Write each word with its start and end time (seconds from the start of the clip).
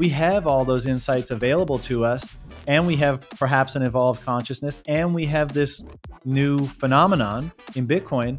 we 0.00 0.08
have 0.08 0.46
all 0.46 0.64
those 0.64 0.86
insights 0.86 1.30
available 1.30 1.78
to 1.78 2.06
us 2.06 2.38
and 2.66 2.86
we 2.86 2.96
have 2.96 3.20
perhaps 3.38 3.76
an 3.76 3.82
evolved 3.82 4.24
consciousness 4.24 4.82
and 4.86 5.14
we 5.14 5.26
have 5.26 5.52
this 5.52 5.84
new 6.24 6.58
phenomenon 6.58 7.52
in 7.74 7.86
bitcoin 7.86 8.38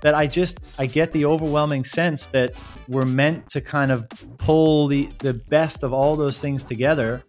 that 0.00 0.12
i 0.12 0.26
just 0.26 0.58
i 0.76 0.84
get 0.84 1.12
the 1.12 1.24
overwhelming 1.24 1.84
sense 1.84 2.26
that 2.26 2.52
we're 2.88 3.06
meant 3.06 3.48
to 3.48 3.60
kind 3.60 3.92
of 3.92 4.08
pull 4.38 4.88
the 4.88 5.08
the 5.20 5.34
best 5.34 5.84
of 5.84 5.92
all 5.92 6.16
those 6.16 6.40
things 6.40 6.64
together 6.64 7.22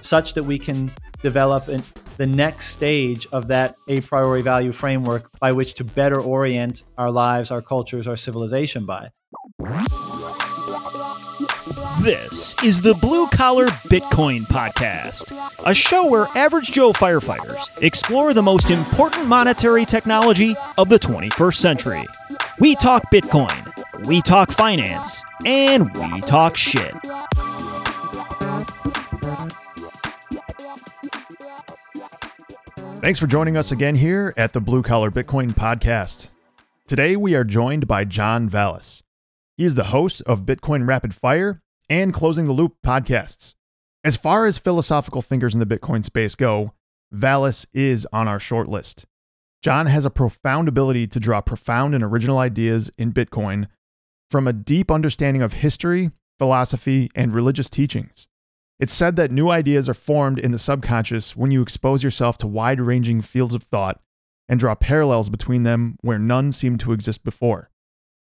such 0.00 0.32
that 0.32 0.42
we 0.42 0.58
can 0.58 0.90
develop 1.20 1.68
an, 1.68 1.82
the 2.16 2.26
next 2.26 2.70
stage 2.70 3.26
of 3.32 3.48
that 3.48 3.74
a 3.88 4.00
priori 4.00 4.40
value 4.40 4.72
framework 4.72 5.30
by 5.38 5.52
which 5.52 5.74
to 5.74 5.84
better 5.84 6.18
orient 6.18 6.84
our 6.96 7.10
lives 7.10 7.50
our 7.50 7.60
cultures 7.60 8.08
our 8.08 8.16
civilization 8.16 8.86
by 8.86 9.10
this 12.00 12.54
is 12.64 12.80
the 12.80 12.94
Blue 12.94 13.26
Collar 13.26 13.66
Bitcoin 13.66 14.40
Podcast, 14.42 15.36
a 15.66 15.74
show 15.74 16.06
where 16.06 16.26
average 16.34 16.72
Joe 16.72 16.92
firefighters 16.92 17.82
explore 17.82 18.32
the 18.32 18.42
most 18.42 18.70
important 18.70 19.26
monetary 19.26 19.84
technology 19.84 20.56
of 20.78 20.88
the 20.88 20.98
21st 20.98 21.56
century. 21.56 22.06
We 22.58 22.74
talk 22.74 23.10
Bitcoin, 23.12 24.06
we 24.06 24.22
talk 24.22 24.50
finance, 24.50 25.22
and 25.44 25.94
we 25.94 26.22
talk 26.22 26.56
shit. 26.56 26.94
Thanks 33.00 33.18
for 33.18 33.26
joining 33.26 33.58
us 33.58 33.72
again 33.72 33.96
here 33.96 34.32
at 34.38 34.54
the 34.54 34.60
Blue 34.60 34.82
Collar 34.82 35.10
Bitcoin 35.10 35.50
Podcast. 35.50 36.28
Today 36.86 37.14
we 37.14 37.34
are 37.34 37.44
joined 37.44 37.86
by 37.86 38.04
John 38.04 38.48
Vallis. 38.48 39.02
He 39.58 39.64
is 39.66 39.74
the 39.74 39.84
host 39.84 40.22
of 40.22 40.46
Bitcoin 40.46 40.88
Rapid 40.88 41.14
Fire 41.14 41.60
and 41.90 42.14
Closing 42.14 42.46
the 42.46 42.52
Loop 42.52 42.76
podcasts. 42.86 43.54
As 44.04 44.16
far 44.16 44.46
as 44.46 44.58
philosophical 44.58 45.22
thinkers 45.22 45.54
in 45.54 45.60
the 45.60 45.66
Bitcoin 45.66 46.04
space 46.04 46.36
go, 46.36 46.72
Vallis 47.10 47.66
is 47.74 48.06
on 48.12 48.28
our 48.28 48.38
short 48.38 48.68
list. 48.68 49.06
John 49.60 49.86
has 49.86 50.06
a 50.06 50.10
profound 50.10 50.68
ability 50.68 51.08
to 51.08 51.20
draw 51.20 51.40
profound 51.40 51.94
and 51.94 52.04
original 52.04 52.38
ideas 52.38 52.92
in 52.96 53.12
Bitcoin 53.12 53.66
from 54.30 54.46
a 54.46 54.52
deep 54.52 54.88
understanding 54.90 55.42
of 55.42 55.54
history, 55.54 56.12
philosophy, 56.38 57.10
and 57.16 57.34
religious 57.34 57.68
teachings. 57.68 58.28
It's 58.78 58.94
said 58.94 59.16
that 59.16 59.32
new 59.32 59.50
ideas 59.50 59.88
are 59.88 59.94
formed 59.94 60.38
in 60.38 60.52
the 60.52 60.58
subconscious 60.58 61.36
when 61.36 61.50
you 61.50 61.60
expose 61.60 62.04
yourself 62.04 62.38
to 62.38 62.46
wide 62.46 62.80
ranging 62.80 63.20
fields 63.20 63.52
of 63.52 63.64
thought 63.64 64.00
and 64.48 64.60
draw 64.60 64.76
parallels 64.76 65.28
between 65.28 65.64
them 65.64 65.96
where 66.02 66.18
none 66.18 66.52
seemed 66.52 66.78
to 66.80 66.92
exist 66.92 67.24
before. 67.24 67.68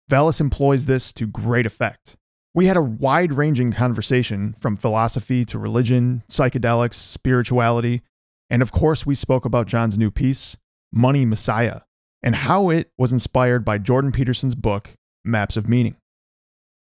Vallis 0.09 0.41
employs 0.41 0.87
this 0.87 1.13
to 1.13 1.27
great 1.27 1.65
effect. 1.65 2.17
We 2.55 2.67
had 2.67 2.77
a 2.77 2.83
wide 2.83 3.33
ranging 3.33 3.73
conversation 3.73 4.55
from 4.61 4.77
philosophy 4.77 5.45
to 5.47 5.59
religion, 5.59 6.23
psychedelics, 6.31 6.95
spirituality, 6.95 8.03
and 8.49 8.63
of 8.63 8.71
course, 8.71 9.05
we 9.05 9.17
spoke 9.17 9.45
about 9.45 9.67
John's 9.67 9.99
new 9.99 10.11
piece, 10.11 10.57
Money 10.93 11.25
Messiah, 11.25 11.81
and 12.23 12.37
how 12.37 12.71
it 12.71 12.91
was 12.97 13.13
inspired 13.13 13.65
by 13.65 13.79
Jordan 13.79 14.13
Peterson's 14.13 14.55
book, 14.55 14.95
Maps 15.25 15.57
of 15.57 15.69
Meaning. 15.69 15.97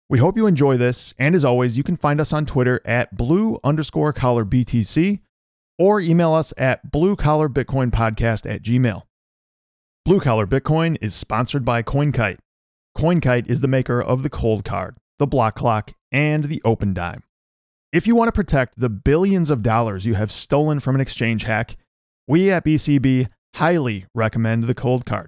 We 0.08 0.18
hope 0.18 0.36
you 0.36 0.46
enjoy 0.46 0.78
this, 0.78 1.12
and 1.18 1.34
as 1.34 1.44
always, 1.44 1.76
you 1.76 1.82
can 1.82 1.96
find 1.96 2.20
us 2.20 2.32
on 2.32 2.46
Twitter 2.46 2.80
at 2.84 3.16
blue 3.16 3.58
underscore 3.62 4.12
collar 4.14 4.46
BTC 4.46 5.20
or 5.78 6.00
email 6.00 6.32
us 6.32 6.54
at 6.56 6.90
blue 6.90 7.16
collar 7.16 7.48
Bitcoin 7.48 7.90
podcast 7.90 8.50
at 8.50 8.62
gmail. 8.62 9.02
Blue 10.06 10.20
Collar 10.20 10.46
Bitcoin 10.46 10.96
is 11.02 11.14
sponsored 11.14 11.64
by 11.64 11.82
CoinKite. 11.82 12.38
CoinKite 12.96 13.48
is 13.48 13.60
the 13.60 13.68
maker 13.68 14.02
of 14.02 14.22
the 14.22 14.30
Coldcard, 14.30 14.96
the 15.20 15.26
block 15.26 15.54
clock, 15.54 15.92
and 16.10 16.44
the 16.44 16.62
Opendime. 16.64 17.22
If 17.92 18.06
you 18.06 18.16
want 18.16 18.28
to 18.28 18.32
protect 18.32 18.80
the 18.80 18.88
billions 18.88 19.50
of 19.50 19.62
dollars 19.62 20.06
you 20.06 20.14
have 20.14 20.32
stolen 20.32 20.80
from 20.80 20.94
an 20.94 21.00
exchange 21.00 21.44
hack, 21.44 21.76
we 22.26 22.50
at 22.50 22.64
BCB 22.64 23.28
highly 23.56 24.06
recommend 24.14 24.64
the 24.64 24.74
Coldcard. 24.74 25.26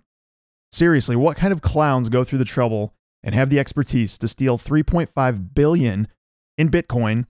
Seriously, 0.73 1.15
what 1.15 1.37
kind 1.37 1.53
of 1.53 1.61
clowns 1.61 2.09
go 2.09 2.25
through 2.25 2.39
the 2.39 2.45
trouble 2.47 2.95
and 3.23 3.35
have 3.35 3.51
the 3.51 3.59
expertise 3.59 4.17
to 4.17 4.27
steal 4.27 4.59
3.5 4.59 5.55
billion 5.55 6.09
in 6.57 6.71
Bitcoin 6.71 7.27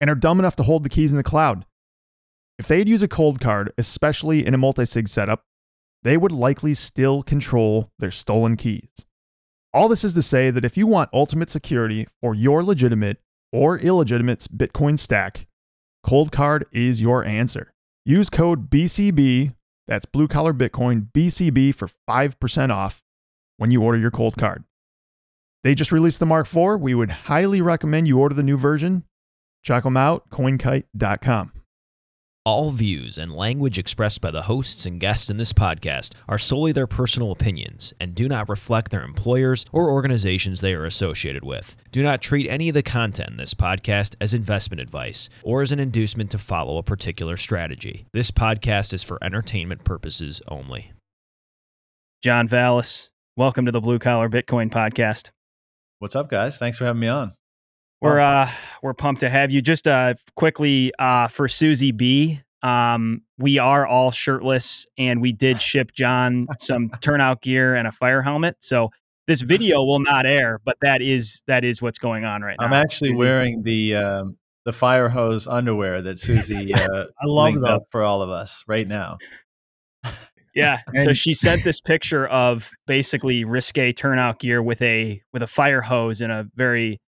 and 0.00 0.08
are 0.08 0.14
dumb 0.14 0.38
enough 0.38 0.54
to 0.56 0.62
hold 0.62 0.84
the 0.84 0.88
keys 0.88 1.10
in 1.10 1.16
the 1.16 1.24
cloud? 1.24 1.66
If 2.60 2.68
they'd 2.68 2.88
use 2.88 3.02
a 3.02 3.08
Coldcard, 3.08 3.70
especially 3.76 4.46
in 4.46 4.54
a 4.54 4.58
multi-sig 4.58 5.08
setup, 5.08 5.42
they 6.04 6.16
would 6.16 6.30
likely 6.30 6.74
still 6.74 7.24
control 7.24 7.90
their 7.98 8.12
stolen 8.12 8.56
keys. 8.56 9.04
All 9.74 9.88
this 9.88 10.04
is 10.04 10.12
to 10.12 10.22
say 10.22 10.52
that 10.52 10.64
if 10.64 10.76
you 10.76 10.86
want 10.86 11.10
ultimate 11.12 11.50
security 11.50 12.06
for 12.20 12.32
your 12.32 12.62
legitimate 12.62 13.18
or 13.52 13.76
illegitimate 13.76 14.46
Bitcoin 14.56 14.96
stack, 14.96 15.48
Coldcard 16.06 16.62
is 16.70 17.02
your 17.02 17.24
answer. 17.24 17.74
Use 18.04 18.30
code 18.30 18.70
BCB, 18.70 19.56
that's 19.88 20.06
blue 20.06 20.28
collar 20.28 20.54
Bitcoin, 20.54 21.10
BCB 21.10 21.74
for 21.74 21.88
5% 22.08 22.70
off 22.70 23.02
when 23.56 23.72
you 23.72 23.82
order 23.82 23.98
your 23.98 24.12
Coldcard. 24.12 24.62
They 25.64 25.74
just 25.74 25.90
released 25.90 26.20
the 26.20 26.26
Mark 26.26 26.46
IV. 26.46 26.80
We 26.80 26.94
would 26.94 27.10
highly 27.10 27.60
recommend 27.60 28.06
you 28.06 28.20
order 28.20 28.36
the 28.36 28.44
new 28.44 28.56
version. 28.56 29.02
Check 29.64 29.82
them 29.82 29.96
out, 29.96 30.30
coinkite.com. 30.30 31.52
All 32.46 32.72
views 32.72 33.16
and 33.16 33.32
language 33.32 33.78
expressed 33.78 34.20
by 34.20 34.30
the 34.30 34.42
hosts 34.42 34.84
and 34.84 35.00
guests 35.00 35.30
in 35.30 35.38
this 35.38 35.54
podcast 35.54 36.12
are 36.28 36.36
solely 36.36 36.72
their 36.72 36.86
personal 36.86 37.32
opinions 37.32 37.94
and 37.98 38.14
do 38.14 38.28
not 38.28 38.50
reflect 38.50 38.90
their 38.90 39.02
employers 39.02 39.64
or 39.72 39.88
organizations 39.88 40.60
they 40.60 40.74
are 40.74 40.84
associated 40.84 41.42
with. 41.42 41.74
Do 41.90 42.02
not 42.02 42.20
treat 42.20 42.46
any 42.50 42.68
of 42.68 42.74
the 42.74 42.82
content 42.82 43.30
in 43.30 43.36
this 43.38 43.54
podcast 43.54 44.14
as 44.20 44.34
investment 44.34 44.82
advice 44.82 45.30
or 45.42 45.62
as 45.62 45.72
an 45.72 45.80
inducement 45.80 46.30
to 46.32 46.38
follow 46.38 46.76
a 46.76 46.82
particular 46.82 47.38
strategy. 47.38 48.04
This 48.12 48.30
podcast 48.30 48.92
is 48.92 49.02
for 49.02 49.16
entertainment 49.24 49.84
purposes 49.84 50.42
only. 50.46 50.92
John 52.22 52.46
Vallis, 52.46 53.08
welcome 53.38 53.64
to 53.64 53.72
the 53.72 53.80
Blue 53.80 53.98
Collar 53.98 54.28
Bitcoin 54.28 54.70
Podcast. 54.70 55.30
what's 55.98 56.14
up 56.14 56.28
guys 56.28 56.58
thanks 56.58 56.76
for 56.76 56.84
having 56.84 57.00
me 57.00 57.08
on 57.08 57.32
We're 58.04 58.20
uh 58.20 58.50
we're 58.82 58.94
pumped 58.94 59.20
to 59.20 59.30
have 59.30 59.50
you. 59.50 59.62
Just 59.62 59.86
uh 59.86 60.14
quickly 60.36 60.92
uh 60.98 61.28
for 61.28 61.48
Susie 61.48 61.92
B. 61.92 62.40
Um, 62.62 63.20
we 63.38 63.58
are 63.58 63.86
all 63.86 64.10
shirtless, 64.10 64.86
and 64.96 65.20
we 65.20 65.32
did 65.32 65.60
ship 65.70 65.92
John 65.92 66.46
some 66.60 66.90
turnout 67.00 67.42
gear 67.42 67.74
and 67.74 67.86
a 67.86 67.92
fire 67.92 68.22
helmet. 68.22 68.56
So 68.60 68.90
this 69.26 69.40
video 69.40 69.82
will 69.82 70.00
not 70.00 70.26
air, 70.26 70.60
but 70.64 70.76
that 70.82 71.00
is 71.02 71.42
that 71.46 71.64
is 71.64 71.80
what's 71.80 71.98
going 71.98 72.24
on 72.24 72.42
right 72.42 72.56
now. 72.60 72.66
i'm 72.66 72.72
actually 72.72 73.10
Susie. 73.10 73.24
wearing 73.24 73.62
the 73.62 73.96
um, 73.96 74.36
the 74.64 74.72
fire 74.72 75.08
hose 75.08 75.46
underwear 75.46 76.02
that 76.02 76.18
susie 76.18 76.74
uh, 76.74 77.04
I 77.20 77.26
love 77.26 77.54
linked 77.54 77.66
up 77.66 77.82
for 77.90 78.02
all 78.02 78.22
of 78.22 78.30
us 78.30 78.64
right 78.66 78.86
now 78.86 79.18
Yeah. 80.54 80.78
So 81.02 81.12
she 81.12 81.34
sent 81.34 81.64
this 81.64 81.80
picture 81.80 82.26
of 82.28 82.70
basically 82.86 83.44
risque 83.44 83.92
turnout 83.92 84.38
gear 84.38 84.62
with 84.62 84.80
a 84.82 85.20
with 85.32 85.42
a 85.42 85.46
fire 85.46 85.80
hose 85.80 86.20
in 86.20 86.30
a 86.30 86.46
very 86.54 87.00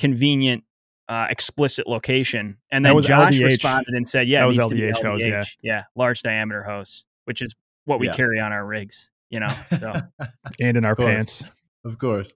convenient, 0.00 0.64
uh, 1.08 1.26
explicit 1.30 1.86
location. 1.86 2.56
And 2.72 2.84
then 2.84 2.94
was 2.94 3.06
Josh 3.06 3.34
LDH. 3.38 3.44
responded 3.44 3.94
and 3.94 4.08
said, 4.08 4.26
"Yeah, 4.28 4.40
That 4.40 4.44
it 4.44 4.48
was 4.48 4.56
needs 4.58 4.68
to 4.68 4.74
be 4.74 4.80
LDH 4.82 5.02
hose, 5.02 5.24
yeah. 5.24 5.44
yeah, 5.62 5.84
large 5.94 6.22
diameter 6.22 6.62
hose, 6.64 7.04
which 7.26 7.42
is 7.42 7.54
what 7.84 8.00
we 8.00 8.06
Yeah. 8.06 8.14
carry 8.14 8.40
on 8.40 8.52
our 8.52 8.64
rigs." 8.66 9.10
You 9.30 9.40
know, 9.40 9.54
so 9.78 9.94
And 10.60 10.76
in 10.76 10.84
our 10.84 10.96
course. 10.96 11.06
pants. 11.42 11.44
of 11.84 11.98
course 11.98 12.34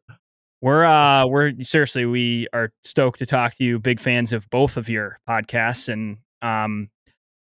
we're 0.63 0.85
uh 0.87 1.27
we're 1.27 1.53
seriously 1.61 2.07
we 2.07 2.47
are 2.55 2.71
stoked 2.85 3.19
to 3.19 3.27
talk 3.27 3.55
to 3.57 3.65
you. 3.65 3.79
Big 3.81 4.01
fans 4.01 4.33
of 4.33 4.49
both 4.49 4.77
of 4.79 4.89
your 4.89 5.19
podcasts 5.29 5.89
and 5.93 6.19
um 6.41 6.89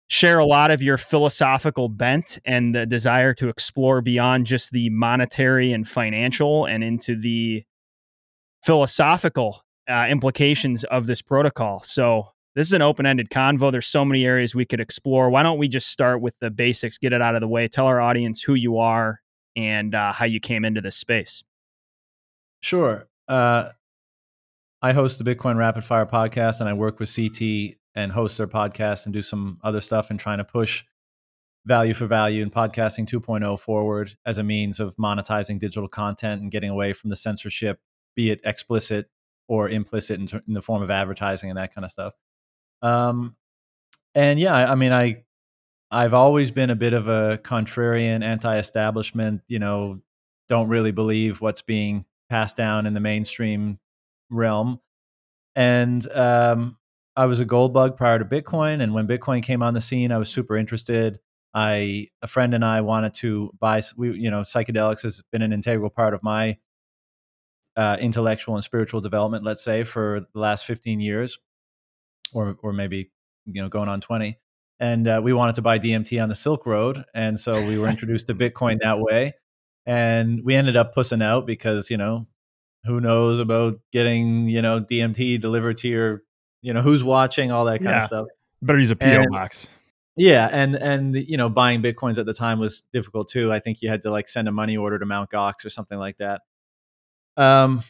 share 0.09 0.39
a 0.39 0.45
lot 0.47 0.71
of 0.71 0.81
your 0.83 0.97
philosophical 0.97 1.89
bent 1.89 2.39
and 2.45 2.75
the 2.75 2.87
desire 2.87 3.35
to 3.35 3.49
explore 3.49 4.01
beyond 4.01 4.47
just 4.47 4.71
the 4.71 4.89
monetary 4.91 5.73
and 5.73 5.87
financial 5.89 6.65
and 6.65 6.83
into 6.85 7.17
the 7.17 7.65
philosophical 8.63 9.64
uh, 9.89 10.07
implications 10.09 10.85
of 10.85 11.07
this 11.07 11.23
protocol. 11.23 11.83
So 11.85 12.29
this 12.55 12.69
is 12.69 12.73
an 12.73 12.83
open-ended 12.83 13.31
convo. 13.31 13.73
There's 13.73 13.87
so 13.87 14.05
many 14.05 14.25
areas 14.25 14.55
we 14.55 14.65
could 14.65 14.81
explore. 14.81 15.29
Why 15.31 15.43
don't 15.43 15.59
we 15.59 15.69
just 15.69 15.89
start 15.89 16.21
with 16.21 16.39
the 16.39 16.51
basics, 16.51 16.99
get 16.99 17.13
it 17.13 17.21
out 17.21 17.35
of 17.35 17.41
the 17.41 17.49
way, 17.49 17.69
tell 17.69 17.87
our 17.87 18.01
audience 18.01 18.41
who 18.43 18.55
you 18.55 18.79
are 18.79 19.21
and 19.57 19.95
uh, 19.95 20.13
how 20.13 20.25
you 20.25 20.41
came 20.41 20.65
into 20.65 20.81
this 20.81 20.97
space. 20.97 21.43
Sure. 22.63 23.07
Uh, 23.29 23.71
I 24.83 24.93
host 24.93 25.23
the 25.23 25.25
Bitcoin 25.25 25.57
Rapid 25.57 25.85
Fire 25.85 26.07
podcast, 26.07 26.61
and 26.61 26.69
I 26.69 26.75
work 26.75 27.01
with 27.01 27.15
CT 27.15 27.77
and 27.95 28.13
host 28.13 28.39
their 28.39 28.47
podcast 28.47 29.07
and 29.07 29.13
do 29.13 29.23
some 29.23 29.59
other 29.65 29.81
stuff 29.81 30.11
and 30.11 30.19
trying 30.19 30.39
to 30.39 30.45
push 30.45 30.85
value 31.67 31.95
for 31.95 32.07
value 32.07 32.43
and 32.43 32.53
podcasting 32.53 33.09
2.0 33.09 33.59
forward 33.59 34.15
as 34.27 34.39
a 34.39 34.43
means 34.43 34.81
of 34.81 34.95
monetizing 34.97 35.59
digital 35.59 35.89
content 35.89 36.43
and 36.43 36.51
getting 36.51 36.71
away 36.71 36.93
from 36.93 37.11
the 37.11 37.17
censorship, 37.17 37.81
be 38.15 38.31
it 38.31 38.41
explicit 38.45 39.09
or 39.49 39.69
implicit 39.69 40.21
in, 40.21 40.43
in 40.49 40.55
the 40.55 40.63
form 40.63 40.83
of 40.83 40.91
advertising 40.91 41.51
and 41.51 41.59
that 41.59 41.75
kind 41.75 41.85
of 41.85 41.91
stuff. 41.91 42.15
Um, 42.83 43.37
and 44.15 44.39
yeah, 44.39 44.55
I, 44.55 44.73
I 44.73 44.75
mean, 44.75 44.93
I 44.93 45.25
I've 45.91 46.15
always 46.15 46.51
been 46.51 46.71
a 46.71 46.77
bit 46.77 46.93
of 46.93 47.09
a 47.09 47.39
contrarian, 47.43 48.23
anti-establishment. 48.25 49.43
You 49.49 49.59
know, 49.59 50.01
don't 50.49 50.69
really 50.69 50.93
believe 50.93 51.41
what's 51.41 51.63
being 51.63 52.05
passed 52.29 52.57
down 52.57 52.87
in 52.87 52.95
the 52.95 53.01
mainstream 53.01 53.79
realm. 54.31 54.81
And 55.57 56.11
um, 56.13 56.77
I 57.17 57.27
was 57.27 57.41
a 57.41 57.45
gold 57.45 57.73
bug 57.73 57.97
prior 57.97 58.19
to 58.19 58.25
Bitcoin, 58.25 58.83
and 58.83 58.93
when 58.93 59.07
Bitcoin 59.07 59.43
came 59.43 59.63
on 59.63 59.75
the 59.75 59.81
scene, 59.81 60.11
I 60.11 60.19
was 60.19 60.29
super 60.29 60.57
interested. 60.57 61.21
I 61.55 62.09
a 62.23 62.27
friend 62.27 62.55
and 62.55 62.65
I 62.65 62.81
wanted 62.81 63.15
to 63.15 63.53
buy. 63.61 63.81
We 63.97 64.19
you 64.19 64.31
know 64.31 64.41
psychedelics 64.41 65.03
has 65.03 65.23
been 65.31 65.43
an 65.43 65.53
integral 65.53 65.91
part 65.91 66.15
of 66.15 66.23
my 66.23 66.59
uh, 67.77 67.97
intellectual 68.01 68.55
and 68.55 68.65
spiritual 68.65 69.01
development. 69.01 69.45
Let's 69.45 69.63
say 69.65 69.85
for 69.85 70.21
the 70.33 70.39
last 70.41 70.65
fifteen 70.67 71.01
years, 71.01 71.39
or 72.33 72.57
or 72.63 72.73
maybe 72.73 73.11
you 73.47 73.63
know 73.63 73.69
going 73.69 73.89
on 73.89 74.01
twenty. 74.01 74.39
And 74.81 75.07
uh, 75.07 75.21
we 75.23 75.33
wanted 75.33 75.55
to 75.55 75.63
buy 75.63 75.79
DMT 75.79 76.21
on 76.23 76.29
the 76.29 76.35
Silk 76.35 76.67
Road, 76.67 77.05
and 77.15 77.39
so 77.39 77.65
we 77.67 77.79
were 77.79 77.89
introduced 77.89 78.27
to 78.27 78.35
Bitcoin 78.35 78.81
that 78.83 78.99
way. 79.01 79.35
And 79.87 80.43
we 80.45 80.55
ended 80.55 80.77
up 80.77 80.95
pussing 80.95 81.23
out 81.23 81.47
because 81.47 81.91
you 81.91 81.97
know 81.97 82.27
who 82.85 83.01
knows 83.01 83.39
about 83.39 83.79
getting 83.93 84.49
you 84.49 84.63
know 84.63 84.81
DMT 84.81 85.41
delivered 85.41 85.77
to 85.79 85.89
your 85.89 86.23
you 86.63 86.73
know 86.73 86.81
who's 86.83 87.05
watching 87.05 87.53
all 87.53 87.67
that 87.67 87.79
kind 87.79 87.91
Yeah. 87.91 87.99
of 87.99 88.05
stuff. 88.05 88.27
Better 88.63 88.79
use 88.79 88.91
a 88.91 88.97
PO 88.97 89.07
And- 89.07 89.31
box. 89.31 89.67
Yeah, 90.17 90.49
and 90.51 90.77
and 90.77 91.15
you 91.17 91.37
know 91.37 91.49
buying 91.49 91.83
bitcoins 91.83 92.19
at 92.19 92.27
the 92.27 92.35
time 92.35 92.61
was 92.61 92.85
difficult 92.93 93.29
too. 93.29 93.53
I 93.53 93.59
think 93.59 93.83
you 93.83 93.89
had 93.89 94.03
to 94.03 94.11
like 94.13 94.29
send 94.29 94.47
a 94.49 94.53
money 94.53 94.77
order 94.77 94.97
to 94.99 95.05
Mount 95.07 95.29
Gox 95.31 95.65
or 95.65 95.71
something 95.71 95.99
like 95.99 96.19
that. 96.19 96.43
Um, 97.37 97.83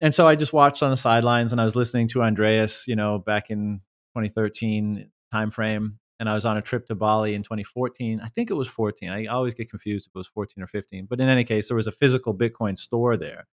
and 0.00 0.14
so 0.14 0.26
I 0.26 0.36
just 0.36 0.52
watched 0.52 0.82
on 0.82 0.90
the 0.90 0.96
sidelines, 0.96 1.52
and 1.52 1.60
I 1.60 1.64
was 1.64 1.76
listening 1.76 2.08
to 2.08 2.22
Andreas, 2.22 2.86
you 2.86 2.96
know, 2.96 3.18
back 3.18 3.50
in 3.50 3.80
2013 4.16 5.10
timeframe, 5.34 5.94
and 6.20 6.28
I 6.28 6.34
was 6.34 6.44
on 6.44 6.56
a 6.56 6.62
trip 6.62 6.86
to 6.86 6.94
Bali 6.94 7.34
in 7.34 7.42
2014. 7.42 8.20
I 8.22 8.28
think 8.28 8.50
it 8.50 8.54
was 8.54 8.68
14. 8.68 9.10
I 9.10 9.26
always 9.26 9.54
get 9.54 9.70
confused 9.70 10.06
if 10.06 10.10
it 10.14 10.18
was 10.18 10.28
14 10.28 10.62
or 10.62 10.66
15. 10.66 11.06
But 11.08 11.20
in 11.20 11.28
any 11.28 11.44
case, 11.44 11.68
there 11.68 11.76
was 11.76 11.86
a 11.86 11.92
physical 11.92 12.34
Bitcoin 12.34 12.78
store 12.78 13.16
there, 13.16 13.46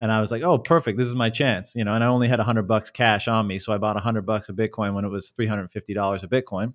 and 0.00 0.12
I 0.12 0.20
was 0.20 0.30
like, 0.30 0.42
"Oh, 0.42 0.58
perfect! 0.58 0.98
This 0.98 1.08
is 1.08 1.16
my 1.16 1.30
chance," 1.30 1.72
you 1.74 1.84
know. 1.84 1.94
And 1.94 2.04
I 2.04 2.08
only 2.08 2.28
had 2.28 2.38
100 2.38 2.68
bucks 2.68 2.90
cash 2.90 3.28
on 3.28 3.46
me, 3.46 3.58
so 3.58 3.72
I 3.72 3.78
bought 3.78 3.96
100 3.96 4.22
bucks 4.26 4.48
of 4.48 4.56
Bitcoin 4.56 4.94
when 4.94 5.04
it 5.04 5.08
was 5.08 5.30
350 5.32 5.94
dollars 5.94 6.22
a 6.22 6.28
Bitcoin 6.28 6.74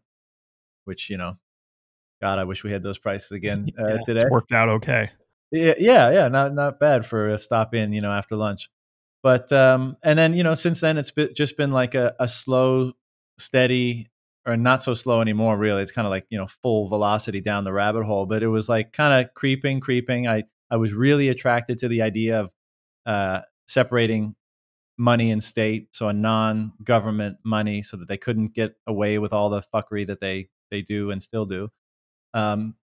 which 0.86 1.10
you 1.10 1.18
know, 1.18 1.38
God, 2.22 2.40
I 2.40 2.44
wish 2.44 2.64
we 2.64 2.72
had 2.72 2.84
those 2.84 3.00
prices 3.00 3.32
again 3.32 3.72
uh, 3.80 3.88
Yeah, 3.88 3.98
today. 4.06 4.22
It's 4.22 4.32
worked 4.32 4.52
out 4.52 4.70
okay. 4.70 5.10
Yeah, 5.54 5.76
yeah, 5.80 6.12
yeah, 6.12 6.30
not 6.30 6.54
not 6.56 6.80
bad 6.80 7.06
for 7.06 7.30
a 7.30 7.40
stop 7.40 7.76
in, 7.76 7.94
you 7.94 8.02
know, 8.02 8.12
after 8.12 8.36
lunch. 8.36 8.70
But 9.24 9.52
um, 9.52 9.98
and 10.04 10.20
then 10.20 10.36
you 10.36 10.44
know, 10.44 10.56
since 10.56 10.82
then 10.82 11.00
it's 11.00 11.12
been, 11.12 11.34
just 11.36 11.58
been 11.58 11.72
like 11.74 11.96
a, 11.96 12.16
a 12.22 12.30
slow, 12.30 12.94
steady, 13.40 14.10
or 14.48 14.58
not 14.58 14.84
so 14.84 14.94
slow 14.94 15.22
anymore. 15.22 15.58
Really, 15.58 15.82
it's 15.84 15.92
kind 15.92 16.08
of 16.08 16.12
like 16.12 16.28
you 16.30 16.38
know, 16.38 16.48
full 16.64 16.88
velocity 16.90 17.42
down 17.42 17.66
the 17.66 17.74
rabbit 17.74 18.06
hole. 18.06 18.28
But 18.28 18.44
it 18.44 18.48
was 18.50 18.70
like 18.70 18.94
kind 18.94 19.26
of 19.26 19.34
creeping, 19.36 19.82
creeping. 19.82 20.28
I 20.30 20.46
I 20.72 20.78
was 20.78 20.94
really 20.94 21.30
attracted 21.30 21.80
to 21.80 21.90
the 21.90 22.04
idea 22.04 22.42
of 22.42 22.54
uh, 23.08 23.42
separating 23.68 24.36
money 24.98 25.32
and 25.32 25.44
state, 25.44 25.90
so 25.92 26.08
a 26.10 26.14
non-government 26.14 27.38
money, 27.46 27.82
so 27.84 27.98
that 27.98 28.08
they 28.10 28.18
couldn't 28.18 28.54
get 28.56 28.76
away 28.88 29.20
with 29.20 29.34
all 29.34 29.50
the 29.50 29.62
fuckery 29.74 30.08
that 30.08 30.22
they 30.22 30.50
they 30.72 30.82
do 30.84 31.12
and 31.12 31.24
still 31.24 31.46
do. 31.46 31.70
Um, 32.34 32.76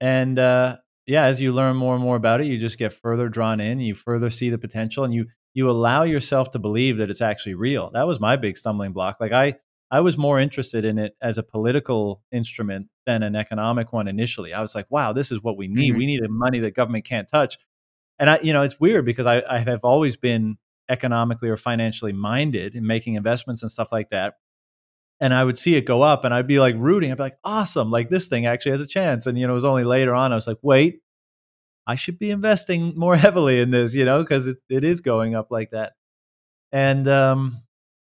and 0.00 0.38
uh, 0.38 0.78
yeah, 1.06 1.24
as 1.24 1.40
you 1.40 1.52
learn 1.52 1.76
more 1.76 1.94
and 1.94 2.02
more 2.02 2.16
about 2.16 2.40
it, 2.40 2.46
you 2.46 2.58
just 2.58 2.78
get 2.78 2.92
further 2.92 3.28
drawn 3.28 3.60
in. 3.60 3.80
You 3.80 3.94
further 3.94 4.30
see 4.30 4.50
the 4.50 4.58
potential, 4.58 5.04
and 5.04 5.12
you 5.14 5.26
you 5.54 5.68
allow 5.68 6.02
yourself 6.04 6.50
to 6.52 6.58
believe 6.58 6.96
that 6.98 7.10
it's 7.10 7.20
actually 7.20 7.54
real. 7.54 7.90
That 7.92 8.06
was 8.06 8.20
my 8.20 8.36
big 8.36 8.56
stumbling 8.56 8.92
block. 8.92 9.18
Like 9.20 9.32
I 9.32 9.56
I 9.90 10.00
was 10.00 10.16
more 10.16 10.40
interested 10.40 10.84
in 10.84 10.98
it 10.98 11.14
as 11.20 11.38
a 11.38 11.42
political 11.42 12.22
instrument 12.32 12.88
than 13.06 13.22
an 13.22 13.36
economic 13.36 13.92
one 13.92 14.08
initially. 14.08 14.54
I 14.54 14.62
was 14.62 14.74
like, 14.74 14.86
wow, 14.90 15.12
this 15.12 15.30
is 15.32 15.42
what 15.42 15.56
we 15.58 15.68
need. 15.68 15.94
Mhm. 15.94 15.98
We 15.98 16.06
need 16.06 16.22
a 16.24 16.28
money 16.28 16.60
that 16.60 16.74
government 16.74 17.04
can't 17.04 17.28
touch. 17.28 17.58
And 18.18 18.30
I, 18.30 18.38
you 18.42 18.52
know, 18.52 18.62
it's 18.62 18.78
weird 18.80 19.04
because 19.04 19.26
I, 19.26 19.42
I 19.48 19.58
have 19.58 19.80
always 19.84 20.16
been 20.16 20.58
economically 20.88 21.48
or 21.48 21.56
financially 21.56 22.12
minded 22.12 22.74
in 22.74 22.86
making 22.86 23.14
investments 23.14 23.62
and 23.62 23.70
stuff 23.70 23.90
like 23.92 24.10
that. 24.10 24.34
And 25.22 25.32
I 25.32 25.44
would 25.44 25.56
see 25.56 25.76
it 25.76 25.86
go 25.86 26.02
up 26.02 26.24
and 26.24 26.34
I'd 26.34 26.48
be 26.48 26.58
like 26.58 26.74
rooting. 26.76 27.12
I'd 27.12 27.16
be 27.16 27.22
like, 27.22 27.38
awesome, 27.44 27.92
like 27.92 28.10
this 28.10 28.26
thing 28.26 28.44
actually 28.44 28.72
has 28.72 28.80
a 28.80 28.86
chance. 28.88 29.24
And, 29.24 29.38
you 29.38 29.46
know, 29.46 29.52
it 29.52 29.54
was 29.54 29.64
only 29.64 29.84
later 29.84 30.16
on 30.16 30.32
I 30.32 30.34
was 30.34 30.48
like, 30.48 30.58
wait, 30.62 31.00
I 31.86 31.94
should 31.94 32.18
be 32.18 32.32
investing 32.32 32.94
more 32.96 33.16
heavily 33.24 33.60
in 33.60 33.70
this, 33.70 33.94
you 33.94 34.04
know, 34.04 34.22
because 34.22 34.48
it, 34.48 34.58
it 34.68 34.82
is 34.82 35.00
going 35.00 35.36
up 35.36 35.46
like 35.52 35.70
that. 35.70 35.92
And, 36.72 37.06
um, 37.06 37.62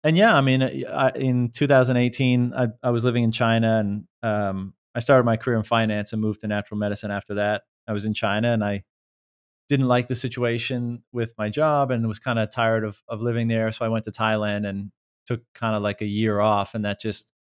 and 0.04 0.18
yeah, 0.18 0.36
I 0.36 0.42
mean, 0.42 0.64
I, 0.64 1.12
in 1.12 1.52
2018, 1.52 2.54
I, 2.58 2.70
I 2.82 2.90
was 2.90 3.04
living 3.04 3.24
in 3.24 3.32
China 3.32 3.78
and 3.78 4.06
um, 4.24 4.74
I 4.96 5.00
started 5.00 5.26
my 5.26 5.38
career 5.38 5.58
in 5.58 5.64
finance 5.64 6.12
and 6.12 6.20
moved 6.20 6.42
to 6.42 6.48
natural 6.48 6.80
medicine 6.80 7.12
after 7.12 7.36
that. 7.36 7.64
I 7.88 7.94
was 7.94 8.06
in 8.06 8.16
China 8.16 8.52
and 8.52 8.64
I 8.64 8.84
didn't 9.70 9.88
like 9.88 10.08
the 10.08 10.16
situation 10.16 11.04
with 11.12 11.36
my 11.38 11.50
job 11.50 11.92
and 11.92 12.08
was 12.08 12.18
kind 12.18 12.40
of 12.40 12.50
tired 12.50 12.84
of, 12.84 13.00
of 13.08 13.22
living 13.22 13.48
there. 13.48 13.72
So 13.72 13.86
I 13.86 13.90
went 13.90 14.06
to 14.06 14.12
Thailand 14.12 14.68
and 14.68 14.92
took 15.26 15.42
kind 15.54 15.76
of 15.76 15.82
like 15.82 16.02
a 16.02 16.06
year 16.06 16.40
off. 16.40 16.76
And 16.76 16.86
that 16.86 17.00
just, 17.00 17.32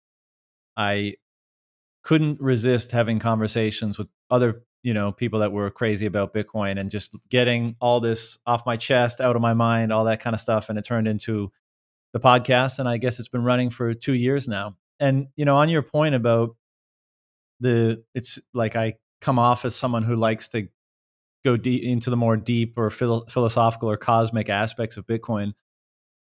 I 0.76 1.14
couldn't 2.02 2.40
resist 2.40 2.90
having 2.90 3.18
conversations 3.18 3.98
with 3.98 4.08
other, 4.30 4.62
you 4.82 4.92
know, 4.92 5.12
people 5.12 5.40
that 5.40 5.52
were 5.52 5.70
crazy 5.70 6.06
about 6.06 6.34
Bitcoin 6.34 6.78
and 6.78 6.90
just 6.90 7.12
getting 7.30 7.76
all 7.80 8.00
this 8.00 8.38
off 8.46 8.66
my 8.66 8.76
chest, 8.76 9.20
out 9.20 9.36
of 9.36 9.42
my 9.42 9.54
mind, 9.54 9.92
all 9.92 10.04
that 10.04 10.20
kind 10.20 10.34
of 10.34 10.40
stuff. 10.40 10.68
And 10.68 10.78
it 10.78 10.84
turned 10.84 11.08
into 11.08 11.50
the 12.12 12.20
podcast. 12.20 12.78
And 12.78 12.88
I 12.88 12.98
guess 12.98 13.18
it's 13.18 13.28
been 13.28 13.44
running 13.44 13.70
for 13.70 13.94
two 13.94 14.14
years 14.14 14.48
now. 14.48 14.76
And, 15.00 15.28
you 15.36 15.44
know, 15.44 15.56
on 15.56 15.68
your 15.68 15.82
point 15.82 16.14
about 16.14 16.56
the, 17.60 18.04
it's 18.14 18.38
like 18.52 18.76
I 18.76 18.94
come 19.20 19.38
off 19.38 19.64
as 19.64 19.74
someone 19.74 20.02
who 20.02 20.16
likes 20.16 20.48
to 20.48 20.68
go 21.44 21.56
deep 21.56 21.82
into 21.82 22.10
the 22.10 22.16
more 22.16 22.36
deep 22.36 22.78
or 22.78 22.90
phil- 22.90 23.26
philosophical 23.30 23.90
or 23.90 23.96
cosmic 23.96 24.48
aspects 24.48 24.96
of 24.96 25.06
Bitcoin. 25.06 25.54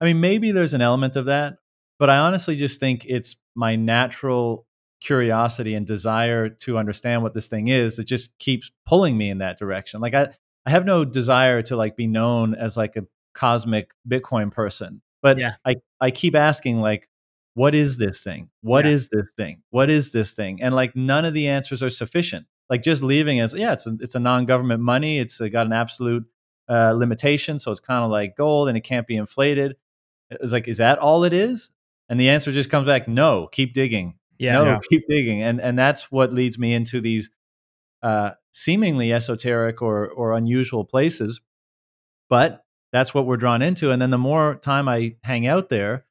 I 0.00 0.04
mean, 0.06 0.20
maybe 0.20 0.50
there's 0.52 0.74
an 0.74 0.82
element 0.82 1.16
of 1.16 1.26
that, 1.26 1.56
but 1.98 2.10
I 2.10 2.18
honestly 2.18 2.56
just 2.56 2.80
think 2.80 3.04
it's 3.08 3.36
my 3.54 3.76
natural 3.76 4.66
curiosity 5.00 5.74
and 5.74 5.86
desire 5.86 6.48
to 6.48 6.78
understand 6.78 7.22
what 7.22 7.34
this 7.34 7.46
thing 7.46 7.68
is 7.68 7.96
that 7.96 8.04
just 8.04 8.36
keeps 8.38 8.70
pulling 8.86 9.16
me 9.16 9.30
in 9.30 9.38
that 9.38 9.58
direction. 9.58 10.00
Like 10.00 10.14
I, 10.14 10.28
I 10.66 10.70
have 10.70 10.84
no 10.86 11.04
desire 11.04 11.62
to 11.62 11.76
like 11.76 11.96
be 11.96 12.06
known 12.06 12.54
as 12.54 12.76
like 12.76 12.96
a 12.96 13.04
cosmic 13.34 13.92
Bitcoin 14.08 14.50
person, 14.50 15.02
but 15.22 15.38
Yeah. 15.38 15.52
I, 15.64 15.76
I 16.00 16.10
keep 16.10 16.34
asking 16.34 16.80
like, 16.80 17.08
what 17.54 17.74
is 17.74 17.98
this 17.98 18.20
thing? 18.22 18.48
What 18.62 18.84
Yeah. 18.84 18.92
is 18.92 19.08
this 19.10 19.32
thing? 19.36 19.62
What 19.70 19.90
is 19.90 20.10
this 20.12 20.32
thing? 20.32 20.60
And 20.62 20.74
like 20.74 20.96
none 20.96 21.24
of 21.24 21.34
the 21.34 21.48
answers 21.48 21.82
are 21.82 21.90
sufficient. 21.90 22.46
Like 22.70 22.82
just 22.82 23.02
leaving 23.02 23.40
as 23.40 23.54
yeah, 23.54 23.74
it's 23.74 23.86
a, 23.86 23.96
it's 24.00 24.14
a 24.14 24.20
non-government 24.20 24.80
money. 24.80 25.18
It's 25.18 25.38
got 25.38 25.66
an 25.66 25.72
absolute 25.72 26.24
uh, 26.68 26.92
limitation, 26.92 27.58
so 27.58 27.70
it's 27.70 27.80
kind 27.80 28.02
of 28.02 28.10
like 28.10 28.36
gold 28.36 28.68
and 28.68 28.76
it 28.76 28.80
can't 28.80 29.06
be 29.06 29.16
inflated. 29.16 29.76
It's 30.30 30.52
like, 30.52 30.68
is 30.68 30.78
that 30.78 30.98
all 30.98 31.24
it 31.24 31.32
is? 31.32 31.70
And 32.08 32.18
the 32.18 32.30
answer 32.30 32.52
just 32.52 32.70
comes 32.70 32.86
back, 32.86 33.08
no. 33.08 33.48
Keep 33.52 33.74
digging. 33.74 34.14
Yeah. 34.38 34.54
no, 34.54 34.64
Yeah. 34.64 34.80
keep 34.90 35.04
digging. 35.08 35.42
And 35.42 35.60
and 35.60 35.78
that's 35.78 36.10
what 36.10 36.32
leads 36.32 36.58
me 36.58 36.74
into 36.74 37.00
these 37.00 37.30
uh, 38.02 38.32
seemingly 38.52 39.12
esoteric 39.12 39.80
or 39.80 40.08
or 40.08 40.32
unusual 40.32 40.84
places. 40.84 41.40
But 42.28 42.64
that's 42.92 43.14
what 43.14 43.26
we're 43.26 43.36
drawn 43.36 43.62
into. 43.62 43.90
And 43.90 44.00
then 44.00 44.10
the 44.10 44.18
more 44.18 44.56
time 44.56 44.88
I 44.88 45.16
hang 45.22 45.46
out 45.46 45.68
there, 45.68 46.04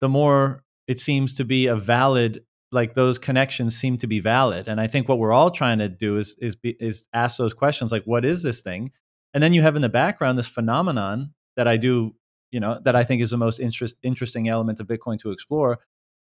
the 0.00 0.08
more 0.08 0.64
it 0.86 0.98
seems 0.98 1.34
to 1.34 1.44
be 1.44 1.66
a 1.66 1.76
valid 1.76 2.44
like 2.72 2.94
those 2.94 3.18
connections 3.18 3.76
seem 3.76 3.96
to 3.96 4.06
be 4.06 4.18
valid 4.18 4.66
and 4.66 4.80
i 4.80 4.86
think 4.86 5.08
what 5.08 5.18
we're 5.18 5.32
all 5.32 5.50
trying 5.50 5.78
to 5.78 5.88
do 5.88 6.18
is 6.18 6.36
is 6.40 6.56
be, 6.56 6.76
is 6.80 7.06
ask 7.12 7.36
those 7.36 7.54
questions 7.54 7.92
like 7.92 8.02
what 8.04 8.24
is 8.24 8.42
this 8.42 8.60
thing 8.60 8.90
and 9.32 9.42
then 9.42 9.52
you 9.52 9.62
have 9.62 9.76
in 9.76 9.82
the 9.82 9.88
background 9.88 10.36
this 10.36 10.48
phenomenon 10.48 11.32
that 11.56 11.68
i 11.68 11.76
do 11.76 12.14
you 12.50 12.60
know 12.60 12.78
that 12.84 12.96
i 12.96 13.04
think 13.04 13.20
is 13.22 13.30
the 13.30 13.36
most 13.36 13.58
interest, 13.58 13.94
interesting 14.02 14.48
element 14.48 14.80
of 14.80 14.86
bitcoin 14.86 15.18
to 15.18 15.30
explore 15.30 15.78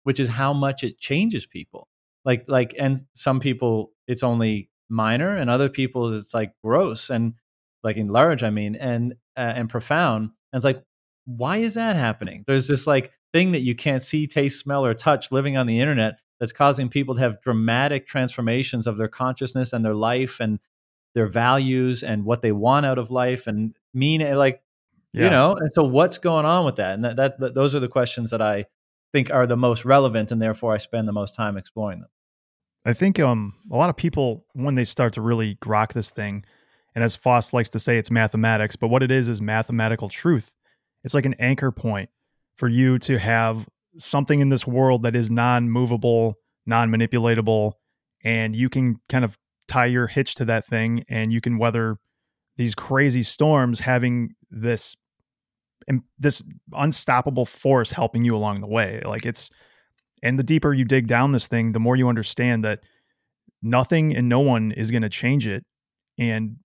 which 0.08 0.18
is 0.18 0.28
how 0.28 0.54
much 0.54 0.84
it 0.84 0.98
changes 0.98 1.44
people. 1.44 1.86
Like 2.24 2.44
like 2.48 2.74
and 2.78 2.98
some 3.14 3.40
people 3.40 3.92
it's 4.06 4.22
only 4.22 4.70
minor 4.88 5.36
and 5.36 5.50
other 5.50 5.68
people 5.68 6.14
it's 6.14 6.32
like 6.32 6.52
gross 6.64 7.10
and 7.10 7.34
like 7.84 7.98
in 7.98 8.08
large 8.08 8.42
i 8.42 8.48
mean 8.48 8.74
and 8.74 9.12
uh, 9.36 9.52
and 9.54 9.68
profound. 9.68 10.30
And 10.52 10.58
it's 10.58 10.64
like 10.64 10.82
why 11.26 11.58
is 11.58 11.74
that 11.74 11.96
happening? 11.96 12.44
There's 12.46 12.68
this 12.68 12.86
like 12.86 13.12
thing 13.34 13.52
that 13.52 13.60
you 13.60 13.74
can't 13.74 14.02
see 14.02 14.26
taste 14.26 14.60
smell 14.60 14.82
or 14.82 14.94
touch 14.94 15.30
living 15.30 15.58
on 15.58 15.66
the 15.66 15.78
internet 15.78 16.14
that's 16.40 16.52
causing 16.52 16.88
people 16.88 17.14
to 17.14 17.20
have 17.20 17.42
dramatic 17.42 18.06
transformations 18.06 18.86
of 18.86 18.96
their 18.96 19.08
consciousness 19.08 19.74
and 19.74 19.84
their 19.84 19.92
life 19.92 20.40
and 20.40 20.58
their 21.14 21.26
values 21.26 22.02
and 22.02 22.24
what 22.24 22.40
they 22.40 22.52
want 22.52 22.86
out 22.86 22.96
of 22.96 23.10
life 23.10 23.46
and 23.46 23.76
mean 23.92 24.22
like 24.36 24.62
you 25.12 25.30
know 25.30 25.56
and 25.56 25.70
so 25.72 25.82
what's 25.82 26.18
going 26.18 26.44
on 26.44 26.64
with 26.64 26.76
that? 26.76 26.94
And 26.94 27.04
that, 27.04 27.16
that, 27.16 27.40
that 27.40 27.54
those 27.54 27.74
are 27.74 27.80
the 27.80 27.88
questions 27.88 28.30
that 28.30 28.42
i 28.42 28.66
think 29.12 29.30
are 29.30 29.46
the 29.46 29.56
most 29.56 29.84
relevant 29.84 30.30
and 30.30 30.40
therefore 30.40 30.74
i 30.74 30.76
spend 30.76 31.08
the 31.08 31.12
most 31.12 31.34
time 31.34 31.56
exploring 31.56 32.00
them. 32.00 32.08
I 32.84 32.92
think 32.92 33.18
um 33.18 33.54
a 33.70 33.76
lot 33.76 33.90
of 33.90 33.96
people 33.96 34.46
when 34.52 34.74
they 34.74 34.84
start 34.84 35.14
to 35.14 35.20
really 35.20 35.56
grok 35.56 35.92
this 35.92 36.10
thing, 36.10 36.44
and 36.94 37.04
as 37.04 37.16
Foss 37.16 37.52
likes 37.52 37.68
to 37.70 37.78
say, 37.78 37.98
it's 37.98 38.10
mathematics, 38.10 38.76
but 38.76 38.88
what 38.88 39.02
it 39.02 39.10
is 39.10 39.28
is 39.28 39.40
mathematical 39.40 40.08
truth. 40.08 40.54
It's 41.04 41.14
like 41.14 41.26
an 41.26 41.34
anchor 41.38 41.70
point 41.70 42.10
for 42.54 42.68
you 42.68 42.98
to 43.00 43.18
have 43.18 43.68
something 43.98 44.40
in 44.40 44.48
this 44.48 44.66
world 44.66 45.02
that 45.04 45.14
is 45.14 45.30
non-movable, 45.30 46.34
non-manipulatable, 46.66 47.72
and 48.24 48.56
you 48.56 48.68
can 48.68 48.96
kind 49.08 49.24
of 49.24 49.38
tie 49.68 49.86
your 49.86 50.06
hitch 50.06 50.34
to 50.36 50.44
that 50.46 50.66
thing 50.66 51.04
and 51.08 51.32
you 51.32 51.40
can 51.40 51.58
weather 51.58 51.98
these 52.58 52.74
crazy 52.74 53.22
storms 53.22 53.80
having 53.80 54.34
this 54.50 54.96
this 56.18 56.42
unstoppable 56.74 57.46
force 57.46 57.92
helping 57.92 58.22
you 58.22 58.36
along 58.36 58.60
the 58.60 58.66
way. 58.66 59.00
Like 59.06 59.24
it's, 59.24 59.48
and 60.22 60.38
the 60.38 60.42
deeper 60.42 60.74
you 60.74 60.84
dig 60.84 61.06
down 61.06 61.32
this 61.32 61.46
thing, 61.46 61.72
the 61.72 61.80
more 61.80 61.96
you 61.96 62.08
understand 62.08 62.62
that 62.64 62.80
nothing 63.62 64.14
and 64.14 64.28
no 64.28 64.40
one 64.40 64.72
is 64.72 64.90
going 64.90 65.02
to 65.02 65.08
change 65.08 65.46
it. 65.46 65.64
And 66.18 66.56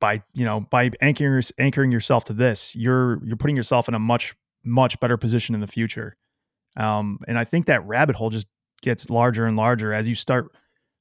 by 0.00 0.22
you 0.32 0.44
know 0.44 0.60
by 0.60 0.90
anchoring 1.00 1.42
anchoring 1.58 1.90
yourself 1.90 2.24
to 2.24 2.32
this, 2.32 2.76
you're 2.76 3.18
you're 3.24 3.36
putting 3.36 3.56
yourself 3.56 3.88
in 3.88 3.94
a 3.94 3.98
much 3.98 4.36
much 4.64 5.00
better 5.00 5.16
position 5.16 5.54
in 5.54 5.60
the 5.60 5.66
future. 5.66 6.16
Um, 6.76 7.18
and 7.26 7.36
I 7.38 7.44
think 7.44 7.66
that 7.66 7.84
rabbit 7.86 8.14
hole 8.14 8.30
just 8.30 8.46
gets 8.82 9.10
larger 9.10 9.46
and 9.46 9.56
larger 9.56 9.92
as 9.92 10.06
you 10.06 10.14
start 10.14 10.54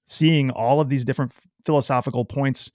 seeing 0.05 0.49
all 0.49 0.79
of 0.79 0.89
these 0.89 1.05
different 1.05 1.33
philosophical 1.63 2.25
points 2.25 2.71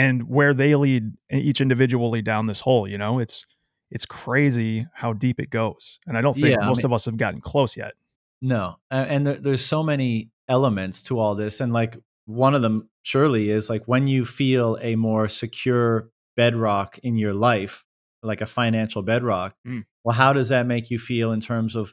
and 0.00 0.28
where 0.28 0.54
they 0.54 0.74
lead 0.74 1.12
each 1.30 1.60
individually 1.60 2.22
down 2.22 2.46
this 2.46 2.60
hole. 2.60 2.88
You 2.88 2.96
know, 2.96 3.18
it's 3.18 3.44
it's 3.90 4.06
crazy 4.06 4.86
how 4.94 5.12
deep 5.12 5.38
it 5.38 5.50
goes, 5.50 5.98
and 6.06 6.16
I 6.16 6.22
don't 6.22 6.34
think 6.34 6.56
yeah, 6.58 6.66
most 6.66 6.78
I 6.78 6.82
mean, 6.82 6.86
of 6.86 6.92
us 6.94 7.04
have 7.04 7.18
gotten 7.18 7.40
close 7.40 7.76
yet. 7.76 7.92
No, 8.40 8.76
and 8.90 9.26
there, 9.26 9.36
there's 9.36 9.64
so 9.64 9.82
many 9.82 10.30
elements 10.48 11.02
to 11.02 11.18
all 11.18 11.34
this, 11.34 11.60
and 11.60 11.72
like 11.72 11.98
one 12.24 12.54
of 12.54 12.62
them 12.62 12.88
surely 13.02 13.50
is 13.50 13.68
like 13.68 13.82
when 13.86 14.08
you 14.08 14.24
feel 14.24 14.78
a 14.80 14.96
more 14.96 15.28
secure 15.28 16.08
bedrock 16.34 16.98
in 17.02 17.18
your 17.18 17.34
life, 17.34 17.84
like 18.22 18.40
a 18.40 18.46
financial 18.46 19.02
bedrock. 19.02 19.54
Mm. 19.66 19.84
Well, 20.02 20.16
how 20.16 20.32
does 20.32 20.48
that 20.48 20.66
make 20.66 20.90
you 20.90 20.98
feel 20.98 21.32
in 21.32 21.42
terms 21.42 21.76
of 21.76 21.92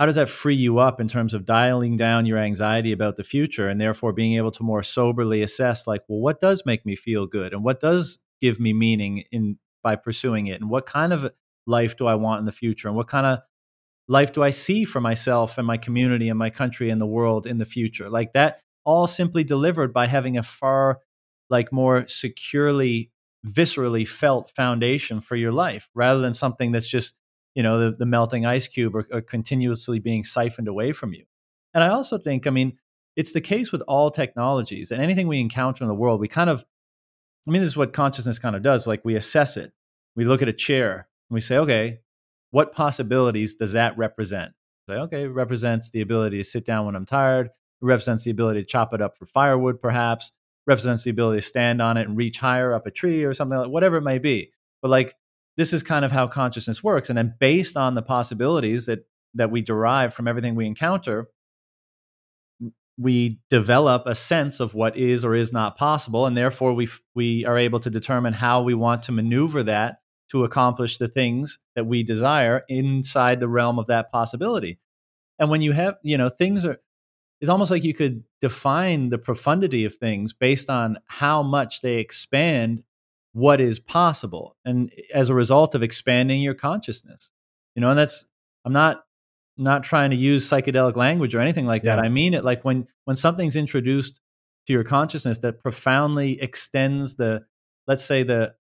how 0.00 0.06
does 0.06 0.16
that 0.16 0.28
free 0.28 0.56
you 0.56 0.78
up 0.78 1.00
in 1.00 1.06
terms 1.06 1.34
of 1.34 1.44
dialing 1.44 1.96
down 1.96 2.26
your 2.26 2.38
anxiety 2.38 2.90
about 2.90 3.16
the 3.16 3.22
future 3.22 3.68
and 3.68 3.80
therefore 3.80 4.12
being 4.12 4.34
able 4.34 4.50
to 4.50 4.64
more 4.64 4.82
soberly 4.82 5.42
assess 5.42 5.86
like 5.86 6.02
well 6.08 6.20
what 6.20 6.40
does 6.40 6.64
make 6.66 6.84
me 6.84 6.96
feel 6.96 7.26
good 7.26 7.52
and 7.52 7.62
what 7.62 7.78
does 7.78 8.18
give 8.40 8.58
me 8.58 8.72
meaning 8.72 9.24
in 9.30 9.58
by 9.82 9.96
pursuing 9.96 10.46
it? 10.46 10.60
And 10.60 10.70
what 10.70 10.86
kind 10.86 11.12
of 11.12 11.32
life 11.66 11.96
do 11.96 12.06
i 12.06 12.14
want 12.14 12.40
in 12.40 12.46
the 12.46 12.52
future? 12.52 12.88
And 12.88 12.96
what 12.96 13.08
kind 13.08 13.26
of 13.26 13.40
life 14.08 14.32
do 14.32 14.42
i 14.42 14.50
see 14.50 14.84
for 14.84 15.00
myself 15.00 15.58
and 15.58 15.66
my 15.66 15.76
community 15.76 16.28
and 16.28 16.38
my 16.38 16.50
country 16.50 16.90
and 16.90 17.00
the 17.00 17.06
world 17.06 17.46
in 17.46 17.58
the 17.58 17.64
future? 17.64 18.10
Like 18.10 18.32
that 18.32 18.60
all 18.84 19.06
simply 19.06 19.44
delivered 19.44 19.92
by 19.92 20.06
having 20.06 20.36
a 20.36 20.42
far 20.42 21.00
like 21.48 21.72
more 21.72 22.06
securely 22.08 23.10
viscerally 23.46 24.06
felt 24.06 24.50
foundation 24.54 25.20
for 25.20 25.36
your 25.36 25.52
life 25.52 25.88
rather 25.94 26.20
than 26.20 26.34
something 26.34 26.72
that's 26.72 26.88
just 26.88 27.14
you 27.54 27.62
know 27.62 27.78
the, 27.78 27.96
the 27.96 28.06
melting 28.06 28.46
ice 28.46 28.68
cube 28.68 28.94
are, 28.94 29.06
are 29.12 29.20
continuously 29.20 29.98
being 29.98 30.24
siphoned 30.24 30.68
away 30.68 30.92
from 30.92 31.12
you. 31.12 31.24
And 31.74 31.84
i 31.84 31.88
also 31.88 32.18
think 32.18 32.46
i 32.46 32.50
mean 32.50 32.78
it's 33.16 33.32
the 33.32 33.40
case 33.40 33.72
with 33.72 33.82
all 33.82 34.10
technologies 34.10 34.90
and 34.90 35.02
anything 35.02 35.28
we 35.28 35.40
encounter 35.40 35.84
in 35.84 35.88
the 35.88 35.94
world 35.94 36.20
we 36.20 36.28
kind 36.28 36.50
of 36.50 36.64
i 37.46 37.50
mean 37.50 37.60
this 37.60 37.70
is 37.70 37.76
what 37.76 37.92
consciousness 37.92 38.38
kind 38.38 38.56
of 38.56 38.62
does 38.62 38.86
like 38.86 39.04
we 39.04 39.16
assess 39.16 39.56
it. 39.56 39.72
We 40.16 40.24
look 40.24 40.42
at 40.42 40.48
a 40.48 40.52
chair 40.52 41.08
and 41.28 41.34
we 41.34 41.40
say 41.40 41.56
okay 41.58 42.00
what 42.50 42.72
possibilities 42.72 43.54
does 43.54 43.72
that 43.72 43.96
represent? 43.96 44.52
Say 44.88 44.96
okay 44.96 45.24
it 45.24 45.28
represents 45.28 45.90
the 45.90 46.00
ability 46.00 46.38
to 46.38 46.44
sit 46.44 46.64
down 46.64 46.86
when 46.86 46.96
i'm 46.96 47.06
tired 47.06 47.46
it 47.46 47.84
represents 47.84 48.24
the 48.24 48.30
ability 48.30 48.60
to 48.60 48.66
chop 48.66 48.92
it 48.92 49.00
up 49.00 49.16
for 49.16 49.26
firewood 49.26 49.80
perhaps 49.80 50.32
represents 50.66 51.04
the 51.04 51.10
ability 51.10 51.40
to 51.40 51.46
stand 51.46 51.82
on 51.82 51.96
it 51.96 52.06
and 52.06 52.16
reach 52.16 52.38
higher 52.38 52.72
up 52.72 52.86
a 52.86 52.90
tree 52.90 53.24
or 53.24 53.34
something 53.34 53.58
like 53.58 53.68
whatever 53.68 53.96
it 53.96 54.02
may 54.02 54.18
be. 54.18 54.52
But 54.82 54.90
like 54.90 55.16
this 55.60 55.72
is 55.72 55.82
kind 55.82 56.04
of 56.04 56.12
how 56.12 56.26
consciousness 56.26 56.82
works 56.82 57.08
and 57.08 57.18
then 57.18 57.34
based 57.38 57.76
on 57.76 57.94
the 57.94 58.02
possibilities 58.02 58.86
that 58.86 59.00
that 59.34 59.50
we 59.50 59.60
derive 59.60 60.12
from 60.14 60.26
everything 60.26 60.54
we 60.54 60.66
encounter 60.66 61.28
we 62.98 63.38
develop 63.48 64.02
a 64.06 64.14
sense 64.14 64.60
of 64.60 64.74
what 64.74 64.96
is 64.96 65.24
or 65.24 65.34
is 65.34 65.52
not 65.52 65.76
possible 65.76 66.26
and 66.26 66.36
therefore 66.36 66.72
we 66.72 66.88
we 67.14 67.44
are 67.46 67.56
able 67.56 67.80
to 67.80 67.90
determine 67.90 68.32
how 68.32 68.62
we 68.62 68.74
want 68.74 69.02
to 69.02 69.12
maneuver 69.12 69.62
that 69.62 70.00
to 70.30 70.44
accomplish 70.44 70.98
the 70.98 71.08
things 71.08 71.58
that 71.74 71.86
we 71.86 72.02
desire 72.02 72.62
inside 72.68 73.40
the 73.40 73.48
realm 73.48 73.78
of 73.78 73.86
that 73.88 74.12
possibility. 74.12 74.78
And 75.38 75.50
when 75.50 75.60
you 75.60 75.72
have 75.72 75.96
you 76.02 76.16
know 76.16 76.28
things 76.28 76.64
are 76.64 76.80
it's 77.40 77.50
almost 77.50 77.70
like 77.70 77.84
you 77.84 77.94
could 77.94 78.22
define 78.40 79.08
the 79.08 79.18
profundity 79.18 79.84
of 79.86 79.94
things 79.94 80.32
based 80.32 80.68
on 80.68 80.98
how 81.06 81.42
much 81.42 81.80
they 81.80 81.96
expand 81.96 82.84
what 83.32 83.60
is 83.60 83.78
possible 83.78 84.56
and 84.64 84.92
as 85.14 85.28
a 85.28 85.34
result 85.34 85.74
of 85.74 85.82
expanding 85.82 86.42
your 86.42 86.54
consciousness 86.54 87.30
you 87.74 87.80
know 87.80 87.88
and 87.88 87.98
that's 87.98 88.24
i'm 88.64 88.72
not 88.72 89.04
not 89.56 89.84
trying 89.84 90.10
to 90.10 90.16
use 90.16 90.48
psychedelic 90.48 90.96
language 90.96 91.34
or 91.34 91.40
anything 91.40 91.66
like 91.66 91.84
yeah. 91.84 91.96
that 91.96 92.04
i 92.04 92.08
mean 92.08 92.34
it 92.34 92.44
like 92.44 92.64
when 92.64 92.86
when 93.04 93.16
something's 93.16 93.56
introduced 93.56 94.20
to 94.66 94.72
your 94.72 94.84
consciousness 94.84 95.38
that 95.38 95.60
profoundly 95.60 96.40
extends 96.40 97.16
the 97.16 97.42
let's 97.86 98.04
say 98.04 98.22
the 98.22 98.52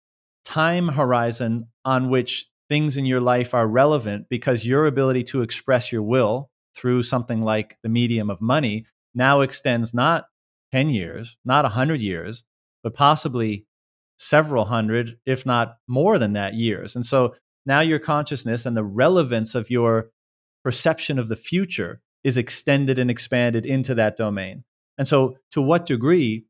time 0.45 0.89
horizon 0.89 1.67
on 1.85 2.11
which 2.11 2.47
things 2.69 2.97
in 2.97 3.07
your 3.07 3.21
life 3.21 3.55
are 3.55 3.67
relevant 3.67 4.27
because 4.29 4.67
your 4.67 4.87
ability 4.87 5.25
to 5.25 5.41
express 5.41 5.91
your 5.91 6.03
will 6.03 6.51
through 6.75 7.03
something 7.03 7.43
like 7.43 7.79
the 7.83 7.89
medium 7.89 8.29
of 8.29 8.41
money 8.41 8.85
now 9.15 9.41
extends 9.41 9.95
not 9.95 10.27
10 10.73 10.91
years 10.91 11.37
not 11.45 11.65
100 11.65 12.01
years 12.01 12.45
but 12.83 12.95
possibly 12.95 13.67
several 14.19 14.67
hundred, 14.67 15.17
if 15.25 15.47
not 15.47 15.77
more 15.87 16.19
than 16.19 16.35
that, 16.35 16.55
years. 16.55 16.95
And 16.95 17.07
so 17.07 17.35
now 17.65 17.81
your 17.81 17.99
consciousness 17.99 18.67
and 18.67 18.77
the 18.77 18.85
relevance 18.85 19.55
of 19.55 19.71
your 19.71 20.11
perception 20.65 21.19
of 21.19 21.29
the 21.29 21.37
future 21.37 22.01
is 22.25 22.37
extended 22.37 22.99
and 22.99 23.11
expanded 23.11 23.65
into 23.65 23.95
that 23.95 24.17
domain. 24.17 24.65
And 24.99 25.07
so, 25.07 25.37
to 25.53 25.63
what 25.63 25.87
degree 25.87 26.45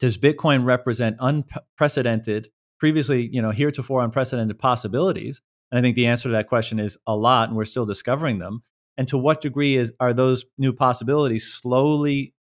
does 0.00 0.18
Bitcoin 0.18 0.64
represent 0.64 1.16
unprecedented, 1.20 2.48
previously, 2.78 3.28
you 3.30 3.42
know, 3.42 3.50
heretofore 3.50 4.02
unprecedented 4.02 4.58
possibilities? 4.58 5.42
And 5.70 5.78
I 5.78 5.82
think 5.82 5.96
the 5.96 6.06
answer 6.06 6.28
to 6.28 6.32
that 6.32 6.48
question 6.48 6.78
is 6.78 6.96
a 7.06 7.14
lot, 7.14 7.48
and 7.48 7.56
we're 7.56 7.64
still 7.66 7.86
discovering 7.86 8.38
them. 8.38 8.62
And 8.96 9.06
to 9.08 9.18
what 9.18 9.42
degree 9.42 9.76
is 9.76 9.92
are 10.00 10.14
those 10.14 10.46
new 10.56 10.72
possibilities 10.72 11.52
slowly, 11.52 12.34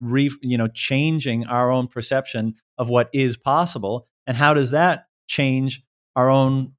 re, 0.00 0.30
you 0.42 0.58
know, 0.58 0.68
changing 0.68 1.46
our 1.46 1.70
own 1.70 1.86
perception 1.86 2.54
of 2.78 2.88
what 2.88 3.08
is 3.12 3.36
possible 3.36 4.06
and 4.26 4.36
how 4.36 4.54
does 4.54 4.72
that 4.72 5.06
change 5.28 5.82
our 6.14 6.30
own 6.30 6.72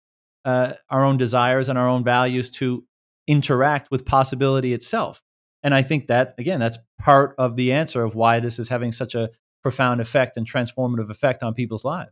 uh, 0.45 0.73
our 0.89 1.03
own 1.03 1.17
desires 1.17 1.67
and 1.67 1.77
our 1.77 1.89
own 1.89 2.03
values 2.03 2.49
to 2.49 2.85
interact 3.27 3.91
with 3.91 4.05
possibility 4.05 4.73
itself? 4.73 5.21
And 5.63 5.73
i 5.73 5.81
think 5.81 6.07
that 6.07 6.35
again 6.37 6.59
that's 6.59 6.77
part 6.99 7.35
of 7.37 7.55
the 7.55 7.73
answer 7.73 8.03
of 8.03 8.15
why 8.15 8.39
this 8.39 8.59
is 8.59 8.67
having 8.67 8.91
such 8.91 9.15
a 9.15 9.29
profound 9.63 9.99
effect 9.99 10.37
and 10.37 10.49
transformative 10.49 11.09
effect 11.09 11.43
on 11.43 11.53
people's 11.53 11.83
lives. 11.83 12.11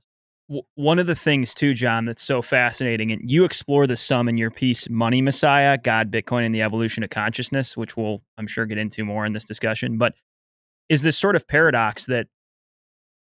One 0.76 1.00
of 1.00 1.08
the 1.08 1.16
things 1.16 1.54
too 1.54 1.74
john 1.74 2.06
that's 2.06 2.22
so 2.22 2.42
fascinating 2.42 3.12
and 3.12 3.30
you 3.30 3.46
explore 3.46 3.88
this 3.88 4.02
some 4.02 4.30
in 4.30 4.38
your 4.38 4.52
piece 4.52 4.88
money 4.90 5.20
messiah 5.20 5.76
god 5.76 6.12
bitcoin 6.12 6.46
and 6.46 6.54
the 6.54 6.62
evolution 6.62 7.04
of 7.04 7.10
consciousness 7.10 7.76
which 7.76 7.98
we'll 7.98 8.22
i'm 8.38 8.46
sure 8.46 8.68
get 8.68 8.78
into 8.78 9.04
more 9.04 9.26
in 9.26 9.34
this 9.34 9.44
discussion 9.46 9.98
but 9.98 10.14
is 10.88 11.02
this 11.02 11.18
sort 11.18 11.36
of 11.36 11.48
paradox 11.48 12.06
that 12.06 12.28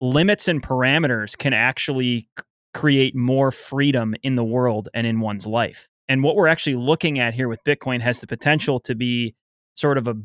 limits 0.05 0.47
and 0.47 0.61
parameters 0.61 1.37
can 1.37 1.53
actually 1.53 2.27
create 2.73 3.15
more 3.15 3.51
freedom 3.51 4.15
in 4.23 4.35
the 4.35 4.43
world 4.43 4.89
and 4.93 5.07
in 5.07 5.19
one's 5.19 5.47
life. 5.47 5.87
And 6.07 6.23
what 6.23 6.35
we're 6.35 6.47
actually 6.47 6.75
looking 6.75 7.19
at 7.19 7.33
here 7.33 7.47
with 7.47 7.63
Bitcoin 7.63 8.01
has 8.01 8.19
the 8.19 8.27
potential 8.27 8.79
to 8.81 8.95
be 8.95 9.33
sort 9.73 9.97
of 9.97 10.07
a, 10.07 10.15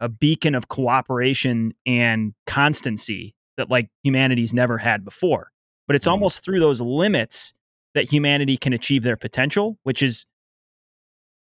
a 0.00 0.08
beacon 0.08 0.54
of 0.54 0.68
cooperation 0.68 1.74
and 1.84 2.32
constancy 2.46 3.34
that 3.56 3.70
like 3.70 3.88
humanity's 4.02 4.54
never 4.54 4.78
had 4.78 5.04
before. 5.04 5.50
But 5.86 5.96
it's 5.96 6.06
mm. 6.06 6.12
almost 6.12 6.44
through 6.44 6.60
those 6.60 6.80
limits 6.80 7.52
that 7.94 8.04
humanity 8.04 8.56
can 8.56 8.72
achieve 8.72 9.02
their 9.02 9.16
potential, 9.16 9.78
which 9.82 10.02
is 10.02 10.26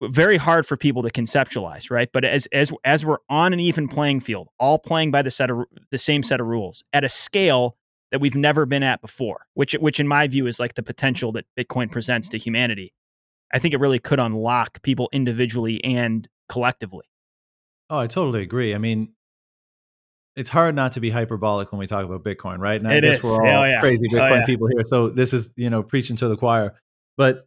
very 0.03 0.38
hard 0.38 0.65
for 0.65 0.77
people 0.77 1.03
to 1.03 1.10
conceptualize, 1.10 1.91
right? 1.91 2.10
But 2.12 2.25
as 2.25 2.48
as 2.48 2.71
as 2.83 3.05
we're 3.05 3.19
on 3.29 3.53
an 3.53 3.60
even 3.60 3.88
playing 3.88 4.21
field, 4.21 4.50
all 4.60 4.79
playing 4.79 5.12
by 5.12 5.21
the 5.21 5.31
set 5.31 5.50
of 5.50 5.65
the 5.91 5.98
same 5.98 6.24
set 6.24 6.41
of 6.41 6.48
rules 6.48 6.83
at 6.91 7.03
a 7.03 7.10
scale 7.10 7.77
that 8.12 8.20
we've 8.20 8.36
never 8.36 8.65
been 8.65 8.84
at 8.84 9.01
before, 9.01 9.46
which 9.53 9.74
which 9.74 10.00
in 10.00 10.08
my 10.08 10.27
view 10.27 10.48
is 10.48 10.60
like 10.60 10.75
the 10.75 10.84
potential 10.84 11.32
that 11.34 11.46
Bitcoin 11.58 11.91
presents 11.91 12.27
mm-hmm. 12.27 12.38
to 12.38 12.44
humanity. 12.44 12.94
I 13.53 13.60
think 13.60 13.74
it 13.74 13.80
really 13.80 14.00
could 14.00 14.20
unlock 14.20 14.82
people 14.82 15.10
individually 15.12 15.84
and 15.84 16.27
collectively. 16.48 17.06
Oh, 17.89 18.00
I 18.00 18.08
totally 18.08 18.41
agree. 18.41 18.74
I 18.74 18.77
mean, 18.77 19.13
it's 20.36 20.50
hard 20.50 20.75
not 20.75 20.94
to 20.94 21.01
be 21.01 21.10
hyperbolic 21.10 21.72
when 21.72 21.80
we 21.80 21.88
talk 21.88 22.06
about 22.06 22.24
Bitcoin, 22.24 22.60
right? 22.60 22.80
And 22.80 22.89
I 22.89 22.96
it 22.96 23.01
guess 23.01 23.20
is. 23.20 23.24
we're 23.25 23.48
all 23.48 23.63
oh, 23.63 23.65
yeah. 23.65 23.82
crazy 23.82 24.06
oh, 24.12 24.13
Bitcoin 24.13 24.39
yeah. 24.39 24.46
people 24.46 24.68
here. 24.68 24.84
So 24.86 25.10
this 25.10 25.34
is, 25.34 25.51
you 25.58 25.70
know, 25.70 25.84
preaching 25.84 26.15
to 26.18 26.30
the 26.30 26.38
choir. 26.38 26.75
But 27.18 27.46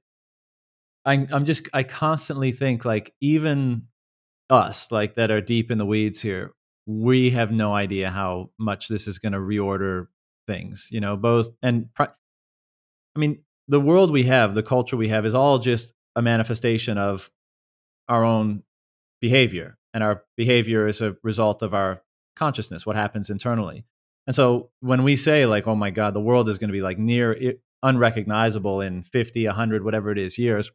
I, 1.07 1.27
I'm 1.31 1.47
just 1.47 1.69
I 1.73 1.83
constantly 1.83 2.53
think 2.53 2.85
like 2.85 3.15
even 3.21 3.85
us 4.51 4.93
like 4.93 5.15
that 5.15 5.31
are 5.31 5.41
deep 5.41 5.71
in 5.71 5.79
the 5.79 5.87
weeds 5.87 6.21
here, 6.21 6.53
we 6.87 7.31
have 7.31 7.51
no 7.51 7.73
idea 7.73 8.11
how 8.11 8.51
much 8.59 8.89
this 8.89 9.09
is 9.09 9.19
going 9.19 9.33
to 9.33 9.39
reorder 9.39 10.07
things. 10.47 10.89
You 10.91 11.01
know, 11.01 11.17
both 11.17 11.49
and 11.63 11.89
I 11.99 12.09
mean 13.17 13.41
the 13.69 13.81
world 13.81 14.11
we 14.11 14.25
have, 14.25 14.55
the 14.55 14.63
culture 14.63 14.97
we 14.97 15.09
have, 15.09 15.25
is 15.25 15.35
all 15.35 15.59
just 15.59 15.95
a 16.17 16.23
manifestation 16.23 16.99
of 16.99 17.31
our 18.09 18.25
own 18.25 18.63
behavior, 19.21 19.79
and 19.95 20.03
our 20.05 20.25
behavior 20.37 20.87
is 20.87 21.01
a 21.01 21.17
result 21.23 21.63
of 21.63 21.73
our 21.75 22.03
consciousness, 22.37 22.85
what 22.85 22.97
happens 22.97 23.31
internally. 23.31 23.85
And 24.27 24.35
so 24.37 24.71
when 24.81 25.03
we 25.03 25.17
say 25.17 25.47
like, 25.47 25.67
"Oh 25.67 25.75
my 25.77 25.91
God, 25.91 26.15
the 26.15 26.21
world 26.21 26.49
is 26.49 26.59
going 26.59 26.69
to 26.69 26.73
be 26.73 26.83
like 26.83 26.99
near 26.99 27.55
unrecognizable 27.83 28.81
in 28.81 29.03
50, 29.03 29.47
100, 29.47 29.85
whatever 29.85 30.11
it 30.11 30.19
is 30.19 30.39
years," 30.39 30.71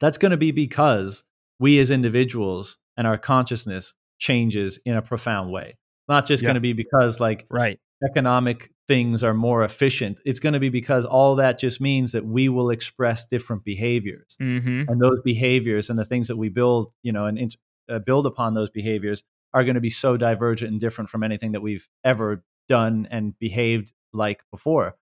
that's 0.00 0.18
going 0.18 0.30
to 0.32 0.36
be 0.36 0.50
because 0.50 1.24
we 1.60 1.78
as 1.78 1.90
individuals 1.90 2.78
and 2.96 3.06
our 3.06 3.18
consciousness 3.18 3.94
changes 4.18 4.78
in 4.84 4.96
a 4.96 5.02
profound 5.02 5.50
way. 5.52 5.76
Not 6.08 6.26
just 6.26 6.42
Yeah. 6.42 6.48
going 6.48 6.54
to 6.54 6.60
be 6.60 6.72
because 6.72 7.20
like 7.20 7.46
Right. 7.50 7.78
Economic 8.04 8.70
things 8.88 9.22
are 9.22 9.34
more 9.34 9.64
efficient. 9.64 10.20
It's 10.24 10.40
going 10.40 10.52
to 10.52 10.60
be 10.60 10.68
because 10.68 11.04
all 11.04 11.36
that 11.36 11.58
just 11.58 11.80
means 11.80 12.12
that 12.12 12.26
we 12.26 12.48
will 12.48 12.70
express 12.70 13.26
different 13.26 13.64
behaviors. 13.64 14.36
Mm-hmm. 14.40 14.84
And 14.88 15.00
those 15.00 15.20
behaviors 15.24 15.88
and 15.88 15.98
the 15.98 16.04
things 16.04 16.28
that 16.28 16.36
we 16.36 16.48
build, 16.48 16.92
you 17.02 17.12
know, 17.12 17.26
and 17.26 17.56
uh, 17.88 18.00
build 18.00 18.26
upon 18.26 18.54
those 18.54 18.70
behaviors 18.70 19.22
are 19.54 19.64
going 19.64 19.74
to 19.74 19.80
be 19.80 19.90
so 19.90 20.16
divergent 20.16 20.70
and 20.70 20.80
different 20.80 21.10
from 21.10 21.22
anything 21.22 21.52
that 21.52 21.60
we've 21.60 21.88
ever 22.04 22.44
done 22.68 23.06
and 23.10 23.38
behaved 23.38 23.92
like 24.12 24.42
before. 24.50 24.96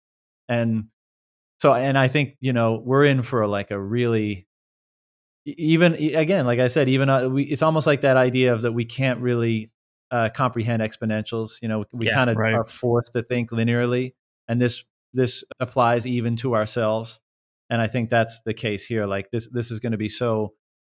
And 0.48 0.86
so, 1.60 1.72
and 1.72 1.96
I 1.98 2.08
think, 2.08 2.36
you 2.40 2.52
know, 2.52 2.82
we're 2.84 3.04
in 3.04 3.22
for 3.22 3.46
like 3.46 3.70
a 3.70 3.80
really, 3.80 4.46
even 5.44 5.94
again, 5.94 6.44
like 6.44 6.58
I 6.58 6.68
said, 6.68 6.88
even 6.88 7.08
uh, 7.08 7.28
we, 7.28 7.44
it's 7.44 7.62
almost 7.62 7.86
like 7.86 8.02
that 8.02 8.16
idea 8.16 8.52
of 8.52 8.62
that 8.62 8.72
we 8.72 8.84
can't 8.84 9.20
really 9.20 9.70
uh, 10.10 10.28
comprehend 10.34 10.82
exponentials. 10.82 11.60
You 11.62 11.68
know, 11.68 11.84
we 11.92 12.06
Yeah, 12.06 12.14
kind 12.14 12.30
of 12.30 12.36
right. 12.36 12.54
are 12.54 12.66
forced 12.66 13.12
to 13.14 13.22
think 13.22 13.50
linearly, 13.50 14.14
and 14.48 14.60
this 14.60 14.84
this 15.12 15.44
applies 15.60 16.06
even 16.06 16.36
to 16.36 16.54
ourselves. 16.54 17.20
And 17.70 17.80
I 17.80 17.86
think 17.86 18.10
that's 18.10 18.40
the 18.42 18.54
case 18.54 18.84
here. 18.86 19.06
Like 19.06 19.30
this, 19.30 19.48
this 19.48 19.70
is 19.70 19.80
going 19.80 19.92
to 19.92 19.98
be 19.98 20.08
so 20.08 20.54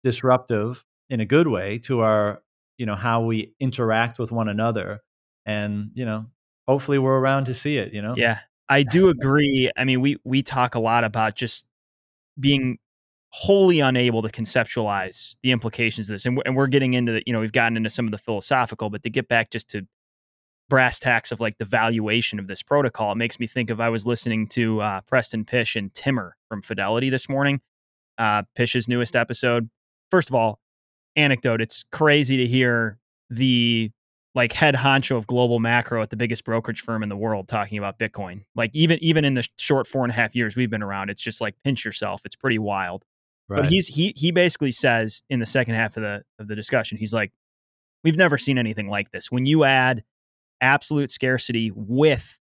disruptive 0.05 0.85
in 1.09 1.21
a 1.21 1.27
good 1.27 1.49
way 1.49 1.79
to 1.81 2.01
our, 2.01 2.43
you 2.79 2.87
know, 2.87 2.95
how 2.95 3.23
we 3.23 3.55
interact 3.61 4.19
with 4.19 4.31
one 4.33 4.49
another, 4.49 5.01
and 5.47 5.91
you 5.95 6.05
know, 6.05 6.27
hopefully 6.69 6.99
we're 6.99 7.19
around 7.19 7.47
to 7.47 7.55
see 7.55 7.77
it. 7.77 7.93
You 7.93 8.03
know, 8.03 8.15
Yeah, 8.17 8.39
I 8.69 8.83
do 8.83 9.09
agree. 9.09 9.71
I 9.77 9.85
mean, 9.85 10.01
we 10.01 10.19
we 10.25 10.43
talk 10.43 10.75
a 10.75 10.81
lot 10.81 11.05
about 11.05 11.35
just 11.37 11.67
being 12.39 12.79
wholly 13.31 13.81
unable 13.81 14.23
to 14.23 14.29
conceptualize 14.29 15.37
the 15.43 15.53
implications 15.53 16.09
of 16.09 16.15
this, 16.15 16.27
and 16.27 16.41
and 16.45 16.57
we're 16.57 16.67
getting 16.67 16.95
into 16.95 17.13
the 17.13 17.23
you 17.27 17.33
know 17.33 17.41
we've 17.41 17.53
gotten 17.53 17.77
into 17.77 17.91
some 17.91 18.07
of 18.07 18.13
the 18.13 18.19
philosophical, 18.19 18.91
but 18.91 19.03
to 19.03 19.11
get 19.11 19.29
back 19.29 19.51
just 19.51 19.69
to 19.71 19.87
brass 20.69 20.99
tacks 20.99 21.33
of 21.33 21.41
like 21.41 21.59
the 21.59 21.65
valuation 21.65 22.39
of 22.39 22.47
this 22.47 22.63
protocol, 22.63 23.13
it 23.13 23.17
makes 23.17 23.41
me 23.41 23.47
think 23.47 23.71
of 23.71 23.81
I 23.81 23.89
was 23.89 24.07
listening 24.07 24.47
to 24.49 24.81
uh, 24.81 25.01
Preston 25.03 25.45
Pysh 25.45 25.77
and 25.77 25.93
Timmer 25.95 26.37
from 26.49 26.63
Fidelity 26.63 27.11
this 27.11 27.29
morning, 27.29 27.61
uh, 28.19 28.43
Pysh's 28.55 28.89
newest 28.89 29.17
episode. 29.17 29.69
First 30.11 30.29
of 30.29 30.35
all, 30.35 30.61
anecdote: 31.17 31.61
it's 31.61 31.85
crazy 31.93 32.37
to 32.37 32.47
hear 32.47 32.99
the 33.29 33.91
like 34.35 34.53
head 34.53 34.77
honcho 34.77 35.17
of 35.17 35.27
global 35.27 35.59
macro 35.59 36.03
at 36.03 36.11
the 36.11 36.17
biggest 36.17 36.45
brokerage 36.45 36.81
firm 36.83 37.03
in 37.03 37.09
the 37.09 37.17
world 37.17 37.49
talking 37.49 37.79
about 37.79 37.99
Bitcoin. 37.99 38.45
Like 38.55 38.71
even 38.75 38.99
even 39.03 39.25
in 39.25 39.35
the 39.35 39.47
short 39.57 39.87
four 39.87 40.05
and 40.05 40.11
a 40.11 40.15
half 40.15 40.35
years 40.35 40.57
we've 40.57 40.71
been 40.71 40.83
around, 40.83 41.11
it's 41.11 41.23
just 41.23 41.41
like 41.41 41.55
pinch 41.65 41.85
yourself. 41.85 42.23
It's 42.25 42.37
pretty 42.37 42.59
wild. 42.59 43.05
Right. 43.51 43.63
But 43.63 43.71
he's 43.71 43.87
he 43.87 44.15
he 44.17 44.31
basically 44.31 44.73
says 44.73 45.23
in 45.29 45.41
the 45.41 45.47
second 45.47 45.75
half 45.75 45.97
of 45.97 46.03
the 46.03 46.23
of 46.39 46.49
the 46.49 46.57
discussion, 46.57 46.97
he's 46.97 47.13
like, 47.13 47.33
we've 48.05 48.17
never 48.17 48.39
seen 48.39 48.57
anything 48.59 48.89
like 48.89 49.11
this. 49.11 49.31
When 49.31 49.47
you 49.47 49.65
add 49.65 50.05
absolute 50.61 51.11
scarcity 51.11 51.71
with 51.75 52.39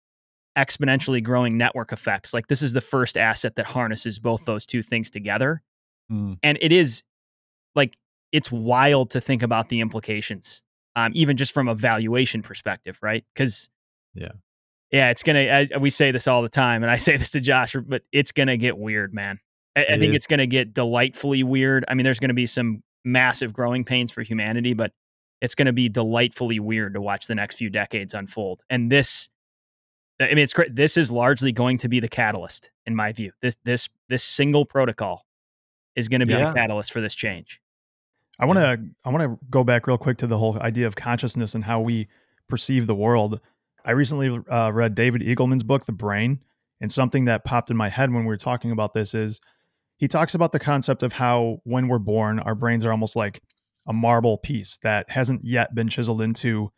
exponentially 0.57 1.23
growing 1.23 1.57
network 1.57 1.93
effects, 1.93 2.33
like 2.33 2.47
this 2.49 2.63
is 2.63 2.73
the 2.73 2.81
first 2.81 3.17
asset 3.17 3.57
that 3.57 3.67
harnesses 3.67 4.19
both 4.19 4.45
those 4.45 4.67
two 4.67 4.83
things 4.83 5.11
together. 5.11 5.63
Mm. 6.11 6.39
And 6.43 6.59
it 6.61 6.73
is 6.73 7.03
like 7.75 7.97
it's 8.33 8.51
wild 8.51 9.11
to 9.11 9.21
think 9.21 9.43
about 9.43 9.69
the 9.69 9.81
implications, 9.81 10.63
um, 10.97 11.13
even 11.15 11.37
just 11.37 11.53
from 11.53 11.69
a 11.69 11.75
valuation 11.75 12.43
perspective, 12.43 12.99
right? 13.03 13.25
Because 13.35 13.71
Yeah. 14.15 14.33
yeah, 14.91 15.11
it's 15.11 15.23
gonna. 15.23 15.69
I, 15.73 15.79
we 15.79 15.91
say 15.91 16.11
this 16.11 16.27
all 16.29 16.43
the 16.43 16.49
time, 16.49 16.83
and 16.83 16.91
I 16.91 16.97
say 16.99 17.17
this 17.17 17.31
to 17.31 17.41
Josh, 17.41 17.77
but 17.87 18.03
it's 18.13 18.33
gonna 18.33 18.57
get 18.57 18.77
weird, 18.79 19.15
man. 19.15 19.39
I, 19.77 19.85
I 19.85 19.99
think 19.99 20.15
it's 20.15 20.27
gonna 20.27 20.47
get 20.47 20.73
delightfully 20.75 21.43
weird. 21.43 21.85
I 21.89 21.95
mean, 21.95 22.05
there's 22.05 22.21
gonna 22.21 22.35
be 22.35 22.47
some 22.47 22.83
massive 23.05 23.53
growing 23.53 23.85
pains 23.85 24.13
for 24.13 24.23
humanity, 24.23 24.75
but 24.75 24.93
it's 25.41 25.55
gonna 25.55 25.73
be 25.73 25.89
delightfully 25.89 26.61
weird 26.61 26.95
to 26.95 27.01
watch 27.01 27.27
the 27.27 27.35
next 27.35 27.57
few 27.57 27.71
decades 27.71 28.15
unfold. 28.15 28.63
And 28.71 28.91
this, 28.91 29.29
I 30.21 30.29
mean, 30.29 30.39
it's 30.39 30.53
great. 30.53 30.75
This 30.75 30.97
is 30.97 31.11
largely 31.11 31.53
going 31.53 31.79
to 31.79 31.89
be 31.89 32.01
the 32.01 32.09
catalyst, 32.09 32.71
in 32.87 32.95
my 32.95 33.13
view. 33.13 33.33
This 33.43 33.57
this 33.65 33.89
this 34.09 34.23
single 34.23 34.65
protocol 34.65 35.27
is 35.97 36.09
going 36.09 36.21
to 36.21 36.27
be 36.27 36.33
Yeah. 36.33 36.49
the 36.49 36.55
catalyst 36.55 36.93
for 36.93 37.01
this 37.01 37.15
change. 37.15 37.61
I 38.39 38.47
want 38.47 38.59
to 38.59 38.81
I 39.05 39.11
want 39.11 39.23
to 39.23 39.39
go 39.51 39.65
back 39.65 39.87
real 39.87 39.99
quick 39.99 40.19
to 40.19 40.27
the 40.27 40.39
whole 40.39 40.59
idea 40.61 40.87
of 40.87 40.97
consciousness 40.97 41.55
and 41.55 41.65
how 41.65 41.81
we 41.81 42.09
perceive 42.49 42.87
the 42.87 42.95
world. 42.95 43.41
I 43.85 43.91
recently 43.93 44.41
uh, 44.49 44.71
read 44.73 44.95
David 44.95 45.21
Eagleman's 45.23 45.63
book, 45.63 45.85
The 45.85 45.93
Brain, 45.93 46.41
and 46.81 46.91
something 46.91 47.27
that 47.27 47.45
popped 47.45 47.71
in 47.71 47.77
my 47.77 47.89
head 47.89 48.13
when 48.13 48.23
we 48.23 48.29
were 48.29 48.37
talking 48.37 48.71
about 48.71 48.95
this 48.95 49.15
is 49.15 49.41
he 49.97 50.09
talks 50.09 50.35
about 50.35 50.53
the 50.53 50.59
concept 50.59 51.03
of 51.03 51.15
how 51.15 51.59
when 51.65 51.89
we're 51.89 51.99
born, 51.99 52.39
our 52.41 52.55
brains 52.55 52.85
are 52.85 52.91
almost 52.91 53.17
like 53.17 53.41
a 53.87 53.93
marble 53.93 54.39
piece 54.39 54.79
that 54.83 55.11
hasn't 55.11 55.45
yet 55.45 55.75
been 55.75 55.89
chiseled 55.89 56.23
into 56.23 56.71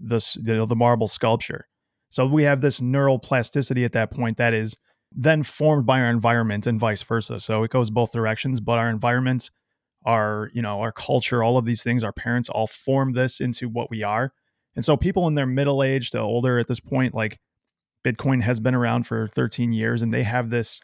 this 0.00 0.36
you 0.36 0.56
know, 0.56 0.66
the 0.66 0.76
marble 0.76 1.08
sculpture. 1.08 1.66
So 2.10 2.26
we 2.26 2.44
have 2.44 2.60
this 2.60 2.80
neural 2.80 3.18
plasticity 3.18 3.84
at 3.84 3.92
that 3.92 4.10
point 4.10 4.36
that 4.38 4.54
is 4.54 4.76
then 5.12 5.42
formed 5.42 5.86
by 5.86 6.00
our 6.00 6.10
environment 6.10 6.66
and 6.66 6.78
vice 6.78 7.02
versa. 7.02 7.40
So 7.40 7.62
it 7.62 7.70
goes 7.70 7.90
both 7.90 8.12
directions, 8.12 8.60
but 8.60 8.78
our 8.78 8.90
environment 8.90 9.50
our 10.04 10.50
you 10.54 10.62
know 10.62 10.80
our 10.80 10.92
culture 10.92 11.42
all 11.42 11.58
of 11.58 11.64
these 11.64 11.82
things 11.82 12.04
our 12.04 12.12
parents 12.12 12.48
all 12.48 12.66
form 12.66 13.12
this 13.12 13.40
into 13.40 13.68
what 13.68 13.90
we 13.90 14.02
are 14.02 14.32
and 14.76 14.84
so 14.84 14.96
people 14.96 15.26
in 15.26 15.34
their 15.34 15.46
middle 15.46 15.82
age 15.82 16.10
to 16.10 16.18
older 16.18 16.58
at 16.58 16.68
this 16.68 16.80
point 16.80 17.14
like 17.14 17.38
bitcoin 18.04 18.42
has 18.42 18.60
been 18.60 18.74
around 18.74 19.06
for 19.06 19.28
13 19.28 19.72
years 19.72 20.02
and 20.02 20.14
they 20.14 20.22
have 20.22 20.50
this 20.50 20.80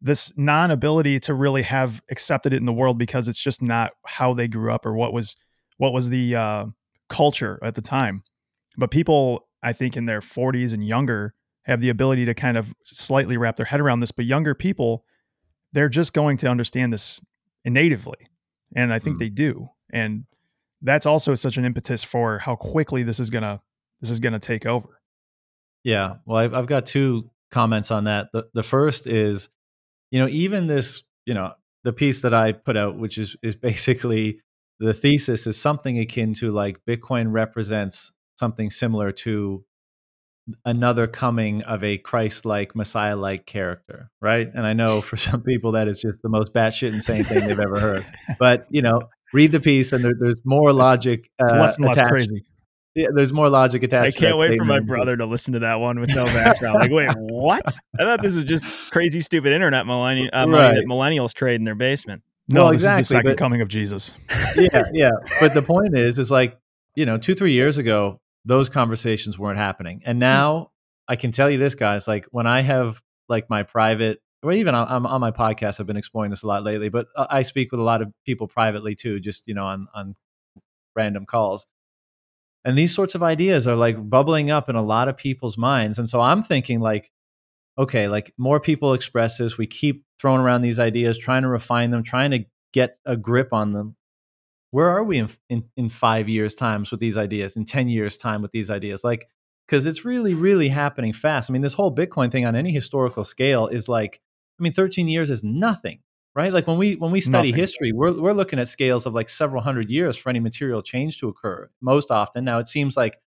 this 0.00 0.32
non-ability 0.36 1.18
to 1.20 1.34
really 1.34 1.62
have 1.62 2.02
accepted 2.10 2.52
it 2.52 2.56
in 2.56 2.66
the 2.66 2.72
world 2.72 2.98
because 2.98 3.28
it's 3.28 3.40
just 3.40 3.62
not 3.62 3.92
how 4.04 4.34
they 4.34 4.46
grew 4.48 4.72
up 4.72 4.84
or 4.86 4.94
what 4.94 5.12
was 5.12 5.36
what 5.78 5.92
was 5.92 6.08
the 6.10 6.34
uh, 6.34 6.66
culture 7.08 7.58
at 7.62 7.74
the 7.74 7.82
time 7.82 8.22
but 8.76 8.90
people 8.90 9.48
i 9.62 9.72
think 9.72 9.96
in 9.96 10.06
their 10.06 10.20
40s 10.20 10.74
and 10.74 10.84
younger 10.84 11.34
have 11.62 11.80
the 11.80 11.88
ability 11.88 12.24
to 12.26 12.34
kind 12.34 12.56
of 12.56 12.74
slightly 12.84 13.36
wrap 13.36 13.56
their 13.56 13.66
head 13.66 13.80
around 13.80 14.00
this 14.00 14.12
but 14.12 14.24
younger 14.24 14.54
people 14.54 15.04
they're 15.72 15.88
just 15.88 16.12
going 16.12 16.36
to 16.38 16.46
understand 16.48 16.92
this 16.92 17.20
natively 17.64 18.28
and 18.74 18.92
i 18.92 18.98
think 18.98 19.16
Mm. 19.16 19.20
they 19.20 19.28
do 19.30 19.68
and 19.92 20.24
that's 20.82 21.06
also 21.06 21.34
such 21.34 21.56
an 21.56 21.64
impetus 21.64 22.04
for 22.04 22.38
how 22.38 22.54
quickly 22.54 23.02
this 23.02 23.18
is 23.18 23.30
gonna 23.30 23.60
this 24.00 24.10
is 24.10 24.20
gonna 24.20 24.38
take 24.38 24.66
over 24.66 25.00
Yeah. 25.84 26.16
Well, 26.26 26.38
I've, 26.38 26.54
I've 26.54 26.66
got 26.66 26.84
two 26.86 27.30
comments 27.50 27.90
on 27.92 28.04
that. 28.04 28.28
The, 28.32 28.46
the 28.52 28.62
first 28.64 29.06
is, 29.06 29.48
you 30.16 30.22
know, 30.22 30.28
even 30.28 30.66
this, 30.66 31.02
you 31.26 31.34
know, 31.34 31.52
the 31.84 31.92
piece 31.92 32.22
that 32.22 32.32
I 32.32 32.52
put 32.52 32.74
out, 32.74 32.98
which 32.98 33.18
is, 33.18 33.36
is 33.42 33.54
basically 33.54 34.40
the 34.80 34.94
thesis 34.94 35.46
is 35.46 35.60
something 35.60 35.98
akin 35.98 36.32
to 36.36 36.50
like 36.50 36.80
Bitcoin 36.88 37.32
represents 37.32 38.12
something 38.38 38.70
similar 38.70 39.12
to 39.12 39.62
another 40.64 41.06
coming 41.06 41.60
of 41.64 41.84
a 41.84 41.98
Christ-like, 41.98 42.74
Messiah-like 42.74 43.44
character, 43.44 44.10
right? 44.22 44.48
And 44.54 44.66
I 44.66 44.72
know 44.72 45.00
for 45.02 45.18
some 45.18 45.42
people 45.42 45.72
that 45.72 45.86
is 45.86 46.00
just 46.00 46.22
the 46.22 46.30
most 46.30 46.54
batshit 46.54 46.94
insane 46.94 47.24
thing 47.24 47.46
they've 47.46 47.60
ever 47.60 47.78
heard. 47.78 48.06
But 48.38 48.66
you 48.70 48.80
know, 48.80 49.02
read 49.34 49.52
the 49.52 49.60
piece, 49.60 49.92
and 49.92 50.02
there, 50.02 50.14
there's 50.18 50.40
more 50.46 50.72
logic. 50.72 51.28
it's 51.38 51.52
uh, 51.52 51.56
less 51.56 51.76
and 51.76 51.84
less 51.84 51.96
attached- 51.98 52.10
crazy 52.10 52.46
Yeah, 52.96 53.08
there's 53.14 53.32
more 53.32 53.48
logic 53.50 53.82
attached. 53.82 54.16
I 54.16 54.18
can't 54.20 54.38
wait 54.38 54.56
for 54.58 54.64
my 54.64 54.80
brother 54.80 55.16
to 55.16 55.26
listen 55.26 55.52
to 55.52 55.58
that 55.60 55.78
one 55.80 56.00
with 56.00 56.08
no 56.08 56.24
background. 56.24 56.76
like, 56.80 56.90
wait, 56.90 57.10
what? 57.16 57.76
I 58.00 58.04
thought 58.04 58.22
this 58.22 58.34
is 58.34 58.44
just 58.44 58.64
crazy, 58.90 59.20
stupid 59.20 59.52
internet 59.52 59.84
millenni- 59.86 60.30
uh, 60.32 60.46
money 60.46 60.74
that 60.74 60.78
Right. 60.80 60.86
millennials 60.86 61.34
trade 61.34 61.56
in 61.56 61.64
their 61.64 61.74
basement. 61.74 62.22
no 62.48 62.62
Well, 62.62 62.72
this 62.72 62.78
is 62.80 62.84
exactly, 62.84 63.00
the 63.02 63.04
second 63.04 63.30
but- 63.32 63.38
coming 63.38 63.60
of 63.60 63.68
jesus 63.68 64.12
yeah, 64.56 64.84
yeah. 64.92 65.10
But 65.40 65.52
the 65.54 65.62
point 65.62 65.96
is, 65.96 66.18
is 66.18 66.30
like 66.30 66.58
you 66.96 67.04
know, 67.04 67.18
two 67.18 67.34
three 67.34 67.52
years 67.52 67.76
ago, 67.76 68.18
those 68.46 68.68
conversations 68.70 69.38
weren't 69.38 69.58
happening, 69.58 70.00
and 70.06 70.18
now 70.18 70.70
I 71.06 71.16
can 71.16 71.30
tell 71.32 71.50
you 71.50 71.58
this, 71.58 71.74
guys. 71.74 72.08
Like 72.08 72.26
when 72.30 72.46
I 72.46 72.62
have 72.62 73.02
like 73.28 73.50
my 73.50 73.62
private, 73.64 74.20
or 74.42 74.52
even 74.52 74.74
on, 74.74 74.88
on 74.88 75.04
on 75.04 75.20
my 75.20 75.30
podcast, 75.32 75.78
I've 75.80 75.86
been 75.86 75.98
exploring 75.98 76.30
this 76.30 76.42
a 76.44 76.46
lot 76.46 76.64
lately. 76.64 76.88
But 76.88 77.08
uh, 77.14 77.26
I 77.28 77.42
speak 77.42 77.70
with 77.72 77.80
a 77.80 77.84
lot 77.84 78.00
of 78.00 78.08
people 78.24 78.48
privately 78.48 78.94
too, 78.94 79.20
just 79.20 79.46
you 79.46 79.52
know, 79.54 79.64
on 79.66 79.88
on 79.94 80.14
random 80.94 81.26
calls. 81.26 81.66
And 82.66 82.76
these 82.76 82.94
sorts 82.94 83.14
of 83.14 83.22
ideas 83.22 83.66
are 83.66 83.76
like 83.76 84.10
bubbling 84.10 84.50
up 84.50 84.68
in 84.68 84.76
a 84.76 84.82
lot 84.82 85.08
of 85.08 85.16
people's 85.16 85.56
minds. 85.56 85.98
And 85.98 86.08
so 86.08 86.20
I'm 86.20 86.42
thinking 86.42 86.80
like, 86.80 87.10
okay, 87.78 88.08
like 88.08 88.34
more 88.36 88.60
people 88.60 88.92
express 88.92 89.38
this. 89.38 89.56
We 89.56 89.66
keep 89.66 90.04
throwing 90.20 90.40
around 90.40 90.60
these 90.60 90.78
ideas, 90.78 91.16
trying 91.16 91.42
to 91.42 91.48
refine 91.48 91.90
them, 91.90 92.02
trying 92.02 92.32
to 92.32 92.44
get 92.72 92.98
a 93.06 93.16
grip 93.16 93.54
on 93.54 93.72
them 93.72 93.96
where 94.70 94.90
are 94.90 95.04
we 95.04 95.18
in, 95.18 95.30
in, 95.48 95.64
in 95.78 95.88
five 95.88 96.28
years 96.28 96.54
times 96.54 96.90
with 96.90 97.00
these 97.00 97.16
ideas 97.16 97.56
in 97.56 97.64
10 97.64 97.88
years 97.88 98.18
time 98.18 98.42
with 98.42 98.52
these 98.52 98.68
ideas 98.70 99.02
like 99.02 99.26
because 99.66 99.86
it's 99.86 100.04
really 100.04 100.34
really 100.34 100.68
happening 100.68 101.12
fast 101.12 101.50
i 101.50 101.52
mean 101.52 101.62
this 101.62 101.72
whole 101.72 101.94
bitcoin 101.94 102.30
thing 102.30 102.44
on 102.44 102.54
any 102.54 102.72
historical 102.72 103.24
scale 103.24 103.66
is 103.68 103.88
like 103.88 104.20
i 104.60 104.62
mean 104.62 104.72
13 104.72 105.08
years 105.08 105.30
is 105.30 105.42
nothing 105.42 106.00
right 106.36 106.52
like 106.52 106.66
when 106.66 106.78
we 106.78 106.94
when 106.96 107.10
we 107.10 107.20
study 107.20 107.50
Nothing. 107.50 107.60
history 107.60 107.92
we're, 107.92 108.12
we're 108.20 108.32
looking 108.32 108.58
at 108.58 108.68
scales 108.68 109.06
of 109.06 109.14
like 109.14 109.28
several 109.28 109.62
hundred 109.62 109.90
years 109.90 110.16
for 110.16 110.30
any 110.30 110.38
material 110.38 110.82
change 110.82 111.18
to 111.18 111.28
occur 111.28 111.68
most 111.80 112.10
often 112.10 112.44
now 112.44 112.58
it 112.58 112.68
seems 112.68 112.96
like 112.96 113.18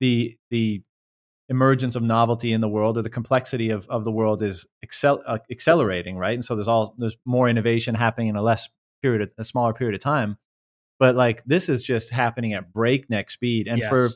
the 0.00 0.36
the 0.50 0.82
emergence 1.48 1.96
of 1.96 2.02
novelty 2.02 2.52
in 2.52 2.60
the 2.60 2.68
world 2.68 2.96
or 2.96 3.02
the 3.02 3.10
complexity 3.10 3.70
of, 3.70 3.86
of 3.90 4.04
the 4.04 4.10
world 4.10 4.42
is 4.42 4.66
excel, 4.82 5.22
uh, 5.26 5.38
accelerating, 5.50 6.16
right? 6.16 6.32
And 6.32 6.44
so 6.44 6.54
there's 6.56 6.66
all 6.66 6.94
there's 6.98 7.16
more 7.26 7.48
innovation 7.48 7.94
happening 7.94 8.28
in 8.28 8.36
a 8.36 8.42
less 8.42 8.68
period, 9.02 9.20
of, 9.20 9.30
a 9.38 9.44
smaller 9.44 9.74
period 9.74 9.94
of 9.94 10.00
time. 10.02 10.38
But 10.98 11.14
like 11.14 11.44
this 11.44 11.68
is 11.68 11.82
just 11.82 12.10
happening 12.10 12.54
at 12.54 12.72
breakneck 12.72 13.30
speed. 13.30 13.68
And 13.68 13.80
Yes. 13.80 13.88
for 13.90 14.08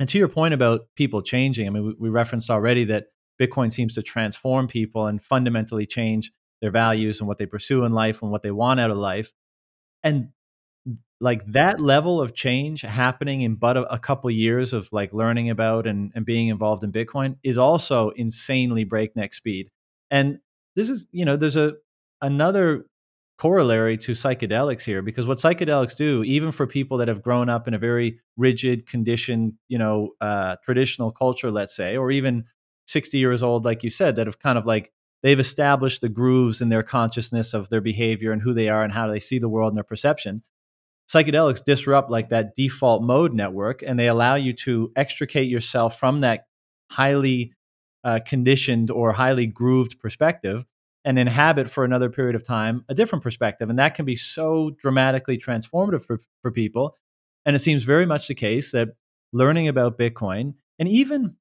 and 0.00 0.08
to 0.08 0.18
your 0.18 0.28
point 0.28 0.52
about 0.52 0.88
people 0.96 1.22
changing, 1.22 1.66
I 1.66 1.70
mean, 1.70 1.86
we, 1.86 1.94
we 1.98 2.08
referenced 2.08 2.50
already 2.50 2.84
that 2.84 3.06
Bitcoin 3.40 3.72
seems 3.72 3.94
to 3.94 4.02
transform 4.02 4.66
people 4.66 5.06
and 5.06 5.22
fundamentally 5.22 5.86
change 5.86 6.32
their 6.60 6.70
values 6.70 7.20
and 7.20 7.28
what 7.28 7.38
they 7.38 7.46
pursue 7.46 7.84
in 7.84 7.92
life 7.92 8.22
and 8.22 8.30
what 8.30 8.42
they 8.42 8.50
want 8.50 8.80
out 8.80 8.90
of 8.90 8.96
life. 8.96 9.32
And 10.02 10.28
like 11.20 11.44
that 11.52 11.80
level 11.80 12.20
of 12.20 12.34
change 12.34 12.82
happening 12.82 13.42
in 13.42 13.56
but 13.56 13.76
a, 13.76 13.92
a 13.92 13.98
couple 13.98 14.30
years 14.30 14.72
of 14.72 14.88
like 14.92 15.12
learning 15.12 15.50
about 15.50 15.86
and, 15.86 16.12
and 16.14 16.24
being 16.24 16.48
involved 16.48 16.84
in 16.84 16.92
Bitcoin 16.92 17.36
is 17.42 17.58
also 17.58 18.10
insanely 18.10 18.84
breakneck 18.84 19.34
speed. 19.34 19.70
And 20.10 20.38
this 20.76 20.88
is, 20.88 21.08
you 21.10 21.24
know, 21.24 21.36
there's 21.36 21.56
a 21.56 21.74
another 22.22 22.86
corollary 23.38 23.96
to 23.96 24.12
psychedelics 24.12 24.82
here 24.82 25.00
because 25.00 25.26
what 25.26 25.38
psychedelics 25.38 25.96
do, 25.96 26.24
even 26.24 26.50
for 26.50 26.66
people 26.66 26.98
that 26.98 27.08
have 27.08 27.22
grown 27.22 27.48
up 27.48 27.68
in 27.68 27.74
a 27.74 27.78
very 27.78 28.18
rigid, 28.36 28.86
conditioned, 28.86 29.54
you 29.68 29.78
know, 29.78 30.10
uh, 30.20 30.56
traditional 30.64 31.12
culture, 31.12 31.50
let's 31.50 31.74
say, 31.74 31.96
or 31.96 32.10
even 32.10 32.44
60 32.86 33.18
years 33.18 33.42
old, 33.42 33.64
like 33.64 33.84
you 33.84 33.90
said, 33.90 34.16
that 34.16 34.26
have 34.26 34.40
kind 34.40 34.58
of 34.58 34.66
like 34.66 34.92
they've 35.22 35.40
established 35.40 36.00
the 36.00 36.08
grooves 36.08 36.60
in 36.60 36.68
their 36.68 36.82
consciousness 36.82 37.54
of 37.54 37.68
their 37.68 37.80
behavior 37.80 38.32
and 38.32 38.42
who 38.42 38.54
they 38.54 38.68
are 38.68 38.82
and 38.82 38.92
how 38.92 39.10
they 39.10 39.20
see 39.20 39.38
the 39.38 39.48
world 39.48 39.70
and 39.70 39.76
their 39.76 39.84
perception. 39.84 40.42
Psychedelics 41.08 41.64
disrupt 41.64 42.10
like 42.10 42.28
that 42.28 42.54
default 42.54 43.02
mode 43.02 43.32
network 43.32 43.82
and 43.82 43.98
they 43.98 44.08
allow 44.08 44.34
you 44.34 44.52
to 44.52 44.92
extricate 44.94 45.48
yourself 45.48 45.98
from 45.98 46.20
that 46.20 46.46
highly 46.90 47.52
uh, 48.04 48.20
conditioned 48.26 48.90
or 48.90 49.12
highly 49.12 49.46
grooved 49.46 49.98
perspective 49.98 50.64
and 51.04 51.18
inhabit 51.18 51.70
for 51.70 51.84
another 51.84 52.10
period 52.10 52.34
of 52.34 52.44
time 52.44 52.84
a 52.88 52.94
different 52.94 53.22
perspective. 53.22 53.70
And 53.70 53.78
that 53.78 53.94
can 53.94 54.04
be 54.04 54.16
so 54.16 54.70
dramatically 54.78 55.38
transformative 55.38 56.04
for, 56.04 56.20
for 56.42 56.50
people. 56.50 56.94
And 57.46 57.56
it 57.56 57.60
seems 57.60 57.84
very 57.84 58.04
much 58.04 58.28
the 58.28 58.34
case 58.34 58.72
that 58.72 58.88
learning 59.32 59.68
about 59.68 59.98
Bitcoin 59.98 60.54
and 60.78 60.88
even, 60.88 61.36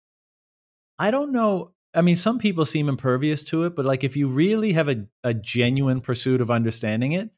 I 0.97 1.11
don't 1.11 1.31
know, 1.31 1.73
I 1.97 2.01
mean, 2.01 2.15
some 2.15 2.37
people 2.37 2.63
seem 2.65 2.89
impervious 2.89 3.43
to 3.45 3.63
it, 3.63 3.75
but 3.75 3.83
like 3.83 4.03
if 4.03 4.15
you 4.15 4.27
really 4.27 4.71
have 4.73 4.87
a, 4.87 5.05
a 5.23 5.33
genuine 5.33 5.99
pursuit 5.99 6.41
of 6.41 6.51
understanding 6.51 7.13
it, 7.13 7.31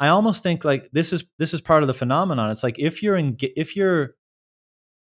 I 0.00 0.08
almost 0.08 0.42
think 0.42 0.64
like 0.64 0.90
this 0.92 1.12
is 1.12 1.24
this 1.38 1.54
is 1.54 1.60
part 1.60 1.84
of 1.84 1.86
the 1.86 1.94
phenomenon. 1.94 2.50
It's 2.50 2.64
like 2.64 2.78
if 2.78 3.02
you're 3.02 3.16
in, 3.16 3.36
if 3.40 3.76
you're 3.76 4.16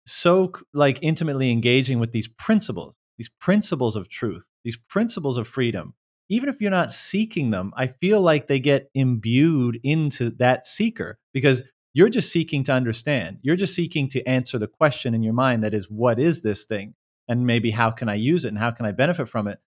so 0.05 0.53
like 0.75 0.99
intimately 1.01 1.51
engaging 1.53 2.01
with 2.01 2.11
these 2.13 2.29
principles, 2.29 2.99
these 3.19 3.31
principles 3.41 3.95
of 3.95 4.09
truth, 4.09 4.45
these 4.65 4.79
principles 4.89 5.39
of 5.39 5.47
freedom, 5.47 5.95
even 6.29 6.49
if 6.49 6.61
you're 6.61 6.71
not 6.71 6.93
seeking 6.93 7.51
them, 7.51 7.73
I 7.77 7.87
feel 7.87 8.21
like 8.21 8.49
they 8.49 8.59
get 8.59 8.91
imbued 8.95 9.79
into 9.85 10.31
that 10.39 10.67
seeker 10.67 11.19
because 11.33 11.63
you're 11.95 12.09
just 12.09 12.33
seeking 12.33 12.65
to 12.65 12.73
understand. 12.73 13.39
You're 13.43 13.57
just 13.57 13.75
seeking 13.75 14.09
to 14.11 14.25
answer 14.25 14.59
the 14.59 14.67
question 14.67 15.15
in 15.15 15.23
your 15.23 15.35
mind 15.35 15.63
that 15.63 15.73
is, 15.73 15.89
what 15.89 16.19
is 16.19 16.43
this 16.43 16.65
thing? 16.65 16.95
And 17.29 17.47
maybe 17.47 17.71
how 17.71 17.91
can 17.91 18.09
I 18.09 18.15
use 18.15 18.45
it 18.45 18.49
and 18.49 18.59
how 18.59 18.71
can 18.71 18.87
I 18.87 18.93
benefit 18.93 19.29
from 19.29 19.49
it? 19.49 19.59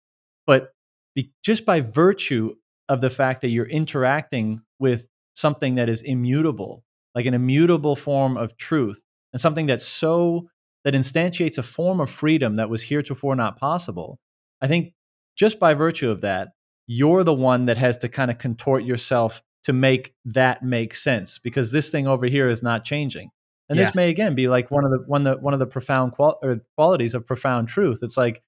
But 0.46 0.72
be, 1.14 1.32
just 1.42 1.66
by 1.66 1.80
virtue 1.80 2.54
of 2.88 3.00
the 3.00 3.10
fact 3.10 3.42
that 3.42 3.48
you're 3.48 3.66
interacting 3.66 4.62
with 4.78 5.06
something 5.34 5.74
that 5.76 5.88
is 5.88 6.02
immutable, 6.02 6.84
like 7.14 7.26
an 7.26 7.34
immutable 7.34 7.96
form 7.96 8.36
of 8.36 8.56
truth, 8.56 9.00
and 9.32 9.40
something 9.40 9.66
that's 9.66 9.86
so 9.86 10.48
that 10.84 10.94
instantiates 10.94 11.58
a 11.58 11.62
form 11.62 12.00
of 12.00 12.10
freedom 12.10 12.56
that 12.56 12.70
was 12.70 12.82
heretofore 12.82 13.36
not 13.36 13.58
possible. 13.58 14.18
I 14.60 14.68
think 14.68 14.94
just 15.36 15.58
by 15.58 15.74
virtue 15.74 16.10
of 16.10 16.22
that, 16.22 16.48
you're 16.86 17.24
the 17.24 17.34
one 17.34 17.66
that 17.66 17.76
has 17.76 17.98
to 17.98 18.08
kind 18.08 18.30
of 18.30 18.38
contort 18.38 18.84
yourself 18.84 19.42
to 19.64 19.72
make 19.72 20.14
that 20.24 20.62
make 20.62 20.94
sense 20.94 21.38
because 21.38 21.70
this 21.70 21.90
thing 21.90 22.06
over 22.06 22.26
here 22.26 22.48
is 22.48 22.62
not 22.62 22.84
changing. 22.84 23.30
And 23.68 23.78
Yeah. 23.78 23.86
this 23.86 23.94
may 23.94 24.08
again 24.10 24.34
be 24.34 24.48
like 24.48 24.70
one 24.70 24.84
of 24.84 24.90
the 24.90 24.98
one 25.06 25.24
the 25.24 25.36
one 25.36 25.52
of 25.54 25.60
the 25.60 25.66
profound 25.66 26.12
qual- 26.12 26.38
or 26.42 26.60
qualities 26.76 27.14
of 27.14 27.26
profound 27.26 27.68
truth. 27.68 28.00
It's 28.02 28.16
like 28.16 28.42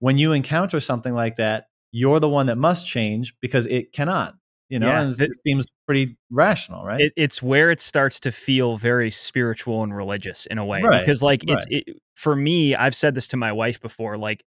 when 0.00 0.18
you 0.18 0.32
encounter 0.32 0.80
something 0.80 1.14
like 1.14 1.36
that, 1.36 1.66
you're 1.92 2.20
the 2.20 2.28
one 2.28 2.46
that 2.46 2.56
must 2.56 2.86
change 2.86 3.34
because 3.40 3.66
it 3.66 3.92
cannot. 3.92 4.34
You 4.68 4.78
know, 4.78 4.86
Yeah, 4.86 5.02
and 5.02 5.20
it 5.20 5.32
seems 5.44 5.66
pretty 5.84 6.16
rational, 6.30 6.84
right? 6.84 7.00
it, 7.00 7.12
it's 7.16 7.42
where 7.42 7.70
it 7.72 7.80
starts 7.80 8.20
to 8.20 8.30
feel 8.30 8.76
very 8.76 9.10
spiritual 9.10 9.82
and 9.82 9.94
religious 9.96 10.46
in 10.46 10.58
a 10.58 10.64
way 10.64 10.80
Right, 10.84 11.00
because 11.00 11.22
like 11.24 11.42
it's 11.48 11.66
it, 11.68 11.96
for 12.14 12.36
me 12.36 12.76
i've 12.76 12.94
said 12.94 13.16
this 13.16 13.26
to 13.28 13.36
my 13.36 13.50
wife 13.50 13.80
before 13.80 14.16
like 14.16 14.44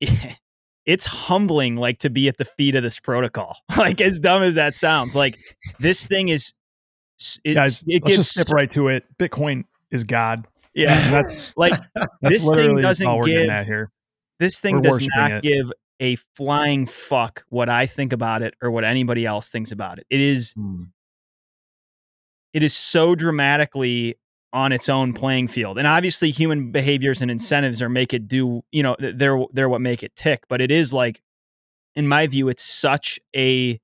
it's 0.86 1.06
humbling 1.06 1.76
like 1.76 1.98
to 2.00 2.10
be 2.10 2.28
at 2.28 2.36
the 2.38 2.44
feet 2.44 2.74
of 2.74 2.82
this 2.82 2.98
protocol 3.00 3.56
like 3.76 4.00
as 4.00 4.18
dumb 4.18 4.42
as 4.42 4.54
that 4.54 4.74
sounds 4.74 5.14
like 5.14 5.36
this 5.78 6.06
thing 6.06 6.28
is 6.28 6.52
it, 7.44 7.54
Guys, 7.54 7.84
it 7.86 8.04
let's 8.04 8.16
just 8.16 8.30
step 8.32 8.48
right 8.50 8.70
to 8.72 8.88
it. 8.88 9.04
Bitcoin 9.18 9.64
is 9.90 10.04
God. 10.04 10.46
And 10.76 10.84
yeah 10.84 11.10
that's 11.22 11.54
like 11.56 11.72
that's 11.94 12.12
This 12.22 12.50
thing 12.50 12.76
doesn't 12.80 13.24
give- 13.24 13.66
here. 13.66 13.90
this 14.38 14.60
thing 14.60 14.76
We're 14.76 14.82
does 14.82 15.08
not 15.16 15.32
it. 15.32 15.42
give 15.42 15.72
a 16.00 16.14
flying 16.36 16.86
fuck 16.86 17.44
what 17.48 17.68
i 17.68 17.84
think 17.86 18.12
about 18.12 18.42
it 18.42 18.54
or 18.62 18.70
what 18.70 18.84
anybody 18.84 19.26
else 19.26 19.48
thinks 19.48 19.72
about 19.72 19.98
it 19.98 20.06
it 20.10 20.20
is 20.20 20.52
Hmm. 20.52 20.82
it 22.52 22.62
is 22.62 22.74
so 22.74 23.14
dramatically 23.14 24.16
on 24.52 24.72
its 24.72 24.88
own 24.88 25.12
playing 25.12 25.46
field. 25.48 25.76
And 25.76 25.86
obviously 25.86 26.30
human 26.30 26.72
behaviors 26.72 27.20
and 27.20 27.30
incentives 27.30 27.82
are 27.82 27.90
make 27.90 28.14
it 28.14 28.28
do, 28.28 28.62
you 28.72 28.82
know, 28.82 28.96
they're 28.98 29.38
they're 29.52 29.68
what 29.68 29.82
make 29.82 30.02
it 30.02 30.16
tick, 30.16 30.44
but 30.48 30.60
it 30.62 30.70
is 30.70 30.92
like 30.94 31.20
in 31.96 32.08
my 32.08 32.26
view 32.26 32.48
it's 32.48 32.62
such 32.62 33.20
a 33.36 33.78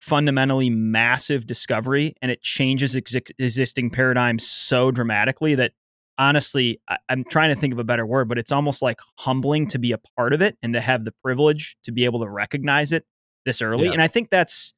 fundamentally 0.00 0.70
massive 0.70 1.46
discovery 1.46 2.14
and 2.22 2.30
it 2.30 2.40
changes 2.42 2.94
exi- 2.94 3.30
existing 3.38 3.90
paradigms 3.90 4.46
so 4.48 4.90
dramatically 4.90 5.54
that 5.56 5.72
honestly 6.18 6.80
I, 6.88 6.98
i'm 7.08 7.24
trying 7.24 7.52
to 7.52 7.60
think 7.60 7.72
of 7.72 7.78
a 7.78 7.84
better 7.84 8.06
word 8.06 8.28
but 8.28 8.38
it's 8.38 8.52
almost 8.52 8.80
like 8.80 8.98
humbling 9.18 9.66
to 9.68 9.78
be 9.78 9.92
a 9.92 9.98
part 10.16 10.32
of 10.32 10.40
it 10.40 10.56
and 10.62 10.72
to 10.74 10.80
have 10.80 11.04
the 11.04 11.12
privilege 11.24 11.76
to 11.82 11.92
be 11.92 12.04
able 12.04 12.20
to 12.20 12.28
recognize 12.28 12.92
it 12.92 13.04
this 13.44 13.60
early 13.60 13.86
Yeah. 13.86 13.92
and 13.92 14.02
i 14.02 14.06
think 14.08 14.30
that's 14.30 14.72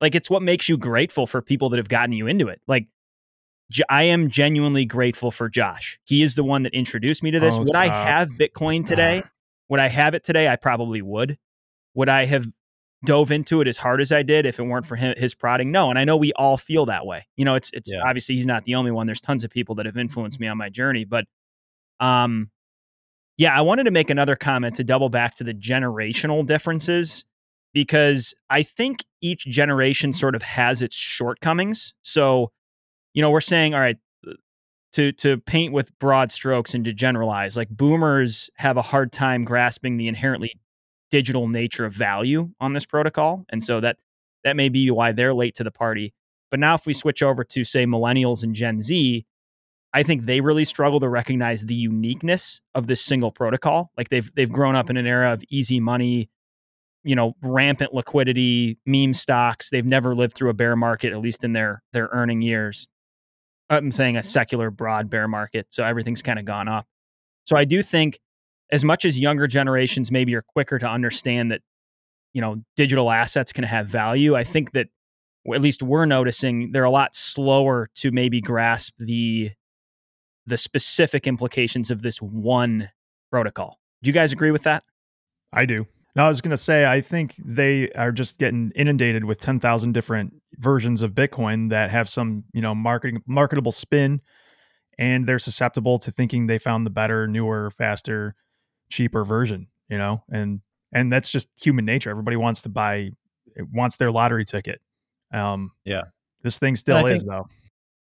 like 0.00 0.14
it's 0.14 0.30
what 0.30 0.42
makes 0.42 0.68
you 0.68 0.76
grateful 0.78 1.26
for 1.26 1.42
people 1.42 1.68
that 1.70 1.76
have 1.78 1.88
gotten 1.88 2.12
you 2.12 2.26
into 2.26 2.48
it 2.48 2.60
like 2.66 2.86
J- 3.70 3.84
I 3.88 4.04
am 4.04 4.28
genuinely 4.28 4.84
grateful 4.84 5.30
for 5.30 5.48
Josh. 5.48 5.98
He 6.04 6.22
is 6.22 6.34
the 6.34 6.44
one 6.44 6.64
that 6.64 6.74
introduced 6.74 7.22
me 7.22 7.30
to 7.30 7.40
this. 7.40 7.54
Oh, 7.54 7.62
would 7.62 7.74
I 7.74 7.86
have 7.86 8.28
Bitcoin 8.28 8.76
Stop. 8.80 8.86
today? 8.88 9.22
Would 9.70 9.80
I 9.80 9.88
have 9.88 10.14
it 10.14 10.22
today? 10.22 10.48
I 10.48 10.56
probably 10.56 11.00
would. 11.00 11.38
Would 11.94 12.10
I 12.10 12.26
have 12.26 12.46
dove 13.04 13.30
into 13.30 13.60
it 13.60 13.68
as 13.68 13.76
hard 13.78 14.00
as 14.00 14.10
I 14.12 14.22
did 14.22 14.46
if 14.46 14.58
it 14.58 14.62
weren't 14.64 14.86
for 14.86 14.96
him, 14.96 15.14
his 15.16 15.34
prodding? 15.34 15.70
No. 15.72 15.90
And 15.90 15.98
I 15.98 16.04
know 16.04 16.16
we 16.16 16.32
all 16.34 16.56
feel 16.56 16.86
that 16.86 17.06
way. 17.06 17.26
You 17.36 17.44
know, 17.44 17.54
it's 17.54 17.70
it's 17.72 17.90
Yeah. 17.92 18.02
obviously 18.04 18.34
he's 18.34 18.46
not 18.46 18.64
the 18.64 18.74
only 18.74 18.90
one. 18.90 19.06
There's 19.06 19.20
tons 19.20 19.44
of 19.44 19.50
people 19.50 19.74
that 19.76 19.86
have 19.86 19.96
influenced 19.96 20.40
me 20.40 20.46
on 20.48 20.58
my 20.58 20.68
journey, 20.68 21.04
but 21.04 21.24
um 22.00 22.50
yeah, 23.36 23.56
I 23.56 23.62
wanted 23.62 23.84
to 23.84 23.90
make 23.90 24.10
another 24.10 24.36
comment 24.36 24.76
to 24.76 24.84
double 24.84 25.08
back 25.08 25.34
to 25.36 25.44
the 25.44 25.54
generational 25.54 26.46
differences 26.46 27.24
because 27.72 28.32
I 28.48 28.62
think 28.62 29.04
each 29.20 29.44
generation 29.46 30.12
sort 30.12 30.36
of 30.36 30.42
has 30.42 30.82
its 30.82 30.94
shortcomings. 30.94 31.94
So, 32.02 32.52
you 33.12 33.22
know, 33.22 33.30
we're 33.30 33.40
saying, 33.40 33.74
all 33.74 33.80
right, 33.80 33.96
to 34.92 35.10
to 35.12 35.38
paint 35.38 35.72
with 35.72 35.90
broad 35.98 36.30
strokes 36.30 36.74
and 36.74 36.84
to 36.84 36.92
generalize, 36.92 37.56
like 37.56 37.68
boomers 37.68 38.48
have 38.58 38.76
a 38.76 38.82
hard 38.82 39.10
time 39.12 39.44
grasping 39.44 39.96
the 39.96 40.06
inherently 40.06 40.52
digital 41.14 41.46
nature 41.46 41.84
of 41.84 41.92
value 41.92 42.50
on 42.58 42.72
this 42.72 42.86
protocol, 42.86 43.44
and 43.48 43.62
so 43.62 43.78
that 43.78 43.98
that 44.42 44.56
may 44.56 44.68
be 44.68 44.90
why 44.90 45.12
they're 45.12 45.32
late 45.32 45.54
to 45.54 45.62
the 45.62 45.70
party. 45.70 46.12
But 46.50 46.58
now, 46.58 46.74
if 46.74 46.86
we 46.86 46.92
switch 46.92 47.22
over 47.22 47.44
to 47.44 47.62
say 47.62 47.86
millennials 47.86 48.42
and 48.42 48.52
Gen 48.52 48.80
Z, 48.80 49.24
I 49.92 50.02
think 50.02 50.26
they 50.26 50.40
really 50.40 50.64
struggle 50.64 50.98
to 50.98 51.08
recognize 51.08 51.66
the 51.66 51.74
uniqueness 51.74 52.60
of 52.74 52.88
this 52.88 53.00
single 53.00 53.30
protocol. 53.30 53.92
Like 53.96 54.08
they've 54.08 54.28
they've 54.34 54.50
grown 54.50 54.74
up 54.74 54.90
in 54.90 54.96
an 54.96 55.06
era 55.06 55.32
of 55.32 55.44
easy 55.50 55.78
money, 55.78 56.30
you 57.04 57.14
know, 57.14 57.34
rampant 57.42 57.94
liquidity, 57.94 58.76
meme 58.84 59.14
stocks. 59.14 59.70
They've 59.70 59.86
never 59.86 60.16
lived 60.16 60.34
through 60.34 60.50
a 60.50 60.54
bear 60.54 60.74
market, 60.74 61.12
at 61.12 61.20
least 61.20 61.44
in 61.44 61.52
their 61.52 61.80
their 61.92 62.08
earning 62.10 62.42
years. 62.42 62.88
I'm 63.70 63.92
saying 63.92 64.16
a 64.16 64.18
mm-hmm. 64.18 64.26
secular 64.26 64.72
broad 64.72 65.08
bear 65.08 65.28
market, 65.28 65.68
so 65.70 65.84
everything's 65.84 66.22
kind 66.22 66.40
of 66.40 66.44
gone 66.44 66.66
up. 66.66 66.86
So 67.44 67.56
I 67.56 67.64
do 67.64 67.82
think, 67.82 68.18
as 68.72 68.84
much 68.84 69.04
as 69.04 69.18
younger 69.18 69.46
generations 69.46 70.10
maybe 70.10 70.34
are 70.34 70.42
quicker 70.42 70.78
to 70.78 70.88
understand 70.88 71.50
that, 71.50 71.60
you 72.32 72.40
know, 72.40 72.62
digital 72.76 73.10
assets 73.10 73.52
can 73.52 73.64
have 73.64 73.86
value, 73.86 74.34
I 74.34 74.44
think 74.44 74.72
that 74.72 74.88
at 75.52 75.60
least 75.60 75.82
we're 75.82 76.06
noticing 76.06 76.72
they're 76.72 76.84
a 76.84 76.90
lot 76.90 77.14
slower 77.14 77.90
to 77.96 78.10
maybe 78.10 78.40
grasp 78.40 78.94
the 78.98 79.50
the 80.46 80.56
specific 80.56 81.26
implications 81.26 81.90
of 81.90 82.02
this 82.02 82.18
one 82.18 82.90
protocol. 83.30 83.78
Do 84.02 84.08
you 84.08 84.12
guys 84.12 84.32
agree 84.32 84.50
with 84.50 84.64
that? 84.64 84.84
I 85.52 85.64
do. 85.66 85.86
Now, 86.16 86.26
I 86.26 86.28
was 86.28 86.40
going 86.40 86.50
to 86.50 86.56
say, 86.56 86.84
I 86.86 87.00
think 87.00 87.34
they 87.42 87.90
are 87.92 88.12
just 88.12 88.38
getting 88.38 88.70
inundated 88.76 89.24
with 89.24 89.40
10,000 89.40 89.92
different 89.92 90.34
versions 90.58 91.02
of 91.02 91.12
Bitcoin 91.12 91.70
that 91.70 91.90
have 91.90 92.08
some, 92.08 92.44
you 92.52 92.60
know, 92.60 92.74
marketing, 92.74 93.22
marketable 93.26 93.72
spin. 93.72 94.20
and 94.98 95.26
they're 95.26 95.38
susceptible 95.38 95.98
to 95.98 96.10
thinking 96.10 96.46
they 96.46 96.58
found 96.58 96.86
the 96.86 96.90
better, 96.90 97.26
newer, 97.26 97.70
faster, 97.70 98.34
cheaper 98.90 99.24
version, 99.24 99.68
you 99.88 99.98
know? 99.98 100.22
And 100.30 100.60
and 100.92 101.12
that's 101.12 101.30
just 101.30 101.48
human 101.60 101.84
nature. 101.84 102.10
Everybody 102.10 102.36
wants 102.36 102.62
to 102.62 102.68
buy 102.68 103.10
wants 103.72 103.96
their 103.96 104.10
lottery 104.10 104.44
ticket. 104.44 104.80
Um 105.32 105.72
yeah. 105.84 106.02
This 106.42 106.58
thing 106.58 106.76
still 106.76 107.06
is 107.06 107.22
think, 107.22 107.32
though. 107.32 107.46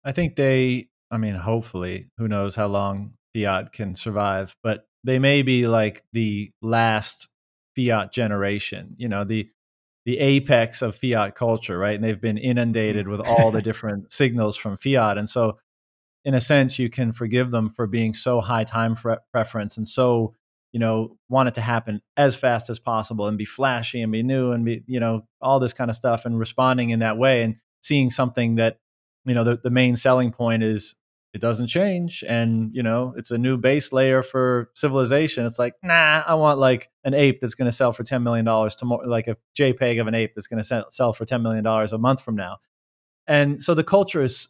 I 0.04 0.12
think 0.12 0.36
they 0.36 0.89
I 1.12 1.17
mean, 1.17 1.36
hopefully, 1.36 2.08
who 2.17 2.28
knows 2.28 2.56
how 2.56 2.67
long 2.67 3.13
fiat 3.36 3.74
can 3.74 3.96
survive, 3.96 4.56
but 4.63 4.86
they 5.04 5.20
may 5.20 5.41
be 5.41 5.67
like 5.67 6.04
the 6.13 6.52
last 6.62 7.28
fiat 7.76 8.13
generation, 8.13 8.96
you 8.98 9.10
know, 9.10 9.24
the 9.24 9.50
the 10.06 10.17
apex 10.17 10.82
of 10.82 10.96
fiat 10.96 11.36
culture, 11.36 11.78
right? 11.78 11.94
And 11.94 12.04
they've 12.04 12.20
been 12.20 12.38
inundated 12.38 13.08
with 13.08 13.22
all 13.22 13.52
the 13.52 13.62
different 13.62 14.12
signals 14.12 14.58
from 14.58 14.78
fiat. 14.78 15.17
And 15.17 15.30
so 15.30 15.60
in 16.26 16.34
a 16.34 16.41
sense, 16.41 16.80
you 16.80 16.89
can 16.89 17.12
forgive 17.12 17.52
them 17.52 17.70
for 17.70 17.88
being 17.88 18.13
so 18.13 18.41
high 18.41 18.63
time 18.63 18.96
preference 19.32 19.78
and 19.78 19.88
so, 19.88 20.36
you 20.71 20.79
know, 20.79 21.17
want 21.29 21.49
it 21.49 21.55
to 21.55 21.62
happen 21.62 22.01
as 22.17 22.36
fast 22.36 22.69
as 22.69 22.79
possible 22.79 23.27
and 23.27 23.38
be 23.38 23.45
flashy 23.45 24.01
and 24.01 24.12
be 24.12 24.23
new 24.23 24.51
and 24.51 24.65
be, 24.65 24.84
you 24.88 24.99
know, 24.99 25.25
all 25.41 25.60
this 25.60 25.73
kind 25.73 25.89
of 25.89 25.95
stuff 25.95 26.25
and 26.25 26.39
responding 26.39 26.91
in 26.91 26.99
that 26.99 27.17
way 27.17 27.43
and 27.43 27.55
seeing 27.81 28.10
something 28.10 28.55
that, 28.55 28.79
you 29.25 29.34
know, 29.34 29.43
the, 29.43 29.60
the 29.63 29.69
main 29.69 29.95
selling 29.95 30.31
point 30.31 30.63
is 30.63 30.95
it 31.34 31.39
doesn't 31.39 31.67
change 31.67 32.23
and 32.27 32.71
you 32.73 32.84
know 32.84 33.13
it's 33.15 33.31
a 33.31 33.38
new 33.38 33.57
base 33.57 33.93
layer 33.93 34.21
for 34.21 34.69
civilization. 34.75 35.45
It's 35.45 35.60
like 35.60 35.75
nah 35.81 36.23
i 36.27 36.34
want 36.34 36.60
like 36.60 36.89
an 37.03 37.13
ape 37.13 37.39
that's 37.39 37.55
going 37.55 37.67
to 37.67 37.71
sell 37.71 37.93
for 37.93 38.03
10 38.03 38.21
million 38.23 38.45
dollars 38.45 38.75
tomorrow 38.75 39.07
like 39.07 39.27
a 39.27 39.38
jpeg 39.57 39.99
of 39.99 40.07
an 40.07 40.15
ape 40.15 40.34
that's 40.36 40.47
going 40.47 40.62
to 40.62 40.86
sell 40.89 41.13
for 41.13 41.25
10 41.25 41.41
million 41.41 41.63
dollars 41.63 41.93
a 41.93 41.97
month 41.97 42.21
from 42.21 42.36
now. 42.36 42.57
And 43.27 43.62
so 43.62 43.73
the 43.73 43.84
culture 43.84 44.21
is 44.21 44.49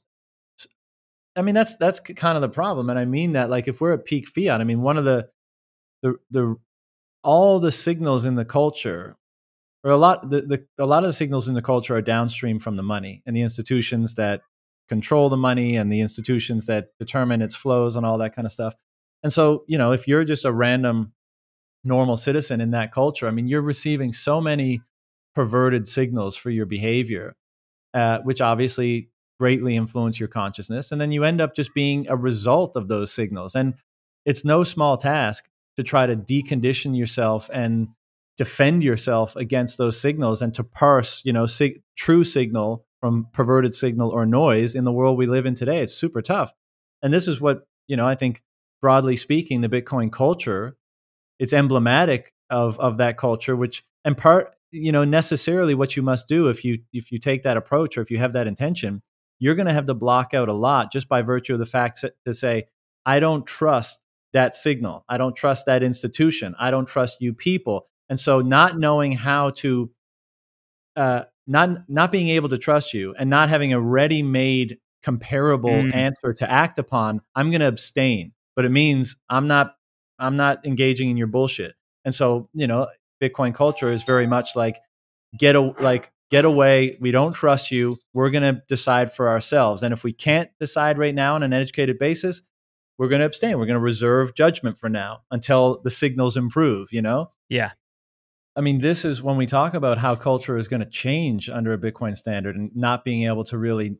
i 1.35 1.41
mean 1.41 1.55
that's 1.55 1.75
that's 1.77 1.99
kind 1.99 2.35
of 2.35 2.41
the 2.41 2.49
problem 2.49 2.89
and 2.89 2.97
i 2.97 3.05
mean 3.05 3.33
that 3.33 3.49
like 3.49 3.67
if 3.67 3.79
we're 3.79 3.93
at 3.93 4.05
peak 4.05 4.27
fiat 4.27 4.59
i 4.59 4.63
mean 4.63 4.81
one 4.81 4.97
of 4.97 5.05
the 5.05 5.29
the 6.01 6.15
the 6.29 6.55
all 7.23 7.59
the 7.59 7.71
signals 7.71 8.25
in 8.25 8.35
the 8.35 8.45
culture 8.45 9.17
or 9.83 9.91
a 9.91 9.97
lot 9.97 10.29
the, 10.29 10.41
the 10.41 10.65
a 10.77 10.85
lot 10.85 11.03
of 11.03 11.09
the 11.09 11.13
signals 11.13 11.47
in 11.47 11.53
the 11.53 11.61
culture 11.61 11.95
are 11.95 12.01
downstream 12.01 12.59
from 12.59 12.75
the 12.75 12.83
money 12.83 13.21
and 13.25 13.35
the 13.35 13.41
institutions 13.41 14.15
that 14.15 14.41
control 14.91 15.29
the 15.29 15.37
money 15.37 15.77
and 15.77 15.89
the 15.89 16.01
institutions 16.01 16.65
that 16.65 16.89
determine 16.99 17.41
its 17.41 17.55
flows 17.55 17.95
and 17.95 18.05
all 18.05 18.17
that 18.17 18.35
kind 18.35 18.45
of 18.45 18.51
stuff. 18.51 18.73
And 19.23 19.31
so, 19.31 19.63
you 19.65 19.77
know, 19.77 19.93
if 19.93 20.05
you're 20.05 20.25
just 20.25 20.43
a 20.43 20.51
random 20.51 21.13
normal 21.85 22.17
citizen 22.17 22.59
in 22.59 22.71
that 22.71 22.91
culture, 22.91 23.25
I 23.25 23.31
mean, 23.31 23.47
you're 23.47 23.61
receiving 23.61 24.11
so 24.11 24.41
many 24.41 24.81
perverted 25.33 25.87
signals 25.87 26.35
for 26.35 26.49
your 26.49 26.65
behavior, 26.65 27.37
uh, 27.93 28.19
which 28.23 28.41
obviously 28.41 29.09
greatly 29.39 29.77
influence 29.77 30.19
your 30.19 30.27
consciousness. 30.27 30.91
And 30.91 30.99
then 30.99 31.13
you 31.13 31.23
end 31.23 31.39
up 31.39 31.55
just 31.55 31.73
being 31.73 32.05
a 32.09 32.17
result 32.17 32.75
of 32.75 32.89
those 32.89 33.13
signals. 33.13 33.55
And 33.55 33.75
it's 34.25 34.43
no 34.43 34.65
small 34.65 34.97
task 34.97 35.45
to 35.81 35.89
try 35.89 36.05
to 36.05 36.15
decondition 36.15 36.95
yourself 36.95 37.49
and 37.51 37.87
defend 38.37 38.83
yourself 38.83 39.35
against 39.35 39.77
those 39.77 39.99
signals 39.99 40.41
and 40.41 40.53
to 40.53 40.63
parse, 40.63 41.21
you 41.25 41.33
know, 41.33 41.45
sig- 41.45 41.81
true 41.95 42.23
signal 42.23 42.85
from 42.99 43.27
perverted 43.33 43.73
signal 43.73 44.11
or 44.11 44.25
noise 44.25 44.75
in 44.75 44.83
the 44.83 44.91
world 44.91 45.17
we 45.17 45.25
live 45.25 45.45
in 45.45 45.55
today. 45.55 45.81
It's 45.81 45.93
super 45.93 46.21
tough. 46.21 46.53
And 47.01 47.11
this 47.11 47.27
is 47.27 47.41
what, 47.41 47.63
you 47.87 47.97
know, 47.97 48.07
I 48.07 48.15
think 48.15 48.43
broadly 48.79 49.15
speaking, 49.15 49.61
the 49.61 49.69
Bitcoin 49.69 50.11
culture, 50.11 50.77
it's 51.39 51.53
emblematic 51.53 52.33
of 52.49 52.79
of 52.79 52.97
that 52.97 53.17
culture, 53.17 53.55
which 53.55 53.83
and 54.05 54.15
part, 54.15 54.53
you 54.71 54.91
know, 54.91 55.03
necessarily 55.03 55.73
what 55.73 55.95
you 55.95 56.03
must 56.03 56.27
do 56.27 56.47
if 56.47 56.63
you 56.63 56.79
if 56.93 57.11
you 57.11 57.17
take 57.17 57.43
that 57.43 57.57
approach 57.57 57.97
or 57.97 58.01
if 58.01 58.11
you 58.11 58.19
have 58.19 58.33
that 58.33 58.47
intention, 58.47 59.01
you're 59.39 59.55
going 59.55 59.67
to 59.67 59.73
have 59.73 59.87
to 59.87 59.95
block 59.95 60.35
out 60.35 60.47
a 60.47 60.53
lot 60.53 60.91
just 60.91 61.09
by 61.09 61.23
virtue 61.23 61.53
of 61.53 61.59
the 61.59 61.65
fact 61.65 62.05
to 62.25 62.33
say, 62.33 62.65
I 63.03 63.19
don't 63.19 63.47
trust 63.47 63.99
that 64.33 64.55
signal. 64.55 65.05
I 65.09 65.17
don't 65.17 65.35
trust 65.35 65.65
that 65.65 65.83
institution. 65.83 66.55
I 66.59 66.71
don't 66.71 66.87
trust 66.87 67.17
you 67.19 67.33
people. 67.33 67.87
And 68.09 68.19
so 68.19 68.41
not 68.41 68.77
knowing 68.77 69.13
how 69.13 69.51
to 69.51 69.91
uh, 70.95 71.23
not 71.47 71.89
not 71.89 72.11
being 72.11 72.29
able 72.29 72.49
to 72.49 72.57
trust 72.57 72.93
you 72.93 73.13
and 73.17 73.29
not 73.29 73.49
having 73.49 73.73
a 73.73 73.79
ready-made 73.79 74.77
comparable 75.03 75.69
mm. 75.69 75.93
answer 75.93 76.33
to 76.33 76.49
act 76.49 76.77
upon 76.77 77.21
i'm 77.35 77.49
going 77.49 77.61
to 77.61 77.67
abstain 77.67 78.31
but 78.55 78.65
it 78.65 78.69
means 78.69 79.15
i'm 79.29 79.47
not 79.47 79.75
i'm 80.19 80.37
not 80.37 80.65
engaging 80.65 81.09
in 81.09 81.17
your 81.17 81.27
bullshit 81.27 81.73
and 82.05 82.13
so 82.13 82.49
you 82.53 82.67
know 82.67 82.87
bitcoin 83.21 83.53
culture 83.53 83.89
is 83.89 84.03
very 84.03 84.27
much 84.27 84.55
like 84.55 84.77
get 85.37 85.55
a, 85.55 85.61
like 85.79 86.11
get 86.29 86.45
away 86.45 86.97
we 87.01 87.09
don't 87.11 87.33
trust 87.33 87.71
you 87.71 87.97
we're 88.13 88.29
going 88.29 88.43
to 88.43 88.61
decide 88.67 89.11
for 89.11 89.27
ourselves 89.27 89.81
and 89.81 89.91
if 89.91 90.03
we 90.03 90.13
can't 90.13 90.49
decide 90.59 90.97
right 90.97 91.15
now 91.15 91.35
on 91.35 91.43
an 91.43 91.53
educated 91.53 91.97
basis 91.97 92.43
we're 93.01 93.09
going 93.09 93.19
to 93.19 93.25
abstain 93.25 93.57
we're 93.57 93.65
going 93.65 93.73
to 93.73 93.79
reserve 93.79 94.35
judgment 94.35 94.77
for 94.77 94.87
now 94.87 95.21
until 95.31 95.81
the 95.83 95.89
signals 95.89 96.37
improve 96.37 96.87
you 96.93 97.01
know 97.01 97.31
yeah 97.49 97.71
I 98.55 98.61
mean, 98.61 98.79
this 98.79 99.05
is 99.05 99.23
when 99.23 99.37
we 99.37 99.45
talk 99.45 99.73
about 99.73 99.97
how 99.97 100.15
culture 100.15 100.57
is 100.57 100.67
going 100.67 100.81
to 100.81 100.89
change 100.89 101.49
under 101.49 101.71
a 101.71 101.77
Bitcoin 101.77 102.17
standard 102.17 102.55
and 102.55 102.69
not 102.75 103.05
being 103.05 103.23
able 103.23 103.45
to 103.45 103.57
really, 103.57 103.97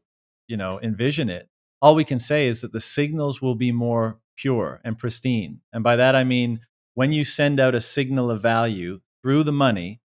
you 0.48 0.58
know, 0.58 0.80
envision 0.82 1.30
it. 1.30 1.48
All 1.82 1.96
we 1.96 2.04
can 2.04 2.20
say 2.20 2.48
is 2.48 2.62
that 2.62 2.74
the 2.74 2.82
signals 2.82 3.42
will 3.42 3.56
be 3.56 3.72
more 3.72 4.20
pure 4.38 4.82
and 4.84 4.98
pristine. 4.98 5.62
And 5.72 5.84
by 5.84 5.96
that, 5.96 6.16
I 6.16 6.26
mean, 6.26 6.60
when 6.96 7.14
you 7.14 7.24
send 7.24 7.60
out 7.60 7.76
a 7.76 7.82
signal 7.82 8.30
of 8.30 8.42
value 8.42 9.00
through 9.24 9.44
the 9.44 9.54
money, 9.54 10.02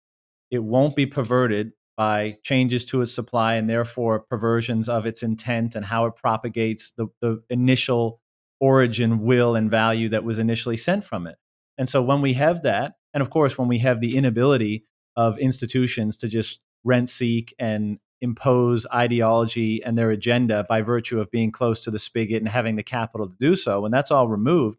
it 0.51 0.63
won't 0.63 0.95
be 0.95 1.07
perverted 1.07 1.73
by 1.97 2.37
changes 2.43 2.85
to 2.87 3.01
its 3.01 3.15
supply 3.15 3.55
and 3.55 3.71
therefore 3.71 4.21
perversions 4.21 4.89
of 4.89 5.07
its 5.07 5.23
intent 5.23 5.75
and 5.75 5.87
how 5.87 6.05
it 6.05 6.17
propagates 6.17 6.93
the, 6.93 7.07
the 7.23 7.43
initial 7.49 8.21
origin, 8.65 9.21
will, 9.21 9.55
and 9.55 9.71
value 9.71 10.09
that 10.09 10.25
was 10.25 10.39
initially 10.39 10.77
sent 10.79 11.05
from 11.05 11.27
it. 11.27 11.37
And 11.77 11.87
so 11.87 12.03
when 12.03 12.23
we 12.23 12.33
have 12.33 12.63
that, 12.63 12.95
and 13.13 13.21
of 13.21 13.29
course, 13.29 13.59
when 13.59 13.69
we 13.69 13.79
have 13.81 14.01
the 14.01 14.17
inability 14.17 14.87
of 15.17 15.39
institutions 15.39 16.17
to 16.17 16.29
just 16.29 16.61
rent 16.83 17.11
seek 17.11 17.55
and 17.59 17.99
impose 18.23 18.87
ideology 18.87 19.85
and 19.85 19.99
their 19.99 20.11
agenda 20.11 20.65
by 20.67 20.81
virtue 20.81 21.21
of 21.21 21.31
being 21.31 21.53
close 21.53 21.81
to 21.83 21.91
the 21.91 21.99
spigot 21.99 22.41
and 22.41 22.49
having 22.49 22.77
the 22.77 22.83
capital 22.83 23.29
to 23.29 23.37
do 23.39 23.55
so, 23.55 23.83
when 23.83 23.93
that's 23.93 24.11
all 24.11 24.29
removed, 24.29 24.79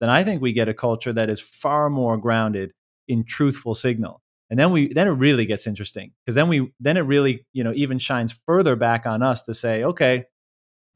then 0.00 0.10
I 0.10 0.24
think 0.24 0.42
we 0.42 0.52
get 0.52 0.68
a 0.68 0.74
culture 0.74 1.12
that 1.14 1.30
is 1.30 1.40
far 1.40 1.88
more 1.88 2.18
grounded 2.18 2.72
in 3.08 3.24
truthful 3.24 3.74
signal. 3.74 4.20
And 4.50 4.58
then 4.58 4.72
we 4.72 4.92
then 4.92 5.08
it 5.08 5.12
really 5.12 5.46
gets 5.46 5.66
interesting 5.66 6.12
because 6.20 6.34
then 6.34 6.48
we 6.48 6.70
then 6.78 6.98
it 6.98 7.00
really, 7.00 7.46
you 7.54 7.64
know, 7.64 7.72
even 7.74 7.98
shines 7.98 8.38
further 8.46 8.76
back 8.76 9.06
on 9.06 9.22
us 9.22 9.44
to 9.44 9.54
say, 9.54 9.84
okay, 9.84 10.24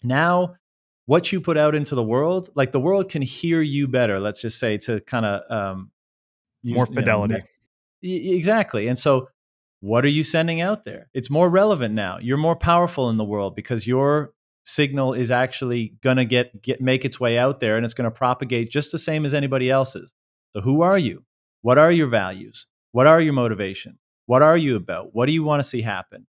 now 0.03 0.57
what 1.07 1.33
you 1.33 1.41
put 1.41 1.57
out 1.57 1.75
into 1.75 1.95
the 1.95 2.03
world, 2.03 2.51
like 2.55 2.73
the 2.73 2.81
world 2.81 3.09
can 3.09 3.23
hear 3.23 3.63
you 3.63 3.89
better, 3.89 4.21
let's 4.21 4.41
just 4.41 4.59
say 4.59 4.77
to 4.79 5.01
kind 5.01 5.25
of 5.25 5.51
um, 5.51 5.91
more 6.65 6.87
fidelity. 6.87 7.43
You 8.03 8.31
know, 8.31 8.37
exactly. 8.37 8.89
And 8.89 8.99
so 8.99 9.29
what 9.81 10.05
are 10.05 10.09
you 10.09 10.25
sending 10.25 10.61
out 10.61 10.85
there? 10.85 11.09
It's 11.15 11.31
more 11.31 11.49
relevant 11.49 11.95
now. 11.95 12.19
You're 12.21 12.37
more 12.37 12.57
powerful 12.57 13.09
in 13.09 13.17
the 13.17 13.25
world 13.25 13.55
because 13.55 13.87
your 13.87 14.33
signal 14.65 15.15
is 15.15 15.31
actually 15.31 15.95
going 16.03 16.17
to 16.17 16.25
get, 16.25 16.61
get 16.61 16.81
make 16.81 17.05
its 17.05 17.21
way 17.21 17.39
out 17.39 17.61
there 17.61 17.77
and 17.77 17.85
it's 17.85 17.95
going 17.95 18.11
to 18.11 18.17
propagate 18.17 18.71
just 18.71 18.91
the 18.91 18.99
same 18.99 19.25
as 19.25 19.33
anybody 19.33 19.71
else's. 19.71 20.13
So 20.55 20.61
who 20.61 20.83
are 20.83 20.99
you? 20.99 21.25
What 21.63 21.79
are 21.79 21.93
your 21.93 22.09
values? 22.09 22.67
What 22.91 23.07
are 23.07 23.21
your 23.21 23.33
motivations? 23.33 23.99
What 24.27 24.43
are 24.43 24.57
you 24.57 24.75
about? 24.75 25.15
What 25.15 25.27
do 25.27 25.33
you 25.33 25.45
want 25.45 25.63
to 25.63 25.69
see 25.69 25.83
happen? 25.83 26.27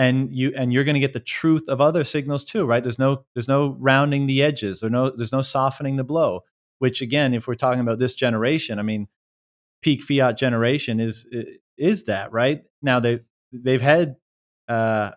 And 0.00 0.34
you 0.34 0.52
and 0.56 0.72
you're 0.72 0.84
going 0.84 0.94
to 0.94 1.00
get 1.00 1.12
the 1.12 1.20
truth 1.20 1.68
of 1.68 1.80
other 1.80 2.04
signals 2.04 2.44
too, 2.44 2.64
right? 2.64 2.82
There's 2.82 2.98
no 2.98 3.24
there's 3.34 3.48
no 3.48 3.76
rounding 3.78 4.26
the 4.26 4.42
edges 4.42 4.82
or 4.82 4.90
no 4.90 5.10
there's 5.10 5.32
no 5.32 5.42
softening 5.42 5.96
the 5.96 6.04
blow. 6.04 6.40
Which 6.78 7.02
again, 7.02 7.34
if 7.34 7.46
we're 7.46 7.54
talking 7.56 7.82
about 7.82 7.98
this 7.98 8.14
generation, 8.14 8.78
I 8.78 8.82
mean, 8.82 9.08
peak 9.82 10.02
fiat 10.02 10.38
generation 10.38 11.00
is 11.00 11.26
is 11.78 12.04
that 12.04 12.32
right 12.32 12.62
now 12.82 13.00
they 13.00 13.20
they've 13.52 13.82
had 13.82 14.16
uh, 14.68 15.12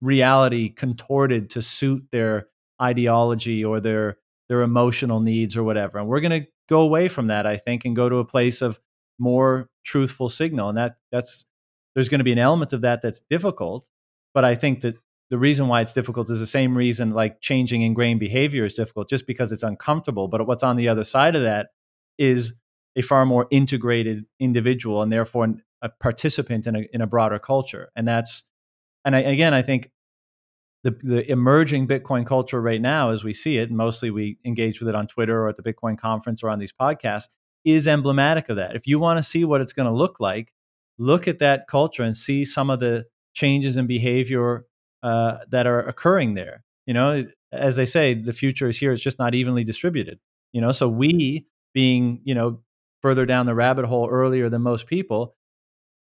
reality 0.00 0.68
contorted 0.70 1.50
to 1.50 1.62
suit 1.62 2.04
their 2.12 2.48
ideology 2.80 3.64
or 3.64 3.80
their 3.80 4.18
their 4.48 4.62
emotional 4.62 5.20
needs 5.20 5.56
or 5.56 5.64
whatever 5.64 5.98
and 5.98 6.06
we're 6.08 6.20
going 6.20 6.42
to 6.42 6.48
go 6.68 6.82
away 6.82 7.08
from 7.08 7.26
that 7.26 7.46
i 7.46 7.56
think 7.56 7.84
and 7.84 7.96
go 7.96 8.08
to 8.08 8.18
a 8.18 8.24
place 8.24 8.62
of 8.62 8.78
more 9.18 9.68
truthful 9.84 10.28
signal 10.28 10.68
and 10.68 10.78
that 10.78 10.96
that's 11.10 11.44
there's 11.94 12.08
going 12.08 12.20
to 12.20 12.24
be 12.24 12.32
an 12.32 12.38
element 12.38 12.72
of 12.72 12.82
that 12.82 13.02
that's 13.02 13.20
difficult 13.28 13.88
but 14.34 14.44
i 14.44 14.54
think 14.54 14.80
that 14.80 14.94
the 15.30 15.38
reason 15.38 15.68
why 15.68 15.80
it's 15.80 15.92
difficult 15.92 16.30
is 16.30 16.40
the 16.40 16.46
same 16.46 16.76
reason 16.76 17.12
like 17.12 17.40
changing 17.40 17.82
ingrained 17.82 18.20
behavior 18.20 18.64
is 18.64 18.74
difficult 18.74 19.08
just 19.08 19.26
because 19.26 19.52
it's 19.52 19.62
uncomfortable 19.62 20.28
but 20.28 20.46
what's 20.46 20.62
on 20.62 20.76
the 20.76 20.88
other 20.88 21.04
side 21.04 21.36
of 21.36 21.42
that 21.42 21.68
is 22.18 22.54
a 22.96 23.02
far 23.02 23.24
more 23.24 23.46
integrated 23.50 24.24
individual 24.40 25.02
and 25.02 25.12
therefore 25.12 25.54
a 25.82 25.88
participant 25.88 26.66
in 26.66 26.76
a, 26.76 26.82
in 26.92 27.00
a 27.00 27.06
broader 27.06 27.38
culture. 27.38 27.90
And 27.94 28.06
that's, 28.06 28.44
and 29.04 29.14
I, 29.14 29.20
again, 29.20 29.54
I 29.54 29.62
think 29.62 29.90
the, 30.82 30.98
the 31.02 31.30
emerging 31.30 31.86
Bitcoin 31.86 32.26
culture 32.26 32.60
right 32.60 32.80
now, 32.80 33.10
as 33.10 33.24
we 33.24 33.32
see 33.32 33.58
it, 33.58 33.70
mostly 33.70 34.10
we 34.10 34.38
engage 34.44 34.80
with 34.80 34.88
it 34.88 34.94
on 34.94 35.06
Twitter 35.06 35.42
or 35.42 35.48
at 35.48 35.56
the 35.56 35.62
Bitcoin 35.62 35.98
conference 35.98 36.42
or 36.42 36.50
on 36.50 36.58
these 36.58 36.72
podcasts, 36.72 37.28
is 37.64 37.86
emblematic 37.86 38.48
of 38.48 38.56
that. 38.56 38.74
If 38.74 38.86
you 38.86 38.98
want 38.98 39.18
to 39.18 39.22
see 39.22 39.44
what 39.44 39.60
it's 39.60 39.72
going 39.72 39.88
to 39.88 39.94
look 39.94 40.18
like, 40.20 40.52
look 40.98 41.28
at 41.28 41.38
that 41.38 41.68
culture 41.68 42.02
and 42.02 42.16
see 42.16 42.44
some 42.44 42.70
of 42.70 42.80
the 42.80 43.06
changes 43.38 43.76
in 43.76 43.86
behavior 43.86 44.66
uh, 45.02 45.38
that 45.50 45.66
are 45.66 45.80
occurring 45.80 46.34
there. 46.34 46.64
You 46.86 46.94
know, 46.94 47.26
as 47.52 47.76
they 47.76 47.86
say, 47.86 48.14
the 48.14 48.32
future 48.32 48.68
is 48.68 48.76
here. 48.76 48.92
It's 48.92 49.02
just 49.02 49.18
not 49.18 49.34
evenly 49.34 49.62
distributed. 49.62 50.18
You 50.52 50.60
know, 50.60 50.72
so 50.72 50.88
we 50.88 51.46
being 51.72 52.20
you 52.24 52.34
know 52.34 52.60
further 53.00 53.24
down 53.24 53.46
the 53.46 53.54
rabbit 53.54 53.84
hole 53.84 54.08
earlier 54.08 54.48
than 54.48 54.62
most 54.62 54.86
people, 54.86 55.36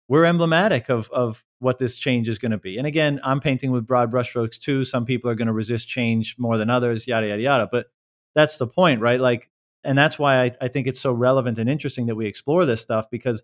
we're 0.09 0.25
emblematic 0.25 0.89
of 0.89 1.11
of 1.11 1.45
what 1.59 1.79
this 1.79 1.99
change 1.99 2.29
is 2.29 2.39
going 2.39 2.53
to 2.53 2.59
be. 2.59 2.79
And 2.79 2.87
again, 2.87 3.19
I'm 3.25 3.41
painting 3.41 3.73
with 3.73 3.87
broad 3.87 4.12
brushstrokes 4.12 4.59
too. 4.61 4.85
Some 4.85 5.05
people 5.05 5.31
are 5.31 5.35
going 5.35 5.49
to 5.49 5.53
resist 5.53 5.89
change 5.89 6.37
more 6.39 6.57
than 6.59 6.71
others, 6.71 7.07
yada 7.09 7.27
yada 7.27 7.43
yada. 7.43 7.69
But 7.71 7.87
that's 8.35 8.59
the 8.59 8.67
point, 8.69 9.01
right? 9.01 9.21
Like, 9.21 9.51
and 9.83 9.99
that's 9.99 10.19
why 10.19 10.45
I, 10.45 10.57
I 10.61 10.69
think 10.69 10.87
it's 10.87 11.01
so 11.01 11.12
relevant 11.12 11.59
and 11.59 11.69
interesting 11.69 12.07
that 12.07 12.15
we 12.15 12.27
explore 12.27 12.67
this 12.67 12.83
stuff 12.83 13.11
because 13.11 13.43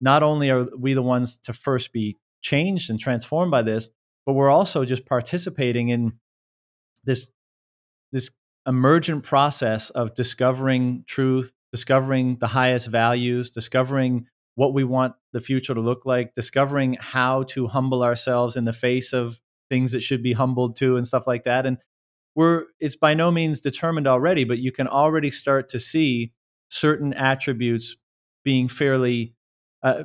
not 0.00 0.22
only 0.22 0.50
are 0.50 0.68
we 0.78 0.94
the 0.94 1.02
ones 1.02 1.38
to 1.38 1.52
first 1.52 1.92
be 1.92 2.18
changed 2.44 2.90
and 2.90 3.00
transformed 3.00 3.50
by 3.50 3.62
this, 3.62 3.90
but 4.26 4.34
we're 4.34 4.50
also 4.50 4.84
just 4.84 5.06
participating 5.06 5.88
in 5.88 6.12
this 7.02 7.28
this 8.12 8.30
emergent 8.66 9.24
process 9.24 9.90
of 9.90 10.14
discovering 10.14 11.04
truth, 11.08 11.52
discovering 11.72 12.36
the 12.38 12.46
highest 12.46 12.86
values, 12.86 13.50
discovering 13.50 14.26
what 14.54 14.72
we 14.72 14.84
want 14.84 15.14
the 15.32 15.40
future 15.40 15.74
to 15.74 15.80
look 15.80 16.06
like, 16.06 16.34
discovering 16.34 16.96
how 17.00 17.42
to 17.42 17.66
humble 17.66 18.04
ourselves 18.04 18.56
in 18.56 18.64
the 18.64 18.72
face 18.72 19.12
of 19.12 19.40
things 19.68 19.90
that 19.92 20.02
should 20.02 20.22
be 20.22 20.32
humbled 20.32 20.76
to 20.76 20.96
and 20.96 21.06
stuff 21.06 21.26
like 21.26 21.44
that. 21.44 21.66
And 21.66 21.78
we're 22.36 22.64
it's 22.78 22.96
by 22.96 23.14
no 23.14 23.30
means 23.30 23.60
determined 23.60 24.06
already, 24.06 24.44
but 24.44 24.58
you 24.58 24.70
can 24.70 24.86
already 24.86 25.30
start 25.30 25.68
to 25.70 25.80
see 25.80 26.32
certain 26.68 27.12
attributes 27.14 27.96
being 28.44 28.68
fairly 28.68 29.34
uh, 29.82 30.04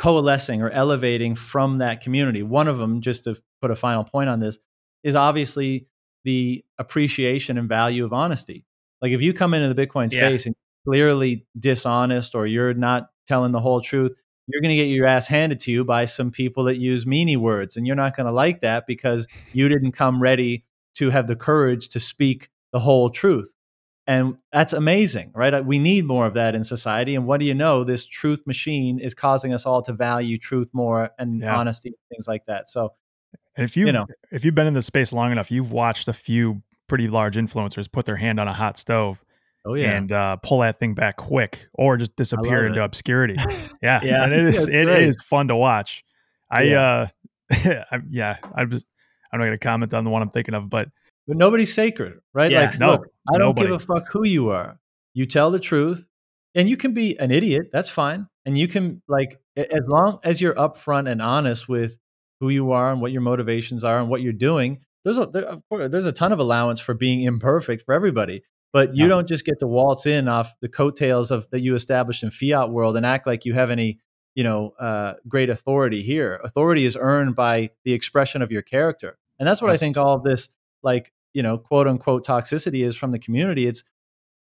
coalescing 0.00 0.62
or 0.62 0.70
elevating 0.70 1.36
from 1.36 1.76
that 1.76 2.00
community. 2.00 2.42
One 2.42 2.68
of 2.68 2.78
them, 2.78 3.02
just 3.02 3.24
to 3.24 3.38
put 3.60 3.70
a 3.70 3.76
final 3.76 4.02
point 4.02 4.30
on 4.30 4.40
this, 4.40 4.58
is 5.04 5.14
obviously 5.14 5.88
the 6.24 6.64
appreciation 6.78 7.58
and 7.58 7.68
value 7.68 8.06
of 8.06 8.14
honesty. 8.14 8.64
Like 9.02 9.12
if 9.12 9.20
you 9.20 9.34
come 9.34 9.52
into 9.52 9.74
the 9.74 9.86
Bitcoin 9.86 10.10
space 10.10 10.46
yeah. 10.46 10.48
and 10.48 10.56
clearly 10.86 11.44
dishonest 11.58 12.34
or 12.34 12.46
you're 12.46 12.72
not 12.72 13.10
telling 13.26 13.52
the 13.52 13.60
whole 13.60 13.82
truth, 13.82 14.12
you're 14.46 14.62
going 14.62 14.70
to 14.70 14.76
get 14.76 14.88
your 14.88 15.04
ass 15.04 15.26
handed 15.26 15.60
to 15.60 15.70
you 15.70 15.84
by 15.84 16.06
some 16.06 16.30
people 16.30 16.64
that 16.64 16.78
use 16.78 17.04
meanie 17.04 17.36
words. 17.36 17.76
And 17.76 17.86
you're 17.86 17.94
not 17.94 18.16
going 18.16 18.24
to 18.26 18.32
like 18.32 18.62
that 18.62 18.86
because 18.86 19.26
you 19.52 19.68
didn't 19.68 19.92
come 19.92 20.22
ready 20.22 20.64
to 20.94 21.10
have 21.10 21.26
the 21.26 21.36
courage 21.36 21.90
to 21.90 22.00
speak 22.00 22.48
the 22.72 22.80
whole 22.80 23.10
truth. 23.10 23.52
And 24.10 24.38
that's 24.52 24.72
amazing, 24.72 25.30
right? 25.36 25.64
We 25.64 25.78
need 25.78 26.04
more 26.04 26.26
of 26.26 26.34
that 26.34 26.56
in 26.56 26.64
society. 26.64 27.14
And 27.14 27.28
what 27.28 27.38
do 27.38 27.46
you 27.46 27.54
know? 27.54 27.84
This 27.84 28.04
truth 28.04 28.44
machine 28.44 28.98
is 28.98 29.14
causing 29.14 29.54
us 29.54 29.66
all 29.66 29.82
to 29.82 29.92
value 29.92 30.36
truth 30.36 30.66
more 30.72 31.10
and 31.16 31.40
yeah. 31.40 31.56
honesty, 31.56 31.90
and 31.90 31.96
things 32.16 32.26
like 32.26 32.44
that. 32.46 32.68
So, 32.68 32.92
and 33.56 33.64
if 33.64 33.76
you, 33.76 33.86
you 33.86 33.92
know, 33.92 34.06
if 34.32 34.44
you've 34.44 34.56
been 34.56 34.66
in 34.66 34.74
this 34.74 34.86
space 34.86 35.12
long 35.12 35.30
enough, 35.30 35.52
you've 35.52 35.70
watched 35.70 36.08
a 36.08 36.12
few 36.12 36.60
pretty 36.88 37.06
large 37.06 37.36
influencers 37.36 37.90
put 37.90 38.04
their 38.04 38.16
hand 38.16 38.40
on 38.40 38.48
a 38.48 38.52
hot 38.52 38.78
stove 38.78 39.22
Oh 39.64 39.74
yeah, 39.74 39.96
and 39.96 40.10
uh, 40.10 40.36
pull 40.38 40.58
that 40.58 40.80
thing 40.80 40.94
back 40.94 41.16
quick, 41.16 41.68
or 41.74 41.96
just 41.96 42.16
disappear 42.16 42.66
into 42.66 42.80
it. 42.80 42.84
obscurity. 42.84 43.36
Yeah, 43.82 44.00
yeah, 44.02 44.24
and 44.24 44.32
it 44.32 44.44
is 44.44 44.66
it 44.66 44.86
great. 44.86 45.04
is 45.04 45.16
fun 45.22 45.48
to 45.48 45.56
watch. 45.56 46.04
I 46.50 46.62
yeah. 46.64 46.80
uh, 46.82 47.06
I, 47.92 48.00
yeah, 48.10 48.38
I'm 48.54 48.70
just 48.70 48.84
I'm 49.32 49.38
not 49.38 49.46
going 49.46 49.58
to 49.58 49.64
comment 49.64 49.94
on 49.94 50.02
the 50.02 50.10
one 50.10 50.20
I'm 50.20 50.30
thinking 50.30 50.54
of, 50.54 50.68
but 50.68 50.88
but 51.30 51.36
nobody's 51.36 51.72
sacred, 51.72 52.18
right? 52.34 52.50
Yeah, 52.50 52.62
like, 52.62 52.80
no, 52.80 52.90
look, 52.90 53.06
I 53.32 53.38
don't 53.38 53.50
nobody. 53.50 53.68
give 53.68 53.76
a 53.76 53.78
fuck 53.78 54.10
who 54.10 54.26
you 54.26 54.50
are. 54.50 54.80
You 55.14 55.26
tell 55.26 55.52
the 55.52 55.60
truth, 55.60 56.08
and 56.56 56.68
you 56.68 56.76
can 56.76 56.92
be 56.92 57.16
an 57.20 57.30
idiot. 57.30 57.68
That's 57.72 57.88
fine, 57.88 58.26
and 58.44 58.58
you 58.58 58.66
can 58.66 59.00
like 59.06 59.40
as 59.56 59.86
long 59.86 60.18
as 60.24 60.40
you're 60.40 60.56
upfront 60.56 61.08
and 61.08 61.22
honest 61.22 61.68
with 61.68 61.96
who 62.40 62.48
you 62.48 62.72
are 62.72 62.90
and 62.90 63.00
what 63.00 63.12
your 63.12 63.20
motivations 63.20 63.84
are 63.84 64.00
and 64.00 64.08
what 64.08 64.22
you're 64.22 64.32
doing. 64.32 64.80
There's 65.04 65.18
a 65.18 65.26
there, 65.26 65.44
of 65.44 65.62
course, 65.68 65.92
there's 65.92 66.04
a 66.04 66.10
ton 66.10 66.32
of 66.32 66.40
allowance 66.40 66.80
for 66.80 66.94
being 66.94 67.22
imperfect 67.22 67.84
for 67.84 67.94
everybody. 67.94 68.42
But 68.72 68.96
you 68.96 69.06
don't 69.06 69.28
just 69.28 69.44
get 69.44 69.60
to 69.60 69.68
waltz 69.68 70.06
in 70.06 70.26
off 70.26 70.52
the 70.60 70.68
coattails 70.68 71.30
of 71.30 71.48
that 71.50 71.60
you 71.60 71.76
established 71.76 72.24
in 72.24 72.32
fiat 72.32 72.70
world 72.70 72.96
and 72.96 73.06
act 73.06 73.24
like 73.24 73.44
you 73.44 73.52
have 73.52 73.70
any, 73.70 74.00
you 74.34 74.42
know, 74.42 74.70
uh, 74.80 75.14
great 75.28 75.48
authority 75.48 76.02
here. 76.02 76.40
Authority 76.42 76.86
is 76.86 76.96
earned 77.00 77.36
by 77.36 77.70
the 77.84 77.92
expression 77.92 78.42
of 78.42 78.50
your 78.50 78.62
character, 78.62 79.16
and 79.38 79.46
that's 79.46 79.62
what 79.62 79.68
that's 79.68 79.80
I 79.80 79.86
think 79.86 79.96
all 79.96 80.14
of 80.14 80.24
this, 80.24 80.48
like 80.82 81.12
you 81.32 81.42
know, 81.42 81.58
quote 81.58 81.86
unquote 81.86 82.26
toxicity 82.26 82.84
is 82.84 82.96
from 82.96 83.12
the 83.12 83.18
community. 83.18 83.66
It's 83.66 83.82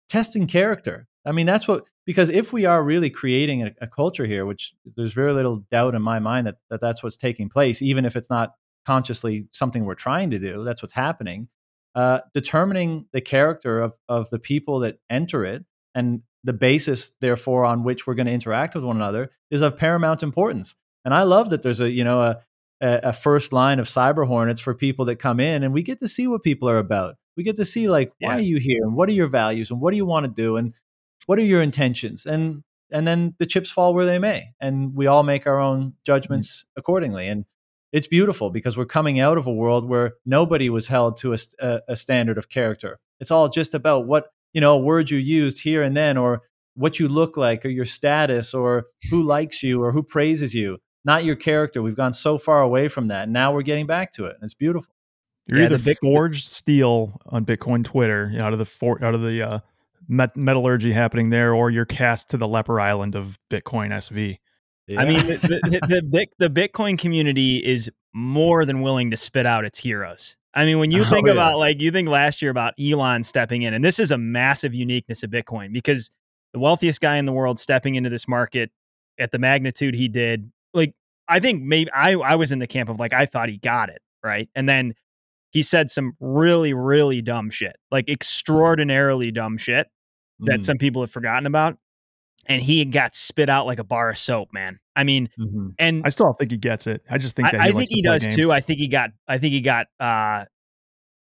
testing 0.09 0.47
character. 0.47 1.07
I 1.27 1.33
mean, 1.33 1.47
that's 1.47 1.69
what 1.69 1.85
because 2.07 2.31
if 2.31 2.53
we 2.53 2.65
are 2.65 2.83
really 2.83 3.11
creating 3.11 3.63
a, 3.63 3.73
a 3.83 3.87
culture 3.87 4.25
here, 4.25 4.47
which 4.47 4.73
there's 4.97 5.13
very 5.13 5.33
little 5.33 5.65
doubt 5.71 5.95
in 5.95 6.03
my 6.03 6.19
mind 6.19 6.47
that, 6.47 6.57
that 6.71 6.81
that's 6.81 7.03
what's 7.03 7.17
taking 7.17 7.49
place, 7.49 7.83
even 7.83 8.05
if 8.05 8.17
it's 8.17 8.31
not 8.31 8.55
consciously 8.87 9.47
something 9.53 9.85
we're 9.85 9.95
trying 9.95 10.31
to 10.31 10.39
do, 10.39 10.65
that's 10.65 10.83
what's 10.83 10.95
happening 10.95 11.49
uh, 11.95 12.21
determining 12.35 13.07
the 13.13 13.21
character 13.21 13.81
of, 13.81 13.95
of 14.09 14.31
the 14.31 14.39
people 14.39 14.81
that 14.81 14.99
enter 15.09 15.45
it 15.45 15.65
and 15.95 16.23
the 16.45 16.53
basis, 16.53 17.13
therefore, 17.21 17.65
on 17.65 17.83
which 17.83 18.07
we're 18.07 18.15
going 18.15 18.27
to 18.27 18.33
interact 18.33 18.75
with 18.75 18.85
one 18.85 18.97
another 18.97 19.31
is 19.51 19.61
of 19.61 19.77
paramount 19.77 20.23
importance. 20.23 20.75
And 21.05 21.13
I 21.13 21.25
love 21.25 21.51
that 21.51 21.63
there's 21.63 21.81
a 21.81 21.91
you 21.91 22.05
know 22.05 22.21
a, 22.21 22.39
a 22.81 23.13
first 23.13 23.53
line 23.53 23.79
of 23.79 23.87
cyber 23.87 24.27
hornets 24.27 24.61
for 24.61 24.75
people 24.75 25.05
that 25.07 25.17
come 25.17 25.41
in, 25.41 25.63
and 25.63 25.75
we 25.75 25.83
get 25.83 25.99
to 26.01 26.09
see 26.09 26.27
what 26.27 26.43
people 26.43 26.69
are 26.69 26.79
about. 26.79 27.17
We 27.37 27.43
get 27.43 27.57
to 27.57 27.65
see 27.65 27.89
like 27.89 28.13
why 28.21 28.37
are 28.37 28.41
you 28.41 28.59
here, 28.59 28.83
and 28.83 28.95
what 28.95 29.09
are 29.09 29.13
your 29.13 29.29
values, 29.29 29.71
and 29.71 29.81
what 29.81 29.91
do 29.91 29.97
you 29.97 30.07
want 30.07 30.25
to 30.25 30.43
do, 30.43 30.57
and 30.57 30.75
what 31.27 31.39
are 31.39 31.45
your 31.45 31.63
intentions, 31.63 32.27
and 32.27 32.63
and 32.93 33.07
then 33.07 33.35
the 33.39 33.47
chips 33.47 33.71
fall 33.71 33.95
where 33.95 34.07
they 34.07 34.19
may, 34.19 34.53
and 34.61 34.95
we 34.95 35.07
all 35.07 35.23
make 35.23 35.47
our 35.47 35.61
own 35.61 35.83
mm. 35.83 35.93
judgments 36.05 36.65
mm-hmm. 36.65 36.81
accordingly. 36.81 37.29
And 37.29 37.45
it's 37.93 38.07
beautiful 38.07 38.51
because 38.51 38.77
we're 38.77 38.87
coming 38.87 39.21
out 39.21 39.39
of 39.39 39.47
a 39.47 39.53
world 39.53 39.89
where 39.89 40.15
nobody 40.25 40.71
was 40.71 40.87
held 40.87 41.17
to 41.19 41.35
a, 41.35 41.81
a, 41.89 41.97
standard 41.97 42.39
of 42.39 42.49
character. 42.49 43.01
It's 43.19 43.33
all 43.33 43.49
just 43.49 43.75
about 43.75 44.07
what 44.07 44.29
you 44.53 44.61
know 44.61 44.79
words 44.79 45.11
you 45.11 45.19
used 45.19 45.61
here 45.61 45.83
and 45.83 45.97
then, 45.97 46.17
or 46.17 46.43
what 46.75 47.01
you 47.01 47.09
look 47.09 47.37
like, 47.37 47.65
or 47.65 47.69
your 47.69 47.85
status, 47.85 48.55
or 48.55 48.87
who 49.11 49.23
likes 49.23 49.63
you, 49.63 49.83
or 49.83 49.93
who 49.93 50.03
praises 50.03 50.55
you. 50.55 50.79
Not 51.05 51.25
your 51.25 51.37
character. 51.37 51.83
We've 51.83 51.97
gone 51.97 52.13
so 52.13 52.39
far 52.39 52.61
away 52.61 52.89
from 52.89 53.09
that. 53.09 53.29
Now 53.29 53.53
we're 53.53 53.63
getting 53.63 53.87
back 53.87 54.13
to 54.15 54.27
it. 54.27 54.37
It's 54.43 54.55
beautiful. 54.55 54.93
You're 55.49 55.61
yeah, 55.61 55.67
either 55.67 55.79
big, 55.79 55.99
forged 56.01 56.47
steel 56.47 57.21
on 57.27 57.45
Bitcoin 57.45 57.85
Twitter, 57.85 58.29
you 58.31 58.39
know, 58.39 58.45
out 58.45 58.53
of 58.53 58.59
the 58.59 58.67
for, 58.67 59.03
out 59.03 59.15
of 59.15 59.23
the 59.23 59.43
uh, 59.43 59.59
met- 60.09 60.37
metallurgy 60.37 60.93
happening 60.93 61.31
there, 61.31 61.55
or 61.55 61.71
you're 61.71 61.87
cast 61.87 62.31
to 62.31 62.37
the 62.37 62.47
leper 62.47 62.81
island 62.81 63.15
of 63.15 63.39
Bitcoin 63.51 63.91
SV. 63.91 64.39
Yeah. 64.87 65.01
I 65.01 65.05
mean, 65.07 65.19
the, 65.27 65.37
the, 65.37 66.03
the, 66.09 66.27
the, 66.39 66.51
Bitcoin 66.51 66.99
community 66.99 67.59
is 67.59 67.91
more 68.13 68.65
than 68.65 68.81
willing 68.81 69.11
to 69.13 69.17
spit 69.17 69.47
out 69.47 69.65
its 69.65 69.79
heroes. 69.79 70.37
I 70.53 70.65
mean, 70.65 70.81
when 70.81 70.91
you 70.91 71.03
oh, 71.03 71.05
think 71.05 71.27
oh, 71.27 71.29
yeah. 71.29 71.35
about 71.35 71.59
like 71.59 71.81
you 71.81 71.93
think 71.93 72.09
last 72.09 72.43
year 72.43 72.51
about 72.51 72.75
Elon 72.81 73.23
stepping 73.23 73.63
in, 73.63 73.73
and 73.73 73.85
this 73.85 74.01
is 74.01 74.11
a 74.11 74.19
massive 74.19 74.75
uniqueness 74.75 75.23
of 75.23 75.31
Bitcoin 75.31 75.73
because 75.73 76.11
the 76.53 76.59
wealthiest 76.59 77.01
guy 77.01 77.19
in 77.19 77.25
the 77.25 77.33
world 77.33 77.61
stepping 77.61 77.95
into 77.95 78.11
this 78.11 78.27
market 78.27 78.73
at 79.19 79.31
the 79.31 79.39
magnitude 79.39 79.95
he 79.95 80.09
did, 80.09 80.51
like 80.75 80.95
I 81.29 81.41
think 81.41 81.63
maybe 81.63 81.91
I 81.93 82.13
I 82.15 82.37
was 82.37 82.53
in 82.53 82.59
the 82.59 82.67
camp 82.67 82.89
of 82.89 82.99
like 82.99 83.13
I 83.13 83.27
thought 83.27 83.49
he 83.49 83.59
got 83.59 83.89
it 83.89 84.01
right, 84.23 84.49
and 84.55 84.69
then 84.69 84.95
he 85.51 85.63
said 85.63 85.91
some 85.91 86.13
really 86.21 86.75
really 86.75 87.23
dumb 87.23 87.51
shit, 87.51 87.77
like 87.91 88.09
extraordinarily 88.09 89.31
dumb 89.31 89.59
shit 89.59 89.89
that 90.41 90.61
mm. 90.61 90.65
some 90.65 90.79
people 90.79 91.03
have 91.03 91.11
forgotten 91.11 91.47
about 91.47 91.77
and 92.47 92.63
he 92.63 92.85
got 92.85 93.15
spit 93.15 93.49
out 93.49 93.67
like 93.67 93.79
a 93.79 93.85
bar 93.85 94.11
of 94.11 94.19
soap, 94.19 94.49
man. 94.53 94.79
I 94.97 95.05
mean, 95.05 95.29
mm-hmm. 95.39 95.69
and 95.79 96.03
I 96.05 96.09
still 96.09 96.27
don't 96.27 96.39
think 96.39 96.51
he 96.51 96.57
gets 96.57 96.87
it. 96.87 97.03
I 97.09 97.19
just 97.19 97.37
think 97.37 97.55
I, 97.55 97.69
I 97.69 97.73
think 97.73 97.91
he 97.91 98.03
does 98.03 98.23
games. 98.27 98.37
too. 98.37 98.53
I 98.53 98.61
think 98.61 98.81
he 98.81 98.89
got, 98.89 99.11
I 99.29 99.39
think 99.39 99.53
he 99.53 99.61
got, 99.61 99.87
uh, 99.99 100.47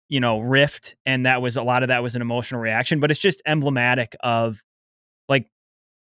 you 0.10 0.20
know, 0.20 0.40
rift, 0.40 0.96
and 1.06 1.26
that 1.26 1.42
was 1.42 1.56
a 1.56 1.64
lot 1.64 1.82
of 1.84 1.90
that 1.90 2.04
was 2.04 2.16
an 2.16 2.22
emotional 2.22 2.62
reaction. 2.62 3.00
But 3.00 3.10
it's 3.10 3.20
just 3.20 3.42
emblematic 3.46 4.16
of 4.22 4.62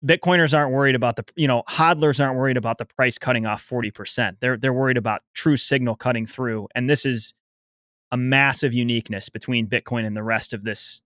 Bitcoiners 0.05 0.57
aren't 0.57 0.73
worried 0.73 0.95
about 0.95 1.15
the, 1.15 1.25
you 1.35 1.47
know, 1.47 1.63
hodlers 1.69 2.23
aren't 2.23 2.37
worried 2.37 2.57
about 2.57 2.77
the 2.77 2.85
price 2.85 3.17
cutting 3.17 3.45
off 3.45 3.61
forty 3.61 3.91
percent. 3.91 4.37
They're 4.41 4.57
they're 4.57 4.73
worried 4.73 4.97
about 4.97 5.21
true 5.33 5.57
signal 5.57 5.95
cutting 5.95 6.25
through, 6.25 6.67
and 6.75 6.89
this 6.89 7.05
is 7.05 7.33
a 8.11 8.17
massive 8.17 8.73
uniqueness 8.73 9.29
between 9.29 9.67
Bitcoin 9.67 10.05
and 10.05 10.15
the 10.15 10.23
rest 10.23 10.53
of 10.53 10.63
this 10.63 11.01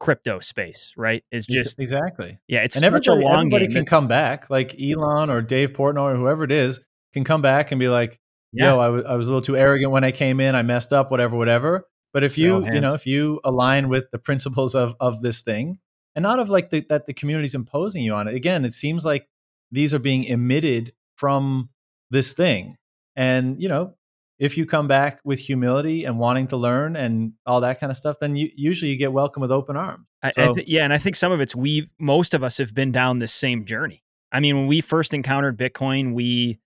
crypto 0.00 0.38
space, 0.40 0.92
right? 0.96 1.24
Is 1.30 1.46
just 1.46 1.80
exactly 1.80 2.38
yeah. 2.48 2.60
It's 2.60 2.76
and 2.76 2.84
everybody, 2.84 3.22
a 3.22 3.26
long 3.26 3.46
everybody 3.46 3.66
game. 3.66 3.76
can 3.76 3.84
come 3.84 4.08
back, 4.08 4.48
like 4.50 4.78
Elon 4.80 5.30
or 5.30 5.42
Dave 5.42 5.72
Portnoy 5.72 6.14
or 6.14 6.16
whoever 6.16 6.44
it 6.44 6.52
is, 6.52 6.80
can 7.12 7.24
come 7.24 7.42
back 7.42 7.72
and 7.72 7.78
be 7.78 7.88
like, 7.88 8.20
yeah. 8.52 8.72
"Yo, 8.72 8.78
I 8.78 8.88
was 8.88 9.04
I 9.04 9.16
was 9.16 9.26
a 9.26 9.30
little 9.30 9.44
too 9.44 9.56
arrogant 9.56 9.92
when 9.92 10.04
I 10.04 10.12
came 10.12 10.40
in. 10.40 10.54
I 10.54 10.62
messed 10.62 10.92
up. 10.92 11.10
Whatever, 11.10 11.36
whatever." 11.36 11.86
But 12.12 12.22
if 12.22 12.38
you 12.38 12.62
hands. 12.62 12.74
you 12.74 12.80
know 12.80 12.94
if 12.94 13.06
you 13.06 13.40
align 13.44 13.88
with 13.88 14.10
the 14.12 14.18
principles 14.18 14.74
of 14.74 14.94
of 15.00 15.20
this 15.20 15.42
thing, 15.42 15.78
and 16.14 16.22
not 16.22 16.38
of 16.38 16.50
like 16.50 16.70
the, 16.70 16.80
that 16.88 17.06
the 17.06 17.14
community's 17.14 17.54
imposing 17.54 18.02
you 18.02 18.14
on 18.14 18.28
it. 18.28 18.34
Again, 18.34 18.64
it 18.64 18.72
seems 18.72 19.04
like 19.04 19.28
these 19.70 19.92
are 19.92 19.98
being 19.98 20.24
emitted 20.24 20.92
from 21.16 21.70
this 22.10 22.32
thing, 22.32 22.76
and 23.16 23.60
you 23.60 23.68
know 23.68 23.94
if 24.38 24.56
you 24.56 24.66
come 24.66 24.88
back 24.88 25.20
with 25.24 25.38
humility 25.38 26.04
and 26.04 26.18
wanting 26.18 26.46
to 26.48 26.56
learn 26.56 26.96
and 26.96 27.32
all 27.46 27.60
that 27.60 27.78
kind 27.78 27.90
of 27.90 27.96
stuff, 27.96 28.18
then 28.18 28.34
you 28.34 28.50
usually 28.56 28.90
you 28.90 28.96
get 28.96 29.12
welcome 29.12 29.40
with 29.40 29.52
open 29.52 29.76
arms. 29.76 30.06
So, 30.32 30.42
I, 30.42 30.50
I 30.50 30.52
th- 30.52 30.66
yeah, 30.66 30.84
and 30.84 30.92
I 30.92 30.98
think 30.98 31.16
some 31.16 31.32
of 31.32 31.40
it's 31.40 31.54
we 31.54 31.90
most 31.98 32.34
of 32.34 32.42
us 32.42 32.58
have 32.58 32.74
been 32.74 32.92
down 32.92 33.18
this 33.18 33.32
same 33.32 33.64
journey. 33.64 34.02
I 34.32 34.40
mean, 34.40 34.56
when 34.56 34.66
we 34.66 34.80
first 34.80 35.14
encountered 35.14 35.56
Bitcoin, 35.56 36.14
we 36.14 36.58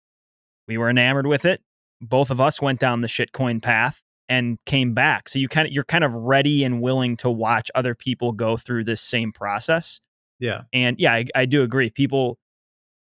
we 0.67 0.79
were 0.79 0.89
enamored 0.89 1.27
with 1.27 1.45
it. 1.45 1.61
Both 2.01 2.31
of 2.31 2.41
us 2.41 2.63
went 2.63 2.81
down 2.81 3.01
the 3.01 3.09
shitcoin 3.09 3.61
path. 3.61 4.01
And 4.29 4.59
came 4.67 4.95
back. 4.95 5.29
So 5.29 5.39
you 5.39 5.49
kind 5.49 5.67
of 5.67 5.73
you're 5.73 5.85
kind 5.85 6.05
of 6.05 6.15
ready 6.15 6.65
and 6.65 6.81
willing 6.81 7.17
to 7.19 7.31
watch 7.31 7.71
other 7.75 7.95
people 7.95 8.33
go 8.33 8.57
through 8.57 8.85
this 8.85 9.01
same 9.01 9.33
process. 9.33 10.01
Yeah. 10.39 10.63
And 10.73 10.99
yeah, 10.99 11.13
I, 11.13 11.27
I 11.35 11.47
do 11.47 11.63
agree. 11.63 11.91
People 11.91 12.39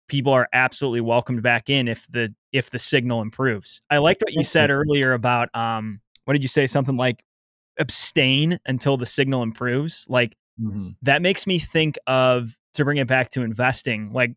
people 0.08 0.32
are 0.34 0.48
absolutely 0.54 1.02
welcomed 1.02 1.42
back 1.42 1.70
in 1.70 1.88
if 1.88 2.06
the 2.12 2.34
if 2.52 2.70
the 2.70 2.80
signal 2.80 3.22
improves. 3.22 3.82
I 3.90 3.98
liked 3.98 4.22
what 4.22 4.34
you 4.34 4.44
said 4.44 4.70
earlier 4.70 5.14
about 5.14 5.50
um 5.54 6.02
what 6.26 6.34
did 6.34 6.44
you 6.44 6.50
say 6.50 6.68
something 6.68 6.98
like 6.98 7.24
abstain 7.78 8.60
until 8.66 8.98
the 8.98 9.06
signal 9.06 9.44
improves. 9.44 10.06
Like 10.10 10.36
Mm-hmm. 10.62 10.92
that 11.02 11.22
makes 11.22 11.46
me 11.46 11.60
think 11.60 11.98
of 12.08 12.56
to 12.76 12.86
bring 12.86 12.96
it 12.96 13.08
back 13.08 13.32
to 13.32 13.42
investing, 13.42 14.14
like 14.14 14.32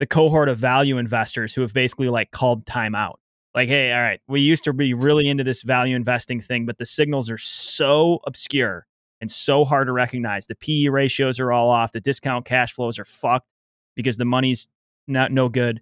the 0.00 0.06
cohort 0.06 0.48
of 0.48 0.56
value 0.56 0.96
investors 0.96 1.54
who 1.54 1.60
have 1.60 1.74
basically 1.74 2.08
like 2.08 2.30
called 2.30 2.64
time 2.64 2.94
out. 2.94 3.20
Like, 3.54 3.68
hey, 3.68 3.92
all 3.92 4.00
right, 4.02 4.20
we 4.28 4.40
used 4.40 4.64
to 4.64 4.72
be 4.72 4.94
really 4.94 5.28
into 5.28 5.42
this 5.44 5.62
value 5.62 5.96
investing 5.96 6.40
thing, 6.40 6.66
but 6.66 6.78
the 6.78 6.86
signals 6.86 7.30
are 7.30 7.38
so 7.38 8.20
obscure 8.26 8.86
and 9.20 9.30
so 9.30 9.64
hard 9.64 9.88
to 9.88 9.92
recognize. 9.92 10.46
The 10.46 10.54
PE 10.54 10.88
ratios 10.88 11.40
are 11.40 11.50
all 11.50 11.70
off. 11.70 11.92
The 11.92 12.00
discount 12.00 12.44
cash 12.44 12.72
flows 12.72 12.98
are 12.98 13.04
fucked 13.04 13.48
because 13.96 14.16
the 14.16 14.24
money's 14.24 14.68
not 15.08 15.32
no 15.32 15.48
good. 15.48 15.80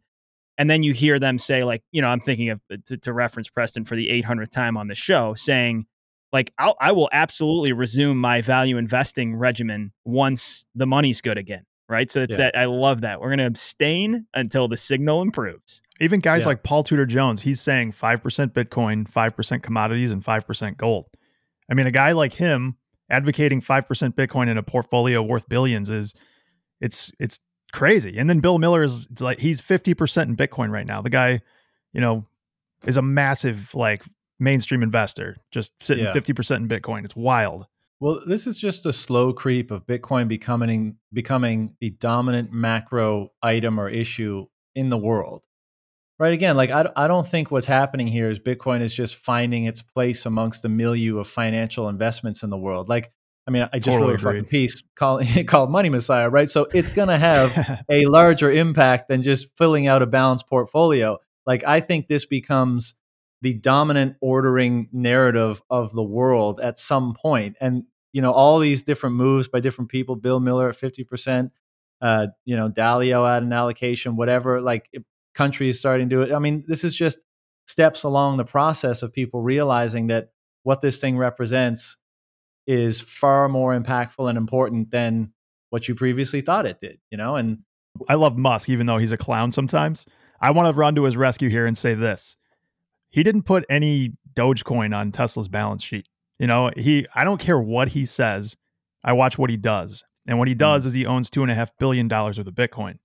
And 0.59 0.71
then 0.71 0.83
you 0.83 0.95
hear 0.95 1.19
them 1.19 1.39
say, 1.39 1.65
like, 1.65 1.83
you 1.93 2.01
know, 2.01 2.09
I'm 2.09 2.21
thinking 2.21 2.49
of 2.49 2.61
uh, 2.73 2.77
to, 2.87 2.97
to 2.99 3.13
reference 3.13 3.51
Preston 3.51 3.85
for 3.85 3.95
the 3.95 4.09
800th 4.23 4.51
time 4.51 4.77
on 4.79 4.89
the 4.89 4.95
show, 4.95 5.35
saying, 5.35 5.85
like, 6.33 6.53
I'll, 6.59 6.77
I 6.81 6.93
will 6.93 7.11
absolutely 7.13 7.73
resume 7.73 8.17
my 8.17 8.41
value 8.41 8.79
investing 8.79 9.37
regimen 9.37 9.93
once 10.07 10.65
the 10.75 10.87
money's 10.87 11.21
good 11.21 11.37
again. 11.37 11.67
Right. 11.89 12.11
So 12.11 12.23
it's 12.23 12.33
Yeah. 12.33 12.39
that 12.51 12.57
I 12.59 12.65
love 12.65 13.03
that. 13.03 13.21
We're 13.21 13.29
going 13.29 13.39
to 13.39 13.47
abstain 13.47 14.27
until 14.35 14.67
the 14.67 14.77
signal 14.77 15.21
improves. 15.23 15.83
Even 16.01 16.21
guys 16.21 16.43
Yeah. 16.43 16.49
like 16.49 16.63
Paul 16.63 16.83
Tudor 16.85 17.07
Jones, 17.07 17.43
he's 17.43 17.61
saying 17.61 17.93
5% 17.93 18.53
Bitcoin, 18.53 19.09
5% 19.09 19.63
commodities, 19.63 20.11
and 20.11 20.23
5% 20.23 20.77
gold. 20.77 21.07
I 21.71 21.75
mean, 21.75 21.87
a 21.87 21.91
guy 21.91 22.13
like 22.13 22.35
him 22.35 22.77
advocating 23.11 23.61
5% 23.61 24.15
Bitcoin 24.15 24.49
in 24.49 24.59
a 24.59 24.63
portfolio 24.63 25.23
worth 25.23 25.49
billions 25.49 25.91
is 25.91 26.15
it's 26.81 27.11
it's 27.19 27.39
crazy. 27.73 28.17
And 28.19 28.29
then 28.29 28.41
Bill 28.41 28.59
Miller 28.59 28.83
is 28.83 29.07
it's 29.11 29.21
like 29.21 29.39
he's 29.39 29.61
50% 29.61 30.25
in 30.25 30.37
Bitcoin 30.37 30.71
right 30.71 30.87
now. 30.87 31.01
The 31.03 31.11
guy, 31.11 31.41
you 31.93 32.01
know, 32.01 32.27
is 32.87 32.97
a 32.97 33.03
massive 33.03 33.75
like 33.75 34.05
mainstream 34.39 34.83
investor, 34.83 35.37
just 35.51 35.73
sitting 35.83 36.05
Yeah. 36.05 36.13
50% 36.13 36.57
in 36.57 36.69
Bitcoin. 36.69 37.05
It's 37.05 37.17
wild. 37.17 37.67
Well, 37.99 38.21
this 38.27 38.47
is 38.47 38.59
just 38.59 38.85
a 38.85 38.93
slow 38.93 39.33
creep 39.33 39.71
of 39.71 39.87
Bitcoin 39.87 40.29
becoming 40.29 40.97
becoming 41.13 41.75
the 41.81 41.91
dominant 41.91 42.53
macro 42.53 43.31
item 43.43 43.81
or 43.81 43.89
issue 43.89 44.47
in 44.75 44.91
the 44.91 44.99
world. 44.99 45.43
Right 46.19 46.33
again, 46.33 46.57
like 46.57 46.71
I, 46.71 46.89
I 46.97 47.09
don't 47.09 47.29
think 47.29 47.51
what's 47.51 47.67
happening 47.67 48.07
here 48.07 48.31
is 48.31 48.39
Bitcoin 48.39 48.81
is 48.81 48.95
just 48.95 49.17
finding 49.17 49.65
its 49.65 49.83
place 49.83 50.25
amongst 50.25 50.63
the 50.63 50.69
milieu 50.71 51.19
of 51.19 51.29
financial 51.29 51.91
investments 51.91 52.43
in 52.43 52.49
the 52.49 52.57
world. 52.57 52.89
Like, 52.89 53.13
I 53.47 53.51
mean, 53.51 53.69
I 53.71 53.79
just 53.79 53.97
Totally 53.97 54.13
wrote 54.13 54.21
a 54.21 54.23
fucking 54.23 54.45
piece 54.47 54.83
called 54.95 55.27
called 55.47 55.71
Money 55.71 55.91
Messiah, 55.91 56.31
right? 56.31 56.49
So 56.49 56.69
it's 56.73 56.91
going 56.91 57.09
to 57.09 57.19
have 57.19 57.85
a 57.91 58.07
larger 58.07 58.51
impact 58.51 59.09
than 59.09 59.23
just 59.23 59.49
filling 59.59 59.87
out 59.89 60.03
a 60.03 60.07
balanced 60.07 60.49
portfolio. 60.49 61.19
Like 61.45 61.65
I 61.65 61.81
think 61.81 62.09
this 62.09 62.25
becomes 62.25 62.95
the 63.43 63.53
dominant 63.53 64.17
ordering 64.23 64.89
narrative 64.93 65.61
of 65.69 65.93
the 65.93 66.03
world 66.03 66.61
at 66.61 66.79
some 66.79 67.13
point. 67.15 67.57
And 67.61 67.85
you 68.13 68.23
know, 68.23 68.33
all 68.33 68.59
these 68.59 68.83
different 68.83 69.17
moves 69.17 69.49
by 69.49 69.61
different 69.61 69.91
people, 69.91 70.17
Bill 70.17 70.41
Miller 70.41 70.71
at 70.71 70.79
50%, 70.79 71.51
uh, 72.01 72.29
you 72.47 72.57
know, 72.57 72.71
Dalio 72.71 73.29
at 73.29 73.43
an 73.43 73.53
allocation, 73.53 74.17
whatever, 74.17 74.63
like 74.63 74.89
countries 75.37 75.79
starting 75.79 76.09
to 76.09 76.17
do 76.17 76.23
it. 76.23 76.35
I 76.35 76.39
mean, 76.39 76.65
this 76.67 76.83
is 76.83 76.95
just 76.95 77.19
steps 77.67 78.03
along 78.03 78.37
the 78.37 78.45
process 78.45 79.03
of 79.03 79.13
people 79.13 79.43
realizing 79.43 80.09
that 80.09 80.31
what 80.63 80.81
this 80.81 80.99
thing 80.99 81.17
represents 81.17 81.97
is 82.67 83.01
far 83.01 83.49
more 83.49 83.79
impactful 83.79 84.29
and 84.29 84.37
important 84.37 84.91
than 84.91 85.33
what 85.71 85.87
you 85.89 85.95
previously 85.95 86.41
thought 86.41 86.67
it 86.67 86.81
did, 86.81 86.99
you 87.11 87.19
know? 87.19 87.37
And 87.37 87.59
I 88.09 88.15
love 88.15 88.37
Musk, 88.37 88.69
even 88.69 88.87
though 88.87 88.99
he's 88.99 89.13
a 89.13 89.17
clown 89.17 89.53
sometimes. 89.53 90.07
I 90.41 90.51
want 90.51 90.69
to 90.69 90.79
run 90.79 90.95
to 90.97 91.05
his 91.05 91.17
rescue 91.17 91.49
here 91.49 91.67
and 91.67 91.77
say 91.77 91.95
this. 91.95 92.37
He 93.11 93.23
didn't 93.23 93.43
put 93.43 93.65
any 93.71 94.15
Dogecoin 94.35 94.95
on 94.95 95.13
Tesla's 95.13 95.49
balance 95.49 95.83
sheet. 95.83 96.09
You 96.39 96.47
know, 96.47 96.71
he 96.77 97.07
I 97.15 97.25
don't 97.25 97.41
care 97.41 97.59
what 97.59 97.91
he 97.91 98.05
says. 98.05 98.57
I 99.03 99.13
watch 99.13 99.39
what 99.39 99.49
he 99.51 99.57
does. 99.57 100.05
And 100.29 100.39
what 100.39 100.49
he 100.49 100.55
hmm. 100.55 100.59
does 100.59 100.87
is 100.87 100.93
he 100.93 101.07
owns 101.07 101.31
two 101.31 101.43
and 101.43 101.51
a 101.51 101.55
half 101.55 101.73
billion 101.79 102.09
dollars 102.09 102.39
worth 102.39 102.49
of 102.49 102.55
Bitcoin. 102.55 102.99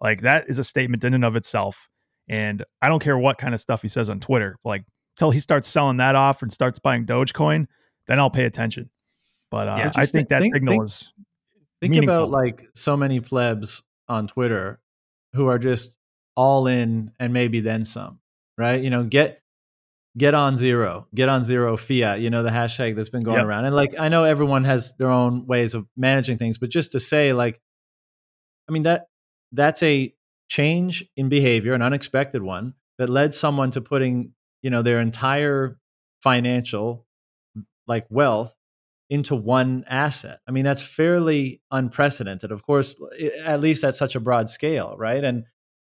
Like 0.00 0.22
that 0.22 0.48
is 0.48 0.58
a 0.58 0.64
statement 0.64 1.04
in 1.04 1.14
and 1.14 1.24
of 1.24 1.36
itself. 1.36 1.88
And 2.28 2.64
I 2.82 2.88
don't 2.88 3.02
care 3.02 3.18
what 3.18 3.38
kind 3.38 3.54
of 3.54 3.60
stuff 3.60 3.82
he 3.82 3.88
says 3.88 4.08
on 4.10 4.20
Twitter. 4.20 4.56
Like 4.64 4.84
till 5.16 5.30
he 5.30 5.40
starts 5.40 5.68
selling 5.68 5.98
that 5.98 6.14
off 6.14 6.42
and 6.42 6.52
starts 6.52 6.78
buying 6.78 7.04
Dogecoin, 7.06 7.66
then 8.06 8.18
I'll 8.18 8.30
pay 8.30 8.44
attention. 8.44 8.90
But 9.50 9.68
uh, 9.68 9.76
Yeah, 9.78 9.92
I 9.96 10.06
think 10.06 10.28
that 10.28 10.40
think- 10.40 10.54
signal 10.54 10.72
think- 10.74 10.84
is 10.84 11.12
think 11.80 11.90
meaningful. 11.92 12.16
about 12.16 12.30
like 12.30 12.66
so 12.74 12.96
many 12.96 13.20
plebs 13.20 13.82
on 14.08 14.26
Twitter 14.26 14.80
who 15.34 15.46
are 15.48 15.58
just 15.58 15.96
all 16.36 16.66
in 16.66 17.10
and 17.20 17.32
maybe 17.32 17.60
then 17.60 17.84
some, 17.84 18.20
right? 18.58 18.82
You 18.82 18.90
know, 18.90 19.04
get 19.04 19.40
get 20.16 20.32
on 20.34 20.56
zero, 20.56 21.06
get 21.14 21.28
on 21.28 21.42
zero 21.44 21.76
fiat, 21.76 22.20
you 22.20 22.30
know, 22.30 22.42
the 22.44 22.48
hashtag 22.50 22.94
that's 22.96 23.08
been 23.08 23.22
going 23.24 23.36
Yep. 23.38 23.46
around. 23.46 23.64
And 23.66 23.74
like 23.76 23.94
I 23.98 24.08
know 24.08 24.24
everyone 24.24 24.64
has 24.64 24.92
their 24.98 25.10
own 25.10 25.46
ways 25.46 25.74
of 25.74 25.86
managing 25.96 26.38
things, 26.38 26.56
but 26.58 26.70
just 26.70 26.92
to 26.92 27.00
say 27.00 27.32
like 27.32 27.60
I 28.68 28.72
mean 28.72 28.84
that 28.84 29.06
that's 29.54 29.82
a 29.82 30.14
change 30.48 31.04
in 31.16 31.28
behavior, 31.28 31.74
an 31.74 31.82
unexpected 31.82 32.42
one 32.42 32.74
that 32.98 33.08
led 33.08 33.34
someone 33.34 33.70
to 33.72 33.80
putting, 33.80 34.32
you 34.62 34.70
know, 34.70 34.82
their 34.82 35.00
entire 35.00 35.78
financial 36.22 37.06
like 37.86 38.06
wealth 38.10 38.54
into 39.10 39.36
one 39.36 39.84
asset. 39.88 40.40
I 40.48 40.50
mean, 40.50 40.64
that's 40.64 40.82
fairly 40.82 41.60
unprecedented. 41.70 42.50
Of 42.50 42.64
course, 42.64 42.96
at 43.42 43.60
least 43.60 43.84
at 43.84 43.94
such 43.94 44.14
a 44.14 44.20
broad 44.20 44.48
scale, 44.48 44.94
right? 44.98 45.22
And 45.22 45.44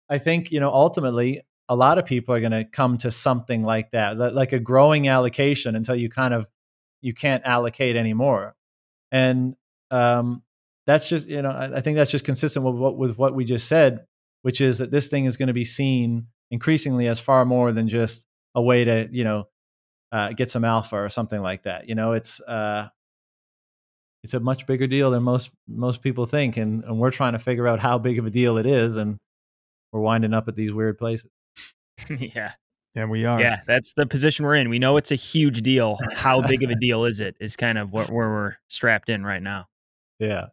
I 0.10 0.18
think, 0.18 0.52
you 0.52 0.60
know, 0.60 0.72
ultimately, 0.72 1.42
a 1.68 1.76
lot 1.76 1.98
of 1.98 2.06
people 2.06 2.36
are 2.36 2.40
going 2.40 2.52
to 2.52 2.66
come 2.66 2.98
to 3.00 3.10
something 3.10 3.64
like 3.64 3.92
that, 3.92 4.18
like 4.18 4.54
a 4.54 4.60
growing 4.60 5.08
allocation 5.08 5.76
until 5.76 5.96
you 5.96 6.10
kind 6.10 6.34
of 6.34 6.46
you 7.02 7.14
can't 7.14 7.44
allocate 7.46 7.96
anymore. 7.96 8.56
And 9.12 9.56
um, 9.92 10.44
that's 10.88 11.08
just, 11.08 11.28
you 11.28 11.42
know, 11.42 11.50
I, 11.50 11.78
I 11.78 11.82
think 11.82 11.98
that's 11.98 12.12
just 12.12 12.26
consistent 12.26 12.66
with 12.66 12.76
what 12.76 12.98
with 12.98 13.18
what 13.18 13.36
we 13.36 13.46
just 13.46 13.68
said, 13.68 14.06
which 14.44 14.62
is 14.62 14.78
that 14.78 14.92
this 14.92 15.08
thing 15.08 15.26
is 15.26 15.38
going 15.38 15.48
to 15.48 15.54
be 15.54 15.64
seen 15.64 16.28
increasingly 16.52 17.08
as 17.08 17.20
far 17.20 17.46
more 17.46 17.72
than 17.72 17.90
just 17.90 18.26
a 18.54 18.62
way 18.62 18.84
to, 18.84 19.10
you 19.12 19.24
know, 19.24 19.48
uh, 20.12 20.32
get 20.34 20.52
some 20.52 20.64
alpha 20.64 20.96
or 20.96 21.10
something 21.10 21.42
like 21.42 21.64
that. 21.64 21.90
You 21.90 21.96
know, 21.96 22.14
it's 22.14 22.40
uh, 22.42 22.88
it's 24.24 24.34
a 24.34 24.40
much 24.40 24.66
bigger 24.66 24.88
deal 24.88 25.12
than 25.12 25.24
most 25.24 25.52
most 25.68 26.02
people 26.02 26.26
think, 26.26 26.58
and, 26.58 26.84
and 26.84 27.00
we're 27.00 27.12
trying 27.12 27.34
to 27.34 27.40
figure 27.40 27.68
out 27.68 27.80
how 27.80 27.98
big 27.98 28.18
of 28.18 28.26
a 28.26 28.30
deal 28.30 28.58
it 28.58 28.66
is, 28.66 28.96
and 28.96 29.18
we're 29.92 30.02
winding 30.02 30.34
up 30.34 30.48
at 30.48 30.56
these 30.56 30.72
weird 30.72 30.98
places. 30.98 31.30
yeah. 32.10 32.52
and 32.96 33.10
we 33.10 33.26
are. 33.26 33.40
Yeah, 33.40 33.62
that's 33.68 33.94
the 33.94 34.06
position 34.06 34.46
we're 34.46 34.56
in. 34.56 34.70
We 34.70 34.80
know 34.80 34.98
it's 34.98 35.12
a 35.12 35.16
huge 35.16 35.62
deal. 35.62 36.00
How 36.14 36.42
big 36.42 36.64
of 36.64 36.70
a 36.70 36.76
deal 36.80 37.06
is 37.06 37.20
it? 37.20 37.36
Is 37.40 37.56
kind 37.56 37.78
of 37.78 37.92
what 37.92 38.10
where 38.10 38.30
we're 38.30 38.56
strapped 38.68 39.10
in 39.10 39.24
right 39.24 39.42
now. 39.42 39.68
Yeah, 40.20 40.48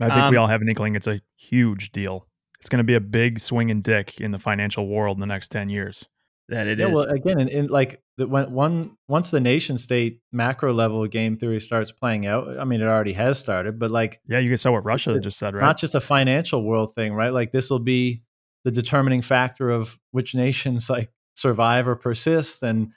I 0.00 0.08
think 0.08 0.30
we 0.30 0.36
Um, 0.36 0.42
all 0.42 0.46
have 0.46 0.60
an 0.60 0.68
inkling 0.68 0.94
it's 0.94 1.06
a 1.06 1.20
huge 1.36 1.92
deal. 1.92 2.26
It's 2.60 2.68
going 2.68 2.78
to 2.78 2.84
be 2.84 2.94
a 2.94 3.00
big 3.00 3.38
swing 3.38 3.70
and 3.70 3.82
dick 3.82 4.20
in 4.20 4.30
the 4.30 4.38
financial 4.38 4.88
world 4.88 5.16
in 5.16 5.20
the 5.20 5.26
next 5.26 5.50
10 5.50 5.68
years. 5.68 6.08
That 6.48 6.68
it 6.68 6.78
is. 6.78 6.86
yeah. 6.86 6.94
Well, 6.94 7.04
again, 7.04 7.40
in, 7.40 7.48
in 7.48 7.66
like 7.66 8.00
the, 8.18 8.28
when 8.28 8.52
one 8.52 8.96
once 9.08 9.32
the 9.32 9.40
nation 9.40 9.78
state 9.78 10.20
macro 10.32 10.72
level 10.72 11.04
game 11.06 11.36
theory 11.36 11.60
starts 11.60 11.90
playing 11.90 12.26
out, 12.26 12.58
I 12.58 12.64
mean, 12.64 12.80
it 12.80 12.86
already 12.86 13.14
has 13.14 13.38
started, 13.38 13.80
but 13.80 13.90
like 13.90 14.20
Yeah, 14.28 14.38
you 14.38 14.48
can 14.48 14.58
saw 14.58 14.72
what 14.72 14.84
Russia 14.84 15.14
It's 15.16 15.24
just 15.24 15.38
said, 15.38 15.54
right? 15.54 15.60
not 15.60 15.76
just 15.76 15.96
a 15.96 16.00
financial 16.00 16.62
world 16.62 16.94
thing, 16.94 17.14
right? 17.14 17.32
Like 17.32 17.50
this 17.50 17.68
will 17.68 17.80
be 17.80 18.22
the 18.64 18.70
determining 18.70 19.22
factor 19.22 19.70
of 19.70 19.98
which 20.12 20.34
nations 20.36 20.88
like 20.88 21.10
survive 21.34 21.88
or 21.88 21.96
persist 21.96 22.62
and 22.62 22.92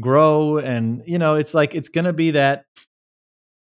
grow 0.00 0.58
and 0.58 1.02
you 1.06 1.18
know 1.18 1.34
it's 1.34 1.54
like 1.54 1.74
it's 1.74 1.88
going 1.88 2.04
to 2.04 2.12
be 2.12 2.32
that 2.32 2.64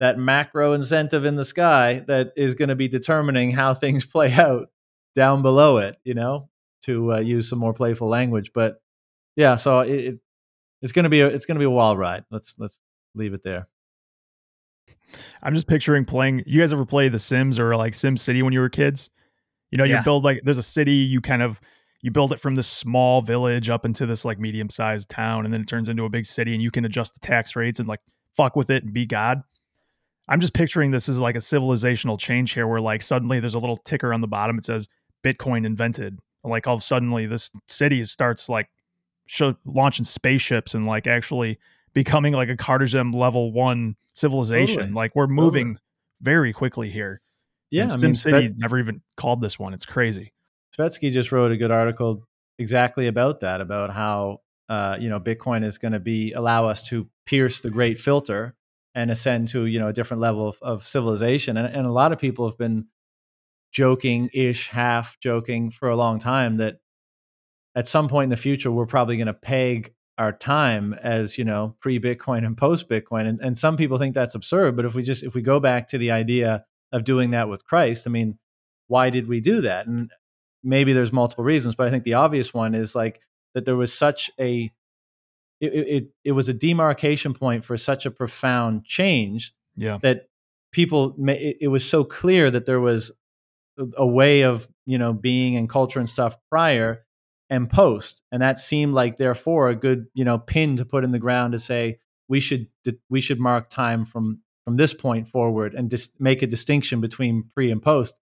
that 0.01 0.17
macro 0.17 0.73
incentive 0.73 1.23
in 1.23 1.37
the 1.37 1.45
sky 1.45 2.03
that 2.07 2.33
is 2.35 2.53
going 2.55 2.67
to 2.69 2.75
be 2.75 2.89
determining 2.89 3.51
how 3.51 3.73
things 3.75 4.05
play 4.05 4.33
out 4.33 4.67
down 5.15 5.41
below 5.41 5.77
it 5.77 5.95
you 6.03 6.13
know 6.13 6.49
to 6.83 7.13
uh, 7.13 7.19
use 7.19 7.47
some 7.47 7.59
more 7.59 7.73
playful 7.73 8.09
language 8.09 8.51
but 8.53 8.81
yeah 9.37 9.55
so 9.55 9.79
it, 9.79 9.91
it 9.91 10.19
it's 10.81 10.91
going 10.91 11.03
to 11.03 11.09
be 11.09 11.21
a 11.21 11.27
it's 11.27 11.45
going 11.45 11.55
to 11.55 11.59
be 11.59 11.65
a 11.65 11.69
wild 11.69 11.97
ride 11.97 12.25
let's 12.31 12.55
let's 12.59 12.79
leave 13.15 13.33
it 13.33 13.43
there 13.43 13.67
I'm 15.43 15.53
just 15.53 15.67
picturing 15.67 16.05
playing. 16.05 16.43
You 16.45 16.61
guys 16.61 16.71
ever 16.71 16.85
play 16.85 17.09
The 17.09 17.19
Sims 17.19 17.59
or 17.59 17.75
like 17.75 17.93
Sim 17.93 18.15
City 18.17 18.41
when 18.43 18.53
you 18.53 18.59
were 18.59 18.69
kids? 18.69 19.09
You 19.71 19.77
know, 19.77 19.83
you 19.83 19.93
Yeah. 19.95 20.03
build 20.03 20.23
like 20.23 20.41
there's 20.43 20.57
a 20.57 20.63
city, 20.63 20.93
you 20.93 21.21
kind 21.21 21.41
of 21.41 21.59
you 22.01 22.11
build 22.11 22.31
it 22.31 22.39
from 22.39 22.55
this 22.55 22.67
small 22.67 23.21
village 23.21 23.69
up 23.69 23.85
into 23.85 24.05
this 24.05 24.25
like 24.25 24.39
medium 24.39 24.69
sized 24.69 25.09
town, 25.09 25.45
and 25.45 25.53
then 25.53 25.61
it 25.61 25.67
turns 25.67 25.89
into 25.89 26.03
a 26.05 26.09
big 26.09 26.25
city, 26.25 26.53
and 26.53 26.63
you 26.63 26.71
can 26.71 26.85
adjust 26.85 27.13
the 27.13 27.19
tax 27.19 27.55
rates 27.55 27.79
and 27.79 27.87
like 27.87 27.99
fuck 28.35 28.55
with 28.55 28.69
it 28.69 28.83
and 28.83 28.93
be 28.93 29.05
God. 29.05 29.41
I'm 30.31 30.39
just 30.39 30.53
picturing 30.53 30.91
this 30.91 31.09
as 31.09 31.19
like 31.19 31.35
a 31.35 31.39
civilizational 31.39 32.17
change 32.17 32.53
here, 32.53 32.65
where 32.65 32.79
like 32.79 33.01
suddenly 33.01 33.41
there's 33.41 33.53
a 33.53 33.59
little 33.59 33.75
ticker 33.75 34.13
on 34.13 34.21
the 34.21 34.29
bottom. 34.29 34.57
It 34.57 34.63
says 34.63 34.87
Bitcoin 35.25 35.65
invented. 35.65 36.17
And 36.43 36.49
like 36.49 36.65
all 36.67 36.75
of 36.75 36.79
a 36.79 36.83
suddenly 36.83 37.25
this 37.25 37.51
city 37.67 38.03
starts 38.05 38.47
like 38.47 38.69
show, 39.27 39.55
launching 39.65 40.05
spaceships 40.05 40.73
and 40.73 40.87
like 40.87 41.05
actually 41.05 41.59
becoming 41.93 42.31
like 42.31 42.47
a 42.47 42.55
Kardashev 42.55 43.13
level 43.13 43.51
one 43.51 43.97
civilization. 44.13 44.77
Totally. 44.77 44.93
Like 44.93 45.15
we're 45.17 45.27
moving 45.27 45.77
very 46.21 46.53
quickly 46.53 46.89
here. 46.89 47.19
Yeah, 47.69 47.83
and 47.83 47.91
I 47.91 47.95
Sim 47.95 48.07
mean, 48.07 48.15
City 48.15 48.47
Svet- 48.47 48.55
never 48.61 48.79
even 48.79 49.01
called 49.17 49.41
this 49.41 49.59
one. 49.59 49.73
It's 49.73 49.85
crazy. 49.85 50.31
Svetski 50.77 51.11
just 51.11 51.33
wrote 51.33 51.51
a 51.51 51.57
good 51.57 51.71
article 51.71 52.25
exactly 52.57 53.07
about 53.07 53.41
that, 53.41 53.59
about 53.59 53.91
how 53.91 54.37
uh, 54.69 54.95
you 54.97 55.09
know 55.09 55.19
Bitcoin 55.19 55.65
is 55.65 55.77
going 55.77 55.91
to 55.91 55.99
be 55.99 56.31
allow 56.31 56.69
us 56.69 56.87
to 56.87 57.09
pierce 57.25 57.59
the 57.59 57.69
great 57.69 57.99
filter 57.99 58.55
and 58.95 59.09
ascend 59.09 59.47
to 59.49 59.65
you 59.65 59.79
know 59.79 59.87
a 59.87 59.93
different 59.93 60.21
level 60.21 60.47
of, 60.47 60.57
of 60.61 60.87
civilization. 60.87 61.57
And, 61.57 61.73
and 61.73 61.85
a 61.85 61.91
lot 61.91 62.11
of 62.11 62.19
people 62.19 62.47
have 62.47 62.57
been 62.57 62.85
joking 63.71 64.29
ish, 64.33 64.67
half 64.67 65.17
joking 65.19 65.71
for 65.71 65.89
a 65.89 65.95
long 65.95 66.19
time 66.19 66.57
that 66.57 66.77
at 67.75 67.87
some 67.87 68.09
point 68.09 68.25
in 68.25 68.29
the 68.29 68.37
future 68.37 68.71
we're 68.71 68.85
probably 68.85 69.15
going 69.15 69.27
to 69.27 69.33
peg 69.33 69.93
our 70.17 70.33
time 70.33 70.93
as 71.01 71.37
you 71.37 71.45
know 71.45 71.75
pre 71.79 71.99
Bitcoin 71.99 72.45
and 72.45 72.57
post 72.57 72.89
Bitcoin. 72.89 73.27
And, 73.27 73.39
and 73.41 73.57
some 73.57 73.77
people 73.77 73.97
think 73.97 74.13
that's 74.13 74.35
absurd, 74.35 74.75
but 74.75 74.85
if 74.85 74.93
we 74.93 75.03
just 75.03 75.23
if 75.23 75.33
we 75.33 75.41
go 75.41 75.59
back 75.59 75.87
to 75.89 75.97
the 75.97 76.11
idea 76.11 76.65
of 76.91 77.03
doing 77.03 77.31
that 77.31 77.49
with 77.49 77.65
Christ, 77.65 78.05
I 78.05 78.09
mean, 78.09 78.37
why 78.87 79.09
did 79.09 79.27
we 79.27 79.39
do 79.39 79.61
that? 79.61 79.87
And 79.87 80.11
maybe 80.63 80.93
there's 80.93 81.13
multiple 81.13 81.43
reasons, 81.43 81.75
but 81.75 81.87
I 81.87 81.89
think 81.89 82.03
the 82.03 82.15
obvious 82.15 82.53
one 82.53 82.75
is 82.75 82.93
like 82.93 83.21
that 83.53 83.65
there 83.65 83.75
was 83.75 83.93
such 83.93 84.29
a 84.39 84.71
it, 85.61 85.73
it, 85.73 86.07
it 86.25 86.31
was 86.33 86.49
a 86.49 86.53
demarcation 86.53 87.33
point 87.33 87.63
for 87.63 87.77
such 87.77 88.05
a 88.05 88.11
profound 88.11 88.83
change 88.85 89.53
Yeah. 89.77 89.99
that 90.01 90.27
people 90.71 91.15
it, 91.29 91.57
it 91.61 91.67
was 91.69 91.87
so 91.87 92.03
clear 92.03 92.49
that 92.51 92.65
there 92.65 92.79
was 92.81 93.11
a- 93.79 93.87
a 93.97 94.07
way 94.07 94.41
of 94.43 94.67
you 94.85 94.97
know 94.97 95.13
being 95.13 95.55
and 95.57 95.69
culture 95.69 95.99
and 95.99 96.09
stuff 96.09 96.37
prior 96.49 97.05
and 97.49 97.69
post. 97.69 98.23
And 98.31 98.41
that 98.41 98.59
seemed 98.59 98.93
like 98.93 99.17
therefore 99.17 99.69
a 99.69 99.75
good 99.75 100.07
you 100.13 100.25
know 100.25 100.37
pin 100.39 100.77
to 100.77 100.85
put 100.85 101.03
in 101.03 101.11
the 101.11 101.19
ground 101.19 101.53
to 101.53 101.59
say 101.59 101.99
we 102.27 102.39
should 102.39 102.67
we 103.09 103.21
should 103.21 103.39
mark 103.39 103.69
time 103.69 104.05
from 104.05 104.39
from 104.65 104.77
this 104.77 104.93
point 104.93 105.27
forward 105.27 105.73
and 105.73 105.89
just 105.89 106.19
make 106.19 106.41
a 106.41 106.47
distinction 106.47 107.01
between 107.01 107.43
pre 107.53 107.71
and 107.71 107.81
post. 107.83 108.15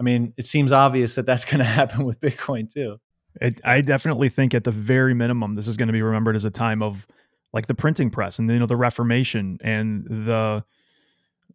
I 0.00 0.02
mean 0.02 0.32
it 0.36 0.46
seems 0.46 0.72
obvious 0.72 1.14
that 1.16 1.26
that's 1.26 1.44
going 1.44 1.58
to 1.64 1.64
happen 1.64 2.04
with 2.04 2.20
bitcoin 2.20 2.72
too 2.72 2.98
It, 3.40 3.60
I 3.64 3.80
definitely 3.82 4.28
think 4.28 4.54
at 4.54 4.64
the 4.64 4.70
very 4.72 5.14
minimum, 5.14 5.54
this 5.54 5.68
is 5.68 5.76
going 5.76 5.86
to 5.86 5.92
be 5.92 6.02
remembered 6.02 6.34
as 6.36 6.44
a 6.44 6.50
time 6.50 6.82
of 6.82 7.06
like 7.52 7.66
the 7.66 7.74
printing 7.74 8.10
press 8.10 8.38
and 8.38 8.50
you 8.50 8.58
know 8.58 8.66
the 8.66 8.76
Reformation 8.76 9.58
and 9.62 10.04
the 10.04 10.64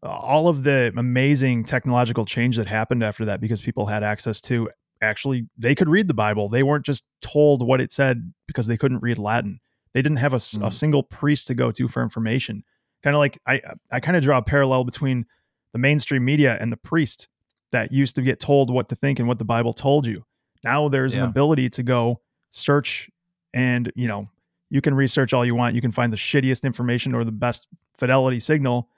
all 0.01 0.47
of 0.47 0.63
the 0.63 0.91
amazing 0.97 1.63
technological 1.63 2.25
change 2.25 2.57
that 2.57 2.67
happened 2.67 3.03
after 3.03 3.23
that 3.25 3.39
because 3.39 3.61
people 3.61 3.85
had 3.85 4.03
access 4.03 4.41
to 4.41 4.69
actually 5.01 5.47
they 5.57 5.75
could 5.75 5.87
read 5.89 6.07
the 6.07 6.13
Bible. 6.13 6.49
They 6.49 6.63
weren't 6.63 6.85
just 6.85 7.03
told 7.21 7.65
what 7.65 7.79
it 7.81 7.91
said 7.91 8.33
because 8.47 8.67
they 8.67 8.77
couldn't 8.77 9.01
read 9.01 9.17
Latin. 9.17 9.59
They 9.93 10.01
didn't 10.01 10.17
have 10.17 10.33
a, 10.33 10.37
Mm. 10.37 10.73
single 10.73 11.03
priest 11.03 11.47
to 11.47 11.53
go 11.53 11.71
to 11.71 11.87
for 11.87 12.01
information. 12.03 12.63
Kind 13.03 13.15
of 13.15 13.19
like 13.19 13.39
I 13.47 13.61
I 13.91 13.99
kind 13.99 14.17
of 14.17 14.23
draw 14.23 14.37
a 14.37 14.41
parallel 14.41 14.83
between 14.83 15.25
the 15.73 15.79
mainstream 15.79 16.23
media 16.25 16.57
and 16.59 16.71
the 16.71 16.77
priest 16.77 17.27
that 17.71 17.91
used 17.91 18.15
to 18.15 18.21
get 18.21 18.39
told 18.39 18.71
what 18.71 18.89
to 18.89 18.95
think 18.95 19.19
and 19.19 19.27
what 19.27 19.39
the 19.39 19.45
Bible 19.45 19.73
told 19.73 20.05
you. 20.05 20.25
Now 20.63 20.87
there's 20.87 21.15
an 21.15 21.29
ability 21.29 21.69
to 21.71 21.83
go 21.83 22.21
search 22.51 23.09
and, 23.53 23.91
you 23.95 24.07
know, 24.07 24.29
you 24.69 24.81
can 24.81 24.95
research 24.95 25.33
all 25.33 25.45
you 25.45 25.55
want. 25.55 25.75
You 25.75 25.81
can 25.81 25.91
find 25.91 26.11
the 26.11 26.17
shittiest 26.17 26.63
information 26.63 27.13
or 27.13 27.23
the 27.23 27.31
best 27.31 27.67
fidelity 27.97 28.39
signal, 28.39 28.89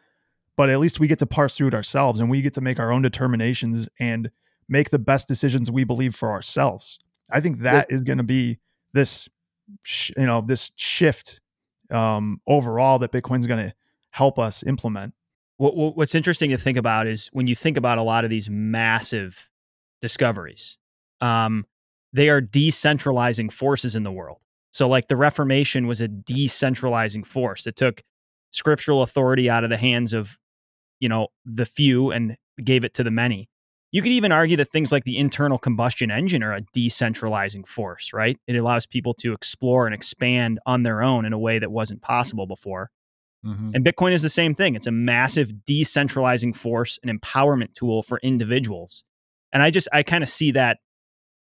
but 0.56 0.70
at 0.70 0.80
least 0.80 1.00
we 1.00 1.08
get 1.08 1.20
to 1.20 1.26
parse 1.26 1.58
through 1.58 1.68
it 1.70 1.74
ourselves 1.74 2.20
and 2.20 2.30
we 2.30 2.42
get 2.42 2.54
to 2.54 2.62
make 2.62 2.80
our 2.80 2.92
own 2.92 3.02
determinations 3.02 3.90
and 4.00 4.32
make 4.70 4.90
the 4.92 5.00
best 5.00 5.28
decisions 5.28 5.70
we 5.70 5.84
believe 5.84 6.16
for 6.16 6.32
ourselves. 6.32 6.98
I 7.32 7.42
think 7.42 7.60
that 7.60 7.88
is 7.92 8.02
going 8.02 8.18
to 8.20 8.24
be 8.24 8.60
this, 8.94 9.28
sh- 9.84 10.12
you 10.18 10.26
know, 10.26 10.42
this 10.42 10.72
shift 10.78 11.42
um, 11.92 12.40
overall 12.48 12.98
that 13.00 13.12
Bitcoin's 13.12 13.48
going 13.48 13.68
to 13.68 13.74
help 14.12 14.40
us 14.40 14.64
implement. 14.64 15.14
what- 15.58 15.96
what's 15.98 16.16
interesting 16.16 16.50
to 16.52 16.58
think 16.58 16.78
about 16.78 17.08
is 17.08 17.30
when 17.34 17.48
you 17.48 17.56
think 17.56 17.78
about 17.78 17.98
a 17.98 18.02
lot 18.02 18.24
of 18.24 18.30
these 18.30 18.50
massive 18.50 19.50
discoveries, 20.02 20.78
um, 21.22 21.66
they 22.14 22.30
are 22.30 22.42
decentralizing 22.42 23.52
forces 23.52 23.96
in 23.96 24.04
the 24.04 24.12
world. 24.12 24.40
So, 24.72 24.88
like 24.88 25.08
the 25.08 25.16
Reformation 25.16 25.88
was 25.88 26.02
a 26.02 26.08
decentralizing 26.08 27.26
force. 27.26 27.66
It 27.68 27.76
took 27.76 28.04
scriptural 28.52 29.02
authority 29.02 29.50
out 29.50 29.64
of 29.64 29.70
the 29.70 29.78
hands 29.78 30.14
of, 30.14 30.38
you 31.00 31.10
know, 31.10 31.28
the 31.46 31.66
few 31.66 32.12
and 32.12 32.38
gave 32.64 32.84
it 32.84 32.94
to 32.96 33.04
the 33.04 33.12
many. 33.12 33.50
You 33.92 34.02
could 34.02 34.12
even 34.12 34.34
argue 34.34 34.58
that 34.58 34.72
things 34.72 34.92
like 34.92 35.06
the 35.06 35.18
internal 35.18 35.58
combustion 35.58 36.12
engine 36.12 36.44
are 36.44 36.54
a 36.54 36.62
decentralizing 36.76 37.66
force, 37.66 38.12
right? 38.14 38.38
It 38.48 38.58
allows 38.58 38.86
people 38.86 39.14
to 39.16 39.32
explore 39.32 39.86
and 39.86 39.96
expand 39.96 40.60
on 40.66 40.84
their 40.84 41.02
own 41.02 41.24
in 41.24 41.32
a 41.32 41.40
way 41.40 41.60
that 41.60 41.72
wasn't 41.72 42.02
possible 42.02 42.46
before. 42.46 42.90
And 43.76 43.86
Bitcoin 43.86 44.12
is 44.12 44.24
the 44.24 44.30
same 44.30 44.56
thing. 44.56 44.76
It's 44.76 44.88
a 44.88 44.92
massive 44.92 45.52
decentralizing 45.70 46.56
force, 46.56 47.00
an 47.04 47.18
empowerment 47.18 47.76
tool 47.76 48.04
for 48.04 48.20
individuals. 48.24 49.04
And 49.54 49.64
I 49.64 49.70
just 49.72 49.88
I 49.94 50.04
kind 50.04 50.24
of 50.24 50.30
see 50.30 50.52
that 50.52 50.80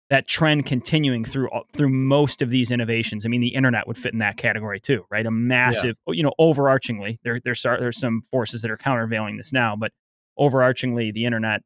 that 0.10 0.28
trend 0.28 0.66
continuing 0.66 1.26
through 1.26 1.49
uh, 1.49 1.64
through 1.74 1.89
most 1.89 2.41
of 2.41 2.49
these 2.49 2.72
innovations. 2.72 3.26
I 3.26 3.30
mean, 3.30 3.41
the 3.41 3.55
internet 3.55 3.88
would 3.88 3.97
fit 3.97 4.14
in 4.14 4.20
that 4.20 4.38
category 4.38 4.80
too, 4.80 5.05
right? 5.12 5.26
A 5.26 5.32
massive, 5.32 5.97
you 6.08 6.24
know, 6.24 6.34
overarchingly, 6.39 7.18
there 7.24 7.39
there's 7.39 7.62
there's 7.64 7.99
some 7.99 8.22
forces 8.22 8.62
that 8.62 8.72
are 8.72 8.78
countervailing 8.78 9.38
this 9.38 9.51
now, 9.51 9.76
but 9.76 9.91
overarchingly, 10.39 11.14
the 11.14 11.26
internet 11.26 11.62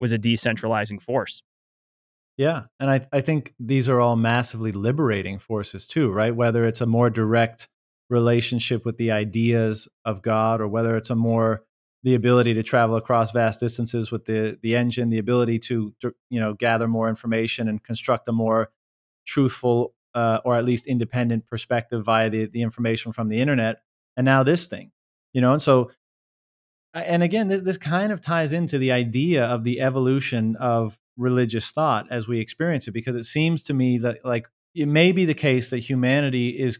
was 0.00 0.12
a 0.12 0.18
decentralizing 0.18 1.00
force. 1.00 1.42
Yeah. 2.36 2.64
And 2.78 2.90
I, 2.90 3.06
I 3.12 3.22
think 3.22 3.54
these 3.58 3.88
are 3.88 4.00
all 4.00 4.16
massively 4.16 4.72
liberating 4.72 5.38
forces 5.38 5.86
too, 5.86 6.10
right? 6.10 6.34
Whether 6.34 6.64
it's 6.64 6.82
a 6.82 6.86
more 6.86 7.08
direct 7.08 7.68
relationship 8.10 8.84
with 8.84 8.98
the 8.98 9.10
ideas 9.10 9.88
of 10.04 10.22
God 10.22 10.60
or 10.60 10.68
whether 10.68 10.96
it's 10.96 11.10
a 11.10 11.16
more 11.16 11.62
the 12.06 12.14
ability 12.14 12.54
to 12.54 12.62
travel 12.62 12.94
across 12.94 13.32
vast 13.32 13.58
distances 13.58 14.12
with 14.12 14.26
the 14.26 14.56
the 14.62 14.76
engine, 14.76 15.10
the 15.10 15.18
ability 15.18 15.58
to, 15.58 15.92
you 16.30 16.38
know 16.38 16.54
gather 16.54 16.86
more 16.86 17.08
information 17.08 17.66
and 17.68 17.82
construct 17.82 18.28
a 18.28 18.32
more 18.32 18.70
truthful 19.26 19.92
uh, 20.14 20.38
or 20.44 20.54
at 20.54 20.64
least 20.64 20.86
independent 20.86 21.48
perspective 21.48 22.04
via 22.04 22.30
the, 22.30 22.46
the 22.46 22.62
information 22.62 23.10
from 23.10 23.28
the 23.28 23.38
internet. 23.38 23.78
And 24.16 24.24
now 24.24 24.44
this 24.44 24.68
thing, 24.68 24.92
you 25.34 25.40
know, 25.40 25.52
and 25.52 25.60
so 25.60 25.90
and 26.94 27.24
again, 27.24 27.48
this, 27.48 27.62
this 27.62 27.76
kind 27.76 28.12
of 28.12 28.20
ties 28.20 28.52
into 28.52 28.78
the 28.78 28.92
idea 28.92 29.44
of 29.44 29.64
the 29.64 29.80
evolution 29.80 30.54
of 30.60 31.00
religious 31.16 31.72
thought 31.72 32.06
as 32.08 32.28
we 32.28 32.38
experience 32.38 32.86
it, 32.86 32.92
because 32.92 33.16
it 33.16 33.24
seems 33.24 33.64
to 33.64 33.74
me 33.74 33.98
that 33.98 34.24
like 34.24 34.46
it 34.76 34.86
may 34.86 35.10
be 35.10 35.24
the 35.24 35.34
case 35.34 35.70
that 35.70 35.78
humanity 35.78 36.50
is 36.50 36.78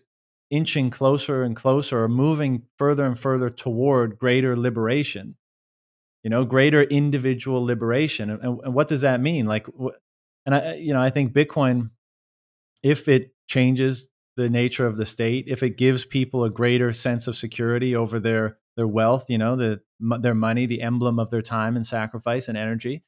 inching 0.51 0.91
closer 0.91 1.43
and 1.43 1.57
closer 1.57 2.03
or 2.03 2.09
moving 2.09 2.63
further 2.79 3.05
and 3.05 3.19
further 3.19 3.51
toward 3.51 4.19
greater 4.19 4.57
liberation 4.57 5.37
you 6.23 6.31
know 6.31 6.45
greater 6.45 6.83
individual 6.83 7.65
liberation 7.65 8.31
and, 8.31 8.43
and 8.43 8.75
what 8.75 8.89
does 8.89 9.01
that 9.03 9.21
mean? 9.21 9.47
Like 9.47 9.67
and 10.47 10.55
i 10.55 10.75
you 10.75 10.95
know 10.95 11.01
i 11.01 11.11
think 11.11 11.33
bitcoin 11.33 11.91
if 12.83 13.09
it 13.09 13.35
changes 13.49 14.07
the 14.37 14.49
nature 14.49 14.87
of 14.87 14.97
the 14.97 15.05
state 15.05 15.47
if 15.49 15.63
it 15.63 15.77
gives 15.77 16.05
people 16.05 16.45
a 16.45 16.51
greater 16.51 16.93
sense 16.93 17.27
of 17.27 17.37
security 17.37 17.95
over 17.95 18.19
their 18.19 18.57
their 18.77 18.87
wealth 18.87 19.27
you 19.29 19.39
know 19.39 19.57
the 19.57 19.81
their 20.21 20.35
money 20.35 20.67
the 20.67 20.83
emblem 20.83 21.19
of 21.19 21.31
their 21.31 21.43
time 21.43 21.77
and 21.77 21.87
sacrifice 21.87 22.49
and 22.49 22.57
energy 22.57 23.03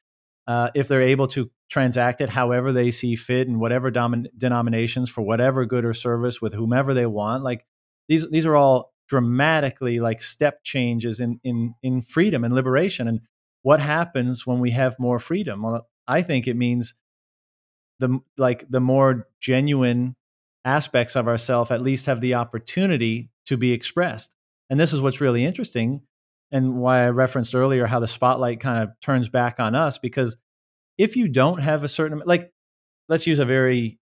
uh, 0.49 0.71
if 0.75 0.89
they're 0.89 1.01
able 1.01 1.27
to 1.27 1.49
transact 1.69 2.19
it 2.19 2.29
however 2.29 2.73
they 2.73 2.91
see 2.91 3.15
fit 3.15 3.47
in 3.47 3.59
whatever 3.59 3.91
domin- 3.91 4.27
denominations 4.37 5.09
for 5.09 5.21
whatever 5.21 5.65
good 5.65 5.85
or 5.85 5.93
service 5.93 6.41
with 6.41 6.53
whomever 6.53 6.93
they 6.93 7.05
want 7.05 7.43
like 7.43 7.65
these 8.09 8.29
these 8.31 8.45
are 8.45 8.55
all 8.55 8.91
dramatically 9.09 9.99
like 9.99 10.21
step 10.21 10.63
changes 10.63 11.19
in 11.19 11.39
in 11.43 11.73
in 11.83 12.01
freedom 12.01 12.43
and 12.43 12.53
liberation. 12.53 13.07
And 13.07 13.21
what 13.63 13.81
happens 13.81 14.45
when 14.45 14.59
we 14.59 14.71
have 14.71 14.99
more 14.99 15.19
freedom? 15.19 15.63
Well 15.63 15.87
i 16.07 16.21
think 16.21 16.47
it 16.47 16.55
means 16.55 16.95
the 17.99 18.19
like 18.37 18.65
the 18.69 18.79
more 18.79 19.27
genuine 19.41 20.15
aspects 20.65 21.15
of 21.15 21.27
ourself 21.27 21.71
at 21.71 21.81
least 21.81 22.07
have 22.07 22.21
the 22.21 22.35
opportunity 22.35 23.29
to 23.45 23.57
be 23.57 23.71
expressed. 23.71 24.31
And 24.69 24.79
this 24.79 24.93
is 24.93 25.01
what's 25.01 25.21
really 25.21 25.45
interesting 25.45 26.01
and 26.51 26.75
why 26.75 27.05
i 27.05 27.09
referenced 27.09 27.55
earlier 27.55 27.85
how 27.85 27.99
the 27.99 28.07
spotlight 28.07 28.59
kind 28.59 28.83
of 28.83 28.89
turns 29.01 29.29
back 29.29 29.59
on 29.59 29.75
us 29.75 29.97
because 29.97 30.37
if 30.97 31.15
you 31.15 31.27
don't 31.27 31.59
have 31.59 31.83
a 31.83 31.87
certain 31.87 32.21
like 32.25 32.51
let's 33.09 33.27
use 33.27 33.39
a 33.39 33.45
very 33.45 33.99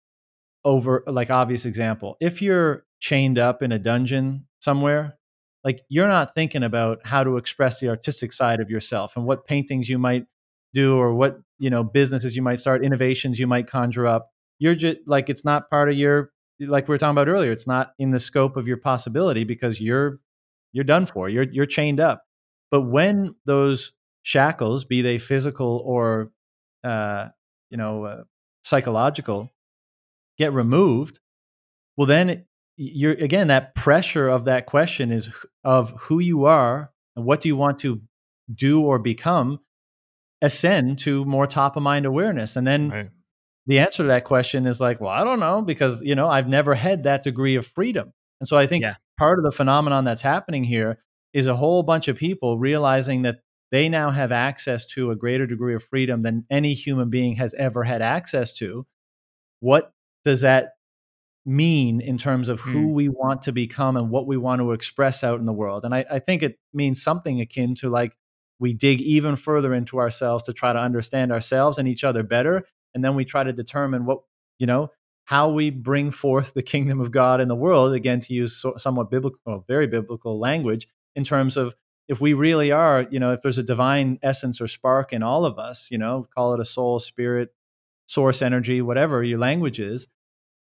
over 0.66 1.04
like 1.06 1.30
obvious 1.30 1.64
example. 1.64 2.16
If 2.20 2.42
you're 2.42 2.84
chained 3.00 3.38
up 3.38 3.62
in 3.62 3.72
a 3.72 3.78
dungeon 3.78 4.46
somewhere 4.60 5.16
like 5.64 5.80
you're 5.88 6.08
not 6.08 6.34
thinking 6.34 6.62
about 6.62 6.98
how 7.04 7.22
to 7.24 7.36
express 7.36 7.80
the 7.80 7.88
artistic 7.88 8.32
side 8.32 8.60
of 8.60 8.70
yourself 8.70 9.16
and 9.16 9.26
what 9.26 9.46
paintings 9.46 9.88
you 9.88 9.98
might 9.98 10.26
do 10.72 10.96
or 10.96 11.14
what 11.14 11.38
you 11.58 11.70
know 11.70 11.84
businesses 11.84 12.34
you 12.34 12.42
might 12.42 12.58
start 12.58 12.84
innovations 12.84 13.38
you 13.38 13.46
might 13.46 13.68
conjure 13.68 14.06
up. 14.06 14.30
You're 14.58 14.74
just 14.74 14.98
like 15.06 15.30
it's 15.30 15.44
not 15.44 15.70
part 15.70 15.88
of 15.88 15.96
your 15.96 16.30
like 16.58 16.88
we 16.88 16.94
were 16.94 16.98
talking 16.98 17.10
about 17.10 17.28
earlier 17.28 17.52
it's 17.52 17.66
not 17.66 17.92
in 17.98 18.10
the 18.10 18.18
scope 18.18 18.56
of 18.56 18.66
your 18.66 18.78
possibility 18.78 19.44
because 19.44 19.80
you're 19.80 20.18
you're 20.72 20.84
done 20.84 21.06
for. 21.06 21.28
You're 21.28 21.44
you're 21.44 21.66
chained 21.66 22.00
up 22.00 22.24
but 22.70 22.82
when 22.82 23.34
those 23.44 23.92
shackles 24.22 24.84
be 24.84 25.02
they 25.02 25.18
physical 25.18 25.82
or 25.84 26.30
uh 26.84 27.28
you 27.70 27.76
know 27.76 28.04
uh, 28.04 28.22
psychological 28.64 29.52
get 30.38 30.52
removed 30.52 31.20
well 31.96 32.06
then 32.06 32.44
you're 32.76 33.12
again 33.12 33.48
that 33.48 33.74
pressure 33.74 34.28
of 34.28 34.44
that 34.44 34.66
question 34.66 35.10
is 35.10 35.30
of 35.64 35.90
who 36.00 36.18
you 36.18 36.44
are 36.44 36.90
and 37.14 37.24
what 37.24 37.40
do 37.40 37.48
you 37.48 37.56
want 37.56 37.78
to 37.78 38.00
do 38.52 38.82
or 38.82 38.98
become 38.98 39.60
ascend 40.42 40.98
to 40.98 41.24
more 41.24 41.46
top 41.46 41.76
of 41.76 41.82
mind 41.82 42.04
awareness 42.04 42.56
and 42.56 42.66
then 42.66 42.90
right. 42.90 43.10
the 43.66 43.78
answer 43.78 44.02
to 44.02 44.08
that 44.08 44.24
question 44.24 44.66
is 44.66 44.80
like 44.80 45.00
well 45.00 45.10
i 45.10 45.24
don't 45.24 45.40
know 45.40 45.62
because 45.62 46.02
you 46.02 46.14
know 46.14 46.28
i've 46.28 46.48
never 46.48 46.74
had 46.74 47.04
that 47.04 47.22
degree 47.22 47.54
of 47.54 47.66
freedom 47.66 48.12
and 48.40 48.48
so 48.48 48.56
i 48.56 48.66
think 48.66 48.84
yeah. 48.84 48.96
part 49.18 49.38
of 49.38 49.44
the 49.44 49.50
phenomenon 49.50 50.04
that's 50.04 50.20
happening 50.20 50.62
here 50.62 50.98
is 51.32 51.46
a 51.46 51.56
whole 51.56 51.82
bunch 51.82 52.08
of 52.08 52.16
people 52.16 52.58
realizing 52.58 53.22
that 53.22 53.40
they 53.70 53.88
now 53.88 54.10
have 54.10 54.32
access 54.32 54.86
to 54.86 55.10
a 55.10 55.16
greater 55.16 55.46
degree 55.46 55.74
of 55.74 55.82
freedom 55.82 56.22
than 56.22 56.46
any 56.50 56.72
human 56.72 57.10
being 57.10 57.36
has 57.36 57.54
ever 57.54 57.82
had 57.84 58.00
access 58.00 58.52
to 58.54 58.86
what 59.60 59.92
does 60.24 60.42
that 60.42 60.72
mean 61.44 62.00
in 62.00 62.18
terms 62.18 62.48
of 62.48 62.60
who 62.60 62.88
mm. 62.88 62.92
we 62.92 63.08
want 63.08 63.42
to 63.42 63.52
become 63.52 63.96
and 63.96 64.10
what 64.10 64.26
we 64.26 64.36
want 64.36 64.60
to 64.60 64.72
express 64.72 65.22
out 65.22 65.38
in 65.38 65.46
the 65.46 65.52
world. 65.52 65.84
And 65.84 65.94
I, 65.94 66.04
I, 66.10 66.18
think 66.18 66.42
it 66.42 66.58
means 66.74 67.00
something 67.00 67.40
akin 67.40 67.76
to 67.76 67.88
like 67.88 68.16
we 68.58 68.74
dig 68.74 69.00
even 69.00 69.36
further 69.36 69.72
into 69.72 69.98
ourselves 69.98 70.42
to 70.44 70.52
try 70.52 70.72
to 70.72 70.78
understand 70.78 71.30
ourselves 71.30 71.78
and 71.78 71.86
each 71.86 72.02
other 72.02 72.24
better. 72.24 72.66
And 72.94 73.04
then 73.04 73.14
we 73.14 73.24
try 73.24 73.44
to 73.44 73.52
determine 73.52 74.06
what, 74.06 74.22
you 74.58 74.66
know, 74.66 74.90
how 75.24 75.50
we 75.50 75.70
bring 75.70 76.10
forth 76.10 76.54
the 76.54 76.62
kingdom 76.62 77.00
of 77.00 77.10
God 77.12 77.40
in 77.40 77.48
the 77.48 77.54
world, 77.54 77.92
again, 77.92 78.20
to 78.20 78.32
use 78.32 78.56
so, 78.56 78.74
somewhat 78.76 79.10
biblical, 79.10 79.38
well, 79.44 79.64
very 79.68 79.86
biblical 79.86 80.40
language 80.40 80.88
in 81.16 81.24
terms 81.24 81.56
of 81.56 81.74
if 82.08 82.20
we 82.20 82.34
really 82.34 82.70
are, 82.70 83.06
you 83.10 83.18
know, 83.18 83.32
if 83.32 83.42
there's 83.42 83.58
a 83.58 83.64
divine 83.64 84.18
essence 84.22 84.60
or 84.60 84.68
spark 84.68 85.12
in 85.12 85.24
all 85.24 85.44
of 85.44 85.58
us, 85.58 85.88
you 85.90 85.98
know, 85.98 86.28
call 86.34 86.54
it 86.54 86.60
a 86.60 86.64
soul, 86.64 87.00
spirit, 87.00 87.52
source 88.06 88.42
energy, 88.42 88.80
whatever 88.80 89.24
your 89.24 89.40
language 89.40 89.80
is, 89.80 90.06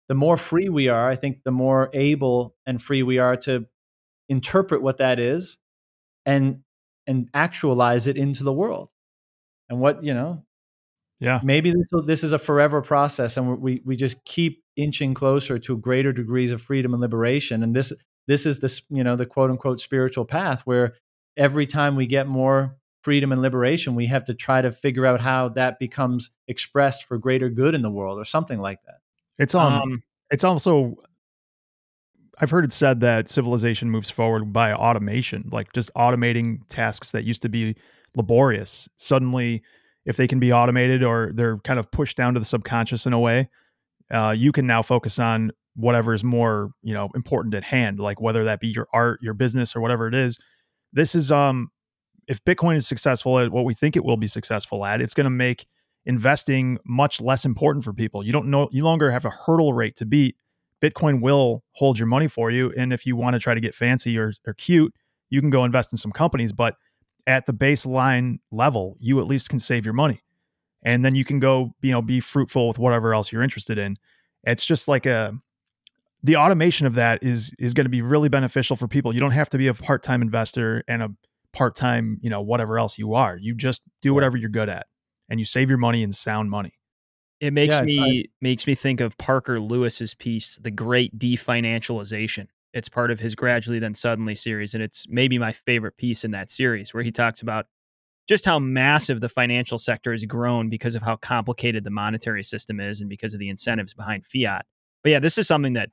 the 0.08 0.16
more 0.16 0.38
free 0.38 0.70
we 0.70 0.88
are, 0.88 1.10
I 1.10 1.16
think 1.16 1.44
the 1.44 1.52
more 1.52 1.90
able 1.94 2.56
and 2.66 2.82
free 2.82 3.04
we 3.04 3.18
are 3.18 3.36
to 3.38 3.66
interpret 4.30 4.82
what 4.82 5.00
that 5.00 5.20
is 5.20 5.58
and 6.26 6.62
and 7.08 7.30
actualize 7.34 8.08
it 8.08 8.18
into 8.18 8.44
the 8.44 8.54
world. 8.54 8.90
And 9.70 9.80
what, 9.80 10.04
you 10.04 10.14
know, 10.14 10.46
yeah. 11.20 11.40
Maybe 11.44 11.72
this, 11.72 12.06
this 12.06 12.24
is 12.24 12.32
a 12.32 12.40
forever 12.40 12.82
process 12.82 13.38
and 13.38 13.60
we 13.60 13.82
we 13.84 13.96
just 13.96 14.24
keep 14.24 14.64
inching 14.76 15.14
closer 15.16 15.58
to 15.58 15.78
greater 15.78 16.14
degrees 16.14 16.52
of 16.52 16.62
freedom 16.62 16.94
and 16.94 17.02
liberation 17.02 17.64
and 17.64 17.76
this 17.76 17.92
this 18.28 18.46
is 18.46 18.60
this, 18.60 18.82
you 18.90 19.04
know, 19.04 19.16
the 19.16 19.26
quote 19.26 19.50
unquote 19.50 19.82
spiritual 19.82 20.26
path 20.26 20.62
where 20.62 20.96
every 21.36 21.66
time 21.66 21.96
we 21.96 22.06
get 22.06 22.28
more 22.28 22.76
freedom 23.02 23.32
and 23.32 23.42
liberation, 23.42 23.96
we 23.96 24.08
have 24.08 24.26
to 24.26 24.34
try 24.34 24.62
to 24.62 24.72
figure 24.72 25.06
out 25.06 25.22
how 25.22 25.50
that 25.50 25.80
becomes 25.80 26.30
expressed 26.48 27.06
for 27.06 27.18
greater 27.18 27.50
good 27.50 27.74
in 27.74 27.82
the 27.82 27.92
world 27.92 28.20
or 28.20 28.26
something 28.26 28.60
like 28.60 28.80
that. 28.86 29.00
It's 29.38 29.56
um, 29.56 29.74
um 29.74 30.04
it's 30.30 30.44
also 30.44 30.96
I've 32.40 32.52
heard 32.52 32.66
it 32.66 32.74
said 32.74 33.00
that 33.02 33.30
civilization 33.30 33.90
moves 33.90 34.10
forward 34.10 34.54
by 34.54 34.74
automation, 34.74 35.50
like 35.52 35.74
just 35.74 35.92
automating 35.96 36.60
tasks 36.70 37.12
that 37.12 37.24
used 37.24 37.42
to 37.44 37.50
be 37.50 37.76
laborious. 38.16 38.88
Suddenly, 38.98 39.64
if 40.06 40.18
they 40.18 40.28
can 40.28 40.40
be 40.40 40.54
automated 40.54 41.04
or 41.04 41.32
they're 41.34 41.58
kind 41.60 41.80
of 41.80 41.90
pushed 41.92 42.16
down 42.16 42.34
to 42.36 42.40
the 42.40 42.46
subconscious 42.46 43.06
in 43.06 43.14
a 43.14 43.20
way, 43.20 43.50
uh, 44.12 44.36
you 44.38 44.52
can 44.52 44.68
now 44.68 44.82
focus 44.82 45.18
on 45.18 45.52
whatever 45.78 46.14
is 46.14 46.24
more, 46.24 46.72
you 46.82 46.94
know, 46.94 47.10
important 47.16 47.54
at 47.54 47.64
hand, 47.64 48.00
like 48.00 48.20
whether 48.20 48.44
that 48.44 48.60
be 48.60 48.68
your 48.68 48.88
art, 48.94 49.20
your 49.22 49.36
business, 49.36 49.76
or 49.76 49.80
whatever 49.80 50.08
it 50.08 50.16
is. 50.16 50.38
This 50.92 51.14
is 51.14 51.32
um, 51.32 51.70
if 52.28 52.44
Bitcoin 52.44 52.76
is 52.76 52.88
successful 52.88 53.40
at 53.40 53.52
what 53.52 53.64
we 53.64 53.74
think 53.74 53.96
it 53.96 54.04
will 54.04 54.18
be 54.18 54.28
successful 54.28 54.84
at, 54.84 55.02
it's 55.02 55.14
going 55.14 55.26
to 55.26 55.30
make 55.30 55.68
investing 56.06 56.80
much 56.86 57.22
less 57.22 57.46
important 57.46 57.86
for 57.86 57.94
people. 57.94 58.26
You 58.26 58.32
don't 58.32 58.48
know 58.48 58.70
you 58.72 58.84
longer 58.84 59.12
have 59.12 59.26
a 59.26 59.30
hurdle 59.30 59.74
rate 59.74 59.96
to 59.98 60.06
beat. 60.06 60.36
Bitcoin 60.82 61.22
will 61.22 61.64
hold 61.74 62.00
your 62.00 62.08
money 62.08 62.28
for 62.28 62.50
you. 62.50 62.74
And 62.76 62.92
if 62.92 63.06
you 63.06 63.16
want 63.16 63.36
to 63.36 63.40
try 63.40 63.54
to 63.54 63.62
get 63.62 63.76
fancy 63.76 64.18
or, 64.18 64.34
or 64.46 64.54
cute, 64.54 64.94
you 65.30 65.42
can 65.42 65.50
go 65.50 65.64
invest 65.64 65.92
in 65.92 65.98
some 65.98 66.12
companies. 66.12 66.52
But 66.52 66.76
at 67.28 67.46
the 67.46 67.54
baseline 67.54 68.38
level, 68.52 68.96
you 69.00 69.20
at 69.20 69.26
least 69.26 69.50
can 69.50 69.60
save 69.60 69.86
your 69.86 69.94
money. 69.94 70.22
And 70.84 71.04
then 71.04 71.14
you 71.16 71.26
can 71.26 71.40
go, 71.40 71.72
you 71.82 71.92
know, 71.92 72.02
be 72.02 72.20
fruitful 72.20 72.68
with 72.68 72.80
whatever 72.80 73.14
else 73.14 73.32
you're 73.32 73.44
interested 73.44 73.78
in. 73.78 73.98
It's 74.44 74.66
just 74.66 74.88
like 74.88 75.06
a 75.06 75.34
the 76.28 76.36
automation 76.36 76.86
of 76.86 76.96
that 76.96 77.24
is 77.24 77.54
is 77.58 77.74
going 77.74 77.86
to 77.86 77.90
be 77.90 78.02
really 78.02 78.28
beneficial 78.28 78.76
for 78.76 78.88
people. 78.88 79.14
You 79.14 79.22
don't 79.22 79.32
have 79.32 79.50
to 79.52 79.58
be 79.58 79.68
a 79.68 79.74
part-time 79.74 80.22
investor 80.22 80.84
and 80.88 81.02
a 81.02 81.10
part-time, 81.54 82.20
you 82.22 82.30
know, 82.30 82.42
whatever 82.42 82.78
else 82.78 82.98
you 82.98 83.14
are. 83.14 83.38
You 83.38 83.56
just 83.56 83.82
do 84.02 84.14
whatever 84.14 84.36
you're 84.36 84.50
good 84.50 84.68
at 84.68 84.88
and 85.30 85.40
you 85.40 85.46
save 85.46 85.70
your 85.70 85.80
money 85.80 86.04
in 86.04 86.12
sound 86.12 86.52
money. 86.52 86.74
It 87.40 87.54
makes 87.54 87.76
yeah, 87.76 87.82
me 87.84 88.20
I, 88.20 88.26
makes 88.42 88.68
me 88.68 88.76
think 88.76 89.00
of 89.00 89.18
Parker 89.18 89.60
Lewis's 89.60 90.16
piece, 90.16 90.58
The 90.62 90.72
Great 90.72 91.18
Definancialization. 91.18 92.48
It's 92.74 92.90
part 92.90 93.10
of 93.10 93.22
his 93.22 93.34
Gradually 93.34 93.80
Then 93.80 93.94
Suddenly 93.94 94.36
series, 94.36 94.74
and 94.74 94.84
it's 94.84 95.08
maybe 95.10 95.38
my 95.38 95.54
favorite 95.54 95.98
piece 95.98 96.26
in 96.26 96.32
that 96.32 96.52
series, 96.52 96.94
where 96.94 97.04
he 97.04 97.12
talks 97.12 97.42
about 97.42 97.68
just 98.28 98.44
how 98.44 98.60
massive 98.60 99.22
the 99.22 99.30
financial 99.30 99.78
sector 99.78 100.12
has 100.12 100.26
grown 100.26 100.70
because 100.70 100.94
of 100.94 101.04
how 101.04 101.16
complicated 101.16 101.86
the 101.86 101.92
monetary 101.92 102.44
system 102.44 102.82
is 102.82 103.00
and 103.00 103.10
because 103.10 103.34
of 103.34 103.40
the 103.40 103.50
incentives 103.50 103.94
behind 103.94 104.26
fiat. 104.26 104.66
But 105.04 105.12
yeah, 105.12 105.20
this 105.20 105.38
is 105.38 105.48
something 105.48 105.74
that 105.74 105.92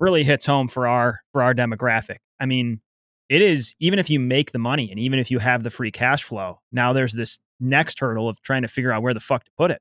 really 0.00 0.24
hits 0.24 0.46
home 0.46 0.68
for 0.68 0.86
our 0.86 1.20
for 1.32 1.42
our 1.42 1.54
demographic. 1.54 2.18
I 2.40 2.46
mean, 2.46 2.80
it 3.28 3.42
is 3.42 3.74
even 3.80 3.98
if 3.98 4.10
you 4.10 4.20
make 4.20 4.52
the 4.52 4.58
money 4.58 4.90
and 4.90 4.98
even 4.98 5.18
if 5.18 5.30
you 5.30 5.38
have 5.38 5.62
the 5.62 5.70
free 5.70 5.90
cash 5.90 6.22
flow, 6.22 6.60
now 6.72 6.92
there's 6.92 7.12
this 7.12 7.38
next 7.60 8.00
hurdle 8.00 8.28
of 8.28 8.40
trying 8.42 8.62
to 8.62 8.68
figure 8.68 8.92
out 8.92 9.02
where 9.02 9.14
the 9.14 9.20
fuck 9.20 9.44
to 9.44 9.50
put 9.56 9.70
it. 9.70 9.80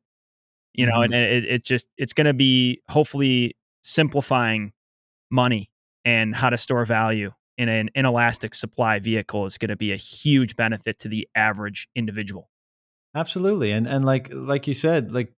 You 0.73 0.87
know, 0.87 0.93
mm-hmm. 0.93 1.13
and 1.13 1.15
it, 1.15 1.45
it 1.45 1.63
just 1.63 1.87
it's 1.97 2.13
going 2.13 2.25
to 2.25 2.33
be 2.33 2.81
hopefully 2.89 3.55
simplifying 3.83 4.73
money 5.29 5.69
and 6.05 6.35
how 6.35 6.49
to 6.49 6.57
store 6.57 6.85
value 6.85 7.31
in 7.57 7.69
an 7.69 7.89
inelastic 7.95 8.55
supply 8.55 8.99
vehicle 8.99 9.45
is 9.45 9.57
going 9.57 9.69
to 9.69 9.75
be 9.75 9.91
a 9.91 9.95
huge 9.95 10.55
benefit 10.55 10.97
to 10.99 11.07
the 11.07 11.27
average 11.35 11.87
individual. 11.95 12.49
Absolutely. 13.15 13.71
And 13.71 13.87
and 13.87 14.03
like 14.05 14.29
like 14.33 14.67
you 14.67 14.73
said, 14.73 15.11
like 15.11 15.33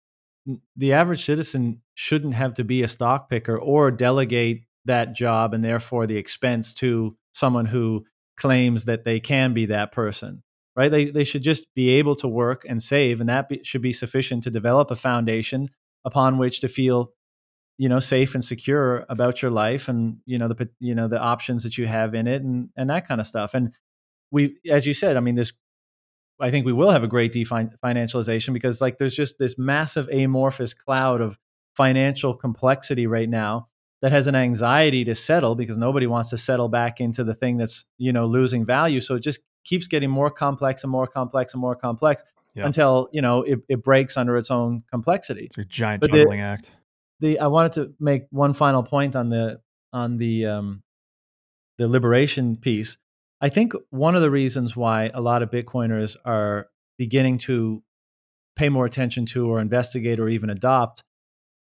the 0.77 0.93
average 0.93 1.25
citizen 1.25 1.81
shouldn't 1.95 2.33
have 2.35 2.53
to 2.55 2.63
be 2.63 2.83
a 2.83 2.87
stock 2.87 3.29
picker 3.29 3.57
or 3.57 3.91
delegate 3.91 4.64
that 4.85 5.13
job 5.13 5.53
and 5.53 5.63
therefore 5.63 6.07
the 6.07 6.17
expense 6.17 6.73
to 6.73 7.15
someone 7.33 7.65
who 7.65 8.05
claims 8.37 8.85
that 8.85 9.03
they 9.05 9.19
can 9.19 9.53
be 9.53 9.67
that 9.67 9.91
person 9.91 10.43
right? 10.75 10.91
They, 10.91 11.05
they 11.05 11.23
should 11.23 11.41
just 11.41 11.65
be 11.73 11.89
able 11.91 12.15
to 12.17 12.27
work 12.27 12.65
and 12.67 12.83
save 12.83 13.21
and 13.21 13.29
that 13.29 13.49
be, 13.49 13.61
should 13.63 13.81
be 13.81 13.93
sufficient 13.93 14.43
to 14.43 14.51
develop 14.51 14.91
a 14.91 14.95
foundation 14.95 15.69
upon 16.03 16.37
which 16.37 16.59
to 16.61 16.67
feel 16.67 17.11
you 17.77 17.89
know 17.89 17.99
safe 17.99 18.35
and 18.35 18.45
secure 18.45 19.05
about 19.09 19.41
your 19.41 19.51
life 19.51 19.89
and 19.89 20.17
you 20.25 20.37
know 20.37 20.47
the 20.47 20.69
you 20.79 20.95
know 20.95 21.09
the 21.09 21.19
options 21.19 21.63
that 21.63 21.77
you 21.77 21.87
have 21.87 22.13
in 22.13 22.25
it 22.27 22.41
and 22.41 22.69
and 22.77 22.89
that 22.89 23.07
kind 23.07 23.19
of 23.19 23.27
stuff. 23.27 23.53
And 23.53 23.73
we 24.31 24.57
as 24.69 24.85
you 24.85 24.93
said 24.93 25.17
i 25.17 25.19
mean 25.19 25.35
this 25.35 25.53
i 26.39 26.49
think 26.49 26.65
we 26.65 26.73
will 26.73 26.89
have 26.89 27.03
a 27.03 27.07
great 27.07 27.33
definancialization 27.33 28.53
because 28.53 28.81
like 28.81 28.97
there's 28.97 29.15
just 29.15 29.37
this 29.39 29.57
massive 29.57 30.09
amorphous 30.09 30.73
cloud 30.73 31.21
of 31.21 31.37
financial 31.75 32.33
complexity 32.33 33.07
right 33.07 33.29
now 33.29 33.67
that 34.05 34.11
has 34.11 34.27
an 34.27 34.35
anxiety 34.35 35.03
to 35.03 35.15
settle 35.15 35.55
because 35.55 35.77
nobody 35.77 36.05
wants 36.05 36.29
to 36.29 36.37
settle 36.37 36.69
back 36.69 37.01
into 37.01 37.23
the 37.23 37.33
thing 37.33 37.57
that's 37.57 37.85
you 37.97 38.13
know 38.13 38.27
losing 38.27 38.63
value. 38.63 39.01
So 39.01 39.15
it 39.15 39.21
just 39.21 39.39
keeps 39.63 39.87
getting 39.87 40.11
more 40.11 40.29
complex 40.29 40.83
and 40.83 40.91
more 40.91 41.07
complex 41.07 41.55
and 41.55 41.59
more 41.59 41.75
complex 41.75 42.23
yep. 42.53 42.67
until 42.67 43.09
you 43.11 43.23
know 43.23 43.41
it, 43.41 43.61
it, 43.67 43.83
breaks 43.83 44.15
under 44.15 44.37
its 44.37 44.51
own 44.51 44.83
complexity. 44.91 45.45
It's 45.45 45.57
a 45.57 45.65
giant 45.65 46.01
but 46.01 46.11
juggling 46.11 46.41
the, 46.41 46.45
act. 46.45 46.71
the 47.19 47.39
i 47.39 47.47
wanted 47.47 47.73
to 47.73 47.95
make 47.99 48.27
one 48.29 48.53
final 48.53 48.83
point 48.83 49.15
on 49.15 49.29
the 49.29 49.59
on 49.91 50.17
the 50.17 50.45
um 50.45 50.83
the 51.79 51.87
liberation 51.87 52.57
piece. 52.57 52.97
I 53.41 53.49
think 53.49 53.73
one 53.89 54.13
of 54.13 54.21
the 54.21 54.29
reasons 54.29 54.75
why 54.75 55.09
a 55.15 55.19
lot 55.19 55.41
of 55.41 55.49
bitcoiners 55.49 56.15
are 56.25 56.67
beginning 56.99 57.39
to 57.39 57.81
pay 58.55 58.69
more 58.69 58.85
attention 58.85 59.25
to 59.25 59.47
or 59.47 59.59
investigate 59.59 60.19
or 60.19 60.29
even 60.29 60.51
adopt 60.51 61.03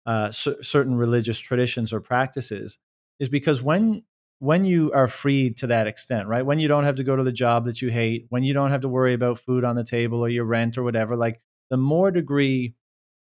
uh, 0.07 0.31
c- 0.31 0.55
certain 0.63 0.95
religious 0.95 1.39
traditions 1.39 1.93
or 1.93 2.01
practices 2.01 2.79
is 3.19 3.29
because 3.29 3.61
when 3.61 4.03
when 4.39 4.65
you 4.65 4.91
are 4.93 5.07
freed 5.07 5.57
to 5.57 5.67
that 5.67 5.87
extent, 5.87 6.27
right? 6.27 6.45
When 6.45 6.59
you 6.59 6.67
don't 6.67 6.85
have 6.85 6.97
to 6.97 7.03
go 7.03 7.15
to 7.15 7.23
the 7.23 7.31
job 7.31 7.65
that 7.65 7.81
you 7.81 7.89
hate, 7.89 8.27
when 8.29 8.43
you 8.43 8.53
don't 8.53 8.71
have 8.71 8.81
to 8.81 8.89
worry 8.89 9.13
about 9.13 9.39
food 9.39 9.65
on 9.65 9.75
the 9.75 9.83
table 9.83 10.21
or 10.21 10.29
your 10.29 10.45
rent 10.45 10.77
or 10.77 10.83
whatever, 10.83 11.17
like 11.17 11.41
the 11.71 11.77
more 11.77 12.11
degree 12.11 12.75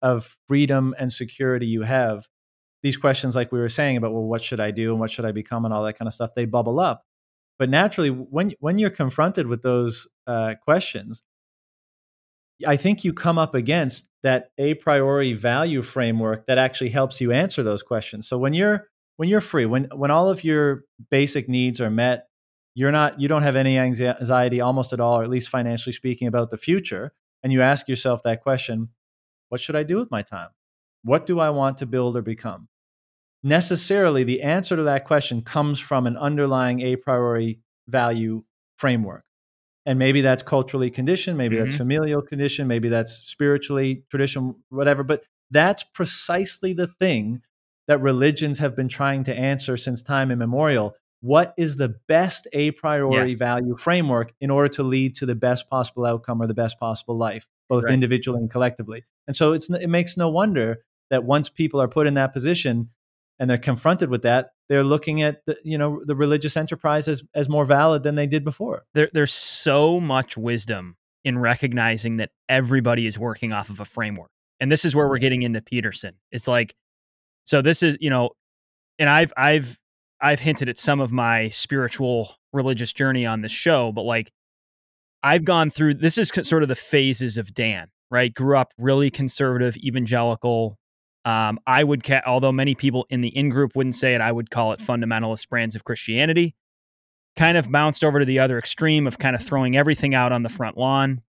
of 0.02 0.36
freedom 0.48 0.94
and 0.98 1.12
security 1.12 1.66
you 1.66 1.82
have, 1.82 2.28
these 2.82 2.96
questions, 2.96 3.36
like 3.36 3.52
we 3.52 3.60
were 3.60 3.68
saying 3.68 3.98
about, 3.98 4.12
well, 4.12 4.24
what 4.24 4.42
should 4.42 4.60
I 4.60 4.70
do 4.72 4.90
and 4.92 5.00
what 5.00 5.10
should 5.10 5.26
I 5.26 5.32
become 5.32 5.64
and 5.66 5.74
all 5.74 5.84
that 5.84 5.98
kind 5.98 6.08
of 6.08 6.14
stuff, 6.14 6.34
they 6.34 6.46
bubble 6.46 6.80
up. 6.80 7.04
But 7.58 7.70
naturally, 7.70 8.10
when 8.10 8.54
when 8.60 8.78
you're 8.78 8.90
confronted 8.90 9.46
with 9.46 9.62
those 9.62 10.08
uh, 10.26 10.54
questions, 10.64 11.22
I 12.66 12.76
think 12.76 13.04
you 13.04 13.12
come 13.12 13.38
up 13.38 13.54
against 13.54 14.08
that 14.22 14.50
a 14.58 14.74
priori 14.74 15.32
value 15.32 15.82
framework 15.82 16.46
that 16.46 16.58
actually 16.58 16.90
helps 16.90 17.20
you 17.20 17.32
answer 17.32 17.62
those 17.62 17.82
questions. 17.82 18.28
So 18.28 18.38
when 18.38 18.54
you're 18.54 18.88
when 19.16 19.28
you're 19.28 19.40
free, 19.40 19.66
when 19.66 19.88
when 19.94 20.10
all 20.10 20.28
of 20.28 20.44
your 20.44 20.84
basic 21.10 21.48
needs 21.48 21.80
are 21.80 21.90
met, 21.90 22.28
you're 22.74 22.92
not 22.92 23.20
you 23.20 23.28
don't 23.28 23.42
have 23.42 23.56
any 23.56 23.78
anxiety 23.78 24.60
almost 24.60 24.92
at 24.92 25.00
all, 25.00 25.20
or 25.20 25.22
at 25.22 25.30
least 25.30 25.48
financially 25.48 25.92
speaking, 25.92 26.28
about 26.28 26.50
the 26.50 26.58
future, 26.58 27.12
and 27.42 27.52
you 27.52 27.62
ask 27.62 27.88
yourself 27.88 28.22
that 28.22 28.42
question: 28.42 28.88
What 29.48 29.60
should 29.60 29.76
I 29.76 29.82
do 29.82 29.96
with 29.96 30.10
my 30.10 30.22
time? 30.22 30.50
What 31.02 31.26
do 31.26 31.40
I 31.40 31.50
want 31.50 31.78
to 31.78 31.86
build 31.86 32.16
or 32.16 32.22
become? 32.22 32.68
necessarily 33.42 34.24
the 34.24 34.42
answer 34.42 34.76
to 34.76 34.84
that 34.84 35.04
question 35.04 35.42
comes 35.42 35.78
from 35.78 36.06
an 36.06 36.16
underlying 36.16 36.80
a 36.80 36.96
priori 36.96 37.60
value 37.88 38.44
framework. 38.76 39.24
And 39.84 39.98
maybe 39.98 40.20
that's 40.20 40.42
culturally 40.42 40.90
conditioned, 40.90 41.36
maybe 41.36 41.56
mm-hmm. 41.56 41.64
that's 41.64 41.76
familial 41.76 42.22
conditioned, 42.22 42.68
maybe 42.68 42.88
that's 42.88 43.14
spiritually 43.28 44.04
tradition, 44.10 44.54
whatever. 44.68 45.02
But 45.02 45.24
that's 45.50 45.82
precisely 45.82 46.72
the 46.72 46.86
thing 46.86 47.42
that 47.88 48.00
religions 48.00 48.60
have 48.60 48.76
been 48.76 48.88
trying 48.88 49.24
to 49.24 49.34
answer 49.34 49.76
since 49.76 50.02
time 50.02 50.30
immemorial. 50.30 50.94
What 51.20 51.52
is 51.56 51.76
the 51.76 51.96
best 52.08 52.46
a 52.52 52.70
priori 52.72 53.30
yeah. 53.30 53.36
value 53.36 53.76
framework 53.76 54.32
in 54.40 54.50
order 54.50 54.68
to 54.74 54.82
lead 54.82 55.16
to 55.16 55.26
the 55.26 55.34
best 55.34 55.68
possible 55.68 56.06
outcome 56.06 56.40
or 56.40 56.46
the 56.46 56.54
best 56.54 56.78
possible 56.78 57.18
life, 57.18 57.46
both 57.68 57.84
right. 57.84 57.92
individually 57.92 58.38
and 58.38 58.50
collectively? 58.50 59.04
And 59.26 59.34
so 59.34 59.52
it's, 59.52 59.68
it 59.68 59.88
makes 59.88 60.16
no 60.16 60.28
wonder 60.28 60.84
that 61.10 61.24
once 61.24 61.48
people 61.48 61.80
are 61.80 61.88
put 61.88 62.06
in 62.06 62.14
that 62.14 62.32
position, 62.32 62.90
and 63.38 63.50
they're 63.50 63.58
confronted 63.58 64.10
with 64.10 64.22
that, 64.22 64.50
they're 64.72 64.82
looking 64.82 65.20
at 65.20 65.44
the, 65.44 65.54
you 65.62 65.76
know 65.76 66.00
the 66.06 66.16
religious 66.16 66.56
enterprise 66.56 67.06
as 67.06 67.22
as 67.34 67.46
more 67.46 67.66
valid 67.66 68.02
than 68.04 68.14
they 68.14 68.26
did 68.26 68.42
before. 68.42 68.84
There, 68.94 69.10
there's 69.12 69.30
so 69.30 70.00
much 70.00 70.34
wisdom 70.34 70.96
in 71.24 71.38
recognizing 71.38 72.16
that 72.16 72.30
everybody 72.48 73.06
is 73.06 73.18
working 73.18 73.52
off 73.52 73.68
of 73.68 73.80
a 73.80 73.84
framework, 73.84 74.30
and 74.60 74.72
this 74.72 74.86
is 74.86 74.96
where 74.96 75.06
we're 75.06 75.18
getting 75.18 75.42
into 75.42 75.60
Peterson. 75.60 76.14
It's 76.30 76.48
like, 76.48 76.74
so 77.44 77.60
this 77.60 77.82
is 77.82 77.98
you 78.00 78.08
know, 78.08 78.30
and 78.98 79.10
I've 79.10 79.34
I've 79.36 79.78
I've 80.22 80.40
hinted 80.40 80.70
at 80.70 80.78
some 80.78 81.00
of 81.00 81.12
my 81.12 81.50
spiritual 81.50 82.34
religious 82.54 82.94
journey 82.94 83.26
on 83.26 83.42
this 83.42 83.52
show, 83.52 83.92
but 83.92 84.04
like 84.04 84.32
I've 85.22 85.44
gone 85.44 85.68
through 85.68 85.94
this 85.96 86.16
is 86.16 86.30
sort 86.44 86.62
of 86.62 86.70
the 86.70 86.76
phases 86.76 87.36
of 87.36 87.52
Dan, 87.52 87.88
right? 88.10 88.32
Grew 88.32 88.56
up 88.56 88.72
really 88.78 89.10
conservative, 89.10 89.76
evangelical, 89.76 90.78
um, 91.24 91.58
I 91.66 91.84
would, 91.84 92.02
ca- 92.02 92.22
although 92.26 92.52
many 92.52 92.74
people 92.74 93.06
in 93.10 93.20
the 93.20 93.28
in 93.28 93.48
group 93.48 93.76
wouldn't 93.76 93.94
say 93.94 94.14
it, 94.14 94.20
I 94.20 94.32
would 94.32 94.50
call 94.50 94.72
it 94.72 94.80
fundamentalist 94.80 95.48
brands 95.48 95.76
of 95.76 95.84
Christianity. 95.84 96.54
Kind 97.36 97.56
of 97.56 97.70
bounced 97.70 98.04
over 98.04 98.18
to 98.18 98.24
the 98.24 98.38
other 98.40 98.58
extreme 98.58 99.06
of 99.06 99.18
kind 99.18 99.34
of 99.34 99.42
throwing 99.42 99.76
everything 99.76 100.14
out 100.14 100.32
on 100.32 100.42
the 100.42 100.48
front 100.48 100.76
lawn. 100.76 101.22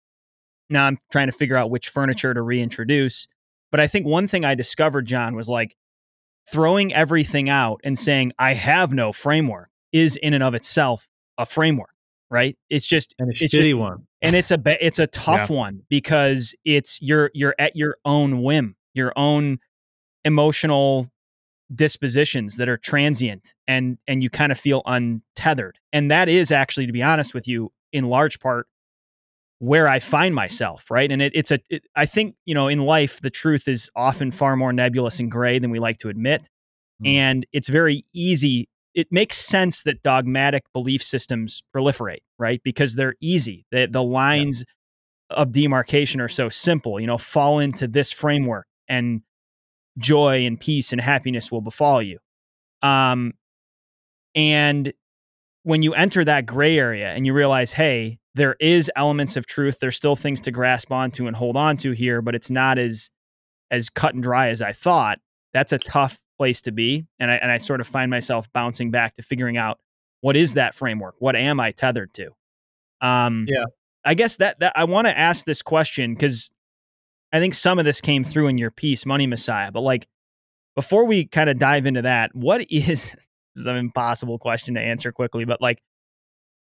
Now 0.71 0.87
I'm 0.87 0.99
trying 1.11 1.27
to 1.27 1.33
figure 1.33 1.57
out 1.57 1.71
which 1.71 1.89
furniture 1.89 2.33
to 2.33 2.41
reintroduce. 2.41 3.27
But 3.71 3.81
I 3.81 3.87
think 3.87 4.07
one 4.07 4.27
thing 4.27 4.45
I 4.45 4.55
discovered, 4.55 5.07
John, 5.07 5.35
was 5.35 5.49
like 5.49 5.77
throwing 6.51 6.95
everything 6.95 7.49
out 7.49 7.81
and 7.85 7.99
saying, 7.99 8.33
I 8.39 8.55
have 8.55 8.93
no 8.93 9.13
framework 9.13 9.71
is 9.93 10.17
in 10.17 10.35
and 10.35 10.43
of 10.43 10.55
itself 10.55 11.09
a 11.37 11.47
framework, 11.47 11.91
right? 12.31 12.57
It's 12.69 12.87
just 12.87 13.15
and 13.19 13.29
a 13.29 13.33
it's 13.33 13.55
shitty 13.55 13.71
just, 13.71 13.77
one. 13.77 14.07
And 14.23 14.37
it's 14.37 14.51
a 14.51 14.61
it's 14.85 14.99
a 14.99 15.07
tough 15.07 15.51
yeah. 15.51 15.57
one 15.57 15.83
because 15.89 16.55
it's 16.65 17.01
you're 17.01 17.31
you're 17.35 17.55
at 17.59 17.77
your 17.77 17.97
own 18.05 18.43
whim, 18.43 18.77
your 18.95 19.13
own 19.17 19.59
emotional 20.25 21.11
dispositions 21.75 22.57
that 22.57 22.69
are 22.69 22.77
transient 22.77 23.55
and 23.69 23.99
and 24.09 24.23
you 24.23 24.31
kind 24.31 24.51
of 24.51 24.59
feel 24.59 24.83
untethered. 24.87 25.79
And 25.93 26.11
that 26.11 26.29
is 26.29 26.51
actually 26.51 26.87
to 26.87 26.93
be 26.93 27.03
honest 27.03 27.33
with 27.35 27.47
you 27.47 27.73
in 27.93 28.05
large 28.05 28.41
part 28.41 28.67
where 29.59 29.87
i 29.89 29.99
find 29.99 30.35
myself 30.35 30.91
right? 30.91 31.11
And 31.13 31.23
it, 31.23 31.33
it's 31.35 31.51
a 31.51 31.61
it, 31.69 31.85
I 31.95 32.07
think 32.07 32.35
you 32.45 32.55
know 32.55 32.69
in 32.69 32.81
life 32.81 33.21
the 33.21 33.31
truth 33.31 33.69
is 33.69 33.91
often 33.95 34.31
far 34.31 34.57
more 34.57 34.73
nebulous 34.73 35.21
and 35.21 35.31
gray 35.31 35.59
than 35.59 35.71
we 35.71 35.79
like 35.79 35.99
to 35.99 36.09
admit. 36.09 36.49
Mm. 37.03 37.15
and 37.15 37.47
it's 37.53 37.69
very 37.69 38.05
easy 38.13 38.69
it 38.95 39.07
makes 39.11 39.39
sense 39.39 39.85
that 39.85 40.03
dogmatic 40.03 40.65
belief 40.73 41.03
systems 41.03 41.63
proliferate 41.75 42.19
right? 42.39 42.61
Because 42.65 42.95
they're 42.95 43.15
easy. 43.21 43.67
The, 43.71 43.87
the 43.87 44.03
lines 44.03 44.65
yeah. 45.31 45.37
of 45.37 45.53
demarcation 45.53 46.21
are 46.21 46.29
so 46.29 46.49
simple 46.49 47.01
you 47.01 47.07
know 47.07 47.19
fall 47.19 47.61
into 47.61 47.87
this 47.87 48.11
framework 48.11 48.67
and 48.89 49.23
joy 50.01 50.47
and 50.47 50.59
peace 50.59 50.93
and 50.93 51.01
happiness 51.01 51.53
will 51.53 51.61
befall 51.61 52.03
you. 52.03 52.19
Um, 52.83 53.35
and 54.35 54.93
when 55.63 55.83
you 55.83 55.95
enter 55.95 56.25
that 56.25 56.47
gray 56.47 56.79
area 56.79 57.11
and 57.11 57.27
you 57.27 57.35
realize, 57.35 57.73
hey, 57.73 58.19
there 58.35 58.57
is 58.61 58.91
elements 58.97 59.37
of 59.37 59.47
truth, 59.47 59.79
there's 59.81 59.97
still 59.97 60.17
things 60.17 60.41
to 60.43 60.51
grasp 60.51 60.91
onto 60.91 61.27
and 61.27 61.37
hold 61.37 61.57
onto 61.57 61.93
here, 61.93 62.23
but 62.23 62.35
it's 62.35 62.51
not 62.51 62.79
as 62.79 63.11
as 63.71 63.89
cut 63.89 64.15
and 64.15 64.23
dry 64.23 64.49
as 64.49 64.63
I 64.63 64.73
thought. 64.73 65.19
That's 65.53 65.73
a 65.73 65.79
tough 65.79 66.21
place 66.39 66.63
to 66.63 66.73
be, 66.73 67.07
and 67.19 67.31
I 67.31 67.35
and 67.37 67.51
I 67.51 67.59
sort 67.59 67.81
of 67.81 67.87
find 67.87 68.11
myself 68.11 68.51
bouncing 68.53 68.91
back 68.91 69.15
to 69.17 69.23
figuring 69.23 69.57
out 69.57 69.79
what 70.21 70.37
is 70.37 70.55
that 70.55 70.75
framework? 70.75 71.17
What 71.19 71.37
am 71.37 71.61
I 71.61 71.73
tethered 71.73 72.15
to? 72.15 72.31
Um, 73.01 73.47
yeah, 73.49 73.65
I 74.05 74.15
guess 74.15 74.37
that 74.37 74.61
that 74.61 74.73
I 74.77 74.85
want 74.85 75.07
to 75.09 75.19
ask 75.19 75.45
this 75.45 75.63
question 75.63 76.15
because 76.15 76.51
I 77.33 77.39
think 77.39 77.55
some 77.55 77.79
of 77.79 77.85
this 77.85 78.01
came 78.01 78.25
through 78.25 78.49
in 78.49 78.59
your 78.59 78.71
piece, 78.71 79.07
Money 79.07 79.27
Messiah. 79.27 79.71
But 79.71 79.83
like, 79.83 80.09
before 80.75 81.05
we 81.05 81.27
kind 81.27 81.51
of 81.51 81.59
dive 81.59 81.87
into 81.87 82.03
that, 82.03 82.35
what 82.35 82.61
is 82.71 83.15
this 83.55 83.63
is 83.63 83.67
an 83.67 83.77
impossible 83.77 84.39
question 84.39 84.75
to 84.75 84.81
answer 84.81 85.13
quickly, 85.13 85.45
but 85.45 85.61
like, 85.61 85.83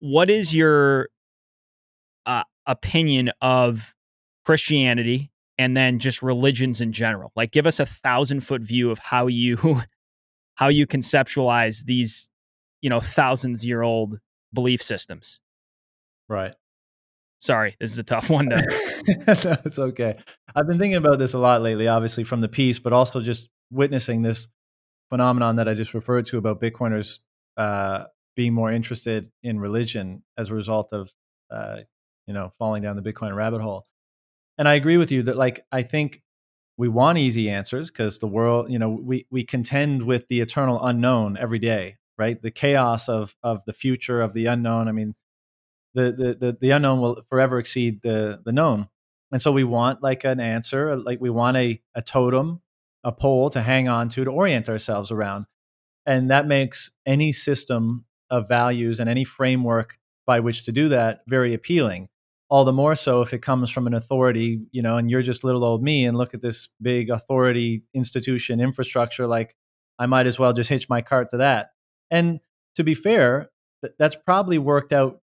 what 0.00 0.28
is 0.28 0.54
your 0.54 1.08
uh, 2.26 2.44
opinion 2.66 3.30
of 3.40 3.94
Christianity 4.44 5.30
and 5.56 5.76
then 5.76 5.98
just 5.98 6.22
religions 6.22 6.80
in 6.80 6.92
general? 6.92 7.32
Like, 7.36 7.52
give 7.52 7.66
us 7.66 7.80
a 7.80 7.86
thousand 7.86 8.40
foot 8.40 8.62
view 8.62 8.90
of 8.90 8.98
how 8.98 9.26
you 9.26 9.82
how 10.56 10.68
you 10.68 10.86
conceptualize 10.86 11.84
these, 11.84 12.28
you 12.80 12.90
know, 12.90 13.00
thousands 13.00 13.64
year 13.64 13.82
old 13.82 14.18
belief 14.52 14.82
systems. 14.82 15.40
Right. 16.28 16.54
Sorry, 17.44 17.76
this 17.78 17.92
is 17.92 17.98
a 17.98 18.04
tough 18.04 18.30
one 18.30 18.48
to. 18.48 18.62
it's 19.66 19.78
okay. 19.78 20.16
I've 20.56 20.66
been 20.66 20.78
thinking 20.78 20.96
about 20.96 21.18
this 21.18 21.34
a 21.34 21.38
lot 21.38 21.60
lately, 21.60 21.88
obviously 21.88 22.24
from 22.24 22.40
the 22.40 22.48
piece, 22.48 22.78
but 22.78 22.94
also 22.94 23.20
just 23.20 23.50
witnessing 23.70 24.22
this 24.22 24.48
phenomenon 25.10 25.56
that 25.56 25.68
I 25.68 25.74
just 25.74 25.92
referred 25.92 26.24
to 26.28 26.38
about 26.38 26.58
Bitcoiners 26.58 27.18
uh, 27.58 28.04
being 28.34 28.54
more 28.54 28.72
interested 28.72 29.30
in 29.42 29.60
religion 29.60 30.22
as 30.38 30.48
a 30.48 30.54
result 30.54 30.94
of, 30.94 31.12
uh, 31.50 31.80
you 32.26 32.32
know, 32.32 32.50
falling 32.58 32.82
down 32.82 32.96
the 32.96 33.02
Bitcoin 33.02 33.36
rabbit 33.36 33.60
hole. 33.60 33.84
And 34.56 34.66
I 34.66 34.72
agree 34.72 34.96
with 34.96 35.12
you 35.12 35.24
that, 35.24 35.36
like, 35.36 35.66
I 35.70 35.82
think 35.82 36.22
we 36.78 36.88
want 36.88 37.18
easy 37.18 37.50
answers 37.50 37.90
because 37.90 38.20
the 38.20 38.26
world, 38.26 38.72
you 38.72 38.78
know, 38.78 38.88
we 38.88 39.26
we 39.30 39.44
contend 39.44 40.04
with 40.04 40.28
the 40.28 40.40
eternal 40.40 40.82
unknown 40.82 41.36
every 41.36 41.58
day, 41.58 41.96
right? 42.16 42.40
The 42.40 42.50
chaos 42.50 43.06
of 43.06 43.36
of 43.42 43.66
the 43.66 43.74
future 43.74 44.22
of 44.22 44.32
the 44.32 44.46
unknown. 44.46 44.88
I 44.88 44.92
mean, 44.92 45.14
the, 45.94 46.36
the 46.38 46.56
the 46.60 46.70
unknown 46.70 47.00
will 47.00 47.22
forever 47.28 47.58
exceed 47.58 48.02
the 48.02 48.40
the 48.44 48.52
known. 48.52 48.88
And 49.32 49.40
so 49.40 49.50
we 49.50 49.64
want 49.64 50.02
like 50.02 50.24
an 50.24 50.40
answer 50.40 50.90
uh, 50.90 50.96
like 50.96 51.20
we 51.20 51.30
want 51.30 51.56
a, 51.56 51.80
a 51.94 52.02
totem 52.02 52.60
a 53.02 53.12
pole 53.12 53.50
to 53.50 53.60
hang 53.60 53.88
on 53.88 54.08
to 54.10 54.24
to 54.24 54.30
orient 54.30 54.68
ourselves 54.68 55.10
around. 55.10 55.46
And 56.06 56.30
that 56.30 56.46
makes 56.46 56.90
any 57.06 57.32
system 57.32 58.04
of 58.30 58.48
values 58.48 59.00
and 59.00 59.08
any 59.08 59.24
framework 59.24 59.98
by 60.26 60.40
which 60.40 60.64
to 60.64 60.72
do 60.72 60.88
that 60.88 61.20
very 61.28 61.54
appealing. 61.54 62.08
All 62.48 62.64
the 62.64 62.72
more 62.72 62.94
so 62.94 63.20
if 63.20 63.32
it 63.32 63.40
comes 63.40 63.70
from 63.70 63.86
an 63.86 63.94
authority 63.94 64.60
you 64.72 64.82
know 64.82 64.96
and 64.96 65.10
you're 65.10 65.22
just 65.22 65.44
little 65.44 65.64
old 65.64 65.82
me 65.82 66.06
and 66.06 66.16
look 66.16 66.34
at 66.34 66.42
this 66.42 66.68
big 66.80 67.10
authority 67.10 67.82
institution 67.94 68.60
infrastructure 68.60 69.26
like 69.26 69.56
i 69.98 70.06
might 70.06 70.26
as 70.26 70.38
well 70.38 70.52
just 70.52 70.68
hitch 70.68 70.88
my 70.88 71.02
cart 71.02 71.30
to 71.30 71.38
that. 71.38 71.70
And 72.10 72.40
to 72.76 72.84
be 72.84 72.94
fair 72.94 73.50
that's 73.98 74.16
probably 74.16 74.58
worked 74.58 74.92
out 74.92 75.20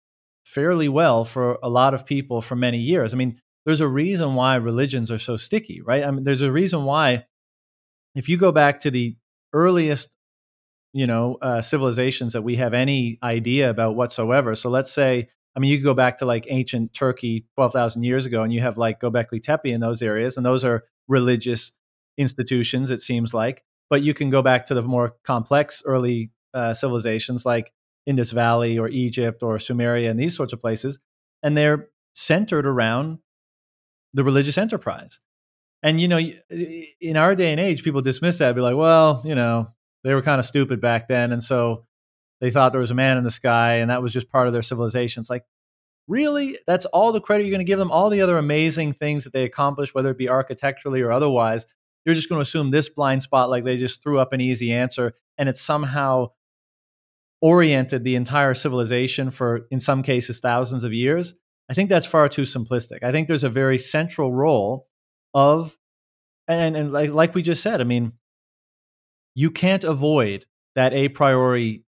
fairly 0.46 0.88
well 0.88 1.24
for 1.24 1.58
a 1.62 1.68
lot 1.68 1.92
of 1.92 2.06
people 2.06 2.40
for 2.40 2.56
many 2.56 2.78
years. 2.78 3.12
I 3.12 3.18
mean, 3.18 3.40
there's 3.66 3.80
a 3.80 3.88
reason 3.88 4.34
why 4.34 4.54
religions 4.56 5.10
are 5.10 5.18
so 5.18 5.36
sticky, 5.36 5.82
right? 5.82 6.04
I 6.04 6.10
mean, 6.10 6.24
there's 6.24 6.42
a 6.42 6.52
reason 6.52 6.84
why 6.84 7.26
if 8.14 8.28
you 8.28 8.36
go 8.38 8.52
back 8.52 8.80
to 8.80 8.90
the 8.90 9.16
earliest 9.52 10.16
you 10.92 11.06
know 11.06 11.36
uh, 11.42 11.60
civilizations 11.60 12.32
that 12.32 12.42
we 12.42 12.56
have 12.56 12.74
any 12.74 13.18
idea 13.22 13.70
about 13.70 13.96
whatsoever 13.96 14.54
so 14.54 14.70
let's 14.70 14.90
say 14.90 15.28
i 15.54 15.60
mean 15.60 15.70
you 15.70 15.78
go 15.82 15.94
back 15.94 16.18
to 16.18 16.24
like 16.24 16.46
ancient 16.48 16.92
turkey 16.94 17.46
12000 17.56 18.02
years 18.02 18.26
ago 18.26 18.42
and 18.42 18.52
you 18.52 18.60
have 18.60 18.78
like 18.78 19.00
gobekli 19.00 19.42
tepe 19.42 19.66
in 19.66 19.80
those 19.80 20.02
areas 20.02 20.36
and 20.36 20.46
those 20.46 20.64
are 20.64 20.84
religious 21.08 21.72
institutions 22.16 22.90
it 22.90 23.00
seems 23.00 23.34
like 23.34 23.62
but 23.90 24.02
you 24.02 24.14
can 24.14 24.30
go 24.30 24.42
back 24.42 24.66
to 24.66 24.74
the 24.74 24.82
more 24.82 25.14
complex 25.22 25.82
early 25.86 26.30
uh, 26.54 26.72
civilizations 26.72 27.44
like 27.44 27.72
Indus 28.06 28.30
Valley 28.30 28.78
or 28.78 28.88
Egypt 28.88 29.42
or 29.42 29.58
Sumeria 29.58 30.08
and 30.10 30.18
these 30.18 30.36
sorts 30.36 30.52
of 30.52 30.60
places. 30.60 30.98
And 31.42 31.56
they're 31.56 31.88
centered 32.14 32.66
around 32.66 33.18
the 34.14 34.24
religious 34.24 34.56
enterprise. 34.56 35.20
And, 35.82 36.00
you 36.00 36.08
know, 36.08 36.18
in 36.18 37.16
our 37.16 37.34
day 37.34 37.52
and 37.52 37.60
age, 37.60 37.84
people 37.84 38.00
dismiss 38.00 38.38
that, 38.38 38.54
be 38.54 38.60
like, 38.60 38.76
well, 38.76 39.22
you 39.24 39.34
know, 39.34 39.68
they 40.04 40.14
were 40.14 40.22
kind 40.22 40.38
of 40.38 40.46
stupid 40.46 40.80
back 40.80 41.08
then. 41.08 41.32
And 41.32 41.42
so 41.42 41.84
they 42.40 42.50
thought 42.50 42.72
there 42.72 42.80
was 42.80 42.90
a 42.90 42.94
man 42.94 43.18
in 43.18 43.24
the 43.24 43.30
sky 43.30 43.76
and 43.76 43.90
that 43.90 44.02
was 44.02 44.12
just 44.12 44.30
part 44.30 44.46
of 44.46 44.52
their 44.52 44.62
civilization. 44.62 45.20
It's 45.20 45.30
like, 45.30 45.44
really? 46.08 46.58
That's 46.66 46.86
all 46.86 47.12
the 47.12 47.20
credit 47.20 47.44
you're 47.44 47.50
going 47.50 47.58
to 47.58 47.64
give 47.64 47.78
them? 47.78 47.90
All 47.90 48.10
the 48.10 48.22
other 48.22 48.38
amazing 48.38 48.94
things 48.94 49.24
that 49.24 49.32
they 49.32 49.44
accomplished, 49.44 49.94
whether 49.94 50.10
it 50.10 50.18
be 50.18 50.28
architecturally 50.28 51.02
or 51.02 51.12
otherwise, 51.12 51.66
you're 52.04 52.14
just 52.14 52.28
going 52.28 52.38
to 52.38 52.42
assume 52.42 52.70
this 52.70 52.88
blind 52.88 53.22
spot, 53.22 53.50
like 53.50 53.64
they 53.64 53.76
just 53.76 54.02
threw 54.02 54.18
up 54.18 54.32
an 54.32 54.40
easy 54.40 54.72
answer 54.72 55.12
and 55.36 55.48
it's 55.48 55.60
somehow 55.60 56.28
oriented 57.40 58.04
the 58.04 58.16
entire 58.16 58.54
civilization 58.54 59.30
for, 59.30 59.66
in 59.70 59.80
some 59.80 60.02
cases, 60.02 60.40
thousands 60.40 60.84
of 60.84 60.92
years, 60.92 61.34
I 61.68 61.74
think 61.74 61.88
that's 61.88 62.06
far 62.06 62.28
too 62.28 62.42
simplistic. 62.42 63.02
I 63.02 63.12
think 63.12 63.28
there's 63.28 63.44
a 63.44 63.50
very 63.50 63.78
central 63.78 64.32
role 64.32 64.86
of, 65.34 65.76
and, 66.48 66.76
and 66.76 66.92
like, 66.92 67.10
like 67.10 67.34
we 67.34 67.42
just 67.42 67.62
said, 67.62 67.80
I 67.80 67.84
mean, 67.84 68.12
you 69.34 69.50
can't 69.50 69.84
avoid 69.84 70.46
that 70.76 70.94
a 70.94 71.08
priori 71.08 71.84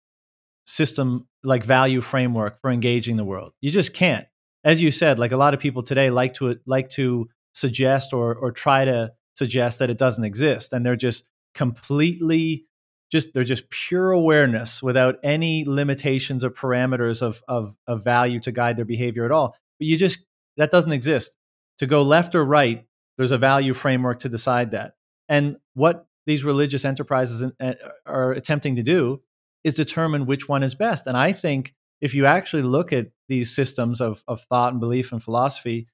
system 0.65 1.27
like 1.43 1.63
value 1.63 2.01
framework 2.01 2.61
for 2.61 2.69
engaging 2.69 3.17
the 3.17 3.25
world. 3.25 3.53
You 3.61 3.71
just 3.71 3.93
can't. 3.93 4.25
As 4.63 4.81
you 4.81 4.91
said, 4.91 5.19
like 5.19 5.33
a 5.33 5.37
lot 5.37 5.53
of 5.53 5.59
people 5.59 5.83
today 5.83 6.09
like 6.09 6.35
to 6.35 6.57
like 6.65 6.89
to 6.91 7.27
suggest 7.53 8.13
or 8.13 8.33
or 8.33 8.51
try 8.51 8.85
to 8.85 9.11
suggest 9.35 9.79
that 9.79 9.89
it 9.89 9.97
doesn't 9.97 10.23
exist 10.23 10.71
and 10.71 10.85
they're 10.85 10.95
just 10.95 11.25
completely 11.53 12.65
just 13.13 13.31
they're 13.31 13.43
just 13.43 13.69
pure 13.69 14.09
awareness 14.09 14.81
without 14.81 15.19
any 15.23 15.63
limitations 15.65 16.43
or 16.43 16.49
parameters 16.49 17.21
of, 17.21 17.43
of 17.47 17.75
of 17.85 18.03
value 18.03 18.39
to 18.39 18.51
guide 18.51 18.75
their 18.75 18.85
behavior 18.85 19.23
at 19.23 19.31
all. 19.31 19.55
But 19.79 19.85
you 19.85 19.97
just 19.97 20.17
that 20.57 20.71
doesn't 20.71 20.91
exist. 20.91 21.37
To 21.77 21.85
go 21.85 22.01
left 22.01 22.33
or 22.33 22.43
right, 22.43 22.85
there's 23.17 23.29
a 23.29 23.37
value 23.37 23.75
framework 23.75 24.19
to 24.21 24.29
decide 24.29 24.71
that. 24.71 24.95
And 25.29 25.57
what 25.75 26.07
these 26.25 26.43
religious 26.43 26.85
enterprises 26.85 27.43
uh, 27.59 27.73
are 28.07 28.31
attempting 28.31 28.77
to 28.77 28.83
do 28.83 29.21
is 29.63 29.75
determine 29.75 30.25
which 30.25 30.49
one 30.49 30.63
is 30.63 30.73
best. 30.73 31.05
And 31.05 31.15
I 31.15 31.33
think 31.33 31.75
if 32.01 32.15
you 32.15 32.25
actually 32.25 32.63
look 32.63 32.91
at 32.91 33.11
these 33.29 33.55
systems 33.55 34.01
of, 34.01 34.23
of 34.27 34.41
thought 34.45 34.71
and 34.71 34.79
belief 34.79 35.11
and 35.11 35.21
philosophy 35.21 35.87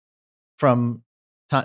from 0.57 1.03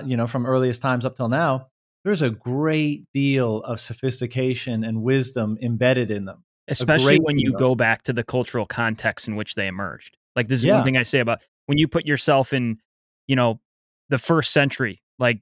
you 0.05 0.17
know 0.17 0.27
from 0.27 0.47
earliest 0.47 0.83
times 0.83 1.05
up 1.05 1.17
till 1.17 1.29
now, 1.29 1.69
there's 2.05 2.23
a 2.23 2.31
great 2.31 3.05
deal 3.13 3.59
of 3.63 3.81
sophistication 3.81 4.85
and 4.85 5.03
wisdom 5.03 5.59
embedded 5.63 6.11
in 6.11 6.27
them. 6.27 6.45
Especially 6.69 7.19
when 7.19 7.39
you 7.39 7.53
go 7.53 7.75
back 7.75 8.03
to 8.05 8.13
the 8.13 8.25
cultural 8.25 8.67
context 8.67 9.29
in 9.29 9.37
which 9.37 9.55
they 9.55 9.67
emerged. 9.67 10.17
Like 10.37 10.49
this 10.49 10.61
is 10.61 10.65
yeah. 10.65 10.77
one 10.77 10.85
thing 10.85 10.97
I 10.97 11.03
say 11.03 11.21
about 11.21 11.41
when 11.67 11.79
you 11.79 11.89
put 11.89 12.07
yourself 12.07 12.53
in, 12.53 12.79
you 13.27 13.37
know, 13.37 13.61
the 14.09 14.19
first 14.19 14.53
century, 14.53 15.03
like 15.19 15.41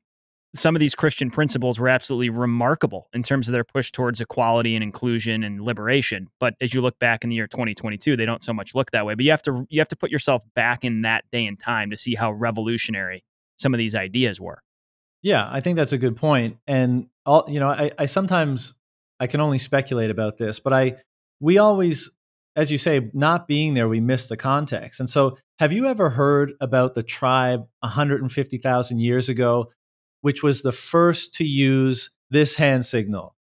some 0.55 0.77
of 0.77 0.81
these 0.81 0.95
Christian 0.95 1.31
principles 1.31 1.79
were 1.79 1.89
absolutely 1.89 2.29
remarkable 2.29 3.09
in 3.13 3.23
terms 3.23 3.49
of 3.49 3.53
their 3.53 3.65
push 3.65 3.91
towards 3.91 4.21
equality 4.21 4.75
and 4.75 4.83
inclusion 4.83 5.43
and 5.43 5.61
liberation. 5.61 6.29
But 6.39 6.55
as 6.61 6.75
you 6.75 6.81
look 6.81 6.99
back 6.99 7.25
in 7.25 7.31
the 7.31 7.37
year 7.37 7.47
2022, 7.47 8.17
they 8.17 8.27
don't 8.27 8.43
so 8.43 8.53
much 8.53 8.75
look 8.75 8.91
that 8.91 9.07
way. 9.07 9.15
But 9.15 9.25
you 9.25 9.31
have 9.31 9.43
to 9.43 9.67
you 9.71 9.81
have 9.81 9.89
to 9.89 9.97
put 9.97 10.11
yourself 10.11 10.43
back 10.55 10.85
in 10.85 11.03
that 11.03 11.25
day 11.33 11.47
and 11.47 11.59
time 11.59 11.91
to 11.91 11.97
see 11.97 12.15
how 12.15 12.33
revolutionary 12.33 13.25
some 13.57 13.73
of 13.73 13.79
these 13.79 13.95
ideas 13.95 14.41
were. 14.41 14.63
Yeah, 15.23 15.49
I 15.51 15.61
think 15.61 15.77
that's 15.77 15.93
a 15.93 15.99
good 15.99 16.17
point. 16.17 16.59
And 16.67 17.07
all 17.25 17.45
you 17.49 17.61
know, 17.61 17.69
I, 17.69 17.91
I 17.99 18.07
sometimes 18.07 18.75
I 19.21 19.27
can 19.27 19.41
only 19.41 19.59
speculate 19.59 20.11
about 20.11 20.39
this, 20.39 20.59
but 20.59 20.73
I 20.73 20.97
we 21.41 21.59
always, 21.59 22.11
as 22.57 22.71
you 22.71 22.79
say, 22.79 23.11
not 23.13 23.47
being 23.49 23.75
there, 23.75 23.89
we 23.89 24.01
miss 24.01 24.29
the 24.29 24.37
context. 24.37 25.01
And 25.01 25.09
so, 25.09 25.39
have 25.59 25.73
you 25.73 25.87
ever 25.87 26.11
heard 26.11 26.55
about 26.61 26.95
the 26.95 27.03
tribe 27.03 27.67
150,000 27.81 28.99
years 28.99 29.29
ago 29.29 29.71
which 30.23 30.43
was 30.43 30.63
the 30.63 30.73
first 30.73 31.35
to 31.35 31.45
use 31.45 32.11
this 32.31 32.55
hand 32.55 32.87
signal, 32.87 33.37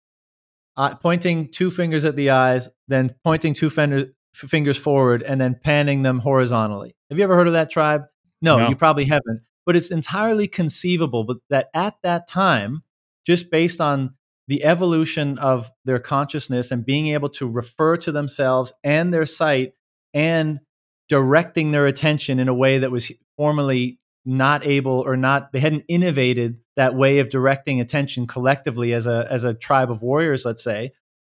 uh, 0.76 0.96
pointing 0.96 1.52
two 1.52 1.70
fingers 1.70 2.04
at 2.04 2.16
the 2.16 2.32
eyes, 2.32 2.68
then 2.88 3.14
pointing 3.24 3.54
two 3.54 3.70
fingers 3.70 4.78
forward, 4.78 5.22
and 5.22 5.40
then 5.40 5.60
panning 5.64 6.02
them 6.02 6.20
horizontally. 6.20 6.96
Have 7.10 7.20
you 7.20 7.24
ever 7.24 7.36
heard 7.36 7.48
of 7.48 7.54
that 7.54 7.70
tribe? 7.70 8.04
No, 8.42 8.58
no, 8.58 8.70
you 8.70 8.76
probably 8.76 9.06
haven't. 9.06 9.42
But 9.70 9.76
it's 9.76 9.92
entirely 9.92 10.48
conceivable 10.48 11.26
but 11.26 11.38
that 11.52 11.70
at 11.76 11.94
that 12.02 12.28
time, 12.28 12.82
just 13.24 13.52
based 13.52 13.80
on 13.80 14.16
the 14.48 14.64
evolution 14.64 15.38
of 15.38 15.70
their 15.86 16.00
consciousness 16.00 16.72
and 16.72 16.84
being 16.84 17.10
able 17.10 17.30
to 17.30 17.48
refer 17.48 17.96
to 17.98 18.12
themselves 18.12 18.74
and 18.84 19.14
their 19.14 19.28
sight 19.28 19.74
and 20.12 20.60
directing 21.08 21.70
their 21.70 21.86
attention 21.86 22.40
in 22.40 22.48
a 22.48 22.54
way 22.56 22.80
that 22.80 22.90
was 22.90 23.12
formerly 23.38 24.00
not 24.26 24.66
able 24.66 25.04
or 25.06 25.16
not 25.16 25.52
they 25.52 25.60
hadn't 25.60 25.86
innovated 25.88 26.58
that 26.76 26.96
way 26.96 27.20
of 27.20 27.30
directing 27.30 27.80
attention 27.80 28.26
collectively 28.26 28.92
as 28.92 29.06
a 29.06 29.28
as 29.30 29.44
a 29.44 29.54
tribe 29.54 29.92
of 29.92 30.02
warriors 30.02 30.46
let's 30.46 30.64
say 30.64 30.92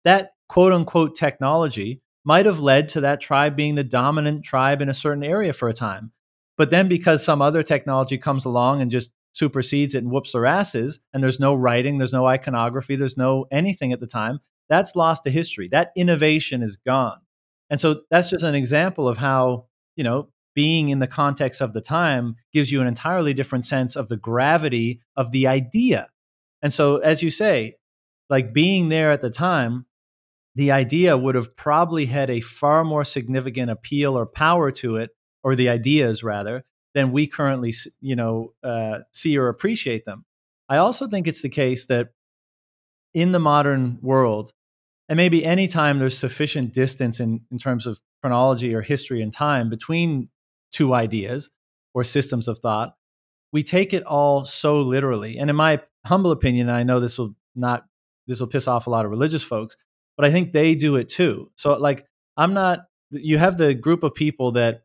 that 0.05 0.35
quote 0.49 0.73
unquote 0.73 1.17
technology 1.17 2.01
might 2.25 2.47
have 2.47 2.61
led 2.61 2.89
to 2.91 3.01
that 3.01 3.21
tribe 3.21 3.57
being 3.57 3.75
the 3.75 3.83
dominant 3.83 4.45
tribe 4.45 4.81
in 4.81 4.89
a 4.89 4.95
certain 4.95 5.25
area 5.25 5.53
for 5.53 5.69
a 5.69 5.75
time 5.75 6.13
but 6.61 6.71
then 6.71 6.89
because 6.89 7.25
some 7.25 7.41
other 7.41 7.63
technology 7.63 8.19
comes 8.19 8.45
along 8.45 8.83
and 8.83 8.91
just 8.91 9.11
supersedes 9.33 9.95
it 9.95 10.03
and 10.03 10.11
whoops 10.11 10.33
their 10.33 10.45
asses 10.45 11.01
and 11.15 11.23
there's 11.23 11.41
no 11.41 11.55
writing 11.55 11.99
there's 11.99 12.13
no 12.13 12.27
iconography 12.27 12.97
there's 12.97 13.17
no 13.17 13.47
anything 13.51 13.93
at 13.93 14.01
the 14.01 14.07
time 14.07 14.41
that's 14.69 14.95
lost 14.97 15.23
to 15.23 15.31
history 15.31 15.69
that 15.69 15.93
innovation 15.97 16.63
is 16.63 16.77
gone 16.77 17.21
and 17.71 17.81
so 17.81 18.03
that's 18.11 18.29
just 18.29 18.45
an 18.45 18.55
example 18.55 19.09
of 19.09 19.17
how 19.17 19.67
you 19.97 20.05
know 20.05 20.29
being 20.55 20.89
in 20.89 20.99
the 20.99 21.07
context 21.07 21.61
of 21.61 21.73
the 21.73 21.81
time 21.81 22.37
gives 22.53 22.73
you 22.73 22.81
an 22.81 22.87
entirely 22.87 23.33
different 23.35 23.65
sense 23.65 23.97
of 23.97 24.09
the 24.09 24.17
gravity 24.17 25.01
of 25.17 25.31
the 25.33 25.47
idea. 25.47 26.09
And 26.63 26.73
so, 26.73 26.99
as 26.99 27.23
you 27.23 27.31
say, 27.31 27.77
like 28.29 28.53
being 28.53 28.89
there 28.89 29.11
at 29.11 29.21
the 29.21 29.31
time, 29.31 29.87
the 30.55 30.73
idea 30.73 31.17
would 31.17 31.35
have 31.35 31.57
probably 31.57 32.07
had 32.07 32.29
a 32.29 32.41
far 32.41 32.85
more 32.85 33.05
significant 33.05 33.71
appeal 33.71 34.19
or 34.19 34.27
power 34.27 34.71
to 34.73 34.97
it, 34.97 35.11
or 35.43 35.55
the 35.55 35.69
ideas 35.69 36.23
rather, 36.23 36.65
than 36.95 37.13
we 37.13 37.27
currently, 37.27 37.73
you 38.01 38.17
know, 38.17 38.53
uh, 38.63 39.01
see 39.13 39.39
or 39.39 39.49
appreciate 39.49 40.05
them. 40.05 40.25
I 40.69 40.77
also 40.79 41.09
think 41.09 41.27
it's 41.27 41.43
the 41.43 41.49
case 41.49 41.87
that 41.87 42.09
in 43.15 43.33
the 43.33 43.41
modern 43.41 43.99
world, 44.03 44.53
and 45.09 45.17
maybe 45.17 45.45
anytime 45.45 45.99
there's 45.99 46.17
sufficient 46.17 46.73
distance 46.73 47.21
in, 47.21 47.41
in 47.51 47.59
terms 47.59 47.87
of 47.87 48.01
chronology 48.23 48.75
or 48.75 48.83
history 48.83 49.23
and 49.23 49.33
time 49.33 49.69
between 49.69 50.29
two 50.73 50.95
ideas 50.95 51.51
or 51.95 52.05
systems 52.05 52.47
of 52.47 52.59
thought, 52.59 52.95
we 53.53 53.63
take 53.63 53.93
it 53.93 54.05
all 54.05 54.45
so 54.45 54.81
literally. 54.81 55.39
And 55.39 55.51
in 55.51 55.57
my 55.57 55.81
humble 56.07 56.31
opinion, 56.31 56.71
I 56.71 56.85
know 56.85 57.01
this 57.01 57.19
will 57.19 57.35
not 57.55 57.85
this 58.27 58.39
will 58.39 58.47
piss 58.47 58.69
off 58.69 58.87
a 58.87 58.91
lot 58.91 59.05
of 59.05 59.11
religious 59.11 59.43
folks, 59.43 59.77
but 60.17 60.25
I 60.25 60.31
think 60.31 60.53
they 60.53 60.77
do 60.77 60.97
it 60.97 61.09
too. 61.09 61.51
So 61.57 61.75
like 61.75 62.07
I'm 62.37 62.55
not 62.55 62.81
you 63.11 63.39
have 63.39 63.59
the 63.59 63.75
group 63.75 64.05
of 64.05 64.15
people 64.15 64.53
that 64.53 64.85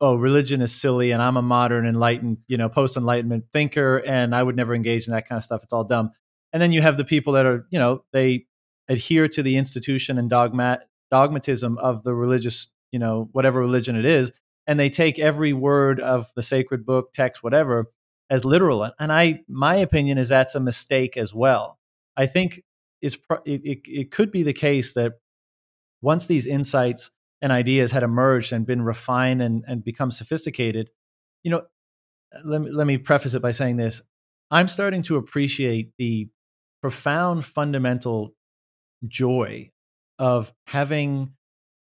oh 0.00 0.14
religion 0.14 0.60
is 0.60 0.74
silly 0.74 1.10
and 1.10 1.22
I'm 1.22 1.36
a 1.36 1.42
modern 1.42 1.86
enlightened, 1.86 2.38
you 2.48 2.56
know, 2.56 2.68
post 2.68 2.96
enlightenment 2.96 3.44
thinker 3.52 4.02
and 4.06 4.34
I 4.34 4.42
would 4.42 4.56
never 4.56 4.74
engage 4.74 5.06
in 5.06 5.12
that 5.12 5.28
kind 5.28 5.38
of 5.38 5.44
stuff. 5.44 5.62
It's 5.62 5.72
all 5.72 5.84
dumb. 5.84 6.10
And 6.52 6.60
then 6.60 6.72
you 6.72 6.82
have 6.82 6.96
the 6.96 7.04
people 7.04 7.34
that 7.34 7.46
are, 7.46 7.66
you 7.70 7.78
know, 7.78 8.04
they 8.12 8.46
adhere 8.88 9.28
to 9.28 9.42
the 9.42 9.56
institution 9.56 10.18
and 10.18 10.30
dogmat 10.30 10.80
dogmatism 11.12 11.78
of 11.78 12.04
the 12.04 12.14
religious, 12.14 12.68
you 12.92 12.98
know, 12.98 13.28
whatever 13.32 13.60
religion 13.60 13.96
it 13.96 14.04
is 14.04 14.32
and 14.66 14.78
they 14.78 14.90
take 14.90 15.18
every 15.18 15.52
word 15.52 15.98
of 15.98 16.30
the 16.36 16.42
sacred 16.42 16.86
book, 16.86 17.12
text, 17.12 17.42
whatever, 17.42 17.90
as 18.30 18.44
literal. 18.44 18.90
And 19.00 19.12
I, 19.12 19.40
my 19.48 19.74
opinion 19.74 20.18
is 20.18 20.28
that's 20.28 20.54
a 20.54 20.60
mistake 20.60 21.16
as 21.16 21.34
well. 21.34 21.78
I 22.16 22.26
think 22.26 22.62
it's 23.02 23.16
it, 23.44 23.62
it, 23.64 23.80
it 23.84 24.10
could 24.10 24.30
be 24.30 24.42
the 24.42 24.52
case 24.52 24.94
that 24.94 25.14
once 26.02 26.26
these 26.26 26.46
insights 26.46 27.10
and 27.42 27.52
ideas 27.52 27.90
had 27.90 28.02
emerged 28.02 28.52
and 28.52 28.66
been 28.66 28.82
refined 28.82 29.42
and, 29.42 29.64
and 29.66 29.84
become 29.84 30.10
sophisticated, 30.10 30.90
you 31.42 31.50
know, 31.50 31.62
let 32.44 32.60
me, 32.60 32.70
let 32.70 32.86
me 32.86 32.98
preface 32.98 33.34
it 33.34 33.42
by 33.42 33.50
saying 33.50 33.76
this. 33.76 34.02
I'm 34.50 34.68
starting 34.68 35.02
to 35.04 35.16
appreciate 35.16 35.92
the 35.98 36.28
profound 36.82 37.44
fundamental 37.44 38.34
joy 39.06 39.70
of 40.18 40.52
having 40.66 41.32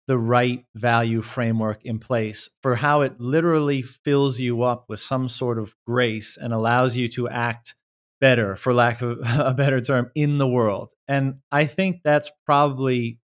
the 0.08 0.18
right 0.18 0.66
value 0.76 1.22
framework 1.22 1.84
in 1.84 2.00
place 2.00 2.50
for 2.62 2.76
how 2.76 3.02
it 3.02 3.20
literally 3.20 3.82
fills 3.82 4.40
you 4.40 4.64
up 4.64 4.86
with 4.88 5.00
some 5.00 5.28
sort 5.28 5.58
of 5.58 5.74
grace 5.88 6.38
and 6.38 6.54
allows 6.54 6.96
you 6.96 7.08
to 7.10 7.28
act 7.28 7.76
better, 8.22 8.56
for 8.56 8.74
lack 8.74 9.02
of 9.02 9.20
a 9.40 9.54
better 9.54 9.82
term, 9.82 10.12
in 10.16 10.38
the 10.38 10.48
world. 10.48 10.92
And 11.08 11.36
I 11.52 11.66
think 11.66 12.02
that's 12.04 12.32
probably 12.46 13.20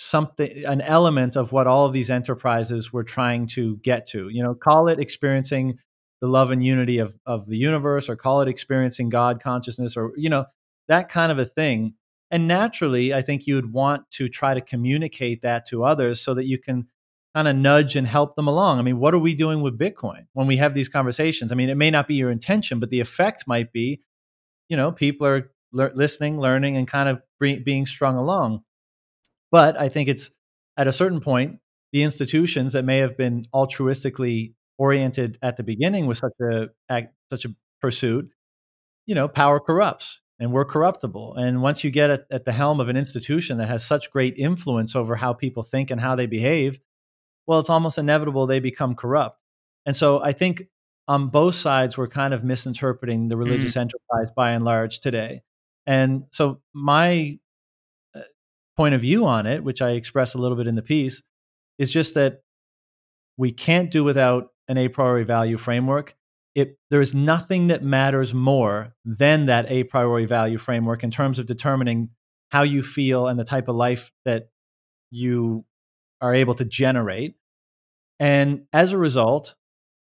something 0.00 0.64
an 0.64 0.80
element 0.80 1.36
of 1.36 1.52
what 1.52 1.66
all 1.66 1.86
of 1.86 1.92
these 1.92 2.10
enterprises 2.10 2.92
were 2.92 3.04
trying 3.04 3.46
to 3.46 3.76
get 3.78 4.06
to 4.06 4.28
you 4.28 4.42
know 4.42 4.54
call 4.54 4.88
it 4.88 4.98
experiencing 4.98 5.78
the 6.20 6.26
love 6.26 6.50
and 6.50 6.64
unity 6.64 6.98
of 6.98 7.18
of 7.26 7.46
the 7.48 7.56
universe 7.56 8.08
or 8.08 8.16
call 8.16 8.40
it 8.40 8.48
experiencing 8.48 9.08
god 9.08 9.42
consciousness 9.42 9.96
or 9.96 10.12
you 10.16 10.30
know 10.30 10.46
that 10.88 11.08
kind 11.08 11.30
of 11.30 11.38
a 11.38 11.44
thing 11.44 11.94
and 12.30 12.46
naturally, 12.46 13.12
I 13.12 13.22
think 13.22 13.46
you 13.46 13.56
would 13.56 13.72
want 13.72 14.08
to 14.12 14.28
try 14.28 14.54
to 14.54 14.60
communicate 14.60 15.42
that 15.42 15.66
to 15.66 15.84
others 15.84 16.20
so 16.20 16.34
that 16.34 16.46
you 16.46 16.58
can 16.58 16.86
kind 17.34 17.48
of 17.48 17.56
nudge 17.56 17.96
and 17.96 18.06
help 18.06 18.36
them 18.36 18.46
along. 18.46 18.78
I 18.78 18.82
mean, 18.82 18.98
what 18.98 19.14
are 19.14 19.18
we 19.18 19.34
doing 19.34 19.62
with 19.62 19.78
Bitcoin 19.78 20.26
when 20.32 20.46
we 20.46 20.56
have 20.58 20.74
these 20.74 20.88
conversations? 20.88 21.50
I 21.50 21.54
mean, 21.56 21.70
it 21.70 21.76
may 21.76 21.90
not 21.90 22.06
be 22.06 22.14
your 22.14 22.30
intention, 22.30 22.78
but 22.78 22.90
the 22.90 23.00
effect 23.00 23.44
might 23.46 23.72
be, 23.72 24.00
you 24.68 24.76
know, 24.76 24.92
people 24.92 25.26
are 25.26 25.50
le- 25.72 25.90
listening, 25.94 26.38
learning, 26.38 26.76
and 26.76 26.86
kind 26.86 27.08
of 27.08 27.20
being 27.40 27.86
strung 27.86 28.16
along. 28.16 28.62
But 29.50 29.78
I 29.78 29.88
think 29.88 30.08
it's 30.08 30.30
at 30.76 30.86
a 30.86 30.92
certain 30.92 31.20
point, 31.20 31.58
the 31.92 32.02
institutions 32.02 32.72
that 32.72 32.84
may 32.84 32.98
have 32.98 33.16
been 33.16 33.44
altruistically 33.54 34.54
oriented 34.78 35.38
at 35.42 35.56
the 35.56 35.62
beginning 35.62 36.06
with 36.06 36.18
such 36.18 36.32
a 36.40 36.68
such 37.28 37.44
a 37.44 37.54
pursuit, 37.80 38.30
you 39.06 39.14
know, 39.14 39.28
power 39.28 39.60
corrupts 39.60 40.20
and 40.38 40.52
we're 40.52 40.64
corruptible. 40.64 41.34
And 41.34 41.62
once 41.62 41.84
you 41.84 41.90
get 41.90 42.10
at, 42.10 42.26
at, 42.30 42.44
the 42.46 42.52
helm 42.52 42.80
of 42.80 42.88
an 42.88 42.96
institution 42.96 43.58
that 43.58 43.68
has 43.68 43.84
such 43.84 44.10
great 44.10 44.34
influence 44.38 44.96
over 44.96 45.14
how 45.16 45.34
people 45.34 45.62
think 45.62 45.90
and 45.90 46.00
how 46.00 46.16
they 46.16 46.26
behave, 46.26 46.80
well, 47.46 47.58
it's 47.60 47.68
almost 47.68 47.98
inevitable 47.98 48.46
they 48.46 48.58
become 48.58 48.94
corrupt. 48.94 49.38
And 49.84 49.94
so 49.94 50.22
I 50.22 50.32
think 50.32 50.64
on 51.06 51.28
both 51.28 51.56
sides, 51.56 51.98
we're 51.98 52.08
kind 52.08 52.32
of 52.32 52.42
misinterpreting 52.42 53.28
the 53.28 53.36
religious 53.36 53.74
mm. 53.74 53.82
enterprise 53.82 54.32
by 54.34 54.52
and 54.52 54.64
large 54.64 55.00
today. 55.00 55.42
And 55.86 56.24
so 56.30 56.60
my 56.72 57.38
point 58.80 58.94
of 58.94 59.02
view 59.02 59.26
on 59.26 59.44
it, 59.44 59.62
which 59.62 59.82
I 59.82 59.90
express 59.90 60.32
a 60.32 60.38
little 60.38 60.56
bit 60.56 60.66
in 60.66 60.74
the 60.74 60.80
piece, 60.80 61.22
is 61.76 61.90
just 61.90 62.14
that 62.14 62.40
we 63.36 63.52
can't 63.52 63.90
do 63.90 64.02
without 64.02 64.52
an 64.68 64.78
a 64.78 64.88
priori 64.88 65.22
value 65.22 65.58
framework. 65.58 66.14
It, 66.54 66.78
there's 66.88 67.14
nothing 67.14 67.66
that 67.66 67.82
matters 67.82 68.32
more 68.32 68.94
than 69.04 69.44
that 69.46 69.70
a 69.70 69.84
priori 69.84 70.24
value 70.24 70.56
framework 70.56 71.04
in 71.04 71.10
terms 71.10 71.38
of 71.38 71.44
determining 71.44 72.08
how 72.52 72.62
you 72.62 72.82
feel 72.82 73.26
and 73.26 73.38
the 73.38 73.44
type 73.44 73.68
of 73.68 73.76
life 73.76 74.10
that 74.24 74.48
you 75.10 75.66
are 76.22 76.34
able 76.34 76.54
to 76.54 76.64
generate. 76.64 77.34
And 78.18 78.62
as 78.72 78.94
a 78.94 78.98
result, 78.98 79.56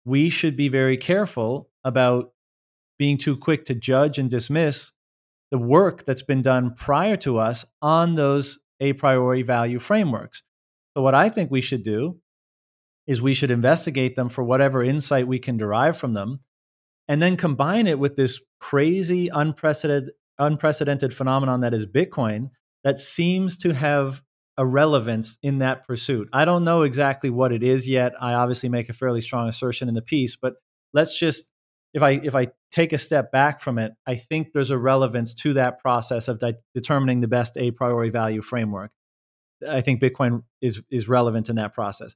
we 0.05 0.29
should 0.29 0.55
be 0.55 0.69
very 0.69 0.97
careful 0.97 1.71
about 1.83 2.33
being 2.99 3.17
too 3.17 3.35
quick 3.35 3.65
to 3.65 3.73
judge 3.73 4.19
and 4.19 4.29
dismiss 4.29 4.91
the 5.51 5.57
work 5.57 6.05
that's 6.05 6.21
been 6.21 6.41
done 6.41 6.73
prior 6.75 7.17
to 7.17 7.39
us 7.39 7.65
on 7.81 8.15
those 8.15 8.59
a 8.79 8.93
priori 8.93 9.41
value 9.41 9.79
frameworks. 9.79 10.43
So, 10.95 11.03
what 11.03 11.15
I 11.15 11.29
think 11.29 11.51
we 11.51 11.61
should 11.61 11.83
do 11.83 12.19
is 13.07 13.21
we 13.21 13.33
should 13.33 13.51
investigate 13.51 14.15
them 14.15 14.29
for 14.29 14.43
whatever 14.43 14.83
insight 14.83 15.27
we 15.27 15.39
can 15.39 15.57
derive 15.57 15.97
from 15.97 16.13
them 16.13 16.41
and 17.07 17.21
then 17.21 17.35
combine 17.35 17.87
it 17.87 17.97
with 17.97 18.15
this 18.15 18.39
crazy, 18.59 19.29
unprecedented, 19.29 20.13
unprecedented 20.37 21.13
phenomenon 21.13 21.61
that 21.61 21.73
is 21.73 21.85
Bitcoin 21.85 22.51
that 22.83 22.99
seems 22.99 23.57
to 23.57 23.73
have 23.73 24.21
a 24.57 24.65
relevance 24.65 25.37
in 25.41 25.59
that 25.59 25.87
pursuit. 25.87 26.29
I 26.33 26.45
don't 26.45 26.63
know 26.63 26.83
exactly 26.83 27.29
what 27.29 27.51
it 27.51 27.63
is 27.63 27.87
yet. 27.87 28.13
I 28.21 28.33
obviously 28.33 28.69
make 28.69 28.89
a 28.89 28.93
fairly 28.93 29.21
strong 29.21 29.47
assertion 29.47 29.87
in 29.87 29.95
the 29.95 30.01
piece, 30.01 30.35
but 30.35 30.55
let's 30.93 31.17
just 31.17 31.45
if 31.93 32.03
I 32.03 32.11
if 32.11 32.35
I 32.35 32.49
take 32.71 32.93
a 32.93 32.97
step 32.97 33.31
back 33.31 33.59
from 33.59 33.79
it, 33.79 33.93
I 34.05 34.15
think 34.15 34.49
there's 34.53 34.69
a 34.69 34.77
relevance 34.77 35.33
to 35.35 35.53
that 35.53 35.79
process 35.79 36.27
of 36.27 36.39
de- 36.39 36.55
determining 36.73 37.21
the 37.21 37.27
best 37.27 37.57
a 37.57 37.71
priori 37.71 38.09
value 38.09 38.41
framework. 38.41 38.91
I 39.67 39.81
think 39.81 40.01
Bitcoin 40.01 40.43
is 40.61 40.81
is 40.89 41.07
relevant 41.07 41.49
in 41.49 41.55
that 41.55 41.73
process. 41.73 42.15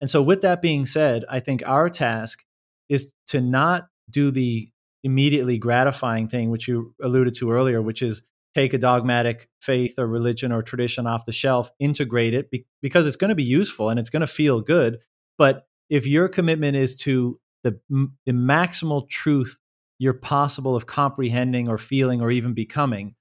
And 0.00 0.10
so 0.10 0.20
with 0.20 0.42
that 0.42 0.60
being 0.60 0.84
said, 0.86 1.24
I 1.30 1.40
think 1.40 1.62
our 1.64 1.88
task 1.88 2.42
is 2.88 3.12
to 3.28 3.40
not 3.40 3.86
do 4.10 4.30
the 4.30 4.68
immediately 5.04 5.58
gratifying 5.58 6.28
thing 6.28 6.50
which 6.50 6.66
you 6.66 6.94
alluded 7.02 7.36
to 7.36 7.50
earlier, 7.50 7.80
which 7.80 8.02
is 8.02 8.22
take 8.54 8.74
a 8.74 8.78
dogmatic 8.78 9.48
faith 9.60 9.94
or 9.98 10.06
religion 10.06 10.52
or 10.52 10.62
tradition 10.62 11.06
off 11.06 11.24
the 11.24 11.32
shelf, 11.32 11.70
integrate 11.78 12.34
it 12.34 12.50
be- 12.50 12.66
because 12.82 13.06
it's 13.06 13.16
going 13.16 13.30
to 13.30 13.34
be 13.34 13.44
useful 13.44 13.88
and 13.88 13.98
it's 13.98 14.10
going 14.10 14.20
to 14.20 14.26
feel 14.26 14.60
good, 14.60 14.98
but 15.38 15.66
if 15.88 16.06
your 16.06 16.28
commitment 16.28 16.76
is 16.76 16.96
to 16.96 17.38
the, 17.62 17.78
the 18.26 18.32
maximal 18.32 19.08
truth 19.08 19.58
you're 19.98 20.14
possible 20.14 20.74
of 20.74 20.86
comprehending 20.86 21.68
or 21.68 21.78
feeling 21.78 22.20
or 22.20 22.30
even 22.30 22.54
becoming 22.54 23.14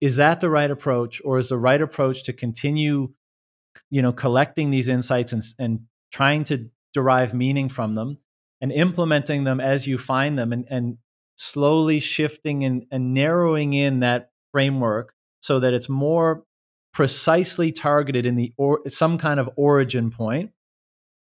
is 0.00 0.16
that 0.16 0.40
the 0.40 0.50
right 0.50 0.70
approach 0.70 1.20
or 1.24 1.38
is 1.38 1.48
the 1.48 1.58
right 1.58 1.80
approach 1.80 2.24
to 2.24 2.32
continue 2.32 3.08
you 3.90 4.02
know 4.02 4.12
collecting 4.12 4.70
these 4.70 4.88
insights 4.88 5.32
and, 5.32 5.42
and 5.58 5.80
trying 6.12 6.44
to 6.44 6.68
derive 6.92 7.34
meaning 7.34 7.68
from 7.68 7.94
them 7.94 8.18
and 8.60 8.72
implementing 8.72 9.44
them 9.44 9.60
as 9.60 9.86
you 9.86 9.96
find 9.96 10.38
them 10.38 10.52
and, 10.52 10.66
and 10.68 10.98
slowly 11.36 12.00
shifting 12.00 12.64
and, 12.64 12.84
and 12.90 13.14
narrowing 13.14 13.72
in 13.72 14.00
that 14.00 14.30
framework 14.52 15.14
so 15.40 15.60
that 15.60 15.72
it's 15.72 15.88
more 15.88 16.44
precisely 16.92 17.72
targeted 17.72 18.26
in 18.26 18.34
the 18.34 18.52
or 18.58 18.80
some 18.88 19.16
kind 19.16 19.40
of 19.40 19.48
origin 19.56 20.10
point 20.10 20.50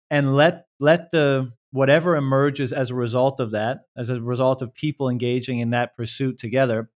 and 0.10 0.36
let 0.36 0.66
let 0.80 1.12
the 1.12 1.52
whatever 1.74 2.16
emerges 2.16 2.72
as 2.72 2.92
a 2.92 2.96
result 2.96 3.40
of 3.40 3.50
that, 3.50 3.80
as 3.98 4.10
a 4.12 4.22
result 4.22 4.62
of 4.62 4.76
people 4.76 5.10
engaging 5.10 5.58
in 5.60 5.72
that 5.72 5.98
pursuit 5.98 6.38
together, 6.38 6.92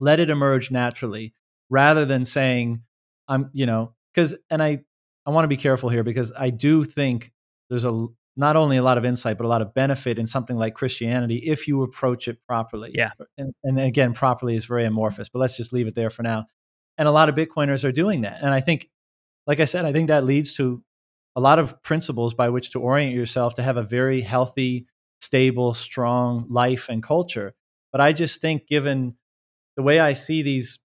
let 0.00 0.18
it 0.18 0.28
emerge 0.28 0.68
naturally 0.68 1.32
rather 1.70 2.04
than 2.04 2.24
saying, 2.24 2.82
I'm, 3.28 3.50
you 3.52 3.66
know, 3.66 3.94
because, 4.12 4.34
and 4.50 4.60
I, 4.60 4.80
I 5.24 5.30
want 5.30 5.44
to 5.44 5.48
be 5.48 5.56
careful 5.56 5.88
here 5.90 6.02
because 6.02 6.32
I 6.36 6.50
do 6.50 6.82
think 6.82 7.30
there's 7.68 7.84
a, 7.84 8.06
not 8.36 8.56
only 8.56 8.78
a 8.78 8.82
lot 8.82 8.98
of 8.98 9.04
insight, 9.04 9.38
but 9.38 9.44
a 9.44 9.48
lot 9.48 9.62
of 9.62 9.74
benefit 9.74 10.18
in 10.18 10.26
something 10.26 10.56
like 10.56 10.74
Christianity 10.74 11.36
if 11.36 11.68
you 11.68 11.84
approach 11.84 12.26
it 12.26 12.44
properly. 12.48 12.90
Yeah. 12.92 13.12
And, 13.38 13.54
and 13.62 13.78
again, 13.78 14.12
properly 14.12 14.56
is 14.56 14.64
very 14.64 14.86
amorphous, 14.86 15.28
but 15.28 15.38
let's 15.38 15.56
just 15.56 15.72
leave 15.72 15.86
it 15.86 15.94
there 15.94 16.10
for 16.10 16.24
now. 16.24 16.46
And 16.98 17.06
a 17.06 17.12
lot 17.12 17.28
of 17.28 17.36
Bitcoiners 17.36 17.84
are 17.84 17.92
doing 17.92 18.22
that. 18.22 18.40
And 18.42 18.52
I 18.52 18.60
think, 18.60 18.90
like 19.46 19.60
I 19.60 19.66
said, 19.66 19.84
I 19.84 19.92
think 19.92 20.08
that 20.08 20.24
leads 20.24 20.54
to 20.54 20.82
a 21.36 21.40
lot 21.40 21.58
of 21.58 21.82
principles 21.82 22.34
by 22.34 22.48
which 22.48 22.70
to 22.70 22.80
orient 22.80 23.14
yourself 23.14 23.54
to 23.54 23.62
have 23.62 23.76
a 23.76 23.82
very 23.82 24.20
healthy, 24.20 24.86
stable, 25.20 25.74
strong 25.74 26.46
life 26.48 26.88
and 26.88 27.02
culture. 27.02 27.54
But 27.92 28.00
I 28.00 28.12
just 28.12 28.40
think, 28.40 28.66
given 28.66 29.16
the 29.76 29.82
way 29.82 30.00
I 30.00 30.12
see 30.12 30.42
these, 30.42 30.78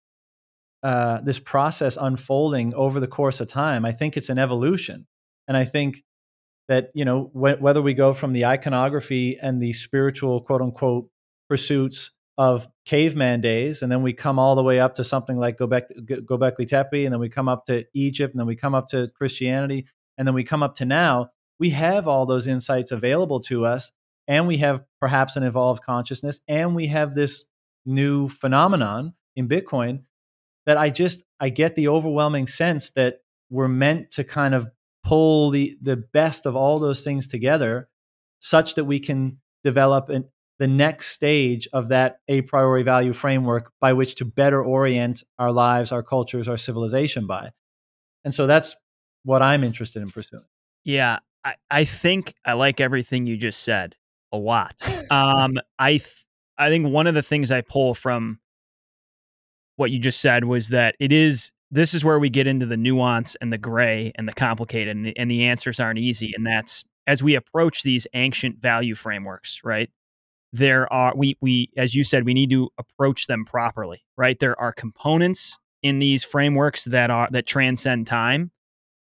uh, 0.84 1.22
this 1.22 1.40
process 1.40 1.98
unfolding 2.00 2.74
over 2.74 3.00
the 3.00 3.08
course 3.08 3.40
of 3.42 3.48
time, 3.48 3.86
I 3.86 3.92
think 3.92 4.18
it's 4.18 4.30
an 4.30 4.38
evolution, 4.38 5.08
and 5.48 5.58
I 5.58 5.66
think 5.66 6.04
that 6.68 6.92
you 6.94 7.06
know 7.06 7.26
wh- 7.34 7.62
whether 7.62 7.82
we 7.82 7.94
go 7.94 8.14
from 8.14 8.34
the 8.34 8.46
iconography 8.46 9.38
and 9.42 9.62
the 9.62 9.74
spiritual 9.74 10.42
quote 10.42 10.62
unquote 10.62 11.10
pursuits 11.50 12.12
of 12.38 12.68
caveman 12.86 13.42
days, 13.42 13.82
and 13.82 13.92
then 13.92 14.04
we 14.04 14.14
come 14.14 14.40
all 14.40 14.56
the 14.56 14.64
way 14.64 14.80
up 14.80 14.96
to 14.96 15.04
something 15.04 15.38
like 15.38 15.58
Gobekli 15.58 16.68
Tepe, 16.68 17.06
and 17.06 17.14
then 17.14 17.20
we 17.20 17.30
come 17.30 17.48
up 17.48 17.66
to 17.66 17.86
Egypt, 17.94 18.34
and 18.34 18.40
then 18.40 18.48
we 18.48 18.56
come 18.56 18.76
up 18.76 18.90
to 18.90 19.10
Christianity 19.16 19.88
and 20.18 20.28
then 20.28 20.36
we 20.36 20.44
come 20.44 20.64
up 20.64 20.76
to 20.76 20.86
now, 20.86 21.30
we 21.60 21.70
have 21.72 22.08
all 22.08 22.26
those 22.26 22.48
insights 22.48 22.92
available 22.92 23.40
to 23.42 23.66
us, 23.66 23.92
and 24.28 24.48
we 24.48 24.58
have 24.58 24.84
perhaps 25.00 25.36
an 25.36 25.44
evolved 25.44 25.84
consciousness, 25.84 26.40
and 26.48 26.76
we 26.76 26.88
have 26.88 27.16
this 27.16 27.46
new 27.86 28.28
phenomenon 28.28 29.14
in 29.36 29.48
Bitcoin 29.48 30.04
that 30.66 30.78
I 30.78 30.90
just 30.90 31.24
I 31.40 31.50
get 31.50 31.76
the 31.76 31.88
overwhelming 31.88 32.48
sense 32.48 32.92
that 32.92 33.20
we're 33.50 33.68
meant 33.68 34.12
to 34.12 34.24
kind 34.24 34.56
of 34.56 34.68
pull 35.04 35.52
the 35.52 35.78
the 35.82 35.98
best 35.98 36.46
of 36.46 36.56
all 36.56 36.80
those 36.80 37.04
things 37.04 37.28
together 37.28 37.88
such 38.40 38.76
that 38.76 38.86
we 38.86 39.00
can 39.00 39.40
develop 39.64 40.10
an, 40.10 40.26
the 40.60 40.68
next 40.68 41.08
stage 41.08 41.68
of 41.74 41.90
that 41.90 42.20
a 42.28 42.42
priori 42.42 42.84
value 42.84 43.14
framework 43.14 43.72
by 43.82 43.94
which 43.94 44.16
to 44.16 44.26
better 44.26 44.64
orient 44.64 45.24
our 45.38 45.52
lives, 45.52 45.92
our 45.92 46.04
cultures, 46.04 46.48
our 46.48 46.58
civilization 46.58 47.28
by. 47.28 47.52
And 48.24 48.34
so 48.34 48.48
that's 48.48 48.76
what 49.26 49.42
I'm 49.42 49.64
interested 49.64 50.02
in 50.02 50.10
pursuing. 50.10 50.46
Yeah, 50.86 51.20
I, 51.44 51.56
I 51.70 51.86
think 51.86 52.34
I 52.46 52.54
like 52.54 52.80
everything 52.80 53.28
you 53.28 53.36
just 53.36 53.64
said 53.64 53.96
a 54.32 54.38
lot. 54.38 54.82
Um, 55.12 55.54
I 55.78 55.98
th- 55.98 56.26
I 56.58 56.70
think 56.70 56.88
one 56.88 57.06
of 57.06 57.14
the 57.14 57.22
things 57.22 57.52
I 57.52 57.62
pull 57.62 57.94
from 57.94 58.40
what 59.76 59.92
you 59.92 60.00
just 60.00 60.20
said 60.20 60.46
was 60.46 60.70
that 60.70 60.96
it 61.00 61.12
is 61.12 61.52
this 61.70 61.94
is 61.94 62.04
where 62.04 62.18
we 62.18 62.32
get 62.32 62.48
into 62.48 62.66
the 62.66 62.76
nuance 62.76 63.36
and 63.40 63.54
the 63.54 63.60
gray 63.60 64.12
and 64.16 64.28
the 64.28 64.34
complicated 64.34 64.96
and 64.96 65.06
the, 65.06 65.18
and 65.18 65.30
the 65.30 65.44
answers 65.44 65.80
aren't 65.80 66.00
easy 66.00 66.32
and 66.36 66.46
that's 66.46 66.84
as 67.06 67.22
we 67.22 67.36
approach 67.36 67.84
these 67.84 68.08
ancient 68.16 68.60
value 68.60 68.96
frameworks 68.96 69.62
right 69.64 69.92
there 70.54 70.92
are 70.92 71.14
we 71.16 71.38
we 71.40 71.70
as 71.78 71.94
you 71.94 72.04
said 72.04 72.26
we 72.26 72.34
need 72.34 72.50
to 72.50 72.70
approach 72.80 73.28
them 73.28 73.46
properly 73.46 74.04
right 74.18 74.40
there 74.40 74.60
are 74.60 74.74
components 74.74 75.58
in 75.84 76.00
these 76.00 76.24
frameworks 76.24 76.86
that 76.86 77.12
are 77.12 77.28
that 77.32 77.46
transcend 77.46 78.08
time 78.08 78.52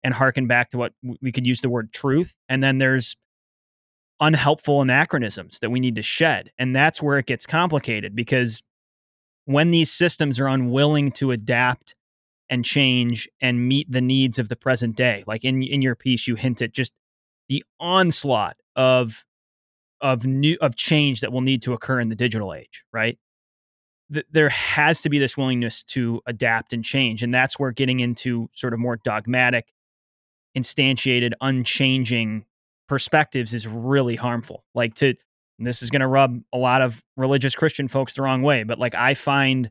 and 0.03 0.15
harken 0.15 0.47
back 0.47 0.71
to 0.71 0.79
what 0.79 0.93
we 1.21 1.33
could 1.33 1.47
use 1.47 1.61
the 1.61 1.69
word 1.69 1.93
truth. 1.93 2.35
And 2.49 2.63
then 2.63 2.79
there's 2.79 3.17
unhelpful 4.21 4.83
anachronisms 4.83 5.59
that 5.61 5.71
we 5.71 5.81
need 5.81 5.97
to 5.97 6.03
shed. 6.03 6.51
And 6.59 6.75
that's 6.75 7.03
where 7.03 7.19
it 7.19 7.27
gets 7.27 7.47
complicated 7.47 8.15
because 8.15 8.63
when 9.45 9.71
these 9.71 9.91
systems 9.91 10.39
are 10.39 10.47
unwilling 10.47 11.11
to 11.13 11.31
adapt 11.31 11.95
and 12.49 12.65
change 12.65 13.29
and 13.41 13.69
meet 13.69 13.91
the 13.91 14.01
needs 14.01 14.39
of 14.39 14.49
the 14.49 14.57
present 14.57 14.97
day, 14.97 15.25
like 15.27 15.45
in, 15.45 15.63
in 15.63 15.83
your 15.83 15.95
piece, 15.95 16.27
you 16.27 16.35
hint 16.35 16.61
at 16.63 16.73
just 16.73 16.93
the 17.49 17.65
onslaught 17.79 18.57
of 18.77 19.25
of 20.03 20.25
new 20.25 20.57
of 20.63 20.77
change 20.77 21.21
that 21.21 21.31
will 21.31 21.43
need 21.43 21.61
to 21.61 21.75
occur 21.75 22.01
in 22.01 22.09
the 22.09 22.17
digital 22.17 22.55
age, 22.55 22.85
right? 22.91 23.19
there 24.33 24.49
has 24.49 25.03
to 25.03 25.09
be 25.09 25.19
this 25.19 25.37
willingness 25.37 25.83
to 25.85 26.21
adapt 26.27 26.73
and 26.73 26.85
change, 26.85 27.23
and 27.23 27.33
that's 27.33 27.59
where 27.59 27.71
getting 27.71 28.01
into 28.01 28.51
sort 28.53 28.73
of 28.75 28.81
more 28.81 28.97
dogmatic 28.97 29.73
instantiated, 30.57 31.33
unchanging 31.41 32.45
perspectives 32.89 33.55
is 33.55 33.67
really 33.67 34.17
harmful. 34.17 34.65
Like 34.75 34.95
to 34.97 35.15
this 35.59 35.83
is 35.83 35.91
going 35.91 36.01
to 36.01 36.07
rub 36.07 36.41
a 36.53 36.59
lot 36.59 36.81
of 36.81 37.03
religious 37.17 37.55
Christian 37.55 37.87
folks 37.87 38.15
the 38.15 38.23
wrong 38.23 38.43
way, 38.43 38.63
but 38.63 38.79
like 38.79 38.95
I 38.95 39.15
find 39.15 39.71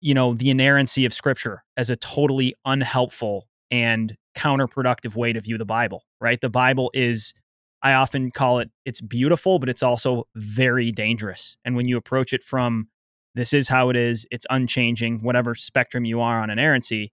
you 0.00 0.14
know 0.14 0.34
the 0.34 0.50
inerrancy 0.50 1.04
of 1.04 1.14
scripture 1.14 1.64
as 1.76 1.90
a 1.90 1.96
totally 1.96 2.54
unhelpful 2.64 3.48
and 3.70 4.16
counterproductive 4.36 5.14
way 5.14 5.32
to 5.32 5.40
view 5.40 5.58
the 5.58 5.64
Bible, 5.64 6.04
right? 6.20 6.40
The 6.40 6.50
Bible 6.50 6.90
is 6.94 7.34
I 7.82 7.94
often 7.94 8.30
call 8.30 8.60
it 8.60 8.70
it's 8.84 9.00
beautiful, 9.00 9.58
but 9.58 9.68
it's 9.68 9.82
also 9.82 10.24
very 10.36 10.92
dangerous. 10.92 11.56
And 11.64 11.74
when 11.74 11.88
you 11.88 11.96
approach 11.96 12.32
it 12.32 12.42
from 12.42 12.88
this 13.34 13.52
is 13.52 13.68
how 13.68 13.88
it 13.88 13.96
is, 13.96 14.26
it's 14.30 14.46
unchanging, 14.50 15.20
whatever 15.22 15.54
spectrum 15.54 16.04
you 16.04 16.20
are 16.20 16.40
on 16.40 16.50
inerrancy, 16.50 17.12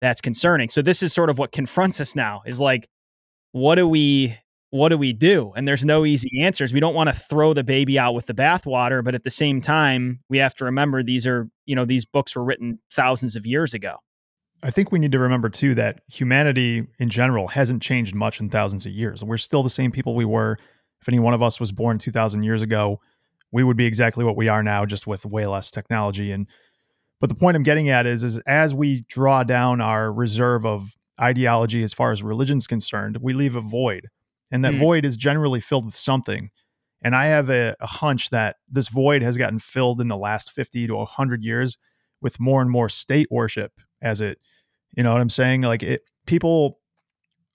that's 0.00 0.20
concerning. 0.20 0.68
So 0.68 0.82
this 0.82 1.02
is 1.02 1.12
sort 1.12 1.30
of 1.30 1.38
what 1.38 1.52
confronts 1.52 2.00
us 2.00 2.14
now 2.14 2.42
is 2.46 2.60
like, 2.60 2.88
what 3.52 3.76
do 3.76 3.88
we 3.88 4.38
what 4.70 4.90
do 4.90 4.98
we 4.98 5.12
do? 5.14 5.52
And 5.56 5.66
there's 5.66 5.84
no 5.84 6.00
mm-hmm. 6.00 6.08
easy 6.08 6.42
answers. 6.42 6.72
We 6.72 6.80
don't 6.80 6.94
want 6.94 7.08
to 7.08 7.16
throw 7.16 7.54
the 7.54 7.64
baby 7.64 7.98
out 7.98 8.14
with 8.14 8.26
the 8.26 8.34
bathwater, 8.34 9.02
but 9.02 9.14
at 9.14 9.24
the 9.24 9.30
same 9.30 9.60
time, 9.60 10.20
we 10.28 10.38
have 10.38 10.54
to 10.56 10.66
remember 10.66 11.02
these 11.02 11.26
are, 11.26 11.48
you 11.64 11.74
know, 11.74 11.84
these 11.84 12.04
books 12.04 12.36
were 12.36 12.44
written 12.44 12.78
thousands 12.92 13.34
of 13.34 13.46
years 13.46 13.72
ago. 13.72 13.96
I 14.62 14.70
think 14.70 14.90
we 14.90 14.98
need 14.98 15.12
to 15.12 15.18
remember 15.18 15.48
too 15.48 15.74
that 15.76 16.00
humanity 16.08 16.86
in 16.98 17.08
general 17.08 17.48
hasn't 17.48 17.82
changed 17.82 18.14
much 18.14 18.40
in 18.40 18.50
thousands 18.50 18.84
of 18.84 18.92
years. 18.92 19.22
We're 19.22 19.38
still 19.38 19.62
the 19.62 19.70
same 19.70 19.92
people 19.92 20.14
we 20.14 20.24
were. 20.24 20.58
If 21.00 21.08
any 21.08 21.20
one 21.20 21.32
of 21.32 21.42
us 21.42 21.60
was 21.60 21.70
born 21.70 21.98
2000 21.98 22.42
years 22.42 22.60
ago, 22.60 23.00
we 23.52 23.62
would 23.62 23.76
be 23.76 23.86
exactly 23.86 24.24
what 24.24 24.36
we 24.36 24.48
are 24.48 24.62
now 24.62 24.84
just 24.84 25.06
with 25.06 25.24
way 25.24 25.46
less 25.46 25.70
technology 25.70 26.32
and 26.32 26.46
but 27.20 27.28
the 27.28 27.34
point 27.34 27.56
I'm 27.56 27.62
getting 27.62 27.88
at 27.88 28.06
is 28.06 28.22
is 28.22 28.38
as 28.46 28.74
we 28.74 29.02
draw 29.08 29.42
down 29.42 29.80
our 29.80 30.12
reserve 30.12 30.64
of 30.64 30.94
ideology 31.20 31.82
as 31.82 31.92
far 31.92 32.12
as 32.12 32.22
religion's 32.22 32.66
concerned, 32.66 33.18
we 33.20 33.32
leave 33.32 33.56
a 33.56 33.60
void. 33.60 34.08
And 34.50 34.64
that 34.64 34.74
Hmm. 34.74 34.78
void 34.78 35.04
is 35.04 35.16
generally 35.16 35.60
filled 35.60 35.84
with 35.86 35.94
something. 35.94 36.50
And 37.02 37.14
I 37.14 37.26
have 37.26 37.50
a, 37.50 37.74
a 37.80 37.86
hunch 37.86 38.30
that 38.30 38.56
this 38.68 38.88
void 38.88 39.22
has 39.22 39.36
gotten 39.36 39.58
filled 39.58 40.00
in 40.00 40.08
the 40.08 40.16
last 40.16 40.50
50 40.52 40.86
to 40.86 40.94
100 40.96 41.44
years 41.44 41.76
with 42.20 42.40
more 42.40 42.60
and 42.62 42.70
more 42.70 42.88
state 42.88 43.28
worship 43.30 43.72
as 44.02 44.20
it, 44.20 44.38
you 44.96 45.02
know 45.02 45.12
what 45.12 45.20
I'm 45.20 45.28
saying? 45.30 45.62
Like 45.62 45.82
it, 45.82 46.02
people 46.26 46.78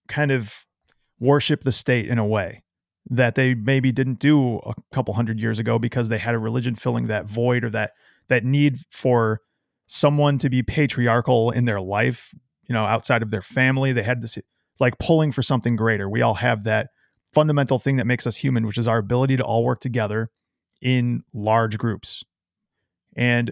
kind 0.07 0.31
of 0.31 0.65
worship 1.19 1.63
the 1.63 1.71
state 1.71 2.07
in 2.07 2.17
a 2.17 2.25
way 2.25 2.63
that 3.09 3.35
they 3.35 3.53
maybe 3.53 3.91
didn't 3.91 4.19
do 4.19 4.57
a 4.59 4.73
couple 4.93 5.13
hundred 5.13 5.39
years 5.39 5.59
ago 5.59 5.77
because 5.77 6.09
they 6.09 6.17
had 6.17 6.35
a 6.35 6.39
religion 6.39 6.75
filling 6.75 7.07
that 7.07 7.25
void 7.25 7.63
or 7.63 7.69
that 7.69 7.91
that 8.29 8.45
need 8.45 8.79
for 8.89 9.41
someone 9.87 10.37
to 10.39 10.49
be 10.49 10.63
patriarchal 10.63 11.51
in 11.51 11.65
their 11.65 11.81
life, 11.81 12.33
you 12.67 12.73
know, 12.73 12.85
outside 12.85 13.21
of 13.21 13.31
their 13.31 13.41
family. 13.41 13.91
They 13.91 14.03
had 14.03 14.21
this 14.21 14.37
like 14.79 14.97
pulling 14.97 15.31
for 15.31 15.43
something 15.43 15.75
greater. 15.75 16.09
We 16.09 16.21
all 16.21 16.35
have 16.35 16.63
that 16.63 16.89
fundamental 17.33 17.79
thing 17.79 17.97
that 17.97 18.07
makes 18.07 18.27
us 18.27 18.37
human, 18.37 18.65
which 18.65 18.77
is 18.77 18.87
our 18.87 18.97
ability 18.97 19.37
to 19.37 19.43
all 19.43 19.63
work 19.63 19.79
together 19.79 20.29
in 20.81 21.23
large 21.33 21.77
groups. 21.77 22.23
And 23.15 23.51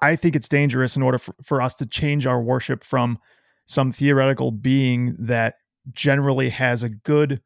I 0.00 0.16
think 0.16 0.34
it's 0.34 0.48
dangerous 0.48 0.96
in 0.96 1.02
order 1.02 1.18
for, 1.18 1.34
for 1.42 1.60
us 1.60 1.74
to 1.76 1.86
change 1.86 2.26
our 2.26 2.40
worship 2.40 2.84
from 2.84 3.18
some 3.66 3.92
theoretical 3.92 4.50
being 4.50 5.14
that 5.18 5.54
generally 5.92 6.48
has 6.50 6.82
a 6.82 6.88
good 6.88 7.40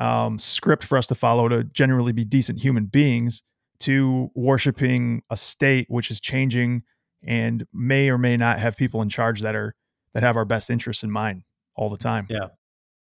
um, 0.00 0.38
script 0.38 0.84
for 0.84 0.98
us 0.98 1.06
to 1.06 1.14
follow 1.14 1.48
to 1.48 1.64
generally 1.64 2.12
be 2.12 2.24
decent 2.24 2.60
human 2.60 2.86
beings 2.86 3.42
to 3.78 4.30
worshiping 4.34 5.22
a 5.30 5.36
state 5.36 5.86
which 5.88 6.10
is 6.10 6.20
changing 6.20 6.82
and 7.22 7.66
may 7.72 8.08
or 8.08 8.18
may 8.18 8.36
not 8.36 8.58
have 8.58 8.76
people 8.76 9.02
in 9.02 9.08
charge 9.08 9.42
that 9.42 9.54
are 9.54 9.74
that 10.14 10.22
have 10.22 10.36
our 10.36 10.44
best 10.44 10.70
interests 10.70 11.02
in 11.02 11.10
mind 11.10 11.42
all 11.74 11.90
the 11.90 11.98
time. 11.98 12.26
Yeah. 12.30 12.48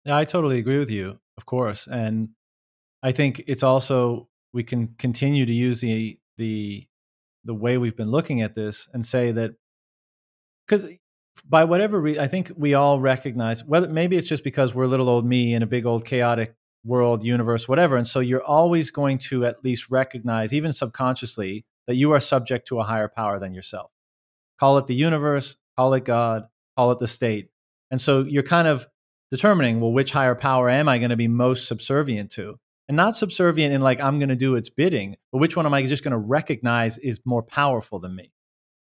Yeah, 0.04 0.16
I 0.16 0.24
totally 0.24 0.58
agree 0.58 0.78
with 0.78 0.90
you, 0.90 1.18
of 1.36 1.46
course. 1.46 1.86
And 1.86 2.30
I 3.02 3.12
think 3.12 3.42
it's 3.46 3.62
also 3.62 4.28
we 4.52 4.62
can 4.62 4.88
continue 4.98 5.46
to 5.46 5.52
use 5.52 5.80
the 5.80 6.18
the 6.36 6.86
the 7.44 7.54
way 7.54 7.78
we've 7.78 7.96
been 7.96 8.10
looking 8.10 8.42
at 8.42 8.54
this 8.54 8.88
and 8.92 9.04
say 9.04 9.32
that 9.32 9.52
because 10.66 10.84
by 11.48 11.64
whatever 11.64 12.00
reason, 12.00 12.22
I 12.22 12.26
think 12.26 12.52
we 12.56 12.74
all 12.74 13.00
recognize 13.00 13.64
whether 13.64 13.88
maybe 13.88 14.16
it's 14.16 14.28
just 14.28 14.44
because 14.44 14.74
we're 14.74 14.86
little 14.86 15.08
old 15.08 15.24
me 15.24 15.54
in 15.54 15.62
a 15.62 15.66
big 15.66 15.86
old 15.86 16.04
chaotic 16.04 16.54
world, 16.84 17.22
universe, 17.24 17.68
whatever. 17.68 17.96
And 17.96 18.06
so 18.06 18.20
you're 18.20 18.44
always 18.44 18.90
going 18.90 19.18
to 19.18 19.44
at 19.46 19.64
least 19.64 19.90
recognize, 19.90 20.52
even 20.52 20.72
subconsciously, 20.72 21.64
that 21.86 21.96
you 21.96 22.12
are 22.12 22.20
subject 22.20 22.68
to 22.68 22.80
a 22.80 22.84
higher 22.84 23.08
power 23.08 23.38
than 23.38 23.54
yourself. 23.54 23.90
Call 24.58 24.78
it 24.78 24.86
the 24.86 24.94
universe, 24.94 25.56
call 25.76 25.94
it 25.94 26.04
God, 26.04 26.44
call 26.76 26.90
it 26.92 26.98
the 26.98 27.06
state. 27.06 27.48
And 27.90 28.00
so 28.00 28.24
you're 28.24 28.42
kind 28.42 28.68
of 28.68 28.86
determining, 29.30 29.80
well, 29.80 29.92
which 29.92 30.10
higher 30.10 30.34
power 30.34 30.68
am 30.68 30.88
I 30.88 30.98
going 30.98 31.10
to 31.10 31.16
be 31.16 31.28
most 31.28 31.68
subservient 31.68 32.30
to? 32.32 32.58
And 32.88 32.96
not 32.96 33.16
subservient 33.16 33.74
in 33.74 33.82
like, 33.82 34.00
I'm 34.00 34.18
going 34.18 34.30
to 34.30 34.36
do 34.36 34.56
its 34.56 34.70
bidding, 34.70 35.16
but 35.30 35.38
which 35.38 35.56
one 35.56 35.66
am 35.66 35.74
I 35.74 35.82
just 35.82 36.02
going 36.02 36.12
to 36.12 36.18
recognize 36.18 36.96
is 36.98 37.20
more 37.24 37.42
powerful 37.42 37.98
than 37.98 38.16
me? 38.16 38.32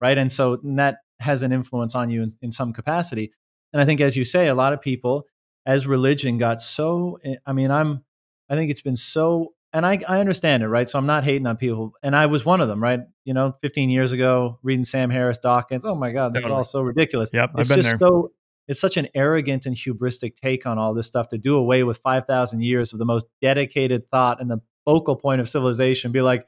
Right. 0.02 0.18
And 0.18 0.32
so 0.32 0.60
and 0.62 0.78
that 0.78 0.98
has 1.20 1.44
an 1.44 1.54
influence 1.54 1.96
on 1.96 2.12
you 2.12 2.22
in, 2.24 2.34
in 2.42 2.52
some 2.52 2.74
capacity. 2.74 3.32
And 3.72 3.82
I 3.82 3.86
think, 3.86 4.02
as 4.02 4.16
you 4.16 4.26
say, 4.26 4.48
a 4.48 4.54
lot 4.54 4.74
of 4.74 4.82
people, 4.82 5.26
as 5.66 5.88
religion 5.88 6.38
got 6.38 6.62
so, 6.62 7.18
eh, 7.24 7.36
I 7.46 7.54
mean, 7.54 7.72
I'm, 7.72 8.04
I 8.50 8.56
think 8.56 8.70
it's 8.70 8.82
been 8.82 8.98
so, 8.98 9.54
and 9.76 9.86
I, 9.86 10.00
I 10.08 10.22
understand 10.22 10.64
it, 10.64 10.70
right? 10.70 10.90
So 10.90 10.98
I'm 10.98 11.06
not 11.06 11.26
hating 11.26 11.46
on 11.46 11.58
people. 11.58 11.92
And 12.02 12.16
I 12.16 12.28
was 12.28 12.46
one 12.46 12.62
of 12.62 12.70
them, 12.70 12.82
right? 12.82 13.02
You 13.26 13.34
know, 13.34 13.56
15 13.62 13.90
years 13.90 14.14
ago, 14.14 14.58
reading 14.64 14.86
Sam 14.86 15.10
Harris 15.10 15.38
Dawkins. 15.38 15.84
Oh 15.84 15.96
my 15.96 16.14
God, 16.14 16.32
this 16.32 16.46
is 16.46 16.50
all 16.50 16.64
so 16.64 16.82
ridiculous. 16.82 17.30
Yep, 17.34 17.52
I've 17.56 17.68
been 17.68 17.82
just 17.82 17.90
there. 17.90 17.98
so, 18.00 18.32
it's 18.70 18.80
such 18.80 18.96
an 18.96 19.10
arrogant 19.14 19.66
and 19.66 19.76
hubristic 19.76 20.38
take 20.38 20.66
on 20.66 20.80
all 20.80 20.94
this 20.94 21.06
stuff 21.06 21.28
to 21.28 21.38
do 21.38 21.58
away 21.58 21.84
with 21.84 21.98
5,000 21.98 22.64
years 22.64 22.94
of 22.94 23.00
the 23.00 23.06
most 23.06 23.28
dedicated 23.42 24.10
thought 24.10 24.42
and 24.42 24.50
the 24.50 24.60
focal 24.86 25.18
point 25.18 25.42
of 25.42 25.50
civilization. 25.50 26.14
Be 26.14 26.22
like, 26.22 26.48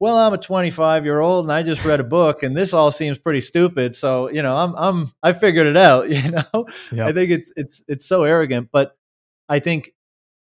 well, 0.00 0.16
I'm 0.16 0.32
a 0.32 0.38
25 0.38 1.04
year 1.04 1.20
old 1.20 1.44
and 1.44 1.52
I 1.52 1.62
just 1.62 1.84
read 1.84 2.00
a 2.00 2.04
book 2.04 2.42
and 2.42 2.56
this 2.56 2.72
all 2.72 2.90
seems 2.90 3.18
pretty 3.18 3.42
stupid. 3.42 3.94
So, 3.94 4.30
you 4.30 4.42
know, 4.42 4.56
I'm, 4.56 4.74
I'm, 4.76 5.12
I 5.22 5.34
figured 5.34 5.66
it 5.66 5.76
out, 5.76 6.08
you 6.10 6.30
know? 6.30 6.66
Yep. 6.90 7.06
I 7.06 7.12
think 7.12 7.30
it's, 7.30 7.52
it's, 7.54 7.84
it's 7.86 8.06
so 8.06 8.24
arrogant, 8.24 8.70
but 8.72 8.96
I 9.48 9.58
think 9.60 9.92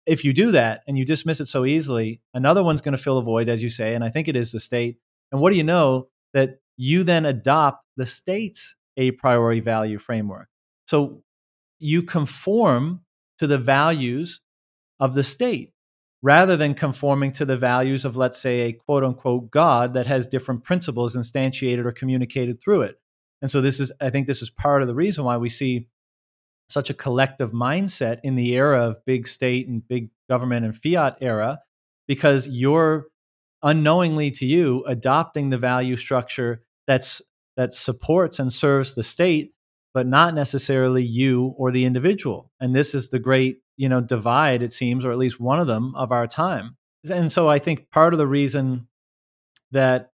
if 0.08 0.24
you 0.24 0.32
do 0.32 0.50
that 0.52 0.82
and 0.88 0.98
you 0.98 1.04
dismiss 1.04 1.40
it 1.40 1.46
so 1.46 1.64
easily, 1.64 2.20
another 2.32 2.64
one's 2.64 2.80
going 2.80 2.96
to 2.96 3.02
fill 3.02 3.18
a 3.18 3.22
void, 3.22 3.48
as 3.48 3.62
you 3.62 3.68
say. 3.68 3.94
And 3.94 4.02
I 4.02 4.08
think 4.08 4.26
it 4.26 4.36
is 4.36 4.50
the 4.50 4.60
state. 4.60 4.96
And 5.30 5.40
what 5.40 5.50
do 5.50 5.56
you 5.56 5.64
know 5.64 6.08
that 6.32 6.60
you 6.76 7.04
then 7.04 7.26
adopt 7.26 7.84
the 7.96 8.06
state's 8.06 8.74
a 8.96 9.10
priori 9.12 9.60
value 9.60 9.98
framework? 9.98 10.48
So 10.86 11.22
you 11.78 12.02
conform 12.02 13.02
to 13.38 13.46
the 13.46 13.58
values 13.58 14.40
of 14.98 15.14
the 15.14 15.22
state 15.22 15.72
rather 16.22 16.56
than 16.56 16.74
conforming 16.74 17.30
to 17.32 17.44
the 17.44 17.56
values 17.56 18.04
of, 18.04 18.16
let's 18.16 18.38
say, 18.38 18.60
a 18.60 18.72
quote 18.72 19.04
unquote 19.04 19.50
God 19.50 19.94
that 19.94 20.06
has 20.06 20.26
different 20.26 20.64
principles 20.64 21.16
instantiated 21.16 21.84
or 21.84 21.92
communicated 21.92 22.60
through 22.60 22.82
it. 22.82 22.98
And 23.42 23.50
so, 23.50 23.60
this 23.60 23.78
is, 23.78 23.92
I 24.00 24.10
think, 24.10 24.26
this 24.26 24.42
is 24.42 24.50
part 24.50 24.82
of 24.82 24.88
the 24.88 24.94
reason 24.94 25.24
why 25.24 25.36
we 25.36 25.48
see 25.48 25.86
such 26.68 26.90
a 26.90 26.94
collective 26.94 27.52
mindset 27.52 28.20
in 28.22 28.34
the 28.34 28.54
era 28.54 28.82
of 28.82 29.04
big 29.04 29.26
state 29.26 29.68
and 29.68 29.86
big 29.86 30.10
government 30.28 30.64
and 30.64 30.76
fiat 30.76 31.16
era, 31.20 31.60
because 32.06 32.48
you're 32.48 33.06
unknowingly 33.62 34.30
to 34.30 34.46
you 34.46 34.84
adopting 34.86 35.50
the 35.50 35.58
value 35.58 35.96
structure 35.96 36.62
that's 36.86 37.20
that 37.56 37.74
supports 37.74 38.38
and 38.38 38.52
serves 38.52 38.94
the 38.94 39.02
state 39.02 39.52
but 39.94 40.06
not 40.06 40.34
necessarily 40.34 41.02
you 41.02 41.54
or 41.56 41.72
the 41.72 41.84
individual. 41.84 42.52
And 42.60 42.72
this 42.72 42.94
is 42.94 43.10
the 43.10 43.18
great, 43.18 43.62
you 43.76 43.88
know, 43.88 44.00
divide 44.00 44.62
it 44.62 44.72
seems 44.72 45.04
or 45.04 45.10
at 45.10 45.18
least 45.18 45.40
one 45.40 45.58
of 45.58 45.66
them 45.66 45.94
of 45.96 46.12
our 46.12 46.26
time. 46.26 46.76
And 47.10 47.32
so 47.32 47.48
I 47.48 47.58
think 47.58 47.90
part 47.90 48.14
of 48.14 48.18
the 48.18 48.26
reason 48.26 48.86
that 49.72 50.12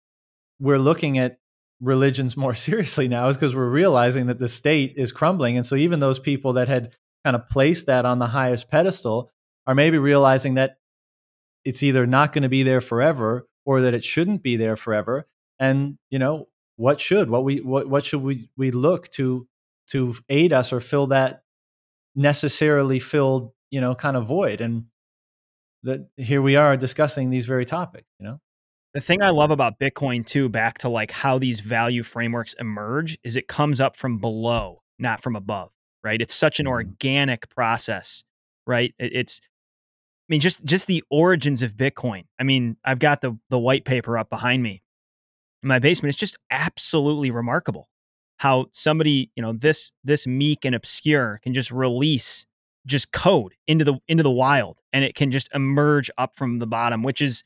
we're 0.61 0.78
looking 0.78 1.18
at 1.18 1.38
religions 1.85 2.37
more 2.37 2.55
seriously 2.55 3.09
now 3.09 3.28
is 3.28 3.37
because 3.37 3.55
we're 3.55 3.68
realizing 3.68 4.26
that 4.26 4.39
the 4.39 4.49
state 4.49 4.95
is 4.97 5.12
crumbling. 5.12 5.57
And 5.57 5.66
so 5.66 5.76
even 5.76 6.01
those 6.01 6.18
people 6.18 6.55
that 6.55 6.68
had 6.68 6.97
kind 7.24 7.37
of 7.37 7.49
placed 7.49 7.87
that 7.87 8.05
on 8.05 8.18
the 8.18 8.26
highest 8.26 8.70
pedestal 8.70 9.30
are 9.66 9.74
maybe 9.74 9.99
realizing 9.99 10.55
that 10.55 10.76
it's 11.65 11.82
either 11.82 12.06
not 12.06 12.32
going 12.32 12.43
to 12.43 12.48
be 12.48 12.62
there 12.62 12.81
forever 12.81 13.47
or 13.65 13.82
that 13.82 13.94
it 13.94 14.05
shouldn't 14.05 14.43
be 14.43 14.56
there 14.56 14.77
forever. 14.77 15.27
And 15.59 15.98
you 16.11 16.19
know 16.19 16.48
what 16.77 17.01
should? 17.01 17.31
What 17.31 17.44
we 17.44 17.61
what, 17.61 17.89
what 17.89 18.05
should 18.05 18.23
we 18.23 18.51
we 18.56 18.70
look 18.70 19.09
to 19.11 19.47
to 19.89 20.16
aid 20.28 20.52
us 20.52 20.73
or 20.73 20.81
fill 20.81 21.09
that 21.09 21.43
necessarily 22.15 22.98
filled 22.98 23.52
you 23.70 23.81
know 23.81 23.94
kind 23.94 24.16
of 24.16 24.27
void? 24.27 24.61
And 24.61 24.86
that 25.85 26.09
here 26.16 26.43
we 26.43 26.56
are 26.56 26.77
discussing 26.77 27.31
these 27.31 27.47
very 27.47 27.65
topics 27.65 28.09
you 28.19 28.27
know 28.27 28.40
The 28.94 29.00
thing 29.00 29.22
I 29.22 29.30
love 29.30 29.50
about 29.50 29.80
Bitcoin 29.80 30.24
too, 30.24 30.48
back 30.48 30.78
to 30.78 30.88
like 30.88 31.10
how 31.10 31.38
these 31.38 31.60
value 31.60 32.02
frameworks 32.02 32.54
emerge, 32.54 33.18
is 33.24 33.36
it 33.36 33.48
comes 33.48 33.80
up 33.80 33.96
from 33.96 34.18
below, 34.18 34.82
not 34.98 35.20
from 35.20 35.34
above, 35.34 35.72
right? 36.04 36.20
It's 36.20 36.34
such 36.34 36.60
an 36.60 36.66
Mhm. 36.66 36.70
organic 36.70 37.48
process, 37.48 38.24
right? 38.66 38.94
It's, 38.98 39.40
I 39.44 40.28
mean, 40.28 40.40
just 40.40 40.64
just 40.64 40.86
the 40.86 41.02
origins 41.10 41.62
of 41.62 41.76
Bitcoin. 41.76 42.24
I 42.38 42.44
mean, 42.44 42.76
I've 42.84 43.00
got 43.00 43.20
the 43.20 43.38
the 43.50 43.58
white 43.58 43.84
paper 43.84 44.16
up 44.16 44.30
behind 44.30 44.62
me 44.62 44.82
in 45.62 45.68
my 45.68 45.78
basement. 45.80 46.10
It's 46.14 46.20
just 46.20 46.38
absolutely 46.50 47.30
remarkable 47.30 47.88
how 48.38 48.66
somebody, 48.72 49.30
you 49.36 49.42
know, 49.42 49.52
this 49.52 49.92
this 50.04 50.26
meek 50.26 50.64
and 50.64 50.74
obscure 50.74 51.40
can 51.42 51.54
just 51.54 51.70
release 51.72 52.46
just 52.86 53.12
code 53.12 53.54
into 53.66 53.84
the 53.84 53.94
into 54.08 54.22
the 54.22 54.30
wild, 54.30 54.80
and 54.92 55.04
it 55.04 55.14
can 55.16 55.30
just 55.32 55.48
emerge 55.54 56.10
up 56.18 56.36
from 56.36 56.58
the 56.58 56.66
bottom, 56.66 57.02
which 57.02 57.20
is 57.22 57.42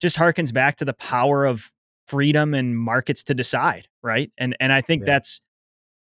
just 0.00 0.16
harkens 0.16 0.52
back 0.52 0.76
to 0.76 0.84
the 0.84 0.94
power 0.94 1.44
of 1.44 1.72
freedom 2.08 2.54
and 2.54 2.76
markets 2.78 3.22
to 3.24 3.34
decide, 3.34 3.88
right? 4.02 4.32
And 4.38 4.56
and 4.60 4.72
I 4.72 4.80
think 4.80 5.02
Yeah. 5.02 5.14
that's 5.14 5.40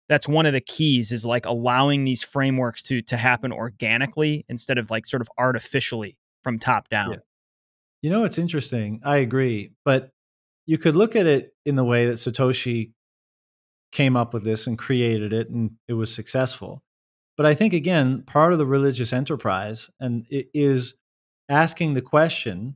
that's 0.09 0.27
one 0.27 0.45
of 0.45 0.53
the 0.53 0.61
keys 0.61 1.11
is 1.11 1.25
like 1.25 1.45
allowing 1.45 2.05
these 2.05 2.23
frameworks 2.23 2.81
to 2.83 3.01
to 3.03 3.17
happen 3.17 3.51
organically 3.51 4.45
instead 4.47 4.77
of 4.77 4.89
like 4.89 5.05
sort 5.05 5.21
of 5.21 5.29
artificially 5.37 6.17
from 6.43 6.59
top 6.59 6.89
down. 6.89 7.11
Yeah. 7.11 7.17
You 8.03 8.09
know, 8.11 8.23
it's 8.23 8.37
interesting. 8.37 9.01
I 9.03 9.17
agree. 9.17 9.71
But 9.83 10.11
you 10.65 10.77
could 10.77 10.95
look 10.95 11.15
at 11.15 11.25
it 11.25 11.53
in 11.65 11.75
the 11.75 11.83
way 11.83 12.05
that 12.05 12.13
Satoshi 12.13 12.91
came 13.91 14.15
up 14.15 14.33
with 14.33 14.43
this 14.43 14.67
and 14.67 14.77
created 14.77 15.33
it 15.33 15.49
and 15.49 15.71
it 15.87 15.93
was 15.93 16.13
successful. 16.13 16.83
But 17.37 17.45
I 17.45 17.55
think, 17.55 17.73
again, 17.73 18.23
part 18.23 18.51
of 18.51 18.59
the 18.59 18.65
religious 18.65 19.13
enterprise 19.13 19.89
and 19.99 20.25
it 20.29 20.49
is 20.53 20.93
asking 21.49 21.93
the 21.93 22.01
question 22.01 22.75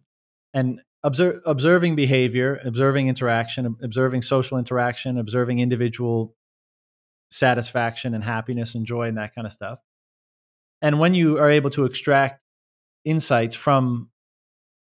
and 0.54 0.82
observing 1.04 1.96
behavior, 1.96 2.60
observing 2.64 3.08
interaction, 3.08 3.76
observing 3.82 4.22
social 4.22 4.58
interaction, 4.58 5.18
observing 5.18 5.60
individual 5.60 6.36
satisfaction 7.30 8.14
and 8.14 8.24
happiness 8.24 8.76
and 8.76 8.86
joy 8.86 9.08
and 9.08 9.18
that 9.18 9.34
kind 9.34 9.48
of 9.48 9.54
stuff. 9.54 9.80
And 10.82 11.00
when 11.00 11.14
you 11.14 11.38
are 11.38 11.50
able 11.50 11.70
to 11.72 11.86
extract 11.86 12.42
insights 13.06 13.56
from 13.56 14.10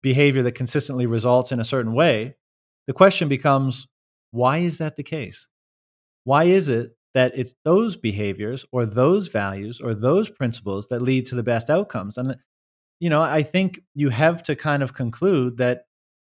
behavior 0.01 0.43
that 0.43 0.53
consistently 0.53 1.07
results 1.07 1.51
in 1.51 1.59
a 1.59 1.65
certain 1.65 1.93
way, 1.93 2.35
the 2.85 2.93
question 2.93 3.27
becomes 3.27 3.87
why 4.31 4.59
is 4.59 4.77
that 4.77 4.95
the 4.95 5.03
case? 5.03 5.47
Why 6.23 6.45
is 6.45 6.69
it 6.69 6.91
that 7.13 7.33
it's 7.35 7.55
those 7.65 7.97
behaviors 7.97 8.65
or 8.71 8.85
those 8.85 9.27
values 9.27 9.81
or 9.81 9.93
those 9.93 10.29
principles 10.29 10.87
that 10.87 11.01
lead 11.01 11.25
to 11.27 11.35
the 11.35 11.43
best 11.43 11.69
outcomes? 11.69 12.17
And, 12.17 12.37
you 12.99 13.09
know, 13.09 13.21
I 13.21 13.43
think 13.43 13.81
you 13.93 14.09
have 14.09 14.43
to 14.43 14.55
kind 14.55 14.83
of 14.83 14.93
conclude 14.93 15.57
that 15.57 15.86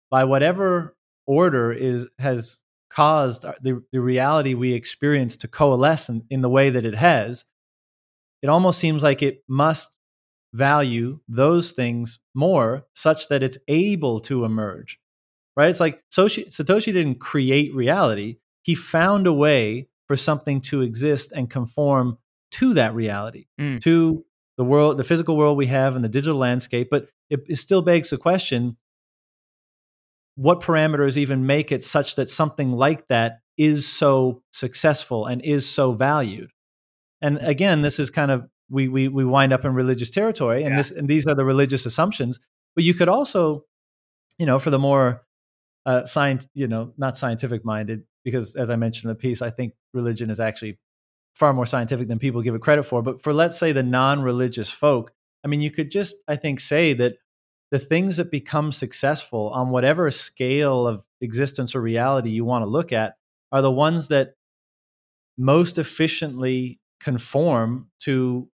by 0.10 0.24
whatever 0.24 0.96
order 1.26 1.72
is 1.72 2.08
has 2.20 2.62
caused 2.90 3.44
the, 3.62 3.84
the 3.92 4.02
reality 4.02 4.54
we 4.54 4.74
experience 4.74 5.36
to 5.38 5.48
coalesce 5.48 6.10
in, 6.10 6.24
in 6.30 6.42
the 6.42 6.50
way 6.50 6.70
that 6.70 6.86
it 6.86 6.96
has, 6.96 7.46
it 8.42 8.48
almost 8.48 8.80
seems 8.80 9.04
like 9.04 9.22
it 9.22 9.44
must 9.48 9.98
value 10.54 11.20
those 11.28 11.72
things 11.72 12.20
more 12.34 12.86
such 12.94 13.28
that 13.28 13.44
it's 13.44 13.58
able 13.68 14.20
to 14.20 14.46
emerge 14.46 14.98
right 15.58 15.70
it's 15.70 15.80
like 15.80 16.02
satoshi, 16.12 16.48
satoshi 16.48 16.94
didn't 16.94 17.20
create 17.20 17.76
reality 17.76 18.38
he 18.64 18.74
found 18.74 19.28
a 19.28 19.34
way 19.34 19.88
for 20.08 20.16
something 20.16 20.62
to 20.62 20.82
exist 20.82 21.34
and 21.34 21.50
conform 21.50 22.18
to 22.50 22.74
that 22.74 22.96
reality 22.96 23.46
mm. 23.60 23.80
to 23.82 24.24
the 24.58 24.64
world 24.64 24.96
the 24.96 25.04
physical 25.04 25.36
world 25.36 25.58
we 25.58 25.68
have 25.68 25.96
and 25.96 26.04
the 26.04 26.10
digital 26.10 26.38
landscape 26.38 26.88
but 26.90 27.10
it, 27.30 27.42
it 27.48 27.58
still 27.58 27.82
begs 27.82 28.10
the 28.10 28.18
question 28.18 28.78
what 30.38 30.62
parameters 30.62 31.18
even 31.18 31.46
make 31.46 31.72
it 31.72 31.84
such 31.84 32.16
that 32.16 32.30
something 32.30 32.72
like 32.72 33.08
that 33.10 33.40
is 33.58 33.88
so 33.88 34.42
successful 34.52 35.26
and 35.26 35.44
is 35.44 35.70
so 35.70 35.92
valued 35.92 36.50
and 37.22 37.38
mm. 37.38 37.48
again 37.48 37.82
this 37.82 38.00
is 38.00 38.10
kind 38.10 38.32
of 38.32 38.48
we 38.70 38.88
we 38.88 39.08
we 39.08 39.26
wind 39.26 39.54
up 39.54 39.66
in 39.66 39.74
religious 39.74 40.10
territory, 40.10 40.64
and 40.64 40.72
yeah. 40.72 40.78
this 40.78 40.92
and 40.92 41.08
these 41.08 41.26
are 41.26 41.36
the 41.36 41.46
religious 41.46 41.86
assumptions. 41.86 42.40
But 42.76 42.84
you 42.84 42.94
could 42.94 43.10
also, 43.10 43.66
you 44.38 44.46
know, 44.46 44.60
for 44.60 44.70
the 44.70 44.80
more 44.80 45.24
uh, 45.86 46.06
science, 46.06 46.48
you 46.54 46.68
know, 46.68 46.94
not 46.98 47.18
scientific 47.18 47.66
minded, 47.66 48.04
because 48.24 48.56
as 48.56 48.70
I 48.70 48.76
mentioned 48.76 49.06
in 49.06 49.10
the 49.10 49.16
piece, 49.16 49.42
I 49.42 49.50
think 49.50 49.74
religion 49.94 50.30
is 50.30 50.40
actually 50.40 50.78
far 51.36 51.54
more 51.54 51.66
scientific 51.66 52.08
than 52.08 52.20
people 52.20 52.42
give 52.42 52.56
it 52.56 52.62
credit 52.62 52.84
for. 52.84 53.02
But 53.02 53.22
for 53.24 53.34
let's 53.34 53.58
say 53.58 53.72
the 53.72 53.84
non-religious 53.84 54.70
folk, 54.70 55.12
I 55.44 55.48
mean, 55.48 55.62
you 55.62 55.72
could 55.72 55.92
just 55.92 56.16
I 56.28 56.36
think 56.36 56.60
say 56.60 56.94
that 56.94 57.16
the 57.72 57.80
things 57.80 58.18
that 58.18 58.32
become 58.32 58.72
successful 58.72 59.50
on 59.50 59.70
whatever 59.70 60.10
scale 60.12 60.88
of 60.88 61.04
existence 61.22 61.76
or 61.76 61.82
reality 61.82 62.30
you 62.30 62.46
want 62.46 62.64
to 62.64 62.70
look 62.70 62.94
at 62.94 63.16
are 63.52 63.62
the 63.62 63.72
ones 63.72 64.08
that 64.08 64.34
most 65.38 65.78
efficiently 65.78 66.80
conform 67.00 67.90
to 68.00 68.50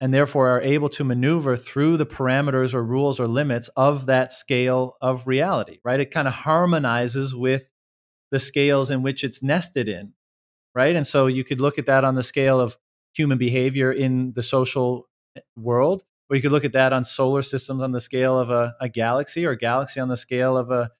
and 0.00 0.12
therefore 0.12 0.48
are 0.48 0.60
able 0.60 0.88
to 0.90 1.04
maneuver 1.04 1.56
through 1.56 1.96
the 1.96 2.06
parameters 2.06 2.74
or 2.74 2.84
rules 2.84 3.20
or 3.20 3.26
limits 3.26 3.70
of 3.76 4.06
that 4.06 4.32
scale 4.32 4.96
of 5.00 5.26
reality, 5.26 5.78
right? 5.84 6.00
It 6.00 6.10
kind 6.10 6.28
of 6.28 6.34
harmonizes 6.34 7.34
with 7.34 7.70
the 8.30 8.38
scales 8.38 8.90
in 8.90 9.02
which 9.02 9.24
it's 9.24 9.42
nested 9.42 9.88
in, 9.88 10.12
right? 10.74 10.96
And 10.96 11.06
so 11.06 11.26
you 11.26 11.44
could 11.44 11.60
look 11.60 11.78
at 11.78 11.86
that 11.86 12.04
on 12.04 12.16
the 12.16 12.22
scale 12.22 12.60
of 12.60 12.76
human 13.14 13.38
behavior 13.38 13.92
in 13.92 14.32
the 14.34 14.42
social 14.42 15.08
eh, 15.36 15.40
world, 15.56 16.04
or 16.34 16.36
you 16.36 16.42
could 16.42 16.50
look 16.50 16.64
at 16.64 16.72
that 16.72 16.92
on 16.92 17.04
solar 17.04 17.42
systems 17.42 17.80
on 17.80 17.92
the 17.92 18.00
scale 18.00 18.36
of 18.36 18.50
a, 18.50 18.74
a 18.80 18.88
galaxy, 18.88 19.46
or 19.46 19.52
a 19.52 19.56
galaxy 19.56 20.00
on 20.00 20.08
the 20.08 20.16
scale 20.16 20.56
of 20.56 20.72
a, 20.72 20.90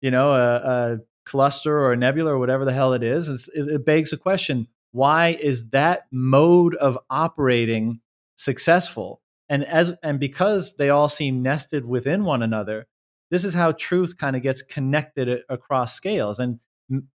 you 0.00 0.10
know, 0.10 0.32
a, 0.32 0.56
a 0.56 0.98
cluster 1.24 1.78
or 1.78 1.92
a 1.92 1.96
nebula 1.96 2.32
or 2.32 2.38
whatever 2.38 2.64
the 2.64 2.72
hell 2.72 2.92
it 2.92 3.02
is. 3.04 3.28
It, 3.28 3.68
it 3.68 3.86
begs 3.86 4.10
the 4.10 4.16
question: 4.16 4.66
Why 4.90 5.28
is 5.40 5.68
that 5.70 6.06
mode 6.10 6.74
of 6.74 6.98
operating 7.08 8.00
successful? 8.34 9.22
And 9.48 9.64
as 9.64 9.92
and 10.02 10.18
because 10.18 10.74
they 10.74 10.90
all 10.90 11.08
seem 11.08 11.42
nested 11.42 11.84
within 11.86 12.24
one 12.24 12.42
another 12.42 12.88
this 13.30 13.44
is 13.44 13.54
how 13.54 13.72
truth 13.72 14.16
kind 14.16 14.36
of 14.36 14.42
gets 14.42 14.62
connected 14.62 15.40
across 15.48 15.94
scales. 15.94 16.38
And 16.38 16.60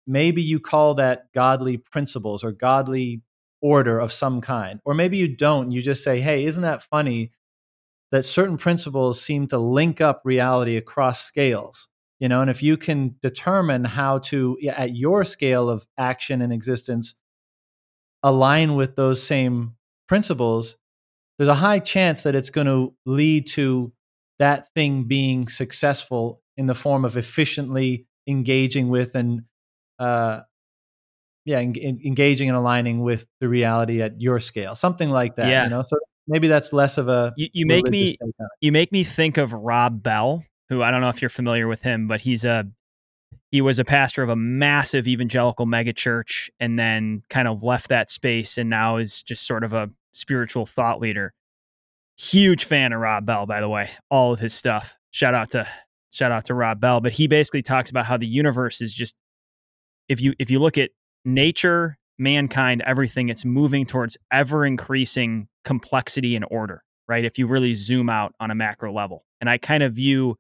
maybe 0.05 0.41
you 0.41 0.59
call 0.59 0.95
that 0.95 1.31
godly 1.33 1.77
principles 1.77 2.43
or 2.43 2.51
godly 2.51 3.21
order 3.61 3.99
of 3.99 4.11
some 4.11 4.41
kind 4.41 4.79
or 4.85 4.93
maybe 4.93 5.17
you 5.17 5.27
don't. 5.35 5.71
You 5.71 5.81
just 5.81 6.03
say 6.03 6.19
hey 6.19 6.45
isn't 6.45 6.63
that 6.63 6.83
funny 6.83 7.31
that 8.11 8.25
certain 8.25 8.57
principles 8.57 9.21
seem 9.21 9.47
to 9.47 9.57
link 9.57 10.01
up 10.01 10.21
reality 10.23 10.77
across 10.77 11.23
scales 11.23 11.89
you 12.19 12.29
know 12.29 12.41
and 12.41 12.49
if 12.49 12.63
you 12.63 12.77
can 12.77 13.15
determine 13.21 13.83
how 13.83 14.19
to 14.19 14.57
at 14.69 14.95
your 14.95 15.23
scale 15.25 15.69
of 15.69 15.85
action 15.97 16.41
and 16.41 16.53
existence 16.53 17.15
align 18.23 18.75
with 18.75 18.95
those 18.95 19.21
same 19.21 19.75
principles 20.07 20.77
there's 21.38 21.49
a 21.49 21.55
high 21.55 21.79
chance 21.79 22.23
that 22.23 22.35
it's 22.35 22.51
going 22.51 22.67
to 22.67 22.93
lead 23.05 23.47
to 23.47 23.91
that 24.38 24.71
thing 24.75 25.05
being 25.05 25.47
successful 25.47 26.41
in 26.57 26.67
the 26.67 26.75
form 26.75 27.03
of 27.03 27.17
efficiently 27.17 28.05
engaging 28.27 28.89
with 28.89 29.15
and 29.15 29.41
uh, 29.99 30.41
yeah 31.45 31.57
en- 31.57 32.01
engaging 32.05 32.49
and 32.49 32.57
aligning 32.57 33.01
with 33.01 33.27
the 33.39 33.49
reality 33.49 34.01
at 34.01 34.19
your 34.21 34.39
scale 34.39 34.75
something 34.75 35.09
like 35.09 35.35
that 35.35 35.47
yeah. 35.47 35.63
you 35.63 35.69
know 35.69 35.81
so 35.81 35.97
maybe 36.27 36.48
that's 36.48 36.72
less 36.73 36.98
of 36.98 37.07
a 37.07 37.34
you, 37.38 37.48
you 37.53 37.65
make 37.65 37.88
me 37.88 38.18
you 38.60 38.72
make 38.72 38.91
me 38.91 39.03
think 39.03 39.38
of 39.38 39.53
rob 39.53 40.02
bell 40.03 40.43
who 40.69 40.81
i 40.81 40.91
don't 40.91 41.02
know 41.02 41.10
if 41.10 41.22
you're 41.22 41.30
familiar 41.30 41.68
with 41.68 41.81
him 41.81 42.07
but 42.07 42.22
he's 42.22 42.45
a 42.45 42.65
he 43.52 43.60
was 43.60 43.80
a 43.80 43.85
pastor 43.85 44.23
of 44.23 44.30
a 44.30 44.35
massive 44.35 45.07
evangelical 45.07 45.65
megachurch 45.65 46.49
and 46.60 46.80
then 46.80 47.22
kind 47.30 47.48
of 47.48 47.61
left 47.61 47.89
that 47.89 48.10
space 48.10 48.57
and 48.57 48.69
now 48.69 48.95
is 48.95 49.22
just 49.22 49.45
sort 49.45 49.64
of 49.64 49.73
a 49.73 49.89
spiritual 50.14 50.65
thought 50.65 50.99
leader. 50.99 51.34
Huge 52.18 52.64
fan 52.64 52.93
of 52.93 53.02
Rob 53.02 53.26
Bell, 53.26 53.45
by 53.45 53.60
the 53.60 53.68
way, 53.69 53.89
all 54.10 54.34
of 54.34 54.39
his 54.39 54.53
stuff. 54.53 54.98
Shout 55.11 55.34
out 55.34 55.52
to 55.52 55.68
shout 56.14 56.31
out 56.31 56.45
to 56.45 56.53
Rob 56.53 56.80
Bell. 56.80 57.02
But 57.02 57.14
he 57.14 57.27
basically 57.27 57.61
talks 57.61 57.89
about 57.89 58.06
how 58.06 58.18
the 58.18 58.27
universe 58.27 58.80
is 58.81 58.93
just 58.93 59.15
if 60.07 60.22
you 60.22 60.34
if 60.39 60.49
you 60.49 60.60
look 60.60 60.77
at 60.77 60.91
nature, 61.26 61.98
mankind, 62.22 62.84
everything, 62.85 63.30
it's 63.30 63.43
moving 63.43 63.85
towards 63.85 64.18
ever 64.31 64.65
increasing 64.65 65.48
complexity 65.65 66.35
and 66.35 66.45
order, 66.49 66.84
right? 67.07 67.26
If 67.26 67.38
you 67.38 67.48
really 67.48 67.73
zoom 67.73 68.10
out 68.10 68.34
on 68.39 68.52
a 68.52 68.56
macro 68.56 68.93
level. 68.93 69.26
And 69.41 69.49
I 69.49 69.57
kind 69.57 69.84
of 69.84 69.93
view 69.93 70.38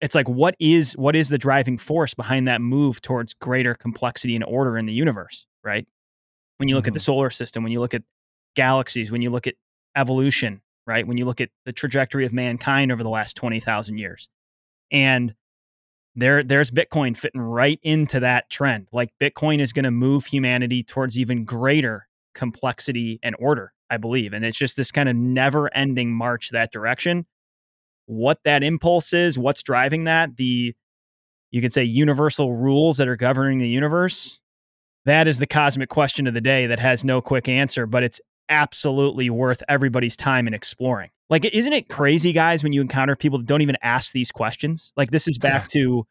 it's 0.00 0.16
like 0.16 0.28
what 0.28 0.56
is 0.58 0.96
what 0.96 1.14
is 1.14 1.28
the 1.28 1.38
driving 1.38 1.78
force 1.78 2.12
behind 2.12 2.48
that 2.48 2.60
move 2.60 3.00
towards 3.00 3.34
greater 3.34 3.74
complexity 3.74 4.34
and 4.34 4.44
order 4.44 4.76
in 4.76 4.86
the 4.86 4.92
universe, 4.92 5.46
right? 5.62 5.86
When 6.56 6.68
you 6.68 6.74
look 6.74 6.82
mm-hmm. 6.82 6.88
at 6.88 6.94
the 6.94 6.98
mm-hmm. 6.98 7.04
solar 7.04 7.30
system, 7.30 7.62
when 7.62 7.72
you 7.72 7.80
look 7.80 7.94
at 7.94 8.02
galaxies, 8.56 9.12
when 9.12 9.22
you 9.22 9.30
look 9.30 9.46
at 9.46 9.54
evolution, 9.96 10.60
right? 10.86 11.06
When 11.06 11.18
you 11.18 11.24
look 11.24 11.40
at 11.40 11.50
the 11.64 11.72
trajectory 11.72 12.26
of 12.26 12.32
mankind 12.32 12.90
over 12.90 13.02
the 13.02 13.08
last 13.08 13.36
20,000 13.36 13.98
years. 13.98 14.28
And 14.90 15.34
there 16.14 16.42
there's 16.42 16.70
Bitcoin 16.70 17.16
fitting 17.16 17.40
right 17.40 17.80
into 17.82 18.20
that 18.20 18.50
trend. 18.50 18.88
Like 18.92 19.10
Bitcoin 19.20 19.60
is 19.60 19.72
going 19.72 19.84
to 19.84 19.90
move 19.90 20.26
humanity 20.26 20.82
towards 20.82 21.18
even 21.18 21.44
greater 21.44 22.06
complexity 22.34 23.18
and 23.22 23.36
order, 23.38 23.72
I 23.90 23.96
believe. 23.96 24.32
And 24.32 24.44
it's 24.44 24.58
just 24.58 24.76
this 24.76 24.92
kind 24.92 25.08
of 25.08 25.16
never-ending 25.16 26.12
march 26.12 26.50
that 26.50 26.72
direction. 26.72 27.26
What 28.06 28.40
that 28.44 28.62
impulse 28.62 29.12
is, 29.12 29.38
what's 29.38 29.62
driving 29.62 30.04
that, 30.04 30.36
the 30.36 30.74
you 31.50 31.60
could 31.60 31.72
say 31.72 31.84
universal 31.84 32.54
rules 32.54 32.96
that 32.96 33.08
are 33.08 33.16
governing 33.16 33.58
the 33.58 33.68
universe, 33.68 34.40
that 35.04 35.28
is 35.28 35.38
the 35.38 35.46
cosmic 35.46 35.88
question 35.88 36.26
of 36.26 36.34
the 36.34 36.40
day 36.40 36.66
that 36.66 36.78
has 36.78 37.04
no 37.04 37.20
quick 37.20 37.48
answer, 37.48 37.86
but 37.86 38.02
it's 38.02 38.20
absolutely 38.48 39.28
worth 39.30 39.62
everybody's 39.68 40.16
time 40.16 40.46
in 40.46 40.54
exploring. 40.54 41.10
Like, 41.32 41.46
isn't 41.46 41.72
it 41.72 41.88
crazy, 41.88 42.34
guys, 42.34 42.62
when 42.62 42.74
you 42.74 42.82
encounter 42.82 43.16
people 43.16 43.38
that 43.38 43.46
don't 43.46 43.62
even 43.62 43.78
ask 43.80 44.12
these 44.12 44.30
questions? 44.30 44.92
Like, 44.98 45.10
this 45.10 45.26
is 45.26 45.38
back 45.38 45.66
to 45.68 46.06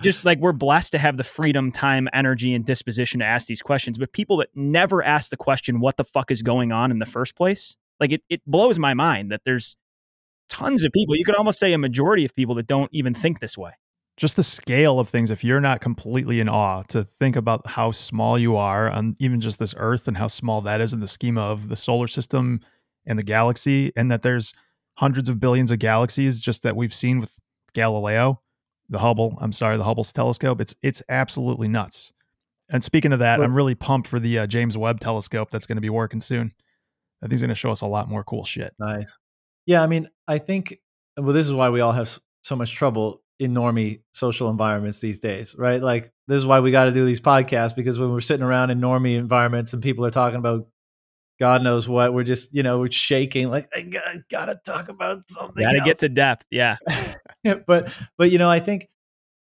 just 0.00 0.24
like 0.24 0.38
we're 0.38 0.52
blessed 0.52 0.92
to 0.92 0.98
have 0.98 1.16
the 1.16 1.24
freedom, 1.24 1.72
time, 1.72 2.08
energy, 2.12 2.54
and 2.54 2.64
disposition 2.64 3.18
to 3.18 3.26
ask 3.26 3.48
these 3.48 3.62
questions. 3.62 3.98
But 3.98 4.12
people 4.12 4.36
that 4.36 4.50
never 4.54 5.02
ask 5.02 5.32
the 5.32 5.36
question, 5.36 5.80
what 5.80 5.96
the 5.96 6.04
fuck 6.04 6.30
is 6.30 6.42
going 6.42 6.70
on 6.70 6.92
in 6.92 7.00
the 7.00 7.04
first 7.06 7.34
place? 7.34 7.76
Like, 7.98 8.12
it, 8.12 8.22
it 8.28 8.42
blows 8.46 8.78
my 8.78 8.94
mind 8.94 9.32
that 9.32 9.40
there's 9.44 9.76
tons 10.48 10.84
of 10.84 10.92
people. 10.92 11.16
You 11.16 11.24
could 11.24 11.34
almost 11.34 11.58
say 11.58 11.72
a 11.72 11.78
majority 11.78 12.24
of 12.24 12.32
people 12.32 12.54
that 12.54 12.68
don't 12.68 12.90
even 12.92 13.12
think 13.12 13.40
this 13.40 13.58
way 13.58 13.72
just 14.16 14.36
the 14.36 14.44
scale 14.44 15.00
of 15.00 15.08
things 15.08 15.30
if 15.30 15.42
you're 15.42 15.60
not 15.60 15.80
completely 15.80 16.38
in 16.38 16.48
awe 16.48 16.82
to 16.84 17.02
think 17.02 17.34
about 17.34 17.66
how 17.66 17.90
small 17.90 18.38
you 18.38 18.56
are 18.56 18.88
on 18.88 19.16
even 19.18 19.40
just 19.40 19.58
this 19.58 19.74
earth 19.76 20.06
and 20.06 20.16
how 20.16 20.28
small 20.28 20.60
that 20.60 20.80
is 20.80 20.92
in 20.92 21.00
the 21.00 21.08
schema 21.08 21.40
of 21.40 21.68
the 21.68 21.74
solar 21.74 22.06
system 22.06 22.60
and 23.06 23.18
the 23.18 23.22
galaxy 23.22 23.92
and 23.96 24.10
that 24.10 24.22
there's 24.22 24.54
hundreds 24.94 25.28
of 25.28 25.40
billions 25.40 25.70
of 25.70 25.78
galaxies 25.78 26.40
just 26.40 26.62
that 26.62 26.76
we've 26.76 26.94
seen 26.94 27.20
with 27.20 27.38
Galileo 27.72 28.40
the 28.88 28.98
Hubble 28.98 29.36
I'm 29.40 29.52
sorry 29.52 29.76
the 29.76 29.84
Hubble's 29.84 30.12
telescope. 30.12 30.60
It's 30.60 30.76
it's 30.82 31.02
absolutely 31.08 31.68
nuts. 31.68 32.12
And 32.68 32.82
speaking 32.82 33.12
of 33.12 33.18
that 33.18 33.40
I'm 33.40 33.54
really 33.54 33.74
pumped 33.74 34.08
for 34.08 34.20
the 34.20 34.40
uh, 34.40 34.46
James 34.46 34.76
Webb 34.76 35.00
telescope 35.00 35.50
that's 35.50 35.66
going 35.66 35.76
to 35.76 35.82
be 35.82 35.90
working 35.90 36.20
soon. 36.20 36.52
I 37.22 37.26
think 37.26 37.32
he's 37.32 37.40
going 37.40 37.48
to 37.48 37.54
show 37.54 37.70
us 37.70 37.80
a 37.80 37.86
lot 37.86 38.08
more 38.08 38.24
cool 38.24 38.44
shit. 38.44 38.74
Nice. 38.78 39.16
Yeah 39.66 39.82
I 39.82 39.86
mean 39.86 40.08
I 40.28 40.38
think 40.38 40.80
well 41.16 41.32
this 41.32 41.46
is 41.46 41.52
why 41.52 41.70
we 41.70 41.80
all 41.80 41.92
have 41.92 42.18
so 42.42 42.56
much 42.56 42.74
trouble 42.74 43.22
in 43.38 43.52
normie 43.52 44.00
social 44.12 44.48
environments 44.48 45.00
these 45.00 45.18
days, 45.18 45.56
right? 45.58 45.82
Like 45.82 46.12
this 46.28 46.38
is 46.38 46.46
why 46.46 46.60
we 46.60 46.70
got 46.70 46.84
to 46.84 46.92
do 46.92 47.04
these 47.04 47.20
podcasts 47.20 47.74
because 47.74 47.98
when 47.98 48.12
we're 48.12 48.20
sitting 48.20 48.44
around 48.44 48.70
in 48.70 48.80
normie 48.80 49.16
environments 49.16 49.72
and 49.72 49.82
people 49.82 50.04
are 50.04 50.10
talking 50.10 50.38
about 50.38 50.68
God 51.40 51.62
knows 51.62 51.88
what, 51.88 52.14
we're 52.14 52.24
just 52.24 52.54
you 52.54 52.62
know 52.62 52.78
we're 52.78 52.90
shaking 52.90 53.50
like 53.50 53.68
I 53.74 53.82
gotta, 53.82 54.24
gotta 54.30 54.60
talk 54.64 54.88
about 54.88 55.28
something. 55.28 55.62
Gotta 55.62 55.78
else. 55.78 55.86
get 55.86 55.98
to 56.00 56.08
depth. 56.08 56.46
Yeah. 56.50 56.76
but 57.66 57.92
but 58.16 58.30
you 58.30 58.38
know 58.38 58.50
I 58.50 58.60
think 58.60 58.88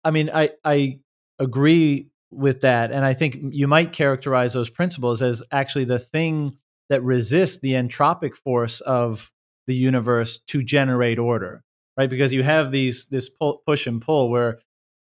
I 0.03 0.11
mean 0.11 0.29
I 0.33 0.51
I 0.63 0.99
agree 1.39 2.09
with 2.31 2.61
that, 2.61 2.91
and 2.91 3.05
I 3.05 3.13
think 3.13 3.37
you 3.51 3.67
might 3.67 3.93
characterize 3.93 4.53
those 4.53 4.69
principles 4.69 5.21
as 5.21 5.41
actually 5.51 5.85
the 5.85 5.99
thing 5.99 6.57
that 6.89 7.03
resists 7.03 7.59
the 7.59 7.73
entropic 7.73 8.35
force 8.35 8.81
of 8.81 9.31
the 9.67 9.75
universe 9.75 10.39
to 10.47 10.63
generate 10.63 11.19
order 11.19 11.63
right 11.97 12.09
because 12.09 12.33
you 12.33 12.43
have 12.43 12.71
these 12.71 13.07
this 13.07 13.29
pull, 13.29 13.61
push 13.65 13.87
and 13.87 14.01
pull 14.01 14.29
where 14.29 14.59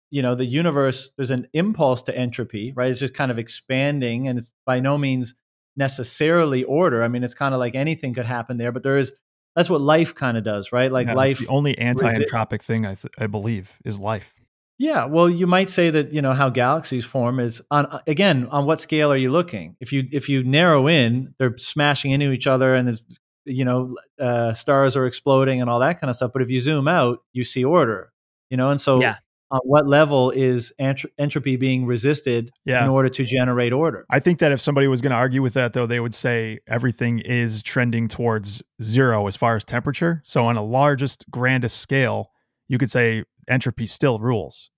you 0.09 0.21
know 0.21 0.35
the 0.35 0.45
universe 0.45 1.09
there's 1.17 1.31
an 1.31 1.47
impulse 1.53 2.01
to 2.03 2.15
entropy 2.15 2.73
right 2.75 2.91
it's 2.91 2.99
just 2.99 3.13
kind 3.13 3.31
of 3.31 3.39
expanding 3.39 4.27
and 4.27 4.37
it's 4.37 4.53
by 4.65 4.79
no 4.79 4.97
means 4.97 5.35
necessarily 5.77 6.63
order 6.63 7.03
i 7.03 7.07
mean 7.07 7.23
it's 7.23 7.33
kind 7.33 7.53
of 7.53 7.59
like 7.59 7.75
anything 7.75 8.13
could 8.13 8.25
happen 8.25 8.57
there 8.57 8.71
but 8.71 8.83
there 8.83 8.97
is 8.97 9.13
that's 9.55 9.69
what 9.69 9.81
life 9.81 10.13
kind 10.15 10.37
of 10.37 10.43
does 10.43 10.71
right 10.71 10.91
like 10.91 11.07
Yeah, 11.07 11.13
life 11.13 11.39
The 11.39 11.47
only 11.47 11.77
anti-entropic 11.77 12.61
thing 12.61 12.85
I, 12.85 12.95
th- 12.95 13.13
I 13.17 13.27
believe 13.27 13.77
is 13.85 13.99
life. 13.99 14.33
yeah, 14.79 15.05
well, 15.05 15.29
you 15.29 15.45
might 15.45 15.69
say 15.69 15.89
that 15.91 16.11
you 16.11 16.21
know 16.21 16.33
how 16.33 16.49
galaxies 16.49 17.05
form 17.05 17.39
is 17.39 17.61
on 17.69 17.85
uh, 17.85 17.99
again 18.07 18.47
on 18.49 18.65
what 18.65 18.81
scale 18.81 19.11
are 19.11 19.17
you 19.17 19.31
looking? 19.31 19.75
If 19.79 19.91
you 19.93 20.07
if 20.11 20.27
you 20.29 20.43
narrow 20.43 20.87
in, 20.87 21.35
they're 21.37 21.57
smashing 21.57 22.11
into 22.11 22.31
each 22.31 22.47
other, 22.47 22.73
and 22.73 22.87
there's 22.87 23.01
you 23.45 23.63
know 23.65 23.95
uh, 24.19 24.53
stars 24.53 24.95
are 24.95 25.05
exploding 25.05 25.61
and 25.61 25.69
all 25.69 25.79
that 25.79 25.99
kind 26.01 26.09
of 26.09 26.15
stuff. 26.15 26.31
But 26.33 26.41
if 26.41 26.49
you 26.49 26.61
zoom 26.61 26.87
out, 26.87 27.19
you 27.33 27.43
see 27.43 27.63
order, 27.63 28.11
you 28.49 28.57
know. 28.57 28.71
And 28.71 28.81
so, 28.81 29.01
Yeah. 29.01 29.17
On 29.51 29.59
what 29.63 29.85
level 29.87 30.31
is 30.31 30.71
entro- 30.79 31.09
entropy 31.19 31.57
being 31.57 31.85
resisted 31.85 32.51
Yeah. 32.65 32.83
in 32.83 32.89
order 32.89 33.09
to 33.09 33.23
generate 33.25 33.73
order? 33.73 34.05
I 34.09 34.19
think 34.19 34.39
that 34.39 34.51
if 34.51 34.61
somebody 34.61 34.87
was 34.87 35.01
going 35.01 35.11
to 35.11 35.17
argue 35.17 35.41
with 35.41 35.53
that, 35.55 35.73
though, 35.73 35.85
they 35.85 35.99
would 35.99 36.15
say 36.15 36.59
everything 36.67 37.19
is 37.19 37.61
trending 37.61 38.07
towards 38.07 38.63
zero 38.81 39.27
as 39.27 39.35
far 39.35 39.55
as 39.55 39.65
temperature. 39.65 40.21
So, 40.23 40.45
on 40.45 40.57
a 40.57 40.63
largest, 40.63 41.25
grandest 41.29 41.77
scale, 41.79 42.31
you 42.67 42.77
could 42.77 42.89
say 42.89 43.23
entropy 43.49 43.85
still 43.85 44.19
rules 44.19 44.69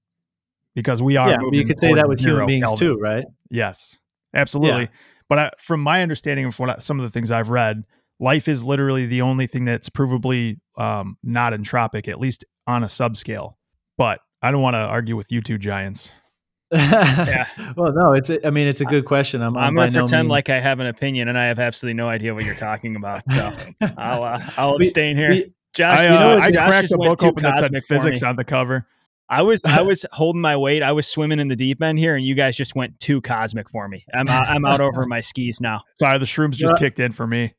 because 0.76 1.02
we 1.02 1.16
are. 1.18 1.30
yeah, 1.30 1.38
you 1.52 1.64
could 1.66 1.80
say 1.80 1.94
that 1.94 2.08
with 2.08 2.20
human 2.20 2.48
beings 2.48 2.66
Kelvin. 2.66 2.80
too, 2.88 2.96
right? 3.00 3.26
Yes, 3.52 3.98
absolutely. 4.34 4.90
But 5.30 5.40
I, 5.40 5.52
from 5.60 5.80
my 5.82 6.02
understanding 6.02 6.46
of 6.46 6.58
what 6.60 6.70
I, 6.70 6.80
some 6.80 7.00
of 7.00 7.04
the 7.04 7.10
things 7.12 7.32
I've 7.32 7.50
read, 7.50 7.84
life 8.20 8.48
is 8.48 8.64
literally 8.64 9.06
the 9.06 9.22
only 9.22 9.48
thing 9.48 9.66
that's 9.66 9.90
provably 9.90 10.58
um, 10.78 11.18
not 11.24 11.54
entropic, 11.54 12.08
at 12.08 12.20
least 12.20 12.44
on 12.68 12.84
a 12.84 12.88
subscale. 12.88 13.54
But 13.98 14.20
I 14.44 14.52
don't 14.52 14.62
want 14.62 14.76
to 14.76 14.80
argue 14.80 15.16
with 15.16 15.32
you 15.32 15.42
two 15.42 15.58
giants. 15.58 16.12
yeah. 16.72 17.48
Well, 17.78 17.94
no, 17.94 18.14
it's. 18.14 18.30
A, 18.30 18.46
I 18.46 18.50
mean, 18.50 18.68
it's 18.68 18.82
a 18.82 18.86
good 18.86 19.06
question. 19.06 19.42
I'm, 19.42 19.56
I'm 19.56 19.76
by 19.76 19.84
going 19.84 19.94
to 19.94 20.00
no 20.00 20.04
pretend 20.06 20.26
means- 20.28 20.32
like 20.32 20.50
I 20.50 20.60
have 20.60 20.80
an 20.80 20.88
opinion 20.88 21.28
and 21.28 21.38
I 21.38 21.46
have 21.46 21.60
absolutely 21.60 21.96
no 21.96 22.08
idea 22.08 22.34
what 22.34 22.44
you're 22.46 22.56
talking 22.56 22.96
about. 22.96 23.28
So 23.30 23.50
I'll, 23.98 24.24
uh, 24.24 24.42
I'll 24.58 24.72
We- 24.78 24.86
abstain 24.86 25.16
here. 25.18 25.30
we- 25.30 25.54
Josh, 25.74 26.00
I, 26.00 26.04
you 26.04 26.10
know 26.12 26.38
uh. 26.38 26.40
I 26.40 26.52
Josh 26.52 26.68
cracked 26.70 26.92
a 26.92 26.98
book 26.98 27.20
too 27.20 27.28
open 27.28 27.42
that 27.44 27.56
said 27.58 27.64
cosmic 27.64 27.86
physics 27.88 28.22
me. 28.22 28.28
on 28.28 28.36
the 28.36 28.44
cover. 28.44 28.86
I 29.30 29.42
was 29.42 29.66
I 29.66 29.82
was 29.92 30.06
holding 30.12 30.42
my 30.42 30.56
weight. 30.56 30.84
I 30.84 30.92
was 30.92 31.08
swimming 31.08 31.40
in 31.40 31.48
the 31.48 31.56
deep 31.56 31.82
end 31.82 31.98
here, 31.98 32.16
and 32.16 32.24
you 32.24 32.36
guys 32.36 32.56
just 32.56 32.76
went 32.76 33.00
too 33.00 33.22
cosmic 33.22 33.70
for 33.72 33.88
me. 33.88 34.06
I'm 34.14 34.28
out, 34.28 34.48
I'm 34.48 34.66
out 34.66 34.82
over 34.82 35.06
my 35.08 35.22
skis 35.22 35.62
now. 35.62 35.82
Sorry, 35.96 36.20
the 36.20 36.26
shrooms 36.26 36.52
just 36.52 36.74
Yeah. 36.76 36.86
kicked 36.86 37.00
in 37.00 37.12
for 37.12 37.26
me. 37.26 37.54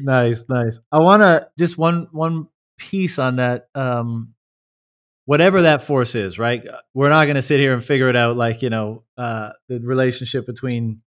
nice 0.00 0.44
nice 0.48 0.78
i 0.92 0.98
want 1.00 1.20
to 1.22 1.48
just 1.58 1.76
one 1.76 2.06
one 2.12 2.46
piece 2.78 3.18
on 3.18 3.36
that 3.36 3.66
um 3.74 4.32
whatever 5.24 5.62
that 5.62 5.82
force 5.82 6.14
is 6.14 6.38
right? 6.38 6.64
We're 6.94 7.08
not 7.08 7.24
going 7.24 7.36
to 7.36 7.42
sit 7.42 7.60
here 7.60 7.72
and 7.72 7.84
figure 7.84 8.08
it 8.08 8.16
out 8.16 8.36
like 8.36 8.62
you 8.62 8.70
know 8.70 9.04
uh 9.16 9.50
the 9.68 9.80
relationship 9.80 10.46
between 10.46 11.02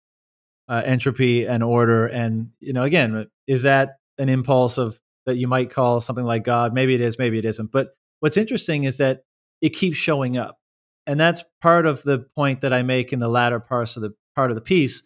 uh, 0.69 0.83
entropy 0.85 1.47
and 1.47 1.65
order 1.65 2.07
and 2.07 2.51
you 2.61 2.73
know 2.73 2.83
again 2.83 3.29
is 3.49 3.63
that 3.63 3.97
an 4.19 4.29
impulse 4.29 4.79
of 4.79 5.01
that 5.27 5.37
you 5.37 5.49
might 5.49 5.71
call 5.71 6.01
something 6.01 6.25
like 6.25 6.45
god? 6.45 6.73
Maybe 6.73 6.95
it 6.95 7.01
is 7.01 7.19
maybe 7.19 7.39
it 7.39 7.45
isn't 7.45 7.73
but 7.73 7.89
what's 8.21 8.37
interesting 8.37 8.85
is 8.85 8.99
that 8.99 9.25
it 9.61 9.71
keeps 9.71 9.97
showing 9.97 10.37
up. 10.37 10.59
And 11.07 11.19
that's 11.19 11.45
part 11.61 11.87
of 11.87 12.03
the 12.03 12.21
point 12.37 12.61
that 12.61 12.73
i 12.73 12.83
make 12.83 13.13
in 13.13 13.21
the 13.21 13.29
latter 13.29 13.61
parts 13.61 13.97
of 13.97 14.03
the 14.03 14.15
part 14.37 14.51
of 14.51 14.55
the 14.55 14.61
piece 14.61 15.03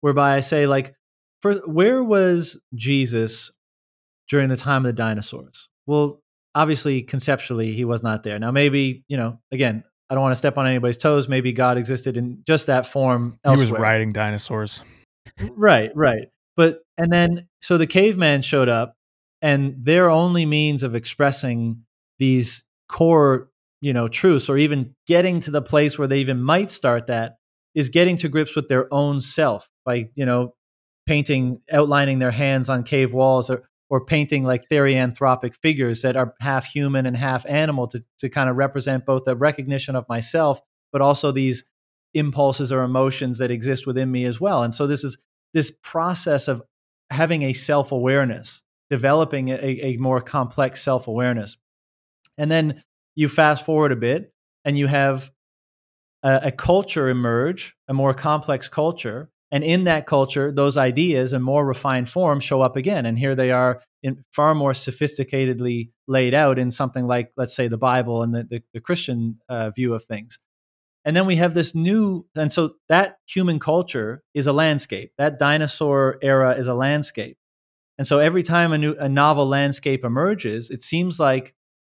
whereby 0.00 0.36
i 0.36 0.40
say 0.40 0.66
like 0.66 0.94
for 1.40 1.54
where 1.66 2.02
was 2.02 2.58
Jesus 2.74 3.52
during 4.28 4.48
the 4.48 4.56
time 4.56 4.84
of 4.84 4.88
the 4.88 4.92
dinosaurs? 4.92 5.68
Well, 5.86 6.22
obviously, 6.58 7.02
conceptually, 7.02 7.72
he 7.72 7.84
was 7.84 8.02
not 8.02 8.24
there. 8.24 8.38
Now, 8.38 8.50
maybe 8.50 9.04
you 9.08 9.16
know, 9.16 9.38
again, 9.52 9.84
I 10.10 10.14
don't 10.14 10.22
want 10.22 10.32
to 10.32 10.36
step 10.36 10.58
on 10.58 10.66
anybody's 10.66 10.96
toes. 10.96 11.28
Maybe 11.28 11.52
God 11.52 11.78
existed 11.78 12.16
in 12.16 12.42
just 12.46 12.66
that 12.66 12.86
form 12.86 13.38
He 13.44 13.50
was 13.50 13.70
riding 13.70 14.12
dinosaurs. 14.12 14.82
right, 15.52 15.90
right. 15.94 16.28
But 16.56 16.80
and 16.96 17.12
then 17.12 17.46
so 17.60 17.78
the 17.78 17.86
caveman 17.86 18.42
showed 18.42 18.68
up, 18.68 18.94
and 19.40 19.76
their 19.78 20.10
only 20.10 20.46
means 20.46 20.82
of 20.82 20.96
expressing 20.96 21.84
these 22.18 22.64
core, 22.88 23.48
you 23.80 23.92
know, 23.92 24.08
truths, 24.08 24.48
or 24.48 24.58
even 24.58 24.94
getting 25.06 25.40
to 25.40 25.52
the 25.52 25.62
place 25.62 25.96
where 25.96 26.08
they 26.08 26.18
even 26.18 26.42
might 26.42 26.72
start 26.72 27.06
that, 27.06 27.36
is 27.76 27.88
getting 27.88 28.16
to 28.16 28.28
grips 28.28 28.56
with 28.56 28.68
their 28.68 28.92
own 28.92 29.20
self 29.20 29.68
by 29.84 30.06
you 30.16 30.26
know 30.26 30.54
painting, 31.06 31.60
outlining 31.72 32.18
their 32.18 32.32
hands 32.32 32.68
on 32.68 32.82
cave 32.82 33.12
walls, 33.12 33.48
or 33.48 33.68
or 33.90 34.04
painting 34.04 34.44
like 34.44 34.68
therianthropic 34.68 35.54
figures 35.54 36.02
that 36.02 36.16
are 36.16 36.34
half 36.40 36.66
human 36.66 37.06
and 37.06 37.16
half 37.16 37.46
animal 37.46 37.86
to 37.88 38.04
to 38.18 38.28
kind 38.28 38.50
of 38.50 38.56
represent 38.56 39.06
both 39.06 39.24
the 39.24 39.36
recognition 39.36 39.96
of 39.96 40.08
myself, 40.08 40.60
but 40.92 41.00
also 41.00 41.32
these 41.32 41.64
impulses 42.14 42.72
or 42.72 42.82
emotions 42.82 43.38
that 43.38 43.50
exist 43.50 43.86
within 43.86 44.10
me 44.10 44.24
as 44.24 44.40
well. 44.40 44.62
And 44.62 44.74
so 44.74 44.86
this 44.86 45.04
is 45.04 45.18
this 45.54 45.72
process 45.82 46.48
of 46.48 46.62
having 47.10 47.42
a 47.42 47.52
self 47.52 47.92
awareness, 47.92 48.62
developing 48.90 49.48
a, 49.50 49.54
a 49.56 49.96
more 49.96 50.20
complex 50.20 50.82
self 50.82 51.08
awareness. 51.08 51.56
And 52.36 52.50
then 52.50 52.82
you 53.14 53.28
fast 53.28 53.64
forward 53.64 53.92
a 53.92 53.96
bit 53.96 54.32
and 54.64 54.78
you 54.78 54.86
have 54.86 55.30
a, 56.22 56.40
a 56.44 56.52
culture 56.52 57.08
emerge, 57.08 57.74
a 57.88 57.94
more 57.94 58.14
complex 58.14 58.68
culture. 58.68 59.30
And 59.50 59.64
in 59.64 59.84
that 59.84 60.06
culture, 60.06 60.52
those 60.52 60.76
ideas 60.76 61.32
in 61.32 61.42
more 61.42 61.64
refined 61.64 62.08
form 62.08 62.40
show 62.40 62.60
up 62.60 62.76
again. 62.76 63.06
And 63.06 63.18
here 63.18 63.34
they 63.34 63.50
are 63.50 63.80
in 64.02 64.24
far 64.32 64.54
more 64.54 64.72
sophisticatedly 64.72 65.90
laid 66.06 66.34
out 66.34 66.58
in 66.58 66.70
something 66.70 67.06
like, 67.06 67.32
let's 67.36 67.54
say, 67.54 67.66
the 67.66 67.78
Bible 67.78 68.22
and 68.22 68.34
the, 68.34 68.44
the, 68.44 68.62
the 68.74 68.80
Christian 68.80 69.38
uh, 69.48 69.70
view 69.70 69.94
of 69.94 70.04
things. 70.04 70.38
And 71.04 71.16
then 71.16 71.24
we 71.24 71.36
have 71.36 71.54
this 71.54 71.74
new, 71.74 72.26
and 72.36 72.52
so 72.52 72.74
that 72.88 73.18
human 73.26 73.58
culture 73.58 74.22
is 74.34 74.46
a 74.46 74.52
landscape. 74.52 75.12
That 75.16 75.38
dinosaur 75.38 76.18
era 76.22 76.52
is 76.52 76.66
a 76.66 76.74
landscape. 76.74 77.38
And 77.96 78.06
so 78.06 78.18
every 78.18 78.42
time 78.42 78.72
a 78.72 78.78
new, 78.78 78.94
a 78.98 79.08
novel 79.08 79.46
landscape 79.46 80.04
emerges, 80.04 80.70
it 80.70 80.82
seems 80.82 81.18
like 81.18 81.54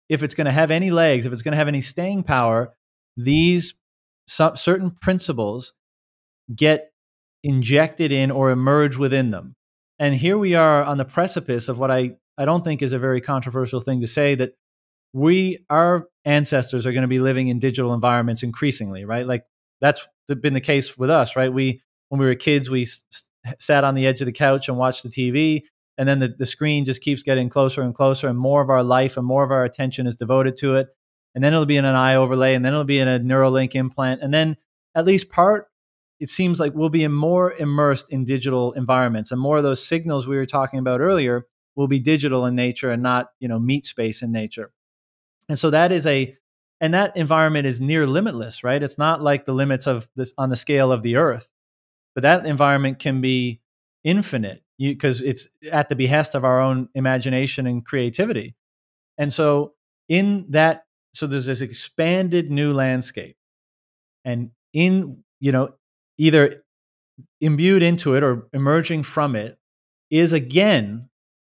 if 0.08 0.22
it's 0.22 0.34
going 0.34 0.46
to 0.46 0.52
have 0.52 0.70
any 0.70 0.90
legs, 0.90 1.26
if 1.26 1.32
it's 1.32 1.42
going 1.42 1.52
to 1.52 1.58
have 1.58 1.68
any 1.68 1.82
staying 1.82 2.22
power, 2.22 2.74
these 3.16 3.74
certain 4.26 4.90
principles 4.90 5.74
get 6.54 6.91
injected 7.42 8.12
in 8.12 8.30
or 8.30 8.50
emerge 8.50 8.96
within 8.96 9.30
them. 9.30 9.54
And 9.98 10.14
here 10.14 10.38
we 10.38 10.54
are 10.54 10.82
on 10.82 10.98
the 10.98 11.04
precipice 11.04 11.68
of 11.68 11.78
what 11.78 11.90
I, 11.90 12.16
I 12.38 12.44
don't 12.44 12.64
think 12.64 12.82
is 12.82 12.92
a 12.92 12.98
very 12.98 13.20
controversial 13.20 13.80
thing 13.80 14.00
to 14.00 14.06
say 14.06 14.34
that 14.36 14.52
we, 15.12 15.64
our 15.68 16.08
ancestors, 16.24 16.86
are 16.86 16.92
going 16.92 17.02
to 17.02 17.08
be 17.08 17.20
living 17.20 17.48
in 17.48 17.58
digital 17.58 17.92
environments 17.94 18.42
increasingly, 18.42 19.04
right? 19.04 19.26
Like 19.26 19.44
that's 19.80 20.06
been 20.26 20.54
the 20.54 20.60
case 20.60 20.96
with 20.96 21.10
us, 21.10 21.36
right? 21.36 21.52
We, 21.52 21.82
when 22.08 22.18
we 22.18 22.26
were 22.26 22.34
kids, 22.34 22.70
we 22.70 22.82
s- 22.82 23.02
sat 23.58 23.84
on 23.84 23.94
the 23.94 24.06
edge 24.06 24.20
of 24.20 24.26
the 24.26 24.32
couch 24.32 24.68
and 24.68 24.78
watched 24.78 25.02
the 25.02 25.08
TV. 25.08 25.62
And 25.98 26.08
then 26.08 26.20
the, 26.20 26.28
the 26.28 26.46
screen 26.46 26.84
just 26.84 27.02
keeps 27.02 27.22
getting 27.22 27.48
closer 27.48 27.82
and 27.82 27.94
closer, 27.94 28.28
and 28.28 28.38
more 28.38 28.62
of 28.62 28.70
our 28.70 28.82
life 28.82 29.16
and 29.16 29.26
more 29.26 29.44
of 29.44 29.50
our 29.50 29.64
attention 29.64 30.06
is 30.06 30.16
devoted 30.16 30.56
to 30.58 30.76
it. 30.76 30.88
And 31.34 31.44
then 31.44 31.52
it'll 31.52 31.66
be 31.66 31.76
in 31.76 31.84
an 31.84 31.94
eye 31.94 32.14
overlay, 32.14 32.54
and 32.54 32.64
then 32.64 32.72
it'll 32.72 32.84
be 32.84 32.98
in 32.98 33.08
a 33.08 33.20
Neuralink 33.20 33.74
implant. 33.74 34.22
And 34.22 34.32
then 34.32 34.56
at 34.94 35.04
least 35.04 35.30
part 35.30 35.68
it 36.22 36.30
seems 36.30 36.60
like 36.60 36.72
we'll 36.72 36.88
be 36.88 37.06
more 37.08 37.52
immersed 37.54 38.08
in 38.10 38.24
digital 38.24 38.72
environments 38.74 39.32
and 39.32 39.40
more 39.40 39.56
of 39.56 39.64
those 39.64 39.84
signals 39.84 40.24
we 40.24 40.36
were 40.36 40.46
talking 40.46 40.78
about 40.78 41.00
earlier 41.00 41.48
will 41.74 41.88
be 41.88 41.98
digital 41.98 42.46
in 42.46 42.54
nature 42.54 42.92
and 42.92 43.02
not 43.02 43.30
you 43.40 43.48
know 43.48 43.58
meat 43.58 43.84
space 43.84 44.22
in 44.22 44.30
nature. 44.30 44.70
And 45.48 45.58
so 45.58 45.70
that 45.70 45.90
is 45.92 46.06
a 46.06 46.36
and 46.80 46.94
that 46.94 47.16
environment 47.16 47.66
is 47.66 47.80
near 47.80 48.06
limitless 48.06 48.62
right? 48.62 48.82
It's 48.82 48.98
not 48.98 49.20
like 49.20 49.46
the 49.46 49.52
limits 49.52 49.88
of 49.88 50.08
this 50.14 50.32
on 50.38 50.48
the 50.48 50.56
scale 50.56 50.92
of 50.92 51.02
the 51.02 51.16
earth 51.16 51.48
but 52.14 52.22
that 52.22 52.46
environment 52.46 53.00
can 53.00 53.20
be 53.20 53.60
infinite 54.04 54.62
because 54.78 55.20
it's 55.22 55.48
at 55.72 55.88
the 55.88 55.96
behest 55.96 56.34
of 56.34 56.44
our 56.44 56.60
own 56.60 56.88
imagination 56.94 57.66
and 57.66 57.84
creativity. 57.84 58.54
And 59.18 59.32
so 59.32 59.74
in 60.08 60.46
that 60.50 60.84
so 61.14 61.26
there's 61.26 61.46
this 61.46 61.60
expanded 61.62 62.50
new 62.50 62.72
landscape 62.72 63.36
and 64.24 64.52
in 64.72 65.24
you 65.40 65.52
know 65.52 65.74
either 66.22 66.62
imbued 67.40 67.82
into 67.82 68.14
it 68.14 68.22
or 68.22 68.46
emerging 68.52 69.02
from 69.02 69.34
it 69.34 69.58
is 70.08 70.32
again 70.32 71.08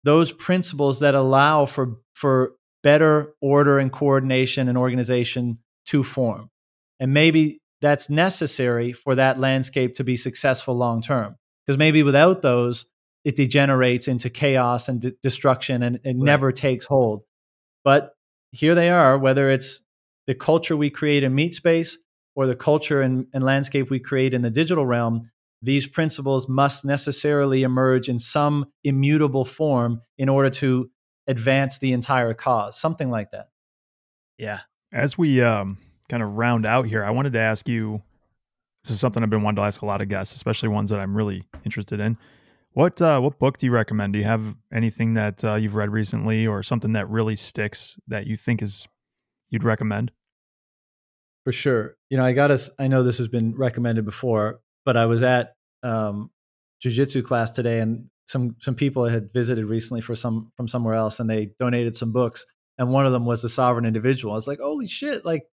those 0.02 0.32
principles 0.32 1.00
that 1.00 1.14
allow 1.14 1.66
for 1.66 1.98
for 2.14 2.54
better 2.82 3.34
order 3.40 3.78
and 3.78 3.92
coordination 3.92 4.68
and 4.68 4.76
organization 4.76 5.58
to 5.86 6.02
form. 6.02 6.50
And 6.98 7.14
maybe 7.14 7.60
that's 7.80 8.10
necessary 8.10 8.92
for 8.92 9.14
that 9.14 9.38
landscape 9.38 9.94
to 9.96 10.04
be 10.04 10.16
successful 10.16 10.76
long 10.76 11.00
term. 11.00 11.36
Because 11.64 11.78
maybe 11.78 12.02
without 12.02 12.42
those, 12.42 12.86
it 13.24 13.36
degenerates 13.36 14.08
into 14.08 14.30
chaos 14.30 14.88
and 14.88 15.00
d- 15.00 15.12
destruction 15.22 15.82
and 15.82 15.96
it 15.96 16.00
right. 16.04 16.16
never 16.16 16.50
takes 16.50 16.84
hold. 16.84 17.22
But 17.84 18.14
here 18.50 18.74
they 18.74 18.90
are, 18.90 19.16
whether 19.16 19.48
it's 19.48 19.80
the 20.26 20.34
culture 20.34 20.76
we 20.76 20.90
create 20.90 21.22
in 21.22 21.34
meat 21.34 21.54
space 21.54 21.98
or 22.36 22.46
the 22.46 22.54
culture 22.54 23.02
and, 23.02 23.26
and 23.32 23.42
landscape 23.42 23.90
we 23.90 23.98
create 23.98 24.32
in 24.32 24.42
the 24.42 24.50
digital 24.50 24.86
realm, 24.86 25.28
these 25.62 25.86
principles 25.86 26.48
must 26.48 26.84
necessarily 26.84 27.62
emerge 27.62 28.08
in 28.08 28.18
some 28.18 28.66
immutable 28.84 29.44
form 29.44 30.02
in 30.18 30.28
order 30.28 30.50
to 30.50 30.88
advance 31.26 31.78
the 31.80 31.92
entire 31.92 32.34
cause, 32.34 32.78
something 32.78 33.10
like 33.10 33.32
that. 33.32 33.48
Yeah. 34.38 34.60
As 34.92 35.18
we 35.18 35.42
um, 35.42 35.78
kind 36.08 36.22
of 36.22 36.34
round 36.34 36.66
out 36.66 36.86
here, 36.86 37.02
I 37.02 37.10
wanted 37.10 37.32
to 37.32 37.40
ask 37.40 37.68
you 37.68 38.02
this 38.84 38.92
is 38.92 39.00
something 39.00 39.22
I've 39.22 39.30
been 39.30 39.42
wanting 39.42 39.56
to 39.56 39.62
ask 39.62 39.82
a 39.82 39.86
lot 39.86 40.00
of 40.00 40.08
guests, 40.08 40.34
especially 40.36 40.68
ones 40.68 40.90
that 40.90 41.00
I'm 41.00 41.16
really 41.16 41.42
interested 41.64 41.98
in. 41.98 42.16
What 42.72 43.00
uh, 43.00 43.18
what 43.20 43.38
book 43.38 43.56
do 43.56 43.66
you 43.66 43.72
recommend? 43.72 44.12
Do 44.12 44.18
you 44.18 44.26
have 44.26 44.54
anything 44.70 45.14
that 45.14 45.42
uh, 45.42 45.54
you've 45.54 45.74
read 45.74 45.90
recently, 45.90 46.46
or 46.46 46.62
something 46.62 46.92
that 46.92 47.08
really 47.08 47.34
sticks 47.34 47.98
that 48.06 48.26
you 48.26 48.36
think 48.36 48.60
is 48.60 48.86
you'd 49.48 49.64
recommend? 49.64 50.12
For 51.46 51.52
sure. 51.52 51.96
You 52.10 52.16
know, 52.16 52.24
I 52.24 52.32
got 52.32 52.50
us. 52.50 52.70
I 52.76 52.88
know 52.88 53.04
this 53.04 53.18
has 53.18 53.28
been 53.28 53.54
recommended 53.54 54.04
before, 54.04 54.58
but 54.84 54.96
I 54.96 55.06
was 55.06 55.22
at 55.22 55.54
um, 55.84 56.32
jujitsu 56.84 57.24
class 57.24 57.52
today, 57.52 57.78
and 57.78 58.10
some 58.26 58.56
some 58.60 58.74
people 58.74 59.04
had 59.04 59.32
visited 59.32 59.64
recently 59.64 60.00
for 60.00 60.16
some 60.16 60.50
from 60.56 60.66
somewhere 60.66 60.94
else, 60.94 61.20
and 61.20 61.30
they 61.30 61.50
donated 61.60 61.94
some 61.94 62.10
books, 62.10 62.44
and 62.78 62.90
one 62.90 63.06
of 63.06 63.12
them 63.12 63.26
was 63.26 63.42
the 63.42 63.48
Sovereign 63.48 63.84
Individual. 63.84 64.32
I 64.32 64.34
was 64.34 64.48
like, 64.48 64.58
holy 64.58 64.88
shit! 64.88 65.24
Like, 65.24 65.44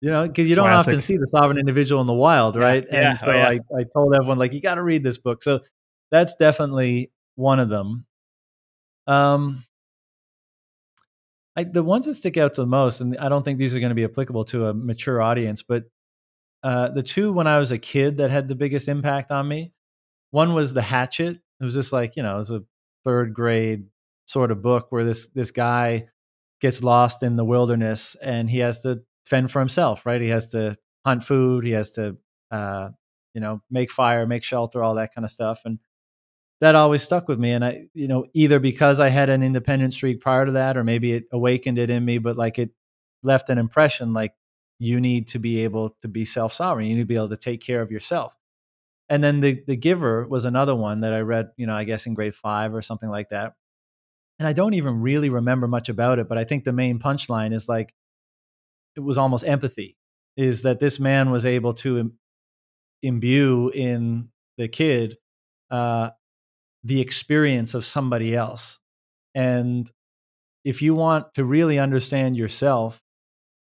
you 0.00 0.10
know, 0.10 0.26
because 0.26 0.48
you 0.48 0.54
don't 0.54 0.64
Classic. 0.64 0.92
often 0.92 1.02
see 1.02 1.18
the 1.18 1.26
Sovereign 1.26 1.58
Individual 1.58 2.00
in 2.00 2.06
the 2.06 2.14
wild, 2.14 2.56
right? 2.56 2.86
Yeah, 2.90 2.98
yeah. 2.98 3.08
And 3.10 3.18
so 3.18 3.26
oh, 3.26 3.34
yeah. 3.34 3.48
I 3.48 3.60
I 3.78 3.84
told 3.92 4.14
everyone 4.14 4.38
like, 4.38 4.54
you 4.54 4.62
got 4.62 4.76
to 4.76 4.82
read 4.82 5.02
this 5.02 5.18
book. 5.18 5.42
So 5.42 5.60
that's 6.10 6.36
definitely 6.36 7.10
one 7.34 7.60
of 7.60 7.68
them. 7.68 8.06
Um, 9.06 9.62
I, 11.58 11.64
the 11.64 11.82
ones 11.82 12.06
that 12.06 12.14
stick 12.14 12.36
out 12.36 12.54
the 12.54 12.66
most, 12.66 13.00
and 13.00 13.16
I 13.18 13.28
don't 13.28 13.42
think 13.42 13.58
these 13.58 13.74
are 13.74 13.80
going 13.80 13.90
to 13.90 13.96
be 13.96 14.04
applicable 14.04 14.44
to 14.46 14.66
a 14.66 14.74
mature 14.74 15.20
audience, 15.20 15.64
but 15.64 15.84
uh, 16.62 16.90
the 16.90 17.02
two 17.02 17.32
when 17.32 17.48
I 17.48 17.58
was 17.58 17.72
a 17.72 17.78
kid 17.78 18.18
that 18.18 18.30
had 18.30 18.46
the 18.46 18.54
biggest 18.54 18.86
impact 18.86 19.32
on 19.32 19.48
me, 19.48 19.72
one 20.30 20.54
was 20.54 20.72
The 20.72 20.82
Hatchet. 20.82 21.36
It 21.60 21.64
was 21.64 21.74
just 21.74 21.92
like 21.92 22.14
you 22.14 22.22
know, 22.22 22.36
it 22.36 22.38
was 22.38 22.50
a 22.52 22.62
third 23.04 23.34
grade 23.34 23.86
sort 24.26 24.52
of 24.52 24.62
book 24.62 24.86
where 24.90 25.04
this 25.04 25.26
this 25.34 25.50
guy 25.50 26.06
gets 26.60 26.84
lost 26.84 27.24
in 27.24 27.34
the 27.34 27.44
wilderness 27.44 28.16
and 28.22 28.48
he 28.48 28.58
has 28.60 28.82
to 28.82 29.02
fend 29.26 29.50
for 29.50 29.58
himself. 29.58 30.06
Right, 30.06 30.20
he 30.20 30.28
has 30.28 30.46
to 30.48 30.76
hunt 31.04 31.24
food, 31.24 31.64
he 31.64 31.72
has 31.72 31.90
to 31.92 32.18
uh, 32.52 32.90
you 33.34 33.40
know 33.40 33.62
make 33.68 33.90
fire, 33.90 34.28
make 34.28 34.44
shelter, 34.44 34.80
all 34.80 34.94
that 34.94 35.12
kind 35.12 35.24
of 35.24 35.32
stuff, 35.32 35.62
and 35.64 35.80
that 36.60 36.74
always 36.74 37.02
stuck 37.02 37.28
with 37.28 37.38
me. 37.38 37.52
And 37.52 37.64
I, 37.64 37.86
you 37.94 38.08
know, 38.08 38.26
either 38.34 38.58
because 38.58 39.00
I 39.00 39.08
had 39.08 39.30
an 39.30 39.42
independent 39.42 39.92
streak 39.92 40.20
prior 40.20 40.46
to 40.46 40.52
that, 40.52 40.76
or 40.76 40.84
maybe 40.84 41.12
it 41.12 41.24
awakened 41.32 41.78
it 41.78 41.90
in 41.90 42.04
me, 42.04 42.18
but 42.18 42.36
like 42.36 42.58
it 42.58 42.70
left 43.22 43.48
an 43.50 43.58
impression 43.58 44.12
like 44.12 44.34
you 44.78 45.00
need 45.00 45.28
to 45.28 45.38
be 45.38 45.60
able 45.64 45.96
to 46.02 46.08
be 46.08 46.24
self 46.24 46.52
sovereign. 46.52 46.86
You 46.86 46.94
need 46.96 47.02
to 47.02 47.06
be 47.06 47.16
able 47.16 47.28
to 47.30 47.36
take 47.36 47.60
care 47.60 47.82
of 47.82 47.90
yourself. 47.90 48.36
And 49.08 49.24
then 49.24 49.40
the 49.40 49.62
the 49.66 49.76
giver 49.76 50.26
was 50.26 50.44
another 50.44 50.74
one 50.74 51.00
that 51.00 51.12
I 51.14 51.20
read, 51.20 51.50
you 51.56 51.66
know, 51.66 51.74
I 51.74 51.84
guess 51.84 52.06
in 52.06 52.14
grade 52.14 52.34
five 52.34 52.74
or 52.74 52.82
something 52.82 53.08
like 53.10 53.30
that. 53.30 53.54
And 54.38 54.48
I 54.48 54.52
don't 54.52 54.74
even 54.74 55.00
really 55.00 55.30
remember 55.30 55.68
much 55.68 55.88
about 55.88 56.18
it, 56.18 56.28
but 56.28 56.38
I 56.38 56.44
think 56.44 56.64
the 56.64 56.72
main 56.72 56.98
punchline 57.00 57.54
is 57.54 57.68
like 57.68 57.94
it 58.96 59.00
was 59.00 59.18
almost 59.18 59.44
empathy. 59.44 59.96
Is 60.36 60.62
that 60.62 60.78
this 60.80 61.00
man 61.00 61.30
was 61.30 61.44
able 61.44 61.74
to 61.74 61.98
Im- 61.98 62.18
imbue 63.02 63.70
in 63.70 64.30
the 64.58 64.68
kid 64.68 65.18
uh, 65.70 66.10
the 66.88 67.02
experience 67.02 67.74
of 67.74 67.84
somebody 67.84 68.34
else. 68.34 68.80
And 69.34 69.90
if 70.64 70.80
you 70.80 70.94
want 70.94 71.34
to 71.34 71.44
really 71.44 71.78
understand 71.78 72.34
yourself, 72.34 73.02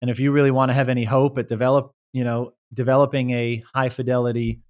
and 0.01 0.11
if 0.11 0.19
you 0.19 0.33
really 0.33 0.51
want 0.51 0.71
to 0.71 0.75
have 0.75 0.89
any 0.89 1.05
hope 1.05 1.37
at 1.37 1.47
develop, 1.47 1.93
you 2.15 2.25
know, 2.25 2.53
developing 2.73 3.31
a 3.33 3.63
high 3.75 3.91
fidelity 3.91 4.63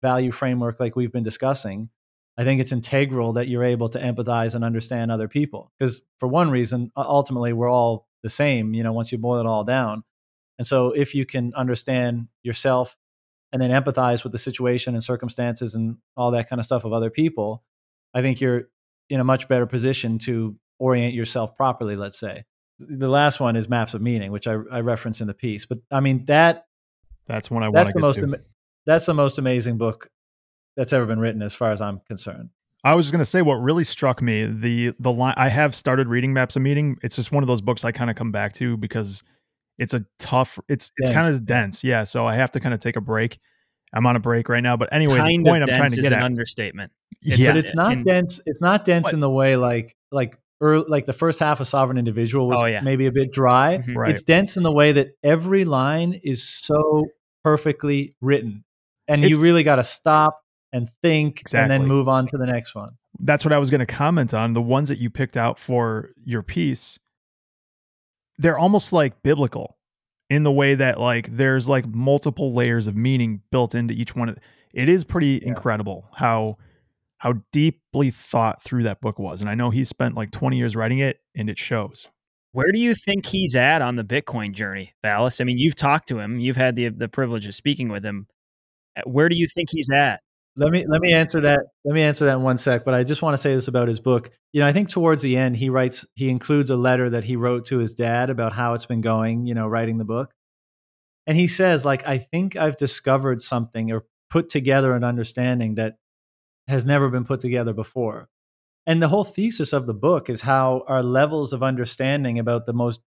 value 0.00 0.32
framework 0.32 0.80
like 0.80 0.96
we've 0.96 1.12
been 1.12 1.22
discussing, 1.22 1.90
I 2.38 2.44
think 2.44 2.62
it's 2.62 2.72
integral 2.72 3.34
that 3.34 3.48
you're 3.48 3.64
able 3.64 3.90
to 3.90 4.00
empathize 4.00 4.54
and 4.54 4.64
understand 4.64 5.10
other 5.10 5.28
people. 5.28 5.70
Because 5.78 6.00
for 6.18 6.26
one 6.26 6.50
reason, 6.50 6.90
ultimately, 6.96 7.52
we're 7.52 7.70
all 7.70 8.08
the 8.22 8.30
same, 8.30 8.72
you 8.72 8.82
know, 8.82 8.94
once 8.94 9.12
you 9.12 9.18
boil 9.18 9.40
it 9.40 9.46
all 9.46 9.64
down. 9.64 10.04
And 10.58 10.66
so 10.66 10.92
if 10.92 11.14
you 11.14 11.26
can 11.26 11.52
understand 11.54 12.28
yourself 12.42 12.96
and 13.52 13.60
then 13.60 13.70
empathize 13.70 14.22
with 14.22 14.32
the 14.32 14.38
situation 14.38 14.94
and 14.94 15.04
circumstances 15.04 15.74
and 15.74 15.98
all 16.16 16.30
that 16.30 16.48
kind 16.48 16.60
of 16.60 16.64
stuff 16.64 16.86
of 16.86 16.94
other 16.94 17.10
people, 17.10 17.62
I 18.14 18.22
think 18.22 18.40
you're 18.40 18.68
in 19.08 19.20
a 19.20 19.24
much 19.24 19.48
better 19.48 19.66
position 19.66 20.18
to 20.20 20.56
orient 20.78 21.14
yourself 21.14 21.56
properly, 21.56 21.96
let's 21.96 22.18
say. 22.18 22.44
The 22.78 23.08
last 23.08 23.40
one 23.40 23.56
is 23.56 23.68
maps 23.68 23.94
of 23.94 24.00
meaning, 24.00 24.32
which 24.32 24.46
I, 24.46 24.56
I 24.70 24.80
reference 24.80 25.20
in 25.20 25.26
the 25.26 25.34
piece. 25.34 25.66
But 25.66 25.78
I 25.90 26.00
mean 26.00 26.24
that 26.26 26.66
that's 27.26 27.50
one 27.50 27.62
I 27.62 27.68
want 27.68 27.88
to 27.88 27.92
the 27.92 28.00
most 28.00 28.16
to. 28.16 28.40
that's 28.86 29.06
the 29.06 29.14
most 29.14 29.38
amazing 29.38 29.76
book 29.76 30.08
that's 30.76 30.92
ever 30.92 31.06
been 31.06 31.20
written 31.20 31.42
as 31.42 31.54
far 31.54 31.70
as 31.70 31.80
I'm 31.80 32.00
concerned. 32.08 32.50
I 32.82 32.94
was 32.94 33.10
going 33.10 33.18
to 33.18 33.26
say 33.26 33.42
what 33.42 33.54
really 33.56 33.84
struck 33.84 34.22
me 34.22 34.46
the 34.46 34.94
the 34.98 35.12
line 35.12 35.34
I 35.36 35.48
have 35.48 35.74
started 35.74 36.08
reading 36.08 36.32
Maps 36.32 36.56
of 36.56 36.62
Meaning. 36.62 36.96
It's 37.02 37.16
just 37.16 37.30
one 37.30 37.42
of 37.44 37.48
those 37.48 37.60
books 37.60 37.84
I 37.84 37.92
kind 37.92 38.08
of 38.08 38.16
come 38.16 38.32
back 38.32 38.54
to 38.54 38.76
because 38.76 39.22
it's 39.78 39.92
a 39.92 40.06
tough. 40.18 40.58
It's 40.68 40.90
it's 40.96 41.10
kind 41.10 41.32
of 41.32 41.44
dense, 41.44 41.84
yeah. 41.84 42.04
So 42.04 42.26
I 42.26 42.36
have 42.36 42.52
to 42.52 42.60
kind 42.60 42.72
of 42.72 42.80
take 42.80 42.96
a 42.96 43.00
break. 43.00 43.38
I'm 43.92 44.06
on 44.06 44.16
a 44.16 44.20
break 44.20 44.48
right 44.48 44.62
now, 44.62 44.76
but 44.76 44.92
anyway, 44.92 45.18
kind 45.18 45.44
the 45.44 45.50
point 45.50 45.62
I'm 45.62 45.68
trying 45.68 45.90
to 45.90 45.96
get 45.96 46.06
is 46.06 46.10
an 46.12 46.18
at, 46.18 46.24
understatement. 46.24 46.92
It's, 47.22 47.38
yeah, 47.38 47.54
it's 47.54 47.74
not 47.74 47.92
in, 47.92 48.04
dense. 48.04 48.40
It's 48.46 48.60
not 48.60 48.84
dense 48.84 49.04
what? 49.04 49.14
in 49.14 49.20
the 49.20 49.30
way 49.30 49.56
like 49.56 49.96
like 50.12 50.38
early, 50.60 50.84
like 50.88 51.06
the 51.06 51.12
first 51.12 51.40
half 51.40 51.60
of 51.60 51.68
Sovereign 51.68 51.98
Individual 51.98 52.46
was 52.46 52.60
oh, 52.62 52.66
yeah. 52.66 52.80
maybe 52.80 53.06
a 53.06 53.12
bit 53.12 53.32
dry. 53.32 53.78
Mm-hmm. 53.78 53.98
Right. 53.98 54.10
It's 54.10 54.22
dense 54.22 54.56
in 54.56 54.62
the 54.62 54.72
way 54.72 54.92
that 54.92 55.08
every 55.22 55.64
line 55.64 56.20
is 56.22 56.48
so 56.48 57.06
perfectly 57.42 58.14
written, 58.20 58.64
and 59.08 59.24
it's, 59.24 59.36
you 59.36 59.42
really 59.42 59.64
got 59.64 59.76
to 59.76 59.84
stop 59.84 60.40
and 60.72 60.88
think, 61.02 61.40
exactly. 61.40 61.74
and 61.74 61.82
then 61.82 61.88
move 61.88 62.08
on 62.08 62.28
to 62.28 62.36
the 62.36 62.46
next 62.46 62.74
one. 62.74 62.90
That's 63.18 63.44
what 63.44 63.52
I 63.52 63.58
was 63.58 63.70
going 63.70 63.80
to 63.80 63.86
comment 63.86 64.32
on. 64.32 64.52
The 64.52 64.62
ones 64.62 64.88
that 64.88 64.98
you 64.98 65.10
picked 65.10 65.36
out 65.36 65.58
for 65.58 66.10
your 66.24 66.44
piece, 66.44 66.98
they're 68.38 68.58
almost 68.58 68.92
like 68.92 69.20
biblical 69.22 69.76
in 70.30 70.44
the 70.44 70.52
way 70.52 70.76
that 70.76 70.98
like 70.98 71.36
there's 71.36 71.68
like 71.68 71.86
multiple 71.86 72.54
layers 72.54 72.86
of 72.86 72.96
meaning 72.96 73.42
built 73.50 73.74
into 73.74 73.92
each 73.92 74.14
one. 74.14 74.30
Of 74.30 74.38
it 74.72 74.88
is 74.88 75.04
pretty 75.04 75.40
yeah. 75.42 75.48
incredible 75.48 76.08
how 76.14 76.56
how 77.18 77.34
deeply 77.52 78.10
thought 78.10 78.62
through 78.62 78.84
that 78.84 79.00
book 79.02 79.18
was. 79.18 79.42
And 79.42 79.50
I 79.50 79.54
know 79.54 79.68
he 79.68 79.84
spent 79.84 80.14
like 80.14 80.30
20 80.30 80.56
years 80.56 80.74
writing 80.74 81.00
it 81.00 81.20
and 81.36 81.50
it 81.50 81.58
shows. 81.58 82.08
Where 82.52 82.72
do 82.72 82.80
you 82.80 82.94
think 82.94 83.26
he's 83.26 83.54
at 83.54 83.82
on 83.82 83.96
the 83.96 84.02
Bitcoin 84.02 84.54
journey, 84.54 84.94
Vallis? 85.02 85.40
I 85.40 85.44
mean, 85.44 85.58
you've 85.58 85.76
talked 85.76 86.08
to 86.08 86.18
him, 86.18 86.40
you've 86.40 86.56
had 86.56 86.76
the 86.76 86.88
the 86.88 87.08
privilege 87.08 87.46
of 87.46 87.54
speaking 87.54 87.88
with 87.88 88.04
him. 88.04 88.26
Uh, 88.96 89.02
where 89.04 89.28
do 89.28 89.36
you 89.36 89.48
think 89.48 89.68
he's 89.70 89.90
at? 89.90 90.20
Let 90.56 90.72
me 90.72 90.84
let 90.86 91.00
me 91.00 91.12
answer 91.12 91.40
that. 91.42 91.60
Let 91.84 91.94
me 91.94 92.02
answer 92.02 92.24
that 92.26 92.34
in 92.34 92.42
one 92.42 92.58
sec. 92.58 92.84
But 92.84 92.94
I 92.94 93.04
just 93.04 93.22
want 93.22 93.34
to 93.34 93.38
say 93.38 93.54
this 93.54 93.68
about 93.68 93.88
his 93.88 94.00
book. 94.00 94.30
You 94.52 94.60
know, 94.60 94.66
I 94.66 94.72
think 94.72 94.88
towards 94.88 95.22
the 95.22 95.36
end 95.36 95.56
he 95.56 95.70
writes 95.70 96.04
he 96.14 96.28
includes 96.28 96.70
a 96.70 96.76
letter 96.76 97.08
that 97.10 97.24
he 97.24 97.36
wrote 97.36 97.66
to 97.66 97.78
his 97.78 97.94
dad 97.94 98.30
about 98.30 98.52
how 98.52 98.74
it's 98.74 98.86
been 98.86 99.00
going. 99.00 99.46
You 99.46 99.54
know, 99.54 99.68
writing 99.68 99.98
the 99.98 100.04
book, 100.04 100.32
and 101.26 101.36
he 101.36 101.46
says 101.48 101.84
like 101.84 102.06
I 102.06 102.18
think 102.18 102.56
I've 102.56 102.76
discovered 102.76 103.42
something 103.42 103.92
or 103.92 104.04
put 104.30 104.48
together 104.48 104.94
an 104.94 105.04
understanding 105.04 105.76
that 105.76 105.96
has 106.68 106.86
never 106.86 107.08
been 107.08 107.24
put 107.24 107.40
together 107.40 107.72
before. 107.72 108.28
And 108.86 109.02
the 109.02 109.08
whole 109.08 109.24
thesis 109.24 109.72
of 109.72 109.86
the 109.86 109.94
book 109.94 110.30
is 110.30 110.40
how 110.40 110.84
our 110.88 111.02
levels 111.02 111.52
of 111.52 111.62
understanding 111.62 112.38
about 112.38 112.66
the 112.66 112.72
most 112.72 113.00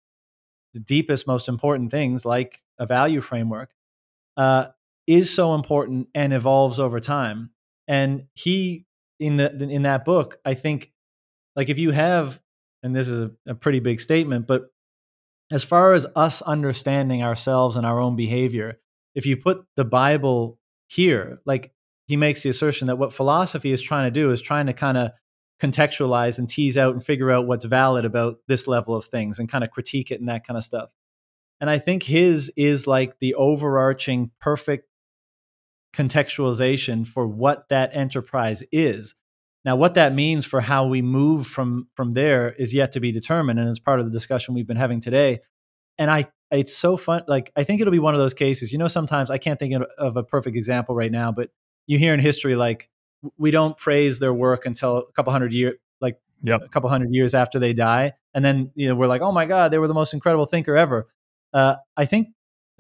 the 0.75 0.81
deepest, 0.81 1.27
most 1.27 1.49
important 1.49 1.91
things, 1.91 2.25
like 2.25 2.59
a 2.79 2.87
value 2.87 3.21
framework, 3.21 3.71
uh, 4.37 4.67
is 5.07 5.35
so 5.35 5.55
important 5.55 6.09
and 6.15 6.33
evolves 6.33 6.79
over 6.79 7.01
time. 7.01 7.51
And 7.89 8.25
he 8.35 8.87
in 9.19 9.37
the 9.37 9.53
in 9.59 9.83
that 9.83 10.05
book, 10.05 10.39
I 10.45 10.55
think, 10.55 10.93
like 11.57 11.69
if 11.69 11.79
you 11.79 11.91
have, 11.91 12.41
and 12.83 12.95
this 12.95 13.09
is 13.09 13.23
a, 13.23 13.51
a 13.51 13.55
pretty 13.55 13.81
big 13.81 14.01
statement, 14.01 14.47
but 14.47 14.73
as 15.51 15.65
far 15.65 15.93
as 15.93 16.07
us 16.17 16.43
understanding 16.43 17.23
ourselves 17.23 17.77
and 17.77 17.87
our 17.87 18.01
own 18.01 18.17
behavior, 18.17 18.81
if 19.15 19.27
you 19.27 19.37
put 19.37 19.65
the 19.77 19.85
Bible 19.85 20.59
here, 20.89 21.41
like 21.45 21.73
he 22.07 22.17
makes 22.17 22.43
the 22.43 22.51
assertion 22.51 22.87
that 22.87 22.97
what 22.97 23.13
philosophy 23.13 23.71
is 23.71 23.81
trying 23.81 24.07
to 24.07 24.11
do 24.11 24.31
is 24.31 24.41
trying 24.41 24.67
to 24.67 24.73
kind 24.73 24.97
of 24.97 25.13
contextualize 25.61 26.39
and 26.39 26.49
tease 26.49 26.77
out 26.77 26.95
and 26.95 27.05
figure 27.05 27.31
out 27.31 27.47
what's 27.47 27.65
valid 27.65 28.05
about 28.05 28.39
this 28.49 28.67
level 28.67 28.97
of 28.97 29.05
things 29.05 29.39
and 29.39 29.49
kind 29.49 29.63
of 29.63 29.71
critique 29.71 30.11
it 30.11 30.19
and 30.19 30.29
that 30.29 30.47
kind 30.47 30.57
of 30.57 30.65
stuff. 30.65 30.91
And 31.61 31.71
I 31.71 31.79
think 31.79 32.03
his 32.03 32.51
is 32.57 32.87
like 32.89 33.19
the 33.21 33.35
overarching 33.35 34.33
perfect 34.41 34.89
contextualization 35.95 37.07
for 37.07 37.27
what 37.27 37.69
that 37.69 37.91
enterprise 37.95 38.63
is. 38.73 39.15
Now, 39.65 39.77
what 39.77 39.95
that 39.95 40.15
means 40.15 40.45
for 40.45 40.61
how 40.61 40.87
we 40.87 41.03
move 41.03 41.47
from 41.47 41.89
from 41.95 42.13
there 42.13 42.53
is 42.53 42.75
yet 42.75 42.93
to 42.93 43.01
be 43.01 43.13
determined, 43.13 43.61
and 43.61 43.69
it's 43.69 43.79
part 43.79 44.01
of 44.01 44.07
the 44.07 44.13
discussion 44.13 44.55
we've 44.55 44.67
been 44.67 44.77
having 44.77 45.01
today. 45.01 45.41
And 45.99 46.11
I, 46.11 46.25
it's 46.51 46.77
so 46.77 46.97
fun. 46.97 47.23
Like 47.29 47.53
I 47.55 47.63
think 47.63 47.81
it'll 47.81 47.93
be 47.93 48.01
one 48.01 48.15
of 48.15 48.21
those 48.21 48.35
cases. 48.35 48.73
You 48.73 48.79
know, 48.79 48.89
sometimes 48.89 49.31
I 49.31 49.39
can't 49.39 49.59
think 49.59 49.75
of 49.99 50.17
a 50.17 50.25
perfect 50.25 50.57
example 50.57 50.95
right 50.95 51.13
now, 51.13 51.31
but 51.31 51.51
you 51.87 51.99
hear 51.99 52.13
in 52.13 52.21
history 52.21 52.57
like 52.57 52.89
we 53.39 53.53
don't 53.53 53.77
praise 53.77 54.19
their 54.19 54.35
work 54.35 54.67
until 54.67 54.97
a 54.97 55.13
couple 55.13 55.33
hundred 55.33 55.53
years, 55.53 55.75
like 56.01 56.19
yep. 56.43 56.63
a 56.65 56.69
couple 56.69 56.91
hundred 56.91 57.15
years 57.15 57.35
after 57.35 57.61
they 57.61 57.73
die, 57.73 58.15
and 58.35 58.45
then 58.45 58.73
you 58.75 58.89
know 58.89 58.97
we're 58.97 59.07
like, 59.07 59.23
oh 59.23 59.33
my 59.33 59.45
god, 59.45 59.71
they 59.71 59.79
were 59.79 59.89
the 59.89 59.95
most 59.95 60.13
incredible 60.13 60.47
thinker 60.47 60.77
ever. 60.77 61.07
Uh, 61.53 61.77
I 61.97 62.07
think, 62.07 62.29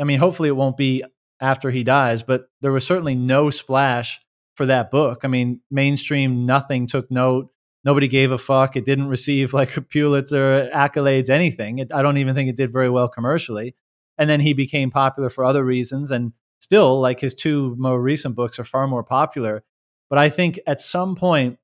I 0.01 0.05
mean, 0.05 0.19
hopefully 0.19 0.49
it 0.49 0.57
won't 0.57 0.77
be 0.77 1.05
after 1.43 1.71
he 1.71 1.83
dies, 1.83 2.23
but 2.23 2.47
there 2.63 2.73
was 2.73 2.87
certainly 2.87 3.17
no 3.17 3.51
splash 3.51 4.21
for 4.57 4.65
that 4.67 4.91
book. 4.91 5.23
I 5.25 5.29
mean, 5.29 5.61
mainstream 5.71 6.47
nothing 6.47 6.87
took 6.87 7.11
note. 7.11 7.49
Nobody 7.85 8.07
gave 8.07 8.31
a 8.31 8.39
fuck. 8.39 8.77
It 8.77 8.87
didn't 8.87 9.09
receive 9.09 9.53
like 9.53 9.77
a 9.77 9.83
Pulitzer 9.83 10.71
accolades, 10.73 11.29
anything. 11.29 11.81
It, 11.81 11.93
I 11.93 12.01
don't 12.01 12.19
even 12.19 12.35
think 12.35 12.49
it 12.49 12.57
did 12.57 12.73
very 12.73 12.89
well 12.89 13.09
commercially. 13.09 13.75
And 14.17 14.31
then 14.31 14.41
he 14.41 14.53
became 14.53 14.91
popular 14.91 15.31
for 15.31 15.45
other 15.45 15.65
reasons, 15.65 16.11
and 16.11 16.33
still, 16.61 17.01
like 17.01 17.19
his 17.19 17.35
two 17.35 17.75
more 17.79 18.01
recent 18.01 18.37
books 18.37 18.59
are 18.59 18.65
far 18.65 18.87
more 18.87 19.03
popular. 19.03 19.65
But 20.09 20.19
I 20.19 20.29
think 20.29 20.61
at 20.67 20.81
some 20.81 21.17
point, 21.17 21.59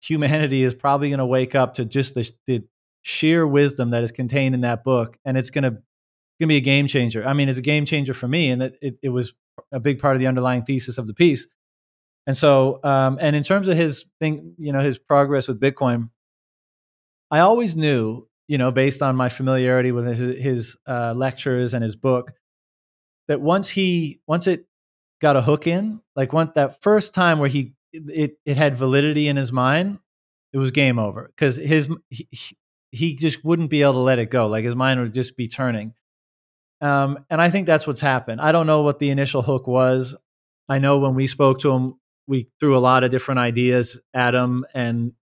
humanity 0.00 0.62
is 0.62 0.74
probably 0.74 1.08
going 1.08 1.18
to 1.18 1.26
wake 1.26 1.54
up 1.54 1.74
to 1.74 1.84
just 1.84 2.14
the, 2.14 2.30
the 2.46 2.62
sheer 3.02 3.46
wisdom 3.46 3.90
that 3.90 4.04
is 4.04 4.12
contained 4.12 4.54
in 4.54 4.60
that 4.60 4.84
book, 4.84 5.18
and 5.24 5.36
it's 5.36 5.50
going 5.50 5.64
to 5.64 5.78
going 6.40 6.48
to 6.48 6.52
be 6.52 6.56
a 6.56 6.60
game 6.60 6.86
changer. 6.86 7.26
I 7.26 7.32
mean, 7.32 7.48
it's 7.48 7.58
a 7.58 7.62
game 7.62 7.86
changer 7.86 8.14
for 8.14 8.28
me, 8.28 8.50
and 8.50 8.62
it, 8.62 8.78
it, 8.80 8.98
it 9.02 9.08
was 9.08 9.34
a 9.72 9.80
big 9.80 9.98
part 9.98 10.16
of 10.16 10.20
the 10.20 10.26
underlying 10.26 10.64
thesis 10.64 10.98
of 10.98 11.06
the 11.06 11.14
piece. 11.14 11.46
And 12.26 12.36
so, 12.36 12.80
um, 12.84 13.18
and 13.20 13.34
in 13.34 13.42
terms 13.42 13.68
of 13.68 13.76
his 13.76 14.04
thing, 14.20 14.54
you 14.58 14.72
know, 14.72 14.80
his 14.80 14.98
progress 14.98 15.48
with 15.48 15.60
Bitcoin, 15.60 16.10
I 17.30 17.40
always 17.40 17.74
knew, 17.74 18.28
you 18.46 18.58
know, 18.58 18.70
based 18.70 19.02
on 19.02 19.16
my 19.16 19.28
familiarity 19.28 19.92
with 19.92 20.06
his, 20.06 20.42
his 20.42 20.76
uh, 20.86 21.14
lectures 21.14 21.74
and 21.74 21.82
his 21.82 21.96
book, 21.96 22.32
that 23.28 23.40
once 23.40 23.68
he, 23.68 24.20
once 24.26 24.46
it 24.46 24.66
got 25.20 25.36
a 25.36 25.42
hook 25.42 25.66
in, 25.66 26.00
like 26.16 26.32
once 26.32 26.52
that 26.54 26.82
first 26.82 27.14
time 27.14 27.38
where 27.38 27.48
he, 27.48 27.74
it, 27.92 28.38
it 28.44 28.56
had 28.56 28.76
validity 28.76 29.28
in 29.28 29.36
his 29.36 29.52
mind, 29.52 29.98
it 30.52 30.58
was 30.58 30.70
game 30.70 30.98
over 30.98 31.30
because 31.34 31.56
his, 31.56 31.88
he, 32.10 32.28
he 32.90 33.14
just 33.16 33.44
wouldn't 33.44 33.70
be 33.70 33.82
able 33.82 33.94
to 33.94 33.98
let 33.98 34.18
it 34.18 34.30
go. 34.30 34.46
Like 34.46 34.64
his 34.64 34.76
mind 34.76 35.00
would 35.00 35.14
just 35.14 35.36
be 35.36 35.48
turning. 35.48 35.94
Um, 36.80 37.24
and 37.28 37.40
I 37.40 37.50
think 37.50 37.66
that's 37.66 37.86
what's 37.86 38.00
happened. 38.00 38.40
I 38.40 38.52
don't 38.52 38.66
know 38.66 38.82
what 38.82 38.98
the 38.98 39.10
initial 39.10 39.42
hook 39.42 39.66
was. 39.66 40.14
I 40.68 40.78
know 40.78 40.98
when 40.98 41.14
we 41.14 41.26
spoke 41.26 41.60
to 41.60 41.72
him, 41.72 41.94
we 42.28 42.50
threw 42.60 42.76
a 42.76 42.78
lot 42.78 43.02
of 43.02 43.10
different 43.10 43.40
ideas 43.40 43.98
at 44.14 44.34
him 44.34 44.64
and 44.74 45.12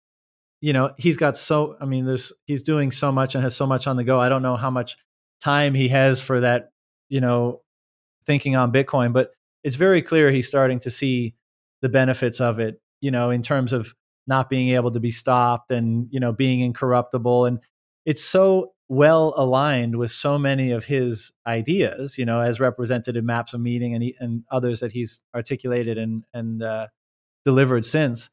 you 0.60 0.72
know 0.72 0.92
he's 0.98 1.16
got 1.16 1.36
so 1.36 1.76
i 1.80 1.84
mean 1.84 2.04
there's 2.04 2.32
he's 2.46 2.62
doing 2.62 2.90
so 2.90 3.12
much 3.12 3.34
and 3.34 3.44
has 3.44 3.54
so 3.56 3.66
much 3.66 3.86
on 3.86 3.96
the 3.96 4.04
go 4.04 4.20
i 4.20 4.28
don't 4.28 4.42
know 4.42 4.56
how 4.56 4.70
much 4.70 4.96
time 5.40 5.74
he 5.74 5.88
has 5.88 6.20
for 6.20 6.40
that 6.40 6.70
you 7.08 7.20
know 7.20 7.62
thinking 8.26 8.56
on 8.56 8.72
bitcoin 8.72 9.12
but 9.12 9.30
it's 9.62 9.76
very 9.76 10.02
clear 10.02 10.30
he's 10.30 10.48
starting 10.48 10.78
to 10.78 10.90
see 10.90 11.34
the 11.82 11.88
benefits 11.88 12.40
of 12.40 12.58
it 12.58 12.80
you 13.00 13.10
know 13.10 13.30
in 13.30 13.42
terms 13.42 13.72
of 13.72 13.94
not 14.26 14.50
being 14.50 14.70
able 14.70 14.90
to 14.90 15.00
be 15.00 15.10
stopped 15.10 15.70
and 15.70 16.08
you 16.10 16.18
know 16.18 16.32
being 16.32 16.60
incorruptible 16.60 17.44
and 17.46 17.60
it's 18.04 18.24
so 18.24 18.72
well 18.88 19.34
aligned 19.36 19.96
with 19.96 20.10
so 20.10 20.38
many 20.38 20.70
of 20.70 20.84
his 20.84 21.32
ideas, 21.46 22.18
you 22.18 22.24
know, 22.24 22.40
as 22.40 22.60
represented 22.60 23.16
in 23.16 23.26
maps 23.26 23.52
of 23.52 23.60
meaning 23.60 23.94
and, 23.94 24.02
he, 24.02 24.14
and 24.20 24.44
others 24.50 24.80
that 24.80 24.92
he's 24.92 25.22
articulated 25.34 25.98
and 25.98 26.24
and 26.32 26.62
uh, 26.62 26.86
delivered 27.44 27.84
since. 27.84 28.30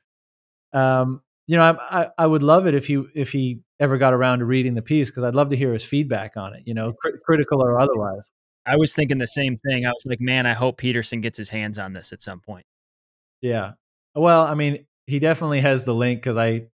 Um, 0.74 1.22
you 1.48 1.58
know, 1.58 1.64
I, 1.64 2.02
I, 2.02 2.10
I 2.20 2.28
would 2.28 2.44
love 2.44 2.68
it 2.68 2.76
if 2.76 2.88
he 2.88 3.04
if 3.16 3.32
he 3.32 3.62
ever 3.80 3.98
got 3.98 4.14
around 4.14 4.40
to 4.40 4.46
reading 4.46 4.76
the 4.76 4.82
piece 4.82 5.10
because 5.10 5.24
I'd 5.24 5.36
love 5.36 5.50
to 5.50 5.58
hear 5.58 5.74
his 5.74 5.84
feedback 5.84 6.38
on 6.38 6.54
it. 6.54 6.64
You 6.66 6.74
know, 6.74 6.94
cr- 6.94 7.18
critical 7.26 7.62
or 7.62 7.80
otherwise. 7.80 8.32
I 8.66 8.78
was 8.78 8.94
thinking 8.94 9.18
the 9.18 9.28
same 9.28 9.58
thing. 9.58 9.86
I 9.86 9.90
was 9.90 10.06
like, 10.06 10.22
man, 10.22 10.46
I 10.46 10.54
hope 10.54 10.78
Peterson 10.78 11.20
gets 11.20 11.38
his 11.38 11.50
hands 11.50 11.78
on 11.78 11.94
this 11.94 12.14
at 12.14 12.22
some 12.22 12.40
point. 12.40 12.66
Yeah. 13.42 13.74
Well, 14.16 14.44
I 14.44 14.54
mean, 14.54 14.86
he 15.06 15.20
definitely 15.20 15.60
has 15.62 15.84
the 15.84 15.94
link 15.94 16.20
because 16.20 16.38
I 16.38 16.68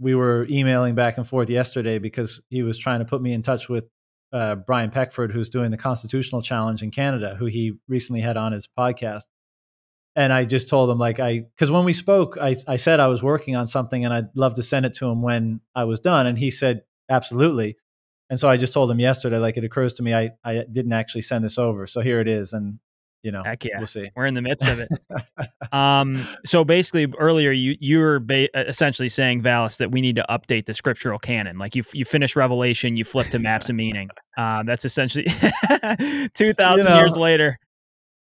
we 0.00 0.14
were 0.14 0.46
emailing 0.48 0.94
back 0.94 1.18
and 1.18 1.28
forth 1.28 1.50
yesterday 1.50 1.98
because 1.98 2.40
he 2.48 2.62
was 2.62 2.78
trying 2.78 3.00
to 3.00 3.04
put 3.04 3.20
me 3.20 3.32
in 3.32 3.42
touch 3.42 3.68
with 3.68 3.86
uh, 4.32 4.54
Brian 4.54 4.90
Peckford, 4.90 5.30
who's 5.30 5.50
doing 5.50 5.70
the 5.70 5.76
Constitutional 5.76 6.40
Challenge 6.40 6.82
in 6.82 6.90
Canada, 6.90 7.36
who 7.38 7.46
he 7.46 7.74
recently 7.86 8.20
had 8.20 8.36
on 8.36 8.52
his 8.52 8.66
podcast. 8.66 9.24
And 10.16 10.32
I 10.32 10.44
just 10.44 10.68
told 10.68 10.90
him, 10.90 10.98
like, 10.98 11.20
I, 11.20 11.40
because 11.40 11.70
when 11.70 11.84
we 11.84 11.92
spoke, 11.92 12.36
I, 12.40 12.56
I 12.66 12.76
said 12.76 12.98
I 12.98 13.06
was 13.08 13.22
working 13.22 13.54
on 13.56 13.66
something 13.66 14.04
and 14.04 14.12
I'd 14.12 14.28
love 14.34 14.54
to 14.54 14.62
send 14.62 14.86
it 14.86 14.94
to 14.94 15.06
him 15.06 15.22
when 15.22 15.60
I 15.74 15.84
was 15.84 16.00
done. 16.00 16.26
And 16.26 16.38
he 16.38 16.50
said, 16.50 16.82
absolutely. 17.08 17.76
And 18.28 18.40
so 18.40 18.48
I 18.48 18.56
just 18.56 18.72
told 18.72 18.90
him 18.90 19.00
yesterday, 19.00 19.38
like, 19.38 19.56
it 19.56 19.64
occurs 19.64 19.94
to 19.94 20.02
me, 20.02 20.14
I, 20.14 20.30
I 20.44 20.64
didn't 20.70 20.92
actually 20.92 21.22
send 21.22 21.44
this 21.44 21.58
over. 21.58 21.86
So 21.86 22.00
here 22.00 22.20
it 22.20 22.28
is. 22.28 22.52
And 22.52 22.78
you 23.22 23.30
know, 23.30 23.42
Heck 23.42 23.64
yeah. 23.64 23.78
we'll 23.78 23.86
see. 23.86 24.10
We're 24.16 24.26
in 24.26 24.34
the 24.34 24.42
midst 24.42 24.66
of 24.66 24.78
it. 24.80 24.88
um, 25.72 26.26
so 26.44 26.64
basically, 26.64 27.12
earlier 27.18 27.50
you 27.50 27.76
you 27.78 27.98
were 27.98 28.18
ba- 28.18 28.68
essentially 28.68 29.08
saying, 29.08 29.42
Vallis, 29.42 29.76
that 29.76 29.90
we 29.90 30.00
need 30.00 30.16
to 30.16 30.24
update 30.30 30.66
the 30.66 30.74
scriptural 30.74 31.18
canon. 31.18 31.58
Like 31.58 31.74
you 31.74 31.82
you 31.92 32.04
finish 32.04 32.34
Revelation, 32.34 32.96
you 32.96 33.04
flip 33.04 33.28
to 33.28 33.38
Maps 33.38 33.68
of 33.68 33.76
Meaning. 33.76 34.08
Uh, 34.38 34.62
that's 34.62 34.84
essentially 34.84 35.24
two 36.34 36.52
thousand 36.54 36.78
you 36.78 36.84
know, 36.84 36.96
years 36.96 37.16
later. 37.16 37.58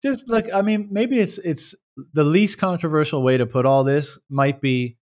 Just 0.04 0.28
look, 0.30 0.46
I 0.54 0.62
mean, 0.62 0.90
maybe 0.92 1.20
it's 1.20 1.38
it's 1.38 1.76
the 2.14 2.24
least 2.24 2.58
controversial 2.58 3.24
way 3.24 3.38
to 3.38 3.46
put 3.46 3.66
all 3.66 3.84
this 3.84 4.20
might 4.30 4.60
be 4.60 4.98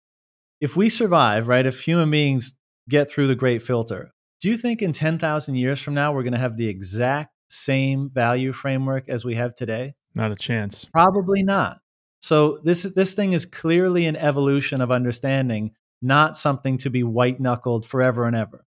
if 0.61 0.77
we 0.77 0.89
survive, 0.89 1.49
right? 1.49 1.65
If 1.65 1.81
human 1.81 2.11
beings 2.11 2.55
get 2.89 3.11
through 3.11 3.29
the 3.29 3.35
great 3.35 3.63
filter, 3.63 4.13
do 4.43 4.51
you 4.51 4.59
think 4.59 4.83
in 4.83 4.93
ten 4.93 5.19
thousand 5.19 5.55
years 5.55 5.81
from 5.81 5.95
now 5.95 6.13
we're 6.13 6.23
going 6.23 6.35
to 6.35 6.39
have 6.39 6.59
the 6.59 6.69
exact 6.69 7.33
same 7.49 8.11
value 8.13 8.53
framework 8.53 9.09
as 9.09 9.25
we 9.25 9.35
have 9.37 9.55
today? 9.55 9.95
Not 10.15 10.33
a 10.33 10.37
chance. 10.37 10.87
Probably 10.93 11.43
not. 11.43 11.79
So 12.21 12.59
this 12.65 12.83
this 12.83 13.15
thing 13.15 13.33
is 13.33 13.45
clearly 13.45 14.07
an 14.07 14.17
evolution 14.17 14.81
of 14.81 14.91
understanding, 14.91 15.73
not 16.03 16.37
something 16.37 16.79
to 16.79 16.91
be 16.91 17.03
white 17.03 17.41
knuckled 17.41 17.87
forever 17.87 18.25
and 18.25 18.35
ever. 18.35 18.65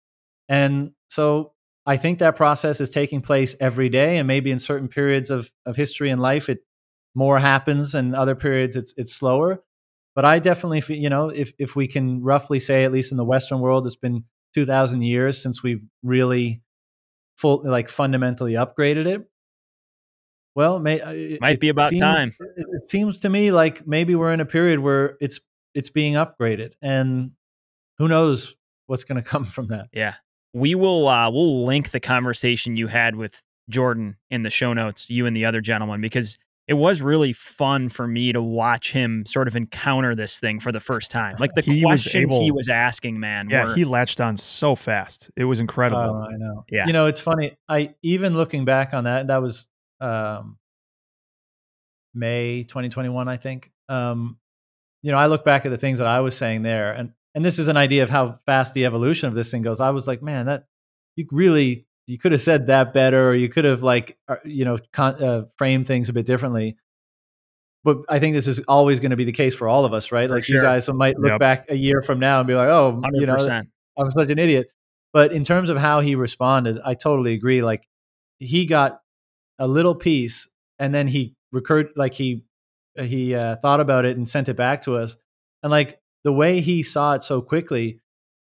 And 0.49 0.91
so 1.09 1.53
I 1.85 1.97
think 1.97 2.19
that 2.19 2.35
process 2.35 2.79
is 2.79 2.89
taking 2.89 3.21
place 3.21 3.55
every 3.59 3.89
day, 3.89 4.17
and 4.17 4.27
maybe 4.27 4.51
in 4.51 4.59
certain 4.59 4.87
periods 4.87 5.29
of 5.29 5.51
of 5.65 5.75
history 5.75 6.09
and 6.09 6.21
life, 6.21 6.49
it 6.49 6.59
more 7.13 7.39
happens, 7.39 7.93
and 7.93 8.15
other 8.15 8.35
periods 8.35 8.75
it's 8.75 8.93
it's 8.97 9.13
slower. 9.13 9.61
But 10.15 10.25
I 10.25 10.39
definitely, 10.39 10.81
feel, 10.81 10.97
you 10.97 11.09
know, 11.09 11.29
if 11.29 11.53
if 11.57 11.75
we 11.75 11.87
can 11.87 12.21
roughly 12.23 12.59
say, 12.59 12.85
at 12.85 12.91
least 12.91 13.11
in 13.11 13.17
the 13.17 13.25
Western 13.25 13.59
world, 13.59 13.85
it's 13.85 13.95
been 13.95 14.23
two 14.53 14.65
thousand 14.65 15.01
years 15.01 15.41
since 15.41 15.61
we've 15.61 15.83
really 16.03 16.61
full 17.37 17.61
like 17.63 17.89
fundamentally 17.89 18.53
upgraded 18.53 19.05
it. 19.05 19.27
Well 20.55 20.79
may, 20.79 21.01
uh, 21.01 21.11
it, 21.11 21.41
might 21.41 21.59
be 21.59 21.69
about 21.69 21.89
seems, 21.89 22.01
time. 22.01 22.35
it, 22.39 22.65
it 22.69 22.89
seems 22.89 23.21
to 23.21 23.29
me 23.29 23.51
like 23.51 23.87
maybe 23.87 24.15
we're 24.15 24.33
in 24.33 24.39
a 24.39 24.45
period 24.45 24.79
where 24.79 25.17
it's 25.19 25.39
it's 25.73 25.89
being 25.89 26.13
upgraded 26.13 26.73
and 26.81 27.31
who 27.97 28.07
knows 28.07 28.55
what's 28.85 29.03
going 29.03 29.21
to 29.21 29.27
come 29.27 29.45
from 29.45 29.67
that. 29.67 29.87
Yeah. 29.91 30.15
We 30.53 30.75
will 30.75 31.07
uh 31.07 31.31
we'll 31.31 31.65
link 31.65 31.91
the 31.91 31.99
conversation 31.99 32.77
you 32.77 32.87
had 32.87 33.15
with 33.15 33.41
jordan 33.69 34.17
in 34.29 34.43
the 34.43 34.49
show 34.49 34.73
notes 34.73 35.09
you 35.09 35.25
and 35.25 35.33
the 35.33 35.45
other 35.45 35.61
gentleman 35.61 36.01
because 36.01 36.37
it 36.67 36.75
was 36.75 37.01
really 37.01 37.33
fun 37.33 37.89
for 37.89 38.07
me 38.07 38.31
to 38.31 38.41
watch 38.41 38.93
him 38.93 39.25
sort 39.25 39.47
of 39.47 39.55
encounter 39.55 40.15
this 40.15 40.39
thing 40.39 40.59
for 40.59 40.71
the 40.71 40.79
first 40.79 41.11
time. 41.11 41.35
Like 41.37 41.53
the 41.55 41.61
he 41.61 41.81
questions 41.81 42.13
was 42.13 42.33
able, 42.35 42.43
he 42.43 42.51
was 42.51 42.69
asking, 42.69 43.19
man. 43.19 43.49
Yeah, 43.49 43.67
were, 43.67 43.75
he 43.75 43.83
latched 43.83 44.21
on 44.21 44.37
so 44.37 44.75
fast. 44.75 45.29
It 45.35 45.43
was 45.43 45.59
incredible. 45.59 46.23
Oh, 46.25 46.33
I 46.33 46.37
know. 46.37 46.63
Yeah. 46.69 46.87
You 46.87 46.93
know, 46.93 47.07
it's 47.07 47.19
funny. 47.19 47.57
I 47.67 47.95
even 48.01 48.35
looking 48.35 48.63
back 48.63 48.93
on 48.93 49.03
that, 49.03 49.27
that 49.27 49.41
was 49.41 49.67
um, 49.99 50.57
May 52.13 52.63
2021, 52.63 53.27
I 53.27 53.37
think. 53.37 53.71
Um, 53.89 54.37
you 55.01 55.11
know, 55.11 55.17
I 55.17 55.25
look 55.25 55.43
back 55.43 55.65
at 55.65 55.69
the 55.69 55.77
things 55.77 55.97
that 55.97 56.07
I 56.07 56.21
was 56.21 56.35
saying 56.35 56.63
there, 56.63 56.93
and 56.93 57.11
and 57.35 57.43
this 57.43 57.59
is 57.59 57.67
an 57.67 57.75
idea 57.75 58.03
of 58.03 58.09
how 58.09 58.39
fast 58.45 58.73
the 58.73 58.85
evolution 58.85 59.27
of 59.27 59.35
this 59.35 59.51
thing 59.51 59.63
goes. 59.63 59.81
I 59.81 59.89
was 59.89 60.07
like, 60.07 60.21
man, 60.21 60.45
that 60.45 60.65
you 61.17 61.27
really 61.29 61.87
you 62.05 62.17
could 62.17 62.31
have 62.31 62.41
said 62.41 62.67
that 62.67 62.93
better 62.93 63.29
or 63.29 63.35
you 63.35 63.49
could 63.49 63.65
have 63.65 63.83
like 63.83 64.17
uh, 64.27 64.35
you 64.43 64.65
know 64.65 64.77
con- 64.91 65.21
uh, 65.23 65.43
framed 65.57 65.87
things 65.87 66.09
a 66.09 66.13
bit 66.13 66.25
differently 66.25 66.75
but 67.83 67.97
i 68.09 68.19
think 68.19 68.35
this 68.35 68.47
is 68.47 68.59
always 68.67 68.99
going 68.99 69.11
to 69.11 69.17
be 69.17 69.23
the 69.23 69.31
case 69.31 69.55
for 69.55 69.67
all 69.67 69.85
of 69.85 69.93
us 69.93 70.11
right 70.11 70.29
for 70.29 70.35
like 70.35 70.43
sure. 70.43 70.57
you 70.57 70.61
guys 70.61 70.87
might 70.89 71.17
look 71.17 71.31
yep. 71.31 71.39
back 71.39 71.65
a 71.69 71.75
year 71.75 72.01
from 72.01 72.19
now 72.19 72.39
and 72.39 72.47
be 72.47 72.55
like 72.55 72.69
oh 72.69 73.01
100%. 73.03 73.19
you 73.19 73.25
know 73.25 73.61
i'm 73.97 74.11
such 74.11 74.29
an 74.29 74.39
idiot 74.39 74.67
but 75.11 75.31
in 75.31 75.43
terms 75.43 75.69
of 75.69 75.77
how 75.77 75.99
he 75.99 76.15
responded 76.15 76.79
i 76.83 76.93
totally 76.93 77.33
agree 77.33 77.61
like 77.61 77.87
he 78.39 78.65
got 78.65 78.99
a 79.59 79.67
little 79.67 79.95
piece 79.95 80.49
and 80.79 80.93
then 80.93 81.07
he 81.07 81.35
recurred 81.51 81.89
like 81.95 82.13
he 82.13 82.43
he 82.99 83.33
uh, 83.33 83.55
thought 83.57 83.79
about 83.79 84.05
it 84.05 84.17
and 84.17 84.27
sent 84.27 84.49
it 84.49 84.55
back 84.55 84.83
to 84.83 84.97
us 84.97 85.15
and 85.63 85.71
like 85.71 85.99
the 86.23 86.33
way 86.33 86.61
he 86.61 86.83
saw 86.83 87.13
it 87.13 87.23
so 87.23 87.41
quickly 87.41 87.99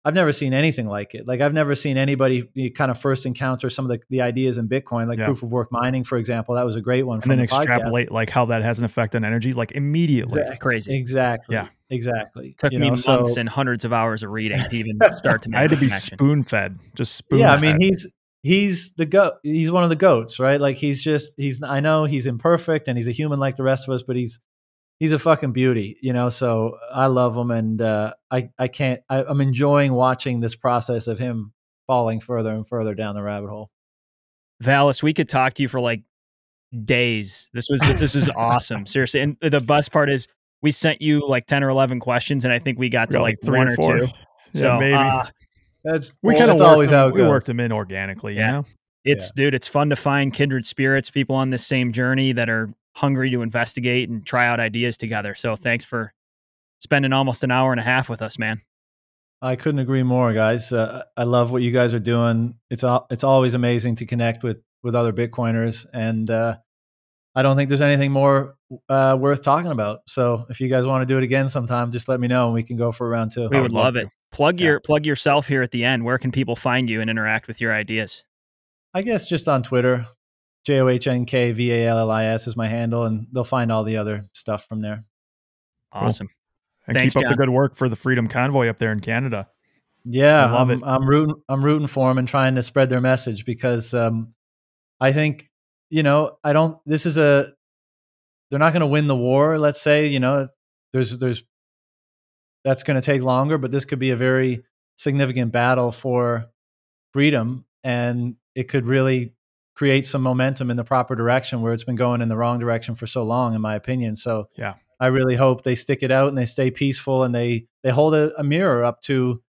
I've 0.06 0.14
never 0.14 0.32
seen 0.32 0.54
anything 0.54 0.86
like 0.86 1.14
it. 1.14 1.26
Like 1.26 1.40
I've 1.40 1.52
never 1.52 1.74
seen 1.74 1.96
anybody 1.98 2.44
kind 2.76 2.90
of 2.90 2.98
first 3.00 3.26
encounter 3.26 3.68
some 3.68 3.84
of 3.84 3.90
the, 3.90 4.00
the 4.08 4.22
ideas 4.22 4.56
in 4.56 4.68
Bitcoin, 4.68 5.08
like 5.08 5.18
Yeah. 5.18 5.26
proof 5.26 5.42
of 5.42 5.50
work 5.50 5.72
mining, 5.72 6.04
for 6.04 6.16
example. 6.16 6.54
That 6.54 6.64
was 6.64 6.76
a 6.76 6.80
great 6.80 7.02
one. 7.04 7.16
and 7.16 7.22
from 7.24 7.30
then 7.30 7.40
the 7.40 7.46
podcast. 7.48 7.56
extrapolate 7.64 8.12
like 8.12 8.30
how 8.30 8.44
that 8.46 8.62
has 8.62 8.78
an 8.78 8.84
effect 8.84 9.14
on 9.16 9.24
energy, 9.24 9.52
like 9.52 9.72
immediately. 9.72 10.40
Exactly. 10.40 10.58
Crazy. 10.58 10.96
Exactly. 10.96 11.54
Yeah. 11.56 11.68
Exactly. 11.90 12.54
Took 12.58 12.72
You 12.72 12.78
me 12.78 12.90
know, 12.90 12.96
so- 12.96 13.16
months 13.16 13.36
and 13.36 13.48
hundreds 13.48 13.84
of 13.84 13.92
hours 13.92 14.22
of 14.22 14.30
reading 14.30 14.58
to 14.58 14.76
even 14.76 14.98
start 15.12 15.42
to 15.42 15.48
make 15.50 15.58
I 15.58 15.62
had 15.62 15.70
to 15.70 15.76
be 15.76 15.88
spoon 15.88 16.42
fed, 16.44 16.78
just 16.94 17.16
spoon. 17.16 17.40
yeah, 17.40 17.52
I 17.52 17.60
mean 17.60 17.80
he's 17.80 18.06
he's 18.42 18.92
the 18.92 19.06
goat. 19.06 19.34
He's 19.42 19.70
one 19.72 19.82
of 19.82 19.90
the 19.90 19.96
goats, 19.96 20.38
right? 20.38 20.60
Like 20.60 20.76
he's 20.76 21.02
just 21.02 21.34
he's. 21.36 21.62
I 21.62 21.80
know 21.80 22.04
he's 22.04 22.26
imperfect 22.26 22.86
and 22.88 22.96
he's 22.96 23.08
a 23.08 23.12
human 23.12 23.38
like 23.40 23.56
the 23.56 23.62
rest 23.64 23.88
of 23.88 23.94
us, 23.94 24.02
but 24.04 24.14
he's 24.16 24.38
he's 24.98 25.12
a 25.12 25.18
fucking 25.18 25.52
beauty, 25.52 25.97
you 26.02 26.12
know. 26.12 26.28
So 26.28 26.77
I 26.93 27.06
love 27.06 27.36
him, 27.36 27.51
and 27.51 27.81
uh, 27.81 28.14
I 28.31 28.51
I 28.59 28.68
can't. 28.68 29.01
I, 29.09 29.24
I'm 29.24 29.40
enjoying 29.40 29.93
watching 29.93 30.40
this 30.40 30.55
process 30.55 31.06
of 31.06 31.18
him 31.18 31.52
falling 31.86 32.20
further 32.20 32.55
and 32.55 32.66
further 32.66 32.94
down 32.94 33.14
the 33.14 33.23
rabbit 33.23 33.48
hole. 33.51 33.70
Valis, 34.62 35.02
we 35.02 35.12
could 35.14 35.28
talk 35.28 35.55
to 35.55 35.62
you 35.62 35.68
for 35.68 35.81
like 35.81 36.02
days. 36.85 37.51
This 37.52 37.68
was 37.70 37.81
this 37.98 38.14
was 38.14 38.28
awesome, 38.31 38.86
seriously. 38.86 39.20
And 39.20 39.36
the 39.40 39.60
best 39.60 39.93
part 39.93 40.10
is 40.10 40.28
we 40.62 40.73
sent 40.73 41.01
you 41.02 41.27
like 41.27 41.47
ten 41.47 41.62
or 41.62 41.68
eleven 41.68 42.01
questions, 42.01 42.44
and 42.44 42.52
I 42.52 42.59
think 42.59 42.78
we 42.78 42.89
got 42.89 43.10
to 43.10 43.18
got, 43.18 43.23
like, 43.23 43.39
three 43.44 43.59
one 43.59 43.68
or 43.68 43.73
or 43.73 43.77
four. 43.77 43.98
two. 43.98 44.06
Yeah, 44.06 44.60
so 44.60 44.78
maybe. 44.78 44.94
uh, 44.94 45.24
That's 45.85 46.16
we 46.23 46.32
well, 46.35 46.39
kind 46.39 46.51
of 46.51 46.59
that's 46.59 46.68
always 46.70 46.90
how 46.90 47.09
it 47.09 47.14
we 47.14 47.18
goes. 47.20 47.28
worked 47.31 47.47
them 47.47 47.60
in 47.60 47.73
organically, 47.73 48.35
you 48.35 48.40
Yeah. 48.40 48.51
know. 48.52 48.66
it's 49.05 49.31
dude, 49.32 49.55
it's 49.55 49.68
fun 49.68 49.90
to 49.90 49.97
find 49.97 50.32
kindred 50.32 50.64
spirits, 50.64 51.10
people 51.10 51.36
on 51.36 51.51
this 51.51 51.66
same 51.66 51.93
journey 51.93 52.32
that 52.32 52.48
are 52.48 52.70
hungry 52.97 53.31
to 53.31 53.43
investigate 53.43 54.09
and 54.09 54.24
try 54.27 54.47
out 54.47 54.59
ideas 54.59 54.97
together. 54.97 55.35
So 55.35 55.55
thanks 55.55 55.85
for 55.85 56.12
spending 56.81 57.12
almost 57.12 57.44
an 57.44 57.51
hour 57.51 57.70
and 57.73 57.78
a 57.81 57.85
half 57.85 58.09
with 58.09 58.23
us, 58.23 58.39
man. 58.39 58.62
I 59.43 59.55
couldn't 59.55 59.81
agree 59.81 60.02
more, 60.02 60.32
guys. 60.32 60.73
Uh, 60.73 61.02
I 61.16 61.24
love 61.24 61.51
what 61.52 61.60
you 61.62 61.70
guys 61.70 61.93
are 61.93 61.98
doing. 62.01 62.55
It's 62.70 62.82
al- 62.82 63.06
it's 63.10 63.23
always 63.23 63.52
amazing 63.55 63.97
to 63.97 64.06
connect 64.06 64.43
with 64.43 64.62
with 64.82 64.94
other 64.94 65.12
Bitcoiners, 65.12 65.85
and 65.93 66.28
uh, 66.31 66.56
I 67.35 67.43
don't 67.43 67.55
think 67.56 67.68
there's 67.68 67.82
anything 67.82 68.12
more 68.12 68.56
uh, 68.89 69.16
worth 69.20 69.43
talking 69.43 69.70
about. 69.70 70.01
So 70.06 70.47
if 70.48 70.59
you 70.60 70.68
guys 70.68 70.86
want 70.86 71.02
to 71.02 71.06
do 71.06 71.18
it 71.18 71.23
again 71.24 71.48
sometime, 71.48 71.93
just 71.93 72.09
let 72.09 72.18
me 72.18 72.28
know, 72.28 72.47
and 72.47 72.55
we 72.55 72.62
can 72.62 72.77
go 72.78 72.93
for 72.93 73.06
a 73.06 73.10
round 73.10 73.31
two. 73.32 73.43
We 73.43 73.56
would 73.59 73.62
would 73.64 73.73
love 73.73 73.94
love 73.94 73.97
it. 73.97 74.09
Plug 74.32 74.59
Yeah. 74.59 74.66
your 74.68 74.81
plug 74.81 75.05
yourself 75.05 75.47
here 75.48 75.60
at 75.60 75.70
the 75.70 75.85
end. 75.85 76.02
Where 76.05 76.18
can 76.18 76.32
people 76.32 76.56
find 76.56 76.89
you 76.89 77.02
and 77.02 77.10
interact 77.10 77.47
with 77.47 77.60
your 77.60 77.74
ideas? 77.74 78.24
I 78.94 79.02
guess 79.02 79.28
just 79.28 79.48
on 79.48 79.62
Twitter, 79.62 80.06
J 80.66 80.80
O 80.80 80.88
H 80.88 81.06
N 81.06 81.24
K 81.24 81.52
V 81.52 81.72
A 81.72 81.86
L 81.86 81.98
L 81.98 82.10
I 82.10 82.24
S 82.24 82.48
is 82.48 82.56
my 82.56 82.66
handle, 82.66 83.05
and 83.05 83.28
they'll 83.32 83.44
find 83.44 83.70
all 83.70 83.84
the 83.84 83.97
other 83.97 84.24
stuff 84.32 84.66
from 84.66 84.82
there. 84.82 85.05
Cool. 85.93 86.09
Awesome. 86.09 86.28
And 86.88 86.97
Thanks, 86.97 87.14
keep 87.14 87.20
up 87.20 87.28
John. 87.28 87.32
the 87.32 87.36
good 87.36 87.51
work 87.51 87.76
for 87.76 87.88
the 87.88 87.94
Freedom 87.94 88.26
Convoy 88.26 88.68
up 88.68 88.76
there 88.76 88.90
in 88.90 88.98
Canada. 88.98 89.48
Yeah, 90.05 90.44
I 90.44 90.51
love 90.51 90.70
I'm, 90.70 90.78
it. 90.78 90.84
I'm 90.84 91.09
rooting. 91.09 91.36
I'm 91.48 91.64
rooting 91.64 91.86
for 91.86 92.09
them 92.09 92.18
and 92.18 92.26
trying 92.26 92.56
to 92.56 92.64
spread 92.64 92.90
their 92.90 93.01
message 93.01 93.44
because 93.44 93.94
um, 93.94 94.34
I 95.01 95.12
think 95.12 95.47
you 95.88 96.02
know 96.02 96.36
I 96.43 96.52
don't. 96.52 96.78
This 96.84 97.06
is 97.06 97.16
a. 97.16 97.52
They're 98.51 98.59
not 98.59 98.72
going 98.72 98.80
to 98.80 98.86
win 98.86 99.06
the 99.06 99.16
war. 99.16 99.59
Let's 99.59 99.80
say 99.80 100.09
you 100.09 100.18
know 100.18 100.48
there's 100.93 101.16
there's. 101.16 101.44
That's 102.64 102.82
going 102.82 103.01
to 103.01 103.06
take 103.06 103.22
longer, 103.22 103.59
but 103.59 103.70
this 103.70 103.84
could 103.84 104.01
be 104.01 104.10
a 104.10 104.16
very 104.16 104.64
significant 104.97 105.52
battle 105.52 105.93
for 105.93 106.47
freedom, 107.12 107.64
and 107.84 108.34
it 108.56 108.64
could 108.64 108.84
really 108.84 109.35
create 109.76 110.06
some 110.06 110.22
momentum 110.22 110.70
in 110.70 110.76
the 110.76 110.84
proper 110.84 111.14
direction 111.14 111.60
where 111.60 111.74
it's 111.74 111.84
been 111.84 111.96
going 111.96 112.22
in 112.22 112.28
the 112.28 112.36
wrong 112.36 112.58
direction 112.58 112.94
for 112.94 113.06
so 113.06 113.22
long, 113.22 113.54
in 113.54 113.60
my 113.60 113.74
opinion. 113.74 114.16
So 114.16 114.48
Yeah. 114.56 114.74
I 114.98 115.08
really 115.08 115.36
hope 115.36 115.62
they 115.62 115.74
stick 115.74 116.02
it 116.02 116.10
out 116.10 116.28
and 116.28 116.38
they 116.38 116.46
stay 116.46 116.70
peaceful 116.70 117.22
and 117.22 117.34
they 117.34 117.66
they 117.82 117.90
hold 117.90 118.14
a, 118.14 118.34
a 118.38 118.42
mirror 118.42 118.82
up 118.82 119.02
to 119.02 119.42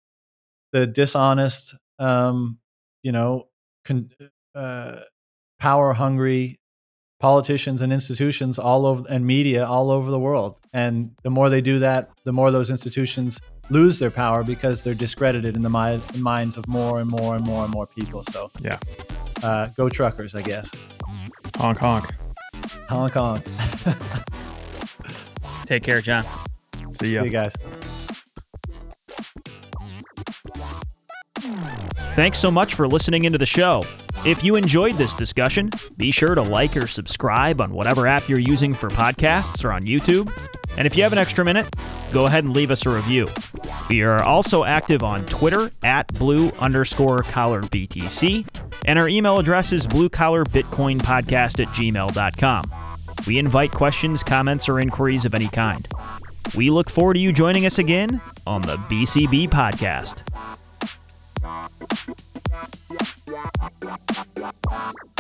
the 0.73 0.87
dishonest, 0.87 1.75
um, 1.99 2.59
you 3.03 3.13
know, 3.13 3.49
con, 3.85 4.09
uh, 4.55 5.01
power 5.59 5.93
hungry 5.93 6.59
politicians 7.21 7.83
and 7.83 7.93
institutions 7.93 8.59
all 8.59 8.87
over 8.87 9.05
and 9.09 9.27
media 9.27 9.67
all 9.67 9.91
over 9.91 10.11
the 10.11 10.19
world. 10.19 10.57
And 10.73 11.11
the 11.23 11.31
more 11.31 11.51
they 11.51 11.61
do 11.61 11.79
that, 11.81 12.11
the 12.25 12.33
more 12.33 12.51
those 12.51 12.71
institutions 12.71 13.41
lose 13.71 13.99
their 13.99 14.11
power 14.11 14.43
because 14.43 14.85
they're 14.85 14.95
discredited 14.95 15.57
in 15.57 15.63
the 15.63 15.71
mi- 15.71 16.01
minds 16.21 16.57
of 16.57 16.67
more 16.69 17.01
and 17.01 17.11
more 17.11 17.37
and 17.37 17.45
more 17.45 17.65
and 17.65 17.73
more 17.73 17.87
people. 17.87 18.23
So 18.25 18.51
Yeah. 18.61 18.79
uh, 19.43 19.69
go 19.77 19.89
truckers, 19.89 20.35
I 20.35 20.43
guess. 20.43 20.71
Honk 21.57 21.79
honk. 21.79 22.11
Hong 22.89 23.11
Kong. 23.11 23.43
Take 25.67 25.83
care, 25.83 26.01
John. 26.01 26.25
See 26.25 26.81
you. 26.81 26.95
See 26.95 27.15
ya. 27.15 27.23
you 27.23 27.31
guys. 27.31 27.53
Thanks 32.15 32.39
so 32.39 32.51
much 32.51 32.75
for 32.75 32.87
listening 32.87 33.25
into 33.25 33.39
the 33.39 33.47
show. 33.47 33.85
If 34.25 34.43
you 34.45 34.57
enjoyed 34.57 34.95
this 34.95 35.13
discussion, 35.13 35.71
be 35.97 36.11
sure 36.11 36.35
to 36.35 36.43
like 36.43 36.77
or 36.77 36.87
subscribe 36.87 37.61
on 37.61 37.73
whatever 37.73 38.07
app 38.07 38.29
you're 38.29 38.39
using 38.39 38.73
for 38.73 38.89
podcasts 38.89 39.65
or 39.65 39.73
on 39.73 39.83
YouTube. 39.83 40.33
And 40.79 40.87
if 40.87 40.97
you 40.97 41.03
have 41.03 41.13
an 41.13 41.19
extra 41.19 41.45
minute, 41.45 41.69
go 42.13 42.27
ahead 42.27 42.45
and 42.45 42.55
leave 42.55 42.71
us 42.71 42.87
a 42.87 42.91
review. 42.91 43.29
We 43.89 44.03
are 44.03 44.23
also 44.23 44.65
active 44.65 45.03
on 45.03 45.25
Twitter 45.27 45.71
at 45.83 46.13
blue 46.15 46.49
underscore 46.59 47.19
collar 47.19 47.63
BTC, 47.63 48.47
and 48.87 48.99
our 48.99 49.09
email 49.09 49.39
address 49.39 49.73
is 49.73 49.87
blue 49.87 50.09
collar 50.09 50.45
bitcoin 50.45 50.99
podcast 50.99 51.61
at 51.61 51.69
gmail.com. 51.75 52.73
We 53.27 53.39
invite 53.39 53.71
questions, 53.71 54.23
comments, 54.23 54.69
or 54.69 54.81
inquiries 54.81 55.25
of 55.25 55.35
any 55.35 55.49
kind. 55.49 55.87
We 56.57 56.71
look 56.71 56.91
forward 56.91 57.15
to 57.15 57.21
you 57.21 57.33
joining 57.33 57.67
us 57.67 57.79
again 57.79 58.21
on 58.47 58.63
the 58.63 58.77
BCB 58.77 59.49
podcast. 59.49 60.23
Thank 64.75 65.14